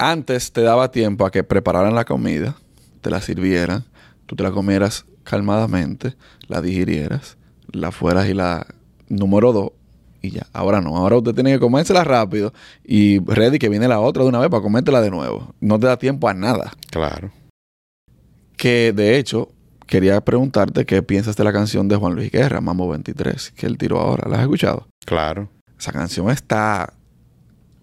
antes 0.00 0.52
te 0.52 0.62
daba 0.62 0.90
tiempo 0.90 1.26
a 1.26 1.30
que 1.30 1.44
prepararan 1.44 1.94
la 1.94 2.06
comida, 2.06 2.56
te 3.02 3.10
la 3.10 3.20
sirvieran, 3.20 3.84
tú 4.24 4.34
te 4.34 4.42
la 4.42 4.50
comieras 4.50 5.04
calmadamente, 5.24 6.16
la 6.48 6.62
digirieras, 6.62 7.36
la 7.70 7.92
fueras 7.92 8.28
y 8.28 8.34
la 8.34 8.66
número 9.08 9.52
dos 9.52 9.72
y 10.22 10.30
ya. 10.30 10.46
Ahora 10.54 10.80
no, 10.80 10.96
ahora 10.96 11.18
usted 11.18 11.34
tiene 11.34 11.52
que 11.52 11.60
comérsela 11.60 12.02
rápido 12.02 12.52
y 12.82 13.22
ready 13.24 13.58
que 13.58 13.68
viene 13.68 13.88
la 13.88 14.00
otra 14.00 14.22
de 14.22 14.30
una 14.30 14.38
vez 14.38 14.48
para 14.48 14.62
comértela 14.62 15.02
de 15.02 15.10
nuevo. 15.10 15.54
No 15.60 15.78
te 15.78 15.86
da 15.86 15.98
tiempo 15.98 16.28
a 16.28 16.34
nada. 16.34 16.72
Claro. 16.90 17.30
Que 18.56 18.94
de 18.94 19.18
hecho, 19.18 19.50
quería 19.86 20.20
preguntarte 20.22 20.86
qué 20.86 21.02
piensas 21.02 21.36
de 21.36 21.44
la 21.44 21.52
canción 21.52 21.88
de 21.88 21.96
Juan 21.96 22.14
Luis 22.14 22.30
Guerra, 22.30 22.62
Mambo 22.62 22.88
23, 22.88 23.52
que 23.52 23.66
él 23.66 23.76
tiró 23.76 24.00
ahora. 24.00 24.28
¿La 24.30 24.36
has 24.36 24.42
escuchado? 24.42 24.88
Claro. 25.04 25.50
Esa 25.78 25.92
canción 25.92 26.30
está 26.30 26.94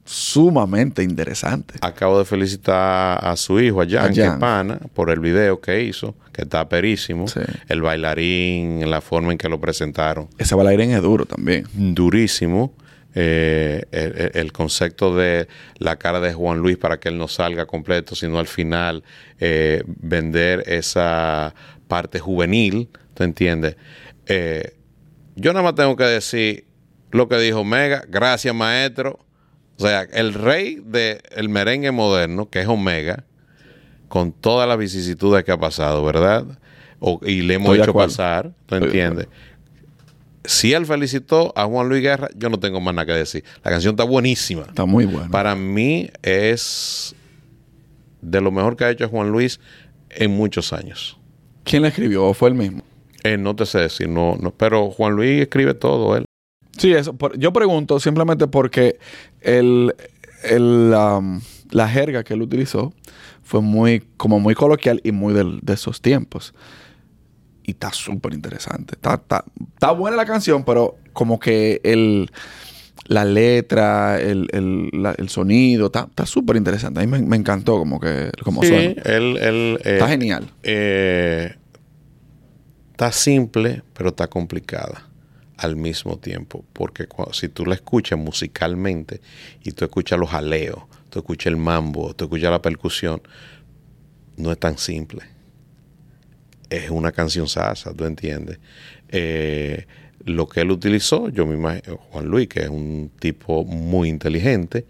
sumamente 0.07 1.03
interesante. 1.03 1.75
Acabo 1.81 2.17
de 2.17 2.25
felicitar 2.25 3.19
a 3.23 3.35
su 3.35 3.59
hijo, 3.59 3.81
a 3.81 3.87
Jan, 3.87 4.13
que 4.13 4.31
pana, 4.39 4.79
por 4.93 5.09
el 5.09 5.19
video 5.19 5.59
que 5.59 5.83
hizo, 5.83 6.15
que 6.31 6.43
está 6.43 6.67
perísimo. 6.67 7.27
Sí. 7.27 7.41
El 7.67 7.81
bailarín, 7.81 8.89
la 8.89 9.01
forma 9.01 9.33
en 9.33 9.37
que 9.37 9.49
lo 9.49 9.59
presentaron. 9.59 10.29
Ese 10.37 10.55
bailarín 10.55 10.91
es 10.91 11.01
duro 11.01 11.25
también. 11.25 11.67
durísimo. 11.73 12.73
eh, 13.19 14.31
el, 14.35 14.51
concepto 14.51 15.15
de 15.15 15.47
la 15.79 15.95
cara 15.95 16.19
de 16.19 16.33
Juan 16.33 16.59
Luis 16.59 16.77
para 16.77 16.99
que 16.99 17.09
él 17.09 17.17
no 17.17 17.27
salga 17.27 17.65
completo, 17.65 18.15
sino 18.15 18.37
al 18.37 18.45
final 18.45 19.03
eh, 19.39 19.81
vender 19.87 20.63
esa 20.67 21.55
parte 21.87 22.19
juvenil, 22.19 22.89
¿te 23.15 23.23
entiendes? 23.23 23.75
Eh, 24.27 24.75
yo 25.35 25.51
nada 25.51 25.63
más 25.63 25.75
tengo 25.75 25.95
que 25.95 26.03
decir 26.03 26.65
lo 27.11 27.27
que 27.27 27.37
dijo 27.39 27.61
Omega, 27.61 28.03
gracias 28.07 28.53
maestro. 28.53 29.19
O 29.77 29.81
sea, 29.81 30.01
el 30.01 30.33
rey 30.33 30.81
del 30.83 31.49
merengue 31.49 31.91
moderno, 31.91 32.49
que 32.49 32.61
es 32.61 32.67
Omega, 32.67 33.23
con 34.07 34.31
todas 34.31 34.67
las 34.67 34.77
vicisitudes 34.77 35.43
que 35.43 35.51
ha 35.51 35.57
pasado, 35.59 36.03
¿verdad? 36.03 36.45
O- 36.99 37.19
y 37.23 37.41
le 37.41 37.55
hemos 37.55 37.67
Estoy 37.67 37.77
de 37.77 37.83
hecho 37.83 37.93
pasar, 37.93 38.53
¿tú 38.65 38.75
de 38.75 38.85
entiendes? 38.85 39.27
Si 40.45 40.73
él 40.73 40.85
felicitó 40.85 41.51
a 41.57 41.65
Juan 41.65 41.89
Luis 41.89 42.01
Guerra, 42.01 42.29
yo 42.35 42.49
no 42.49 42.57
tengo 42.59 42.79
más 42.79 42.93
nada 42.95 43.05
que 43.05 43.11
decir. 43.11 43.43
La 43.63 43.69
canción 43.71 43.93
está 43.93 44.05
buenísima. 44.05 44.61
Está 44.63 44.85
muy 44.85 45.05
bueno. 45.05 45.29
Para 45.29 45.55
mí 45.55 46.09
es 46.23 47.13
de 48.21 48.39
lo 48.41 48.49
mejor 48.51 48.77
que 48.77 48.85
ha 48.85 48.89
hecho 48.89 49.07
Juan 49.09 49.29
Luis 49.29 49.59
en 50.09 50.31
muchos 50.31 50.71
años. 50.73 51.19
¿Quién 51.65 51.81
la 51.81 51.89
escribió? 51.89 52.25
¿O 52.25 52.33
fue 52.33 52.49
él 52.49 52.55
mismo? 52.55 52.81
Eh, 53.23 53.37
no 53.37 53.55
te 53.57 53.65
sé 53.65 53.79
decir, 53.79 54.07
no, 54.07 54.37
no, 54.41 54.51
pero 54.51 54.89
Juan 54.89 55.13
Luis 55.13 55.41
escribe 55.41 55.73
todo 55.73 56.15
él. 56.15 56.23
Sí, 56.77 56.91
eso. 56.93 57.13
por- 57.15 57.37
yo 57.37 57.51
pregunto 57.53 57.99
simplemente 57.99 58.47
porque 58.47 58.97
el, 59.41 59.93
el, 60.43 60.93
um, 60.95 61.41
la 61.71 61.87
jerga 61.89 62.23
que 62.23 62.33
él 62.35 62.41
utilizó 62.41 62.93
fue 63.43 63.61
muy, 63.61 64.03
como 64.17 64.39
muy 64.39 64.53
coloquial 64.55 65.01
y 65.03 65.11
muy 65.11 65.33
del- 65.33 65.59
de 65.61 65.73
esos 65.73 66.01
tiempos. 66.01 66.53
Y 67.63 67.71
está 67.71 67.91
súper 67.91 68.33
interesante. 68.33 68.95
Está, 68.95 69.15
está, 69.15 69.43
está 69.73 69.91
buena 69.91 70.15
la 70.17 70.25
canción, 70.25 70.63
pero 70.63 70.97
como 71.13 71.39
que 71.39 71.81
el, 71.83 72.29
la 73.07 73.25
letra, 73.25 74.19
el, 74.21 74.47
el, 74.53 74.89
la- 74.93 75.15
el 75.17 75.29
sonido, 75.29 75.87
está 75.87 76.01
está 76.09 76.25
súper 76.25 76.55
interesante. 76.57 76.99
A 77.01 77.05
mí 77.05 77.11
me, 77.11 77.21
me 77.21 77.35
encantó 77.37 77.77
como 77.77 77.99
que 77.99 78.31
como 78.43 78.61
Sí, 78.61 78.69
suena. 78.69 79.01
él, 79.05 79.37
él, 79.37 79.79
eh, 79.83 79.93
Está 79.95 80.07
genial. 80.07 80.49
eh, 80.63 81.55
está 82.91 83.11
simple, 83.11 83.83
pero 83.93 84.09
está 84.09 84.27
complicada 84.27 85.03
al 85.57 85.75
mismo 85.75 86.17
tiempo. 86.17 86.63
Porque 86.73 87.07
si 87.33 87.49
tú 87.49 87.65
la 87.65 87.75
escuchas 87.75 88.17
musicalmente 88.17 89.21
y 89.63 89.71
tú 89.71 89.85
escuchas 89.85 90.19
los 90.19 90.29
jaleos, 90.29 90.79
tú 91.09 91.19
escuchas 91.19 91.47
el 91.47 91.57
mambo, 91.57 92.13
tú 92.13 92.25
escuchas 92.25 92.51
la 92.51 92.61
percusión, 92.61 93.21
no 94.37 94.51
es 94.51 94.59
tan 94.59 94.77
simple. 94.77 95.21
Es 96.69 96.89
una 96.89 97.11
canción 97.11 97.47
sasa, 97.47 97.93
¿tú 97.93 98.05
entiendes? 98.05 98.59
Eh, 99.09 99.85
lo 100.25 100.47
que 100.47 100.61
él 100.61 100.71
utilizó, 100.71 101.29
yo 101.29 101.45
me 101.47 101.55
imagino, 101.55 101.97
Juan 102.11 102.25
Luis, 102.25 102.47
que 102.49 102.61
es 102.61 102.69
un 102.69 103.11
tipo 103.19 103.63
muy 103.63 104.09
inteligente, 104.09 104.85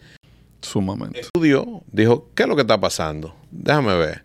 Sumamente. 0.61 1.19
estudió, 1.19 1.83
dijo, 1.91 2.29
¿qué 2.33 2.43
es 2.43 2.49
lo 2.49 2.55
que 2.55 2.61
está 2.63 2.79
pasando? 2.79 3.35
Déjame 3.51 3.95
ver. 3.95 4.23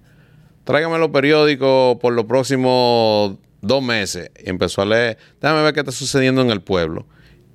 Tráigame 0.64 0.98
los 0.98 1.10
periódicos 1.10 1.98
por 1.98 2.14
los 2.14 2.24
próximos 2.24 3.36
dos 3.62 3.82
meses. 3.82 4.30
Y 4.44 4.50
empezó 4.50 4.82
a 4.82 4.84
leer, 4.84 5.16
déjame 5.40 5.62
ver 5.62 5.72
qué 5.72 5.80
está 5.80 5.92
sucediendo 5.92 6.42
en 6.42 6.50
el 6.50 6.60
pueblo. 6.60 7.06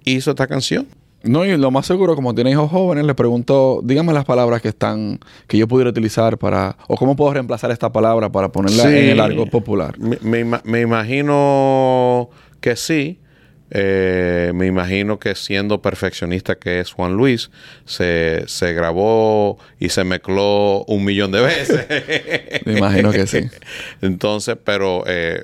Hizo 0.04 0.32
esta 0.32 0.48
canción. 0.48 0.88
No, 1.24 1.44
y 1.44 1.58
lo 1.58 1.72
más 1.72 1.86
seguro, 1.86 2.16
como 2.16 2.34
tiene 2.34 2.52
hijos 2.52 2.70
jóvenes, 2.72 3.04
le 3.06 3.14
preguntó, 3.16 3.82
dígame 3.84 4.14
las 4.14 4.24
palabras 4.24 4.62
que 4.62 4.70
están, 4.70 5.20
que 5.48 5.58
yo 5.58 5.68
pudiera 5.68 5.90
utilizar 5.90 6.38
para, 6.38 6.78
o 6.88 6.96
cómo 6.96 7.16
puedo 7.16 7.34
reemplazar 7.34 7.72
esta 7.72 7.92
palabra 7.92 8.32
para 8.32 8.50
ponerla 8.52 8.84
Sí. 8.84 8.90
en 8.90 9.10
el 9.10 9.20
argot 9.20 9.50
popular. 9.50 9.98
Me, 10.00 10.18
me 10.22 10.40
ima- 10.46 10.62
me 10.64 10.80
imagino 10.82 12.30
que 12.62 12.76
sí. 12.76 13.20
Eh, 13.70 14.54
me 14.56 14.66
imagino 14.66 15.20
que 15.20 15.36
siendo 15.36 15.82
perfeccionista 15.82 16.56
que 16.56 16.80
es 16.80 16.94
Juan 16.94 17.16
Luis, 17.18 17.52
se, 17.84 18.44
se 18.48 18.72
grabó 18.74 19.58
y 19.78 19.90
se 19.90 20.06
mezcló 20.06 20.86
un 20.86 21.04
millón 21.04 21.34
de 21.34 21.42
veces. 21.42 21.86
Me 22.66 22.78
imagino 22.78 23.12
que 23.12 23.28
sí. 23.28 23.40
Entonces, 24.02 24.56
pero 24.64 25.04
eh, 25.06 25.42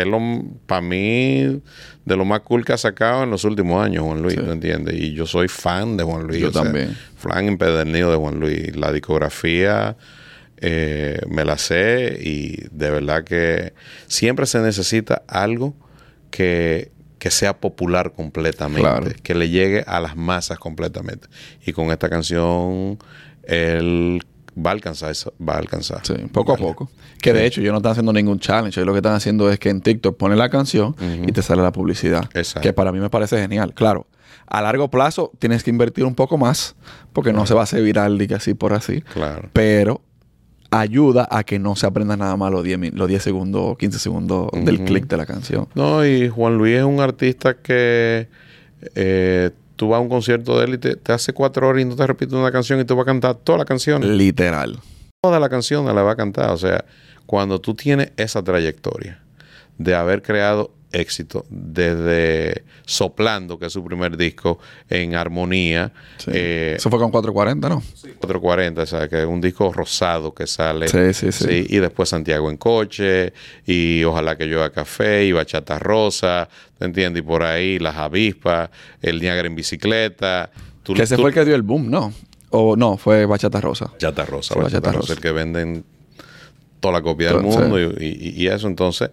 es 0.00 0.06
lo, 0.06 0.18
para 0.66 0.80
mí, 0.80 1.60
de 2.04 2.16
lo 2.16 2.24
más 2.24 2.40
cool 2.40 2.64
que 2.64 2.72
ha 2.72 2.78
sacado 2.78 3.22
en 3.24 3.30
los 3.30 3.44
últimos 3.44 3.84
años, 3.84 4.04
Juan 4.04 4.22
Luis, 4.22 4.34
Sí. 4.34 4.40
¿tú 4.44 4.50
entiendes? 4.50 4.94
Y 4.94 5.12
yo 5.12 5.26
soy 5.26 5.48
fan 5.48 5.96
de 5.96 6.04
Juan 6.04 6.26
Luis. 6.26 6.40
Yo 6.40 6.52
sea, 6.52 6.62
también. 6.62 6.96
Flan 7.16 7.46
empedernido 7.48 8.10
de 8.10 8.16
Juan 8.16 8.40
Luis. 8.40 8.76
La 8.76 8.92
discografía 8.92 9.96
eh, 10.58 11.18
me 11.28 11.44
la 11.44 11.56
sé 11.58 12.18
y 12.22 12.56
de 12.70 12.90
verdad 12.90 13.24
que 13.24 13.72
siempre 14.06 14.44
se 14.46 14.58
necesita 14.60 15.22
algo 15.26 15.74
que, 16.30 16.90
que 17.18 17.30
sea 17.30 17.56
popular 17.58 18.12
completamente, 18.12 18.80
Claro. 18.82 19.06
que 19.22 19.34
le 19.34 19.48
llegue 19.48 19.84
a 19.86 20.00
las 20.00 20.16
masas 20.16 20.58
completamente. 20.58 21.28
Y 21.64 21.72
con 21.72 21.90
esta 21.90 22.08
canción, 22.08 22.98
él 23.44 24.22
va 24.64 24.70
a 24.70 24.72
alcanzar 24.74 25.10
eso, 25.10 25.32
va 25.46 25.54
a 25.54 25.58
alcanzar. 25.58 26.00
Sí, 26.06 26.14
poco 26.32 26.52
a 26.52 26.56
poco. 26.56 26.90
Que 27.20 27.32
de 27.32 27.46
hecho, 27.46 27.60
ellos 27.60 27.72
no 27.72 27.78
están 27.78 27.92
haciendo 27.92 28.12
ningún 28.12 28.38
challenge. 28.40 28.78
Ellos 28.80 28.86
lo 28.86 28.92
que 28.92 28.98
están 28.98 29.14
haciendo 29.14 29.50
es 29.50 29.58
que 29.58 29.68
en 29.70 29.80
TikTok 29.80 30.16
ponen 30.16 30.38
la 30.38 30.48
canción 30.48 30.94
y 31.26 31.32
te 31.32 31.42
sale 31.42 31.62
la 31.62 31.72
publicidad. 31.72 32.24
Exacto. 32.34 32.60
Que 32.60 32.72
para 32.72 32.92
mí 32.92 32.98
me 33.00 33.10
parece 33.10 33.38
genial. 33.40 33.74
Claro, 33.74 34.06
a 34.46 34.60
largo 34.62 34.88
plazo 34.90 35.30
tienes 35.38 35.62
que 35.62 35.70
invertir 35.70 36.04
un 36.04 36.14
poco 36.14 36.36
más 36.38 36.74
porque 37.12 37.32
no 37.32 37.46
se 37.46 37.54
va 37.54 37.60
a 37.60 37.64
hacer 37.64 37.82
viral 37.82 38.20
y 38.20 38.26
que 38.26 38.34
así 38.34 38.54
por 38.54 38.72
así. 38.72 39.00
Claro. 39.02 39.48
Pero 39.52 40.00
ayuda 40.70 41.26
a 41.30 41.42
que 41.44 41.58
no 41.58 41.74
se 41.76 41.86
aprenda 41.86 42.16
nada 42.16 42.36
más 42.36 42.52
los 42.52 42.62
10, 42.62 42.78
min- 42.78 42.92
los 42.96 43.08
10 43.08 43.22
segundos 43.22 43.62
o 43.64 43.76
15 43.76 43.98
segundos 43.98 44.48
del 44.52 44.76
Ujú. 44.76 44.84
click 44.84 45.06
de 45.08 45.16
la 45.16 45.26
canción. 45.26 45.66
No, 45.74 46.04
y 46.06 46.28
Juan 46.28 46.56
Luis 46.58 46.76
es 46.78 46.84
un 46.84 47.00
artista 47.00 47.54
que 47.54 48.28
eh, 48.94 49.50
tú 49.80 49.88
vas 49.88 49.96
a 49.96 50.00
un 50.00 50.10
concierto 50.10 50.58
de 50.58 50.66
él 50.66 50.74
y 50.74 50.78
te, 50.78 50.94
te 50.94 51.10
hace 51.10 51.32
cuatro 51.32 51.66
horas 51.66 51.80
y 51.80 51.86
no 51.86 51.96
te 51.96 52.06
repite 52.06 52.36
una 52.36 52.52
canción 52.52 52.78
y 52.80 52.84
te 52.84 52.92
va 52.92 53.00
a 53.00 53.06
cantar 53.06 53.36
toda 53.36 53.56
la 53.56 53.64
canción. 53.64 54.18
Literal. 54.18 54.78
Toda 55.22 55.40
la 55.40 55.48
canción 55.48 55.86
la 55.86 56.02
va 56.02 56.12
a 56.12 56.16
cantar. 56.16 56.50
O 56.50 56.58
sea, 56.58 56.84
cuando 57.24 57.62
tú 57.62 57.74
tienes 57.74 58.12
esa 58.18 58.44
trayectoria 58.44 59.22
de 59.78 59.94
haber 59.94 60.20
creado 60.20 60.70
éxito 60.92 61.44
desde 61.50 62.64
Soplando, 62.84 63.58
que 63.58 63.66
es 63.66 63.72
su 63.72 63.84
primer 63.84 64.16
disco, 64.16 64.58
en 64.88 65.14
armonía, 65.14 65.92
Sí. 66.18 66.30
eh, 66.34 66.74
Eso 66.76 66.90
fue 66.90 66.98
con 66.98 67.10
440, 67.10 67.68
¿no? 67.68 67.82
440, 68.18 68.82
o 68.82 68.86
sea, 68.86 69.08
que 69.08 69.20
es 69.20 69.26
un 69.26 69.40
disco 69.40 69.72
rosado 69.72 70.34
que 70.34 70.46
sale. 70.46 70.88
Sí, 70.88 71.12
sí, 71.14 71.32
sí. 71.32 71.66
y 71.68 71.76
después 71.78 72.08
Santiago 72.08 72.50
en 72.50 72.56
coche, 72.56 73.32
y 73.66 74.02
ojalá 74.04 74.36
que 74.36 74.44
haga 74.44 74.70
café, 74.70 75.24
y 75.24 75.32
bachata 75.32 75.78
rosa, 75.78 76.48
¿te 76.78 76.84
entiendes? 76.86 77.22
Y 77.22 77.26
por 77.26 77.42
ahí 77.42 77.78
las 77.78 77.96
avispas, 77.96 78.70
el 79.02 79.20
Niágara 79.20 79.46
en 79.46 79.54
bicicleta. 79.54 80.50
Tú- 80.82 80.94
Que 80.94 81.02
ese 81.02 81.14
tú- 81.16 81.22
fue 81.22 81.30
el 81.30 81.34
que 81.34 81.44
dio 81.44 81.54
el 81.54 81.62
boom, 81.62 81.90
¿no? 81.90 82.12
O 82.50 82.74
no, 82.74 82.96
fue 82.96 83.26
Bachata 83.26 83.60
Rosa. 83.60 83.86
Bachata 83.92 84.24
rosa, 84.26 84.54
Sí, 84.54 84.58
bachata, 84.58 84.78
bachata 84.80 84.92
rosa, 84.92 85.00
rosa. 85.00 85.12
el 85.12 85.20
que 85.20 85.30
venden 85.30 85.84
toda 86.80 86.94
la 86.94 87.02
copia 87.02 87.28
del 87.32 87.42
mundo 87.42 87.78
y, 87.78 88.04
y- 88.04 88.42
y 88.42 88.46
eso. 88.48 88.66
Entonces, 88.66 89.10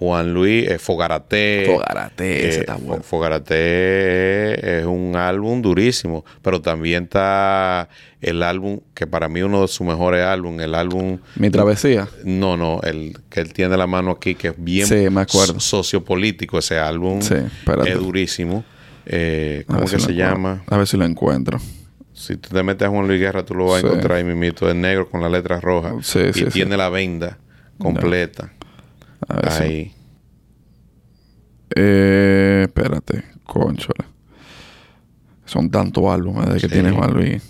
Juan 0.00 0.32
Luis 0.32 0.66
eh, 0.66 0.78
Fogarate. 0.78 1.66
Fogarate, 1.66 2.48
ese 2.48 2.56
Eh, 2.56 2.60
está 2.60 2.76
bueno. 2.76 3.02
Fo- 3.02 3.20
Fogarate 3.20 4.80
es 4.80 4.86
un 4.86 5.14
álbum 5.14 5.60
durísimo, 5.60 6.24
pero 6.40 6.60
también 6.62 7.02
está 7.04 7.88
el 8.22 8.42
álbum 8.42 8.80
que 8.94 9.06
para 9.06 9.28
mí 9.28 9.42
uno 9.42 9.60
de 9.62 9.68
sus 9.68 9.86
mejores 9.86 10.24
álbumes, 10.24 10.64
el 10.64 10.74
álbum 10.74 11.18
Mi 11.36 11.50
travesía. 11.50 12.08
no, 12.24 12.56
no, 12.56 12.80
el 12.82 13.14
que 13.28 13.40
él 13.40 13.52
tiene 13.52 13.76
la 13.76 13.86
mano 13.86 14.10
aquí 14.12 14.34
que 14.34 14.48
es 14.48 14.54
bien 14.56 14.86
Sí, 14.86 15.08
me 15.10 15.20
acuerdo. 15.20 15.60
sociopolítico 15.60 16.58
ese 16.58 16.78
álbum. 16.78 17.20
Sí, 17.20 17.34
espérate. 17.34 17.90
es 17.90 17.98
durísimo. 17.98 18.64
Eh, 19.04 19.64
¿Cómo 19.66 19.80
que 19.80 19.98
si 19.98 20.00
se 20.00 20.14
llama? 20.14 20.62
A 20.66 20.76
ver 20.78 20.86
si 20.86 20.96
lo 20.96 21.04
encuentro. 21.04 21.58
Si 22.14 22.36
tú 22.36 22.50
te 22.54 22.62
metes 22.62 22.86
a 22.86 22.90
Juan 22.90 23.06
Luis 23.06 23.20
Guerra, 23.20 23.44
tú 23.44 23.54
lo 23.54 23.66
vas 23.66 23.80
Sí. 23.80 23.86
a 23.86 23.90
encontrar 23.90 24.16
ahí 24.18 24.24
mismito, 24.24 24.68
es 24.68 24.74
negro 24.74 25.08
con 25.10 25.20
las 25.20 25.30
letras 25.30 25.62
rojas. 25.62 26.06
Sí, 26.06 26.20
y 26.34 26.44
tiene 26.46 26.76
la 26.78 26.88
venda 26.88 27.38
completa. 27.78 28.52
A 29.30 29.36
ver 29.40 29.52
si- 29.52 29.62
Ahí. 29.62 29.94
Eh, 31.74 32.64
espérate, 32.66 33.24
conchola. 33.44 34.06
Son 35.44 35.70
tantos 35.70 36.04
álbumes 36.06 36.46
de 36.46 36.54
que 36.54 36.60
Sí. 36.60 36.68
tiene 36.68 36.90
Juan 36.92 37.12
Luis. 37.12 37.42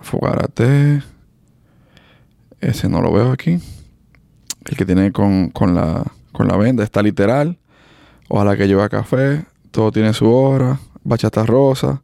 Fogarate. 0.00 1.02
Ese 2.60 2.88
no 2.88 3.00
lo 3.00 3.12
veo 3.12 3.32
aquí. 3.32 3.58
El 4.64 4.76
que 4.76 4.84
tiene 4.84 5.12
con, 5.12 5.50
con 5.50 5.74
la, 5.74 6.02
con 6.32 6.48
la 6.48 6.56
venda 6.56 6.82
está 6.84 7.02
literal. 7.02 7.58
Ojalá 8.28 8.56
que 8.56 8.66
lleva 8.66 8.88
café. 8.88 9.44
Todo 9.70 9.92
tiene 9.92 10.12
su 10.12 10.30
hora. 10.30 10.78
Bachata 11.06 11.44
rosa. 11.44 12.02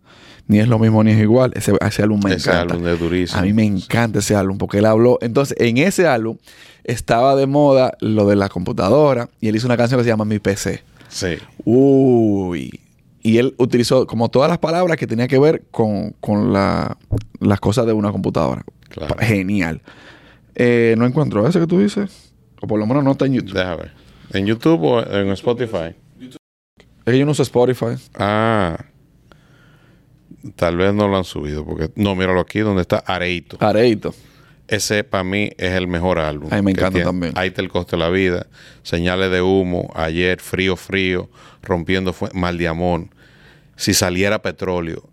Ni 0.48 0.58
es 0.58 0.66
lo 0.68 0.78
mismo 0.78 1.02
ni 1.04 1.12
es 1.12 1.20
igual. 1.20 1.52
Ese, 1.54 1.72
ese 1.86 2.02
álbum 2.02 2.20
me 2.24 2.34
ese 2.34 2.50
encanta. 2.50 2.74
álbum 2.74 2.88
es 2.88 2.98
durísimo. 2.98 3.40
A 3.40 3.42
mí 3.44 3.52
me 3.52 3.64
encanta 3.64 4.18
ese 4.18 4.34
álbum 4.34 4.58
porque 4.58 4.78
él 4.78 4.86
habló. 4.86 5.18
Entonces, 5.22 5.56
en 5.60 5.78
ese 5.78 6.06
álbum 6.06 6.36
estaba 6.84 7.36
de 7.36 7.46
moda 7.46 7.96
lo 8.00 8.26
de 8.26 8.34
la 8.36 8.48
computadora 8.48 9.28
y 9.40 9.48
él 9.48 9.56
hizo 9.56 9.66
una 9.66 9.76
canción 9.76 9.98
que 10.00 10.04
se 10.04 10.10
llama 10.10 10.24
Mi 10.24 10.38
PC. 10.40 10.82
Sí. 11.08 11.36
Uy. 11.64 12.80
Y 13.22 13.38
él 13.38 13.54
utilizó 13.58 14.06
como 14.06 14.30
todas 14.30 14.48
las 14.48 14.58
palabras 14.58 14.96
que 14.96 15.06
tenía 15.06 15.28
que 15.28 15.38
ver 15.38 15.62
con, 15.70 16.10
con 16.20 16.52
la- 16.52 16.96
las 17.38 17.60
cosas 17.60 17.86
de 17.86 17.92
una 17.92 18.10
computadora. 18.10 18.64
Claro. 18.88 19.14
Genial. 19.20 19.80
Eh, 20.56 20.96
no 20.98 21.06
encuentro 21.06 21.46
ese 21.46 21.60
que 21.60 21.66
tú 21.68 21.78
dices. 21.78 22.32
O 22.60 22.66
por 22.66 22.80
lo 22.80 22.86
menos 22.86 23.04
no 23.04 23.12
está 23.12 23.26
en 23.26 23.34
YouTube. 23.34 23.54
Deja 23.54 23.76
ver. 23.76 23.92
¿En 24.32 24.44
YouTube 24.46 24.82
o 24.82 25.00
en 25.06 25.28
Spotify? 25.30 25.94
Es 26.20 27.12
que 27.12 27.18
yo 27.18 27.24
no 27.24 27.30
uso 27.32 27.42
Spotify. 27.44 27.94
Ah. 28.14 28.76
Tal 30.56 30.76
vez 30.76 30.92
no 30.92 31.08
lo 31.08 31.16
han 31.16 31.24
subido 31.24 31.64
porque... 31.64 31.90
No, 31.94 32.14
míralo 32.14 32.40
aquí 32.40 32.60
donde 32.60 32.82
está 32.82 32.98
Areito. 32.98 33.56
Areito. 33.60 34.14
Ese 34.68 35.04
para 35.04 35.24
mí 35.24 35.50
es 35.58 35.72
el 35.72 35.86
mejor 35.86 36.18
álbum. 36.18 36.48
A 36.52 36.56
mí 36.56 36.62
me 36.62 36.70
encanta 36.70 36.92
tiene. 36.92 37.04
también. 37.04 37.32
Ahí 37.36 37.48
está 37.48 37.60
el 37.60 37.68
costo 37.68 37.96
de 37.96 38.02
la 38.02 38.08
vida. 38.08 38.46
Señales 38.82 39.30
de 39.30 39.42
humo. 39.42 39.92
Ayer, 39.94 40.40
frío, 40.40 40.76
frío. 40.76 41.28
Rompiendo 41.62 42.12
fue 42.12 42.30
mal 42.32 42.58
de 42.58 42.68
amor. 42.68 43.06
Si 43.76 43.94
saliera 43.94 44.40
petróleo. 44.40 45.08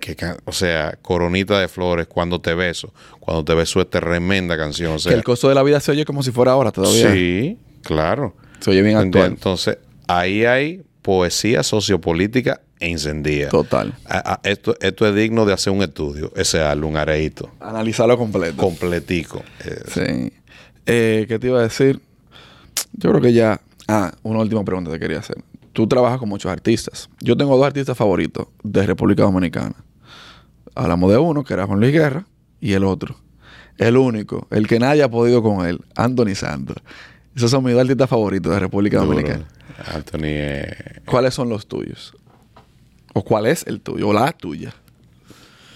Que, 0.00 0.16
o 0.44 0.52
sea, 0.52 0.98
coronita 1.02 1.58
de 1.58 1.68
flores. 1.68 2.06
Cuando 2.06 2.40
te 2.40 2.54
beso. 2.54 2.92
Cuando 3.20 3.44
te 3.44 3.54
beso 3.54 3.80
es 3.80 3.90
tremenda 3.90 4.56
canción. 4.56 4.92
O 4.92 4.98
sea, 4.98 5.10
que 5.10 5.16
el 5.16 5.24
costo 5.24 5.48
de 5.48 5.54
la 5.54 5.62
vida 5.62 5.80
se 5.80 5.90
oye 5.90 6.04
como 6.04 6.22
si 6.22 6.30
fuera 6.30 6.52
ahora 6.52 6.70
todavía. 6.70 7.12
sí, 7.12 7.58
claro. 7.82 8.36
Se 8.60 8.70
oye 8.70 8.82
bien 8.82 8.96
actual. 8.96 9.26
Entonces, 9.32 9.78
ahí 10.06 10.44
hay 10.44 10.82
poesía 11.04 11.62
sociopolítica 11.62 12.62
encendida. 12.80 13.50
Total. 13.50 13.92
A- 14.06 14.32
a- 14.34 14.40
esto, 14.48 14.74
esto 14.80 15.06
es 15.06 15.14
digno 15.14 15.44
de 15.44 15.52
hacer 15.52 15.70
un 15.70 15.82
estudio. 15.82 16.32
Ese 16.34 16.62
álbum, 16.62 16.96
Areito. 16.96 17.50
Analizarlo 17.60 18.16
completo. 18.16 18.56
Completico. 18.56 19.42
Eh, 19.66 19.82
Sí. 19.86 20.32
Eh, 20.86 21.26
¿Qué 21.28 21.38
te 21.38 21.48
iba 21.48 21.58
a 21.60 21.62
decir? 21.62 22.00
Yo 22.94 23.10
creo 23.10 23.20
que 23.20 23.34
ya. 23.34 23.60
Ah, 23.86 24.12
una 24.22 24.38
última 24.38 24.64
pregunta 24.64 24.90
te 24.90 24.98
quería 24.98 25.18
hacer. 25.18 25.36
Tú 25.74 25.86
trabajas 25.86 26.18
con 26.18 26.28
muchos 26.30 26.50
artistas. 26.50 27.10
Yo 27.20 27.36
tengo 27.36 27.54
dos 27.54 27.66
artistas 27.66 27.98
favoritos 27.98 28.46
de 28.62 28.86
República 28.86 29.24
Dominicana. 29.24 29.74
Hablamos 30.74 31.10
de 31.10 31.18
uno, 31.18 31.44
que 31.44 31.52
era 31.52 31.66
Juan 31.66 31.80
Luis 31.80 31.92
Guerra, 31.92 32.24
y 32.60 32.72
el 32.72 32.84
otro. 32.84 33.16
El 33.76 33.98
único, 33.98 34.46
el 34.50 34.66
que 34.66 34.78
nadie 34.78 35.02
ha 35.02 35.10
podido 35.10 35.42
con 35.42 35.66
él, 35.66 35.80
Anthony 35.96 36.34
Santos. 36.34 36.76
Esos 37.36 37.50
son 37.50 37.62
mis 37.64 37.74
dos 37.74 37.82
artistas 37.82 38.08
favoritos 38.08 38.52
de 38.52 38.58
República. 38.58 38.98
Dominicana. 38.98 39.46
Anthony 39.94 40.20
eh, 40.24 41.00
¿Cuáles 41.04 41.34
son 41.34 41.48
los 41.48 41.66
tuyos? 41.66 42.14
¿O 43.12 43.22
cuál 43.24 43.46
es 43.46 43.66
el 43.66 43.80
tuyo? 43.80 44.08
¿O 44.08 44.12
la 44.12 44.32
tuya? 44.32 44.72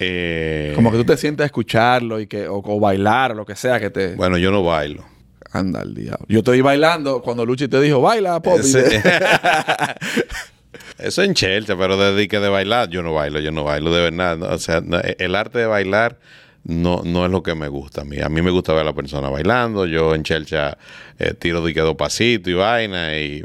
eh, 0.00 0.72
Como 0.76 0.90
que 0.92 0.98
tú 0.98 1.04
te 1.04 1.16
sientes 1.16 1.42
a 1.42 1.46
escucharlo 1.46 2.20
y 2.20 2.26
que, 2.26 2.46
o, 2.48 2.62
o 2.64 2.80
bailar, 2.80 3.32
o 3.32 3.34
lo 3.34 3.46
que 3.46 3.56
sea 3.56 3.80
que 3.80 3.90
te. 3.90 4.14
Bueno, 4.14 4.38
yo 4.38 4.50
no 4.50 4.62
bailo. 4.62 5.04
Anda 5.50 5.80
al 5.80 5.94
diablo. 5.94 6.26
Yo 6.28 6.38
estoy 6.40 6.60
bailando 6.60 7.22
cuando 7.22 7.44
Luchi 7.46 7.68
te 7.68 7.80
dijo, 7.80 8.00
baila. 8.00 8.40
Ese- 8.44 9.02
Eso 10.98 11.22
en 11.22 11.34
Chelsea, 11.34 11.76
pero 11.76 11.96
desde 11.96 12.28
que 12.28 12.38
de 12.40 12.48
bailar, 12.48 12.88
yo 12.90 13.02
no 13.02 13.14
bailo, 13.14 13.40
yo 13.40 13.50
no 13.52 13.64
bailo 13.64 13.94
de 13.94 14.02
verdad. 14.10 14.36
¿no? 14.36 14.46
O 14.46 14.58
sea, 14.58 14.80
no, 14.80 14.98
el 15.00 15.34
arte 15.34 15.60
de 15.60 15.66
bailar 15.66 16.18
no, 16.64 17.02
no 17.04 17.24
es 17.24 17.30
lo 17.30 17.42
que 17.42 17.54
me 17.54 17.68
gusta 17.68 18.02
a 18.02 18.04
mí. 18.04 18.20
A 18.20 18.28
mí 18.28 18.42
me 18.42 18.50
gusta 18.50 18.72
ver 18.72 18.82
a 18.82 18.84
la 18.86 18.92
persona 18.94 19.28
bailando. 19.30 19.86
Yo 19.86 20.14
en 20.14 20.22
Chelsea 20.24 20.76
eh, 21.18 21.34
tiro 21.38 21.64
de 21.64 21.72
que 21.72 21.80
dos 21.80 21.94
pasitos 21.96 22.50
y 22.50 22.54
vaina, 22.54 23.16
y, 23.16 23.42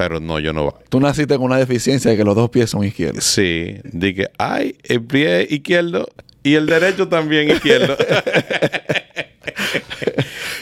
pero 0.00 0.18
no, 0.18 0.40
yo 0.40 0.54
no 0.54 0.64
bailo. 0.64 0.80
Tú 0.88 0.98
naciste 0.98 1.36
con 1.36 1.44
una 1.44 1.58
deficiencia 1.58 2.10
de 2.10 2.16
que 2.16 2.24
los 2.24 2.34
dos 2.34 2.48
pies 2.48 2.70
son 2.70 2.82
izquierdos. 2.84 3.22
Sí, 3.22 3.76
di 3.84 4.14
que, 4.14 4.30
ay, 4.38 4.78
el 4.84 5.04
pie 5.04 5.46
izquierdo 5.50 6.08
y 6.42 6.54
el 6.54 6.64
derecho 6.64 7.06
también 7.06 7.50
izquierdo. 7.50 7.98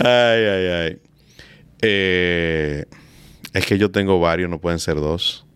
ay, 0.01 0.43
ay, 0.44 0.66
ay. 0.66 0.98
Eh, 1.82 2.85
es 3.55 3.65
que 3.65 3.78
yo 3.78 3.93
tengo 3.93 4.19
varios, 4.19 4.51
no 4.51 4.59
pueden 4.60 4.81
ser 4.81 4.97
dos. 4.97 5.47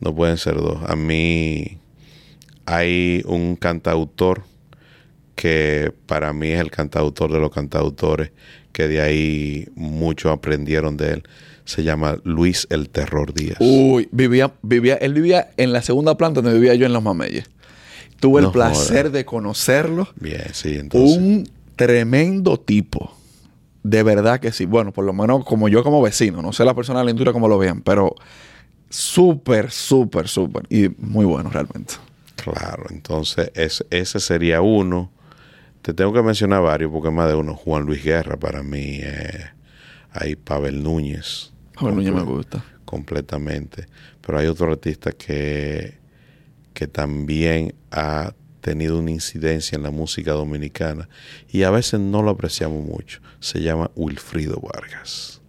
No 0.00 0.12
pueden 0.12 0.36
ser 0.36 0.56
dos. 0.56 0.78
A 0.88 0.96
mí 0.96 1.78
hay 2.66 3.22
un 3.26 3.54
cantautor 3.54 4.42
que 5.36 5.94
para 6.06 6.32
mí 6.32 6.48
es 6.48 6.58
el 6.58 6.72
cantautor 6.72 7.30
de 7.30 7.38
los 7.38 7.52
cantautores, 7.52 8.32
que 8.72 8.88
de 8.88 9.00
ahí 9.00 9.68
muchos 9.76 10.32
aprendieron 10.32 10.96
de 10.96 11.12
él. 11.12 11.22
Se 11.64 11.82
llama 11.84 12.18
Luis 12.24 12.66
el 12.70 12.88
Terror 12.90 13.32
Díaz. 13.34 13.56
Uy, 13.60 14.08
vivía, 14.12 14.52
vivía, 14.62 14.94
él 14.96 15.14
vivía 15.14 15.50
en 15.56 15.72
la 15.72 15.82
segunda 15.82 16.16
planta 16.16 16.40
donde 16.40 16.58
vivía 16.58 16.74
yo 16.74 16.86
en 16.86 16.92
Los 16.92 17.02
Mameyes. 17.02 17.44
Tuve 18.18 18.42
No 18.42 18.48
el 18.48 18.52
placer 18.52 19.10
de 19.10 19.24
conocerlo. 19.24 20.08
Bien, 20.16 20.42
sí, 20.52 20.76
entonces. 20.76 21.16
Un 21.16 21.48
tremendo 21.76 22.58
tipo. 22.58 23.14
De 23.82 24.02
verdad 24.02 24.40
que 24.40 24.52
sí. 24.52 24.66
Bueno, 24.66 24.92
por 24.92 25.04
lo 25.04 25.12
menos 25.14 25.44
como 25.44 25.68
yo 25.68 25.82
como 25.82 26.02
vecino. 26.02 26.42
No 26.42 26.52
sé 26.52 26.64
la 26.66 26.74
persona 26.74 26.98
de 26.98 27.06
la 27.06 27.10
industria 27.12 27.32
cómo 27.32 27.48
lo 27.48 27.56
vean, 27.58 27.80
pero 27.80 28.14
súper, 28.88 29.70
súper, 29.70 30.28
súper. 30.28 30.64
Y 30.68 30.88
muy 30.98 31.24
bueno 31.24 31.50
realmente. 31.50 31.94
Claro, 32.36 32.84
entonces 32.90 33.50
es- 33.54 33.84
ese 33.90 34.20
sería 34.20 34.60
uno. 34.62 35.10
Te 35.82 35.94
tengo 35.94 36.12
que 36.12 36.22
mencionar 36.22 36.62
varios 36.62 36.90
porque 36.90 37.10
más 37.10 37.28
de 37.28 37.34
uno. 37.34 37.54
Juan 37.54 37.84
Luis 37.84 38.02
Guerra 38.04 38.36
para 38.36 38.62
mí. 38.62 38.98
eh, 39.02 39.44
hay 40.12 40.36
Pavel 40.36 40.82
Núñez. 40.82 41.52
Joder, 41.76 41.94
Núñez 41.94 42.12
me 42.12 42.22
gusta. 42.22 42.64
Completamente. 42.84 43.86
Pero 44.20 44.38
hay 44.38 44.46
otro 44.46 44.70
artista 44.70 45.12
que, 45.12 45.98
que 46.74 46.86
también 46.86 47.74
ha 47.90 48.34
tenido 48.60 48.98
una 48.98 49.10
incidencia 49.10 49.76
en 49.76 49.82
la 49.82 49.90
música 49.90 50.32
dominicana 50.32 51.08
y 51.48 51.62
a 51.62 51.70
veces 51.70 52.00
no 52.00 52.22
lo 52.22 52.30
apreciamos 52.30 52.84
mucho. 52.84 53.20
Se 53.40 53.60
llama 53.60 53.90
Wilfrido 53.94 54.60
Vargas. 54.60 55.40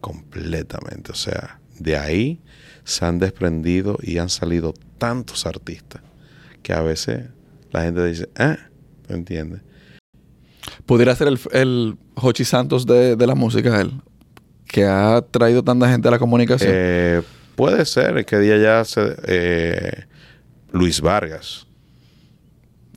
Completamente. 0.00 1.12
O 1.12 1.16
sea, 1.16 1.60
de 1.78 1.96
ahí 1.96 2.40
se 2.84 3.04
han 3.04 3.18
desprendido 3.18 3.98
y 4.02 4.18
han 4.18 4.28
salido 4.28 4.74
tantos 4.98 5.46
artistas 5.46 6.02
que 6.62 6.72
a 6.72 6.82
veces 6.82 7.26
la 7.70 7.82
gente 7.82 8.04
dice, 8.04 8.28
ah, 8.36 8.58
¿me 9.08 9.16
entiendes? 9.16 9.62
Pudiera 10.86 11.14
ser 11.14 11.28
el, 11.28 11.38
el 11.52 11.96
Jochi 12.14 12.44
Santos 12.44 12.86
de, 12.86 13.16
de 13.16 13.26
la 13.26 13.34
música, 13.34 13.80
él. 13.80 13.92
Que 14.66 14.84
ha 14.84 15.22
traído 15.30 15.62
tanta 15.62 15.88
gente 15.88 16.08
a 16.08 16.10
la 16.10 16.18
comunicación. 16.18 16.70
Eh, 16.72 17.22
puede 17.56 17.84
ser, 17.86 18.18
es 18.18 18.26
que 18.26 18.38
día 18.38 18.56
ya 18.58 18.84
se... 18.84 19.16
eh, 19.26 20.04
Luis 20.72 21.00
Vargas. 21.00 21.66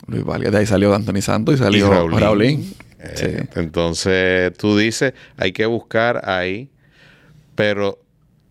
Luis 0.07 0.23
Vargas. 0.25 0.51
De 0.51 0.57
ahí 0.57 0.65
salió 0.65 0.93
Anthony 0.93 1.21
Santos 1.21 1.55
y 1.55 1.57
y 1.57 1.63
salió 1.63 1.89
Raulín. 1.89 2.19
Raulín. 2.19 2.73
Eh, 2.99 3.13
Sí. 3.15 3.59
Entonces, 3.59 4.53
tú 4.57 4.77
dices, 4.77 5.13
hay 5.37 5.53
que 5.53 5.65
buscar 5.65 6.21
ahí, 6.29 6.69
pero 7.55 7.97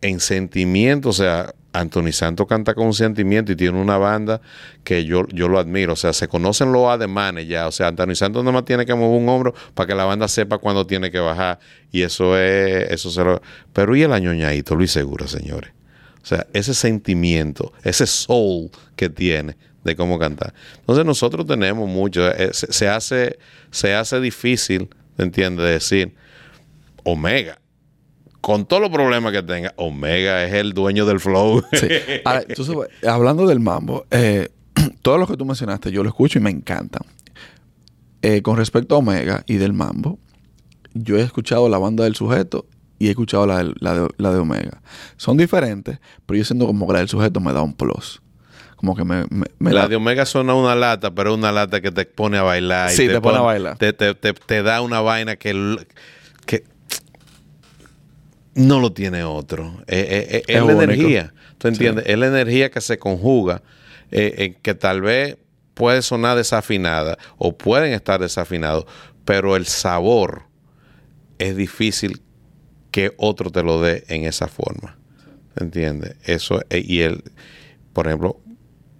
en 0.00 0.18
sentimiento, 0.18 1.10
o 1.10 1.12
sea, 1.12 1.54
Anthony 1.72 2.12
Santos 2.12 2.46
canta 2.46 2.74
con 2.74 2.86
un 2.86 2.94
sentimiento 2.94 3.52
y 3.52 3.56
tiene 3.56 3.80
una 3.80 3.96
banda 3.96 4.40
que 4.82 5.04
yo, 5.04 5.26
yo 5.28 5.48
lo 5.48 5.58
admiro. 5.58 5.92
O 5.92 5.96
sea, 5.96 6.12
se 6.12 6.28
conocen 6.28 6.72
los 6.72 6.88
ademanes 6.88 7.46
ya. 7.48 7.68
O 7.68 7.72
sea, 7.72 7.88
Anthony 7.88 8.14
Santos 8.14 8.44
nomás 8.44 8.64
tiene 8.64 8.86
que 8.86 8.94
mover 8.94 9.20
un 9.20 9.28
hombro 9.28 9.54
para 9.74 9.86
que 9.86 9.94
la 9.94 10.04
banda 10.04 10.26
sepa 10.28 10.58
cuándo 10.58 10.86
tiene 10.86 11.10
que 11.10 11.20
bajar. 11.20 11.60
Y 11.92 12.02
eso 12.02 12.36
es, 12.36 12.90
eso 12.90 13.10
se 13.10 13.22
lo... 13.22 13.40
Pero 13.72 13.94
y 13.94 14.02
el 14.02 14.12
añoñadito, 14.12 14.74
Luis 14.74 14.90
Segura, 14.90 15.28
señores. 15.28 15.72
O 16.22 16.26
sea, 16.26 16.46
ese 16.52 16.74
sentimiento, 16.74 17.72
ese 17.82 18.06
soul 18.06 18.70
que 18.96 19.08
tiene 19.08 19.56
de 19.84 19.96
cómo 19.96 20.18
cantar. 20.18 20.52
Entonces 20.80 21.04
nosotros 21.04 21.46
tenemos 21.46 21.88
mucho, 21.88 22.30
eh, 22.30 22.50
se, 22.52 22.72
se 22.72 22.88
hace, 22.88 23.38
se 23.70 23.94
hace 23.94 24.20
difícil, 24.20 24.90
¿entiendes? 25.16 25.66
Decir, 25.66 26.14
Omega, 27.04 27.58
con 28.40 28.64
todos 28.66 28.80
los 28.82 28.90
problemas 28.90 29.32
que 29.32 29.42
tenga, 29.42 29.72
Omega 29.76 30.44
es 30.44 30.54
el 30.54 30.72
dueño 30.72 31.04
del 31.06 31.20
flow. 31.20 31.62
Sí. 31.72 31.88
Ahora, 32.24 32.42
sabes, 32.56 32.88
hablando 33.06 33.46
del 33.46 33.60
mambo, 33.60 34.06
eh, 34.10 34.48
todo 35.02 35.18
lo 35.18 35.26
que 35.26 35.36
tú 35.36 35.44
mencionaste, 35.44 35.90
yo 35.92 36.02
lo 36.02 36.08
escucho 36.08 36.38
y 36.38 36.42
me 36.42 36.50
encanta. 36.50 37.00
Eh, 38.22 38.42
con 38.42 38.56
respecto 38.56 38.94
a 38.94 38.98
Omega 38.98 39.44
y 39.46 39.56
del 39.56 39.72
mambo, 39.72 40.18
yo 40.92 41.16
he 41.16 41.22
escuchado 41.22 41.68
la 41.68 41.78
banda 41.78 42.04
del 42.04 42.14
sujeto 42.16 42.66
y 42.98 43.06
he 43.06 43.10
escuchado 43.10 43.46
la, 43.46 43.64
de, 43.64 43.74
la 44.18 44.32
de 44.32 44.38
Omega. 44.38 44.82
Son 45.16 45.36
diferentes, 45.38 45.98
pero 46.26 46.36
yo 46.36 46.44
siento 46.44 46.66
como 46.66 46.86
que 46.86 46.92
la 46.92 46.98
del 46.98 47.08
sujeto 47.08 47.40
me 47.40 47.52
da 47.52 47.62
un 47.62 47.72
plus. 47.72 48.20
Como 48.76 48.94
que 48.96 49.04
me, 49.04 49.24
me, 49.30 49.44
me 49.58 49.72
la 49.72 49.88
de 49.88 49.96
Omega 49.96 50.24
suena 50.26 50.54
una 50.54 50.74
lata, 50.74 51.10
pero 51.14 51.32
es 51.32 51.38
una 51.38 51.52
lata 51.52 51.80
que 51.80 51.90
te 51.90 52.04
pone 52.06 52.36
a 52.38 52.42
bailar. 52.42 52.90
y 52.90 52.96
Sí, 52.96 53.06
te 53.08 53.20
pone 53.20 53.38
a 53.38 53.42
bailar. 53.42 53.76
Te, 53.78 53.92
te- 53.92 54.14
te- 54.14 54.32
te 54.32 54.62
da 54.62 54.80
una 54.82 55.00
vaina 55.00 55.36
que 55.36 55.76
no 58.54 58.80
lo 58.80 58.92
tiene 58.92 59.24
otro. 59.24 59.82
Eh, 59.86 60.06
eh, 60.10 60.26
eh, 60.30 60.42
es 60.46 60.56
Es 60.56 60.62
la 60.64 60.72
energía. 60.72 61.34
¿Tú 61.58 61.68
entiendes? 61.68 62.04
Es 62.06 62.18
la 62.18 62.26
energía 62.26 62.70
que 62.70 62.80
se 62.80 62.98
conjuga, 62.98 63.62
eh, 64.10 64.56
que 64.62 64.74
tal 64.74 65.02
vez 65.02 65.36
puede 65.74 66.02
sonar 66.02 66.36
desafinada 66.36 67.18
o 67.38 67.56
pueden 67.56 67.92
estar 67.92 68.20
desafinados, 68.20 68.86
pero 69.24 69.56
el 69.56 69.66
sabor 69.66 70.42
es 71.38 71.56
difícil 71.56 72.22
que 72.90 73.12
otro 73.18 73.50
te 73.50 73.62
lo 73.62 73.80
dé 73.80 74.04
en 74.08 74.24
esa 74.24 74.48
forma. 74.48 74.98
¿Entiendes? 75.56 76.16
Eso, 76.24 76.60
y 76.70 77.00
él, 77.00 77.22
por 77.92 78.06
ejemplo, 78.06 78.40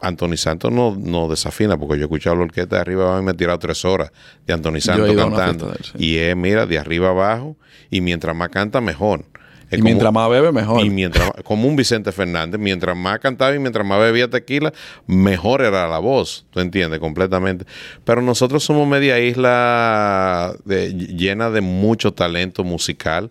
Anthony 0.01 0.37
Santos 0.37 0.73
no, 0.73 0.97
no 0.97 1.29
desafina, 1.29 1.77
porque 1.79 1.97
yo 1.97 2.03
he 2.03 2.07
escuchado 2.07 2.37
la 2.37 2.43
orquesta 2.43 2.77
de 2.77 2.83
arriba 2.83 3.05
abajo 3.05 3.21
y 3.21 3.25
me 3.25 3.33
he 3.33 3.35
tirado 3.35 3.59
tres 3.59 3.85
horas 3.85 4.13
de 4.47 4.53
Anthony 4.53 4.81
Santos 4.81 5.15
cantando. 5.15 5.73
él, 5.73 5.79
sí. 5.85 5.93
Y 5.99 6.17
es, 6.19 6.37
mira, 6.37 6.67
de 6.67 6.79
arriba 6.79 7.11
abajo, 7.11 7.57
y 7.91 8.01
mientras 8.01 8.35
más 8.35 8.49
canta, 8.49 8.81
mejor. 8.81 9.25
Y 9.71 9.77
como- 9.77 9.85
mientras 9.85 10.13
más 10.13 10.29
bebe, 10.31 10.51
mejor. 10.53 10.85
y 10.85 10.91
mientras 10.91 11.31
como 11.45 11.69
un 11.69 11.77
Vicente 11.77 12.11
Fernández, 12.13 12.61
mientras 12.61 12.97
más 12.97 13.19
cantaba 13.21 13.55
y 13.55 13.59
mientras 13.59 13.87
más 13.87 14.01
bebía 14.01 14.29
tequila, 14.29 14.73
mejor 15.07 15.63
era 15.63 15.87
la 15.89 15.99
voz, 15.99 16.45
¿tú 16.51 16.61
entiendes? 16.61 16.99
Completamente. 17.01 17.65
Pero 18.05 18.21
nosotros 18.23 18.65
somos 18.65 18.89
media 18.89 19.19
isla 19.21 20.55
de- 20.65 20.93
llena 20.95 21.51
de 21.51 21.61
mucho 21.61 22.13
talento 22.13 22.65
musical 22.65 23.31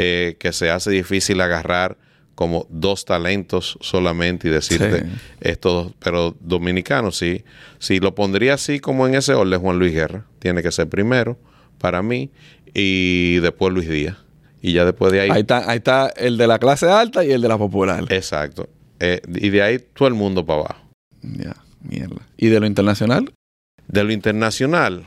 eh, 0.00 0.36
que 0.38 0.52
se 0.52 0.70
hace 0.70 0.90
difícil 0.90 1.40
agarrar 1.40 1.96
como 2.36 2.66
dos 2.70 3.04
talentos 3.04 3.76
solamente 3.80 4.46
y 4.46 4.50
decirte 4.52 5.00
Sí. 5.00 5.06
estos 5.40 5.84
dos. 5.86 5.92
Pero 5.98 6.36
dominicano 6.38 7.10
sí. 7.10 7.42
Si 7.80 7.98
lo 7.98 8.14
pondría 8.14 8.54
así 8.54 8.78
como 8.78 9.08
en 9.08 9.16
ese 9.16 9.34
orden, 9.34 9.58
Juan 9.60 9.78
Luis 9.80 9.92
Guerra. 9.92 10.24
Tiene 10.38 10.62
que 10.62 10.70
ser 10.70 10.88
primero 10.88 11.36
para 11.78 12.00
mí 12.02 12.30
y 12.74 13.38
después 13.40 13.74
Luis 13.74 13.88
Díaz. 13.88 14.16
Y 14.60 14.72
ya 14.72 14.84
después 14.84 15.12
de 15.12 15.20
ahí 15.20 15.30
Ahí 15.30 15.40
está, 15.42 15.70
ahí 15.70 15.78
está 15.78 16.08
el 16.08 16.36
de 16.36 16.46
la 16.46 16.58
clase 16.58 16.86
alta 16.88 17.24
y 17.24 17.30
el 17.32 17.40
de 17.40 17.48
la 17.48 17.58
popular. 17.58 18.04
Exacto. 18.10 18.68
Eh, 19.00 19.20
y 19.34 19.50
de 19.50 19.62
ahí 19.62 19.78
todo 19.78 20.08
el 20.08 20.14
mundo 20.14 20.44
para 20.44 20.60
abajo. 20.60 20.80
Ya, 21.22 21.56
mierda. 21.82 22.16
Y 22.36 22.48
de 22.48 22.60
lo 22.60 22.66
internacional, 22.66 23.32
De 23.86 24.04
lo 24.04 24.12
internacional, 24.12 25.06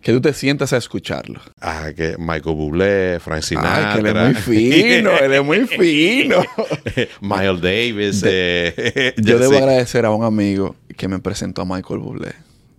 que 0.00 0.12
tú 0.12 0.20
te 0.20 0.32
sientas 0.32 0.72
a 0.72 0.76
escucharlo. 0.78 1.40
ah, 1.60 1.90
que 1.94 2.16
Michael 2.18 2.56
Bublé, 2.56 3.18
Frank 3.20 3.42
Sinatra. 3.42 3.94
Ay, 3.94 4.02
que 4.02 4.08
él 4.08 4.16
es 4.16 4.24
muy 4.24 4.34
fino, 4.34 5.10
él 5.18 5.32
es 5.32 5.44
muy 5.44 5.66
fino. 5.66 6.36
Miles 7.20 7.60
Davis, 7.60 8.22
eh, 8.26 9.14
Yo 9.22 9.38
debo 9.38 9.52
sí, 9.52 9.58
agradecer 9.58 10.06
a 10.06 10.10
un 10.10 10.24
amigo 10.24 10.76
que 10.96 11.08
me 11.08 11.18
presentó 11.18 11.62
a 11.62 11.64
Michael 11.64 12.00
Bublé. 12.00 12.32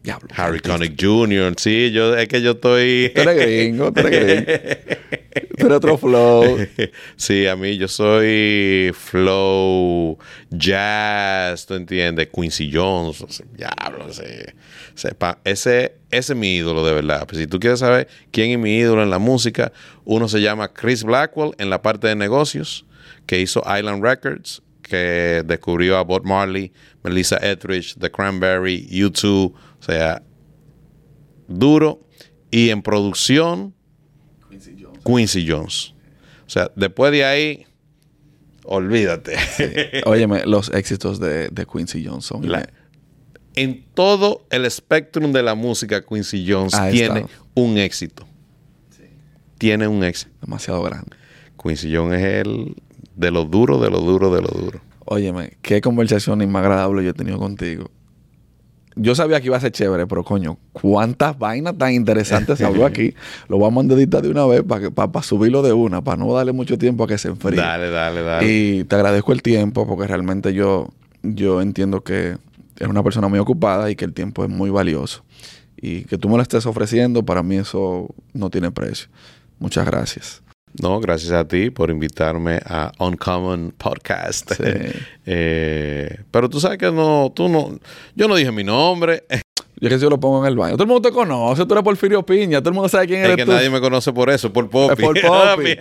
Diablo. 0.03 0.29
Harry. 0.35 0.59
Connick 0.59 0.99
Jr. 0.99 1.53
Sí, 1.57 1.91
yo, 1.91 2.15
es 2.15 2.27
que 2.27 2.41
yo 2.41 2.51
estoy... 2.51 3.11
Tú 3.13 3.21
eres 3.21 3.35
gringo, 3.35 3.93
tú 3.93 3.99
eres 4.01 4.45
gringo. 4.45 5.11
Tú 5.57 5.65
eres 5.67 5.77
otro 5.77 5.97
flow. 5.97 6.57
sí, 7.15 7.45
a 7.45 7.55
mí 7.55 7.77
yo 7.77 7.87
soy 7.87 8.91
flow, 8.93 10.17
jazz, 10.49 11.65
¿tú 11.65 11.75
entiendes? 11.75 12.29
Quincy 12.33 12.71
Jones, 12.73 13.43
diablo, 13.53 14.07
ese, 14.09 14.55
ese, 14.95 15.13
ese 15.43 15.93
es 16.11 16.35
mi 16.35 16.55
ídolo 16.55 16.85
de 16.85 16.93
verdad. 16.93 17.27
Pues 17.27 17.37
si 17.39 17.47
tú 17.47 17.59
quieres 17.59 17.79
saber 17.79 18.07
quién 18.31 18.51
es 18.51 18.57
mi 18.57 18.77
ídolo 18.77 19.03
en 19.03 19.09
la 19.09 19.19
música, 19.19 19.71
uno 20.03 20.27
se 20.27 20.41
llama 20.41 20.73
Chris 20.73 21.03
Blackwell 21.03 21.51
en 21.59 21.69
la 21.69 21.81
parte 21.81 22.07
de 22.07 22.15
negocios, 22.15 22.85
que 23.25 23.39
hizo 23.39 23.61
Island 23.61 24.03
Records, 24.03 24.61
que 24.81 25.43
descubrió 25.45 25.97
a 25.97 26.03
Bob 26.03 26.25
Marley, 26.25 26.73
Melissa 27.03 27.37
Etheridge, 27.41 27.95
The 27.99 28.11
Cranberry, 28.11 28.87
U2, 28.89 29.53
o 29.81 29.83
sea, 29.83 30.23
duro. 31.47 31.99
Y 32.49 32.69
en 32.69 32.81
producción, 32.81 33.73
Quincy 35.05 35.45
Jones. 35.49 35.93
O 36.45 36.49
sea, 36.49 36.71
después 36.75 37.11
de 37.11 37.23
ahí, 37.25 37.65
olvídate. 38.65 39.35
Óyeme, 40.05 40.45
los 40.45 40.69
éxitos 40.73 41.19
de, 41.19 41.49
de 41.49 41.65
Quincy 41.65 42.05
Johnson. 42.05 42.49
La- 42.49 42.67
en 43.55 43.83
todo 43.93 44.45
el 44.49 44.65
espectrum 44.65 45.33
de 45.33 45.43
la 45.43 45.55
música, 45.55 46.01
Quincy 46.05 46.45
Jones 46.49 46.73
Ha 46.73 46.89
tiene 46.89 47.21
estado. 47.21 47.29
un 47.55 47.77
éxito. 47.77 48.25
Tiene 49.57 49.87
un 49.87 50.03
éxito. 50.03 50.31
Demasiado 50.41 50.81
grande. 50.83 51.15
Quincy 51.61 51.93
Jones 51.93 52.19
es 52.21 52.45
el 52.47 52.75
de 53.15 53.31
lo 53.31 53.45
duro, 53.45 53.79
de 53.79 53.89
lo 53.89 53.99
duro, 53.99 54.33
de 54.33 54.41
lo 54.41 54.47
duro. 54.47 54.81
Óyeme, 55.05 55.57
qué 55.61 55.81
conversación 55.81 56.49
más 56.49 56.63
agradable 56.63 57.03
yo 57.03 57.09
he 57.09 57.13
tenido 57.13 57.37
contigo. 57.39 57.91
Yo 58.95 59.15
sabía 59.15 59.39
que 59.39 59.47
iba 59.47 59.57
a 59.57 59.59
ser 59.61 59.71
chévere, 59.71 60.05
pero 60.05 60.23
coño, 60.23 60.57
cuántas 60.73 61.37
vainas 61.37 61.77
tan 61.77 61.93
interesantes 61.93 62.61
habló 62.61 62.85
aquí. 62.85 63.13
Lo 63.47 63.57
vamos 63.57 63.73
a 63.73 63.75
mandar 63.75 63.97
editar 63.97 64.21
de 64.21 64.29
una 64.29 64.45
vez 64.45 64.63
para 64.63 64.89
para 64.89 65.23
subirlo 65.23 65.61
de 65.61 65.71
una, 65.71 66.03
para 66.03 66.17
no 66.17 66.33
darle 66.33 66.51
mucho 66.51 66.77
tiempo 66.77 67.05
a 67.05 67.07
que 67.07 67.17
se 67.17 67.29
enfríe. 67.29 67.59
Dale, 67.59 67.89
dale, 67.89 68.21
dale. 68.21 68.47
Y 68.47 68.83
te 68.83 68.95
agradezco 68.95 69.31
el 69.31 69.41
tiempo 69.41 69.87
porque 69.87 70.07
realmente 70.07 70.53
yo, 70.53 70.89
yo 71.23 71.61
entiendo 71.61 72.01
que 72.01 72.37
eres 72.75 72.89
una 72.89 73.03
persona 73.03 73.27
muy 73.27 73.39
ocupada 73.39 73.89
y 73.89 73.95
que 73.95 74.05
el 74.05 74.13
tiempo 74.13 74.43
es 74.43 74.49
muy 74.49 74.69
valioso. 74.69 75.23
Y 75.77 76.03
que 76.03 76.17
tú 76.17 76.29
me 76.29 76.35
lo 76.35 76.43
estés 76.43 76.65
ofreciendo, 76.65 77.23
para 77.23 77.43
mí 77.43 77.55
eso 77.55 78.13
no 78.33 78.49
tiene 78.49 78.71
precio. 78.71 79.07
Muchas 79.59 79.85
gracias. 79.85 80.43
No, 80.79 80.99
gracias 80.99 81.31
a 81.31 81.47
ti 81.47 81.69
por 81.69 81.89
invitarme 81.89 82.59
a 82.65 82.91
Uncommon 82.99 83.73
Podcast. 83.77 84.53
Sí. 84.53 84.63
Eh, 85.23 86.23
pero 86.31 86.49
tú 86.49 86.59
sabes 86.59 86.79
que 86.79 86.91
no, 86.91 87.31
tú 87.35 87.47
no, 87.47 87.77
yo 88.15 88.27
no 88.27 88.35
dije 88.35 88.51
mi 88.51 88.63
nombre. 88.63 89.23
Yo 89.81 89.89
que 89.89 89.95
si 89.95 90.03
yo 90.03 90.11
lo 90.11 90.19
pongo 90.19 90.45
en 90.45 90.51
el 90.51 90.55
baño. 90.55 90.73
Todo 90.75 90.83
el 90.83 90.89
mundo 90.89 91.09
te 91.09 91.11
conoce, 91.13 91.65
tú 91.65 91.73
eres 91.73 91.83
Porfirio 91.83 92.23
Piña, 92.23 92.59
todo 92.59 92.69
el 92.69 92.75
mundo 92.75 92.87
sabe 92.87 93.07
quién 93.07 93.21
Es 93.21 93.25
eres 93.25 93.37
que 93.37 93.45
tú. 93.45 93.51
nadie 93.51 93.67
me 93.71 93.81
conoce 93.81 94.13
por 94.13 94.29
eso, 94.29 94.53
por 94.53 94.65
Es 94.65 94.69
Poppy. 94.69 95.01
por 95.01 95.19
Poppy. 95.25 95.75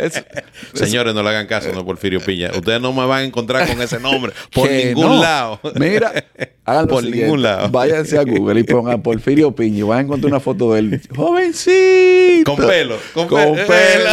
Es- 0.00 0.24
Señores, 0.72 1.14
no 1.14 1.22
le 1.22 1.28
hagan 1.28 1.46
caso, 1.46 1.70
no 1.72 1.80
es 1.80 1.84
Porfirio 1.84 2.20
Piña. 2.20 2.50
Ustedes 2.56 2.80
no 2.80 2.92
me 2.94 3.04
van 3.06 3.18
a 3.20 3.24
encontrar 3.24 3.68
con 3.68 3.80
ese 3.82 4.00
nombre 4.00 4.32
por 4.52 4.70
ningún 4.70 5.04
no. 5.16 5.20
lado. 5.22 5.60
Mira, 5.74 6.24
hagan 6.64 6.86
Por 6.86 7.02
siguiente. 7.02 7.26
ningún 7.26 7.42
lado. 7.42 7.68
Váyanse 7.68 8.16
a 8.18 8.22
Google 8.24 8.60
y 8.60 8.62
pongan 8.64 9.02
Porfirio 9.02 9.54
Piña 9.54 9.78
y 9.78 9.82
van 9.82 9.98
a 9.98 10.00
encontrar 10.00 10.32
una 10.32 10.40
foto 10.40 10.72
de 10.72 10.78
él. 10.80 11.00
Jovencito. 11.14 12.56
Con 12.56 12.66
pelo, 12.66 12.96
con, 13.12 13.28
Con 13.28 13.54
pe- 13.56 13.64
pelo. 13.66 14.10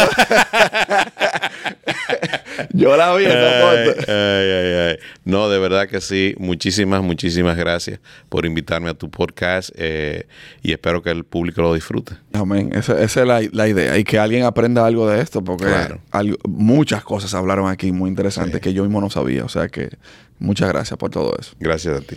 Yo 2.72 2.96
la 2.96 3.14
vi 3.14 3.24
esa 3.24 3.34
foto. 3.34 4.12
ay, 4.12 4.50
ay, 4.50 4.74
ay. 4.90 4.96
No, 5.24 5.48
de 5.48 5.58
verdad 5.58 5.88
que 5.88 6.00
sí. 6.00 6.34
Muchísimas, 6.38 7.02
muchísimas 7.02 7.56
gracias 7.56 8.00
por 8.28 8.46
invitarme 8.46 8.88
a 8.90 8.94
tu 8.94 9.10
podcast 9.10 9.70
eh, 9.76 10.26
y 10.62 10.72
espero 10.72 11.02
que 11.02 11.10
el 11.10 11.24
público 11.24 11.60
lo 11.62 11.74
disfrute. 11.74 12.14
Amén. 12.32 12.70
Esa, 12.74 13.00
esa 13.02 13.20
es 13.22 13.26
la, 13.26 13.40
la 13.52 13.68
idea. 13.68 13.98
Y 13.98 14.04
que 14.04 14.18
alguien 14.18 14.44
aprenda 14.44 14.86
algo 14.86 15.08
de 15.08 15.20
esto, 15.20 15.42
porque 15.44 15.64
Claro. 15.66 16.00
algo- 16.10 16.38
muchas 16.48 17.04
cosas 17.04 17.34
hablaron 17.34 17.68
aquí 17.68 17.92
muy 17.92 18.08
interesantes 18.08 18.54
Sí. 18.54 18.60
que 18.60 18.72
yo 18.72 18.82
mismo 18.84 19.00
no 19.00 19.10
sabía. 19.10 19.44
O 19.44 19.48
sea 19.48 19.68
que 19.68 19.90
muchas 20.38 20.68
gracias 20.68 20.98
por 20.98 21.10
todo 21.10 21.36
eso. 21.38 21.52
Gracias 21.60 21.96
a 21.96 22.00
ti. 22.00 22.16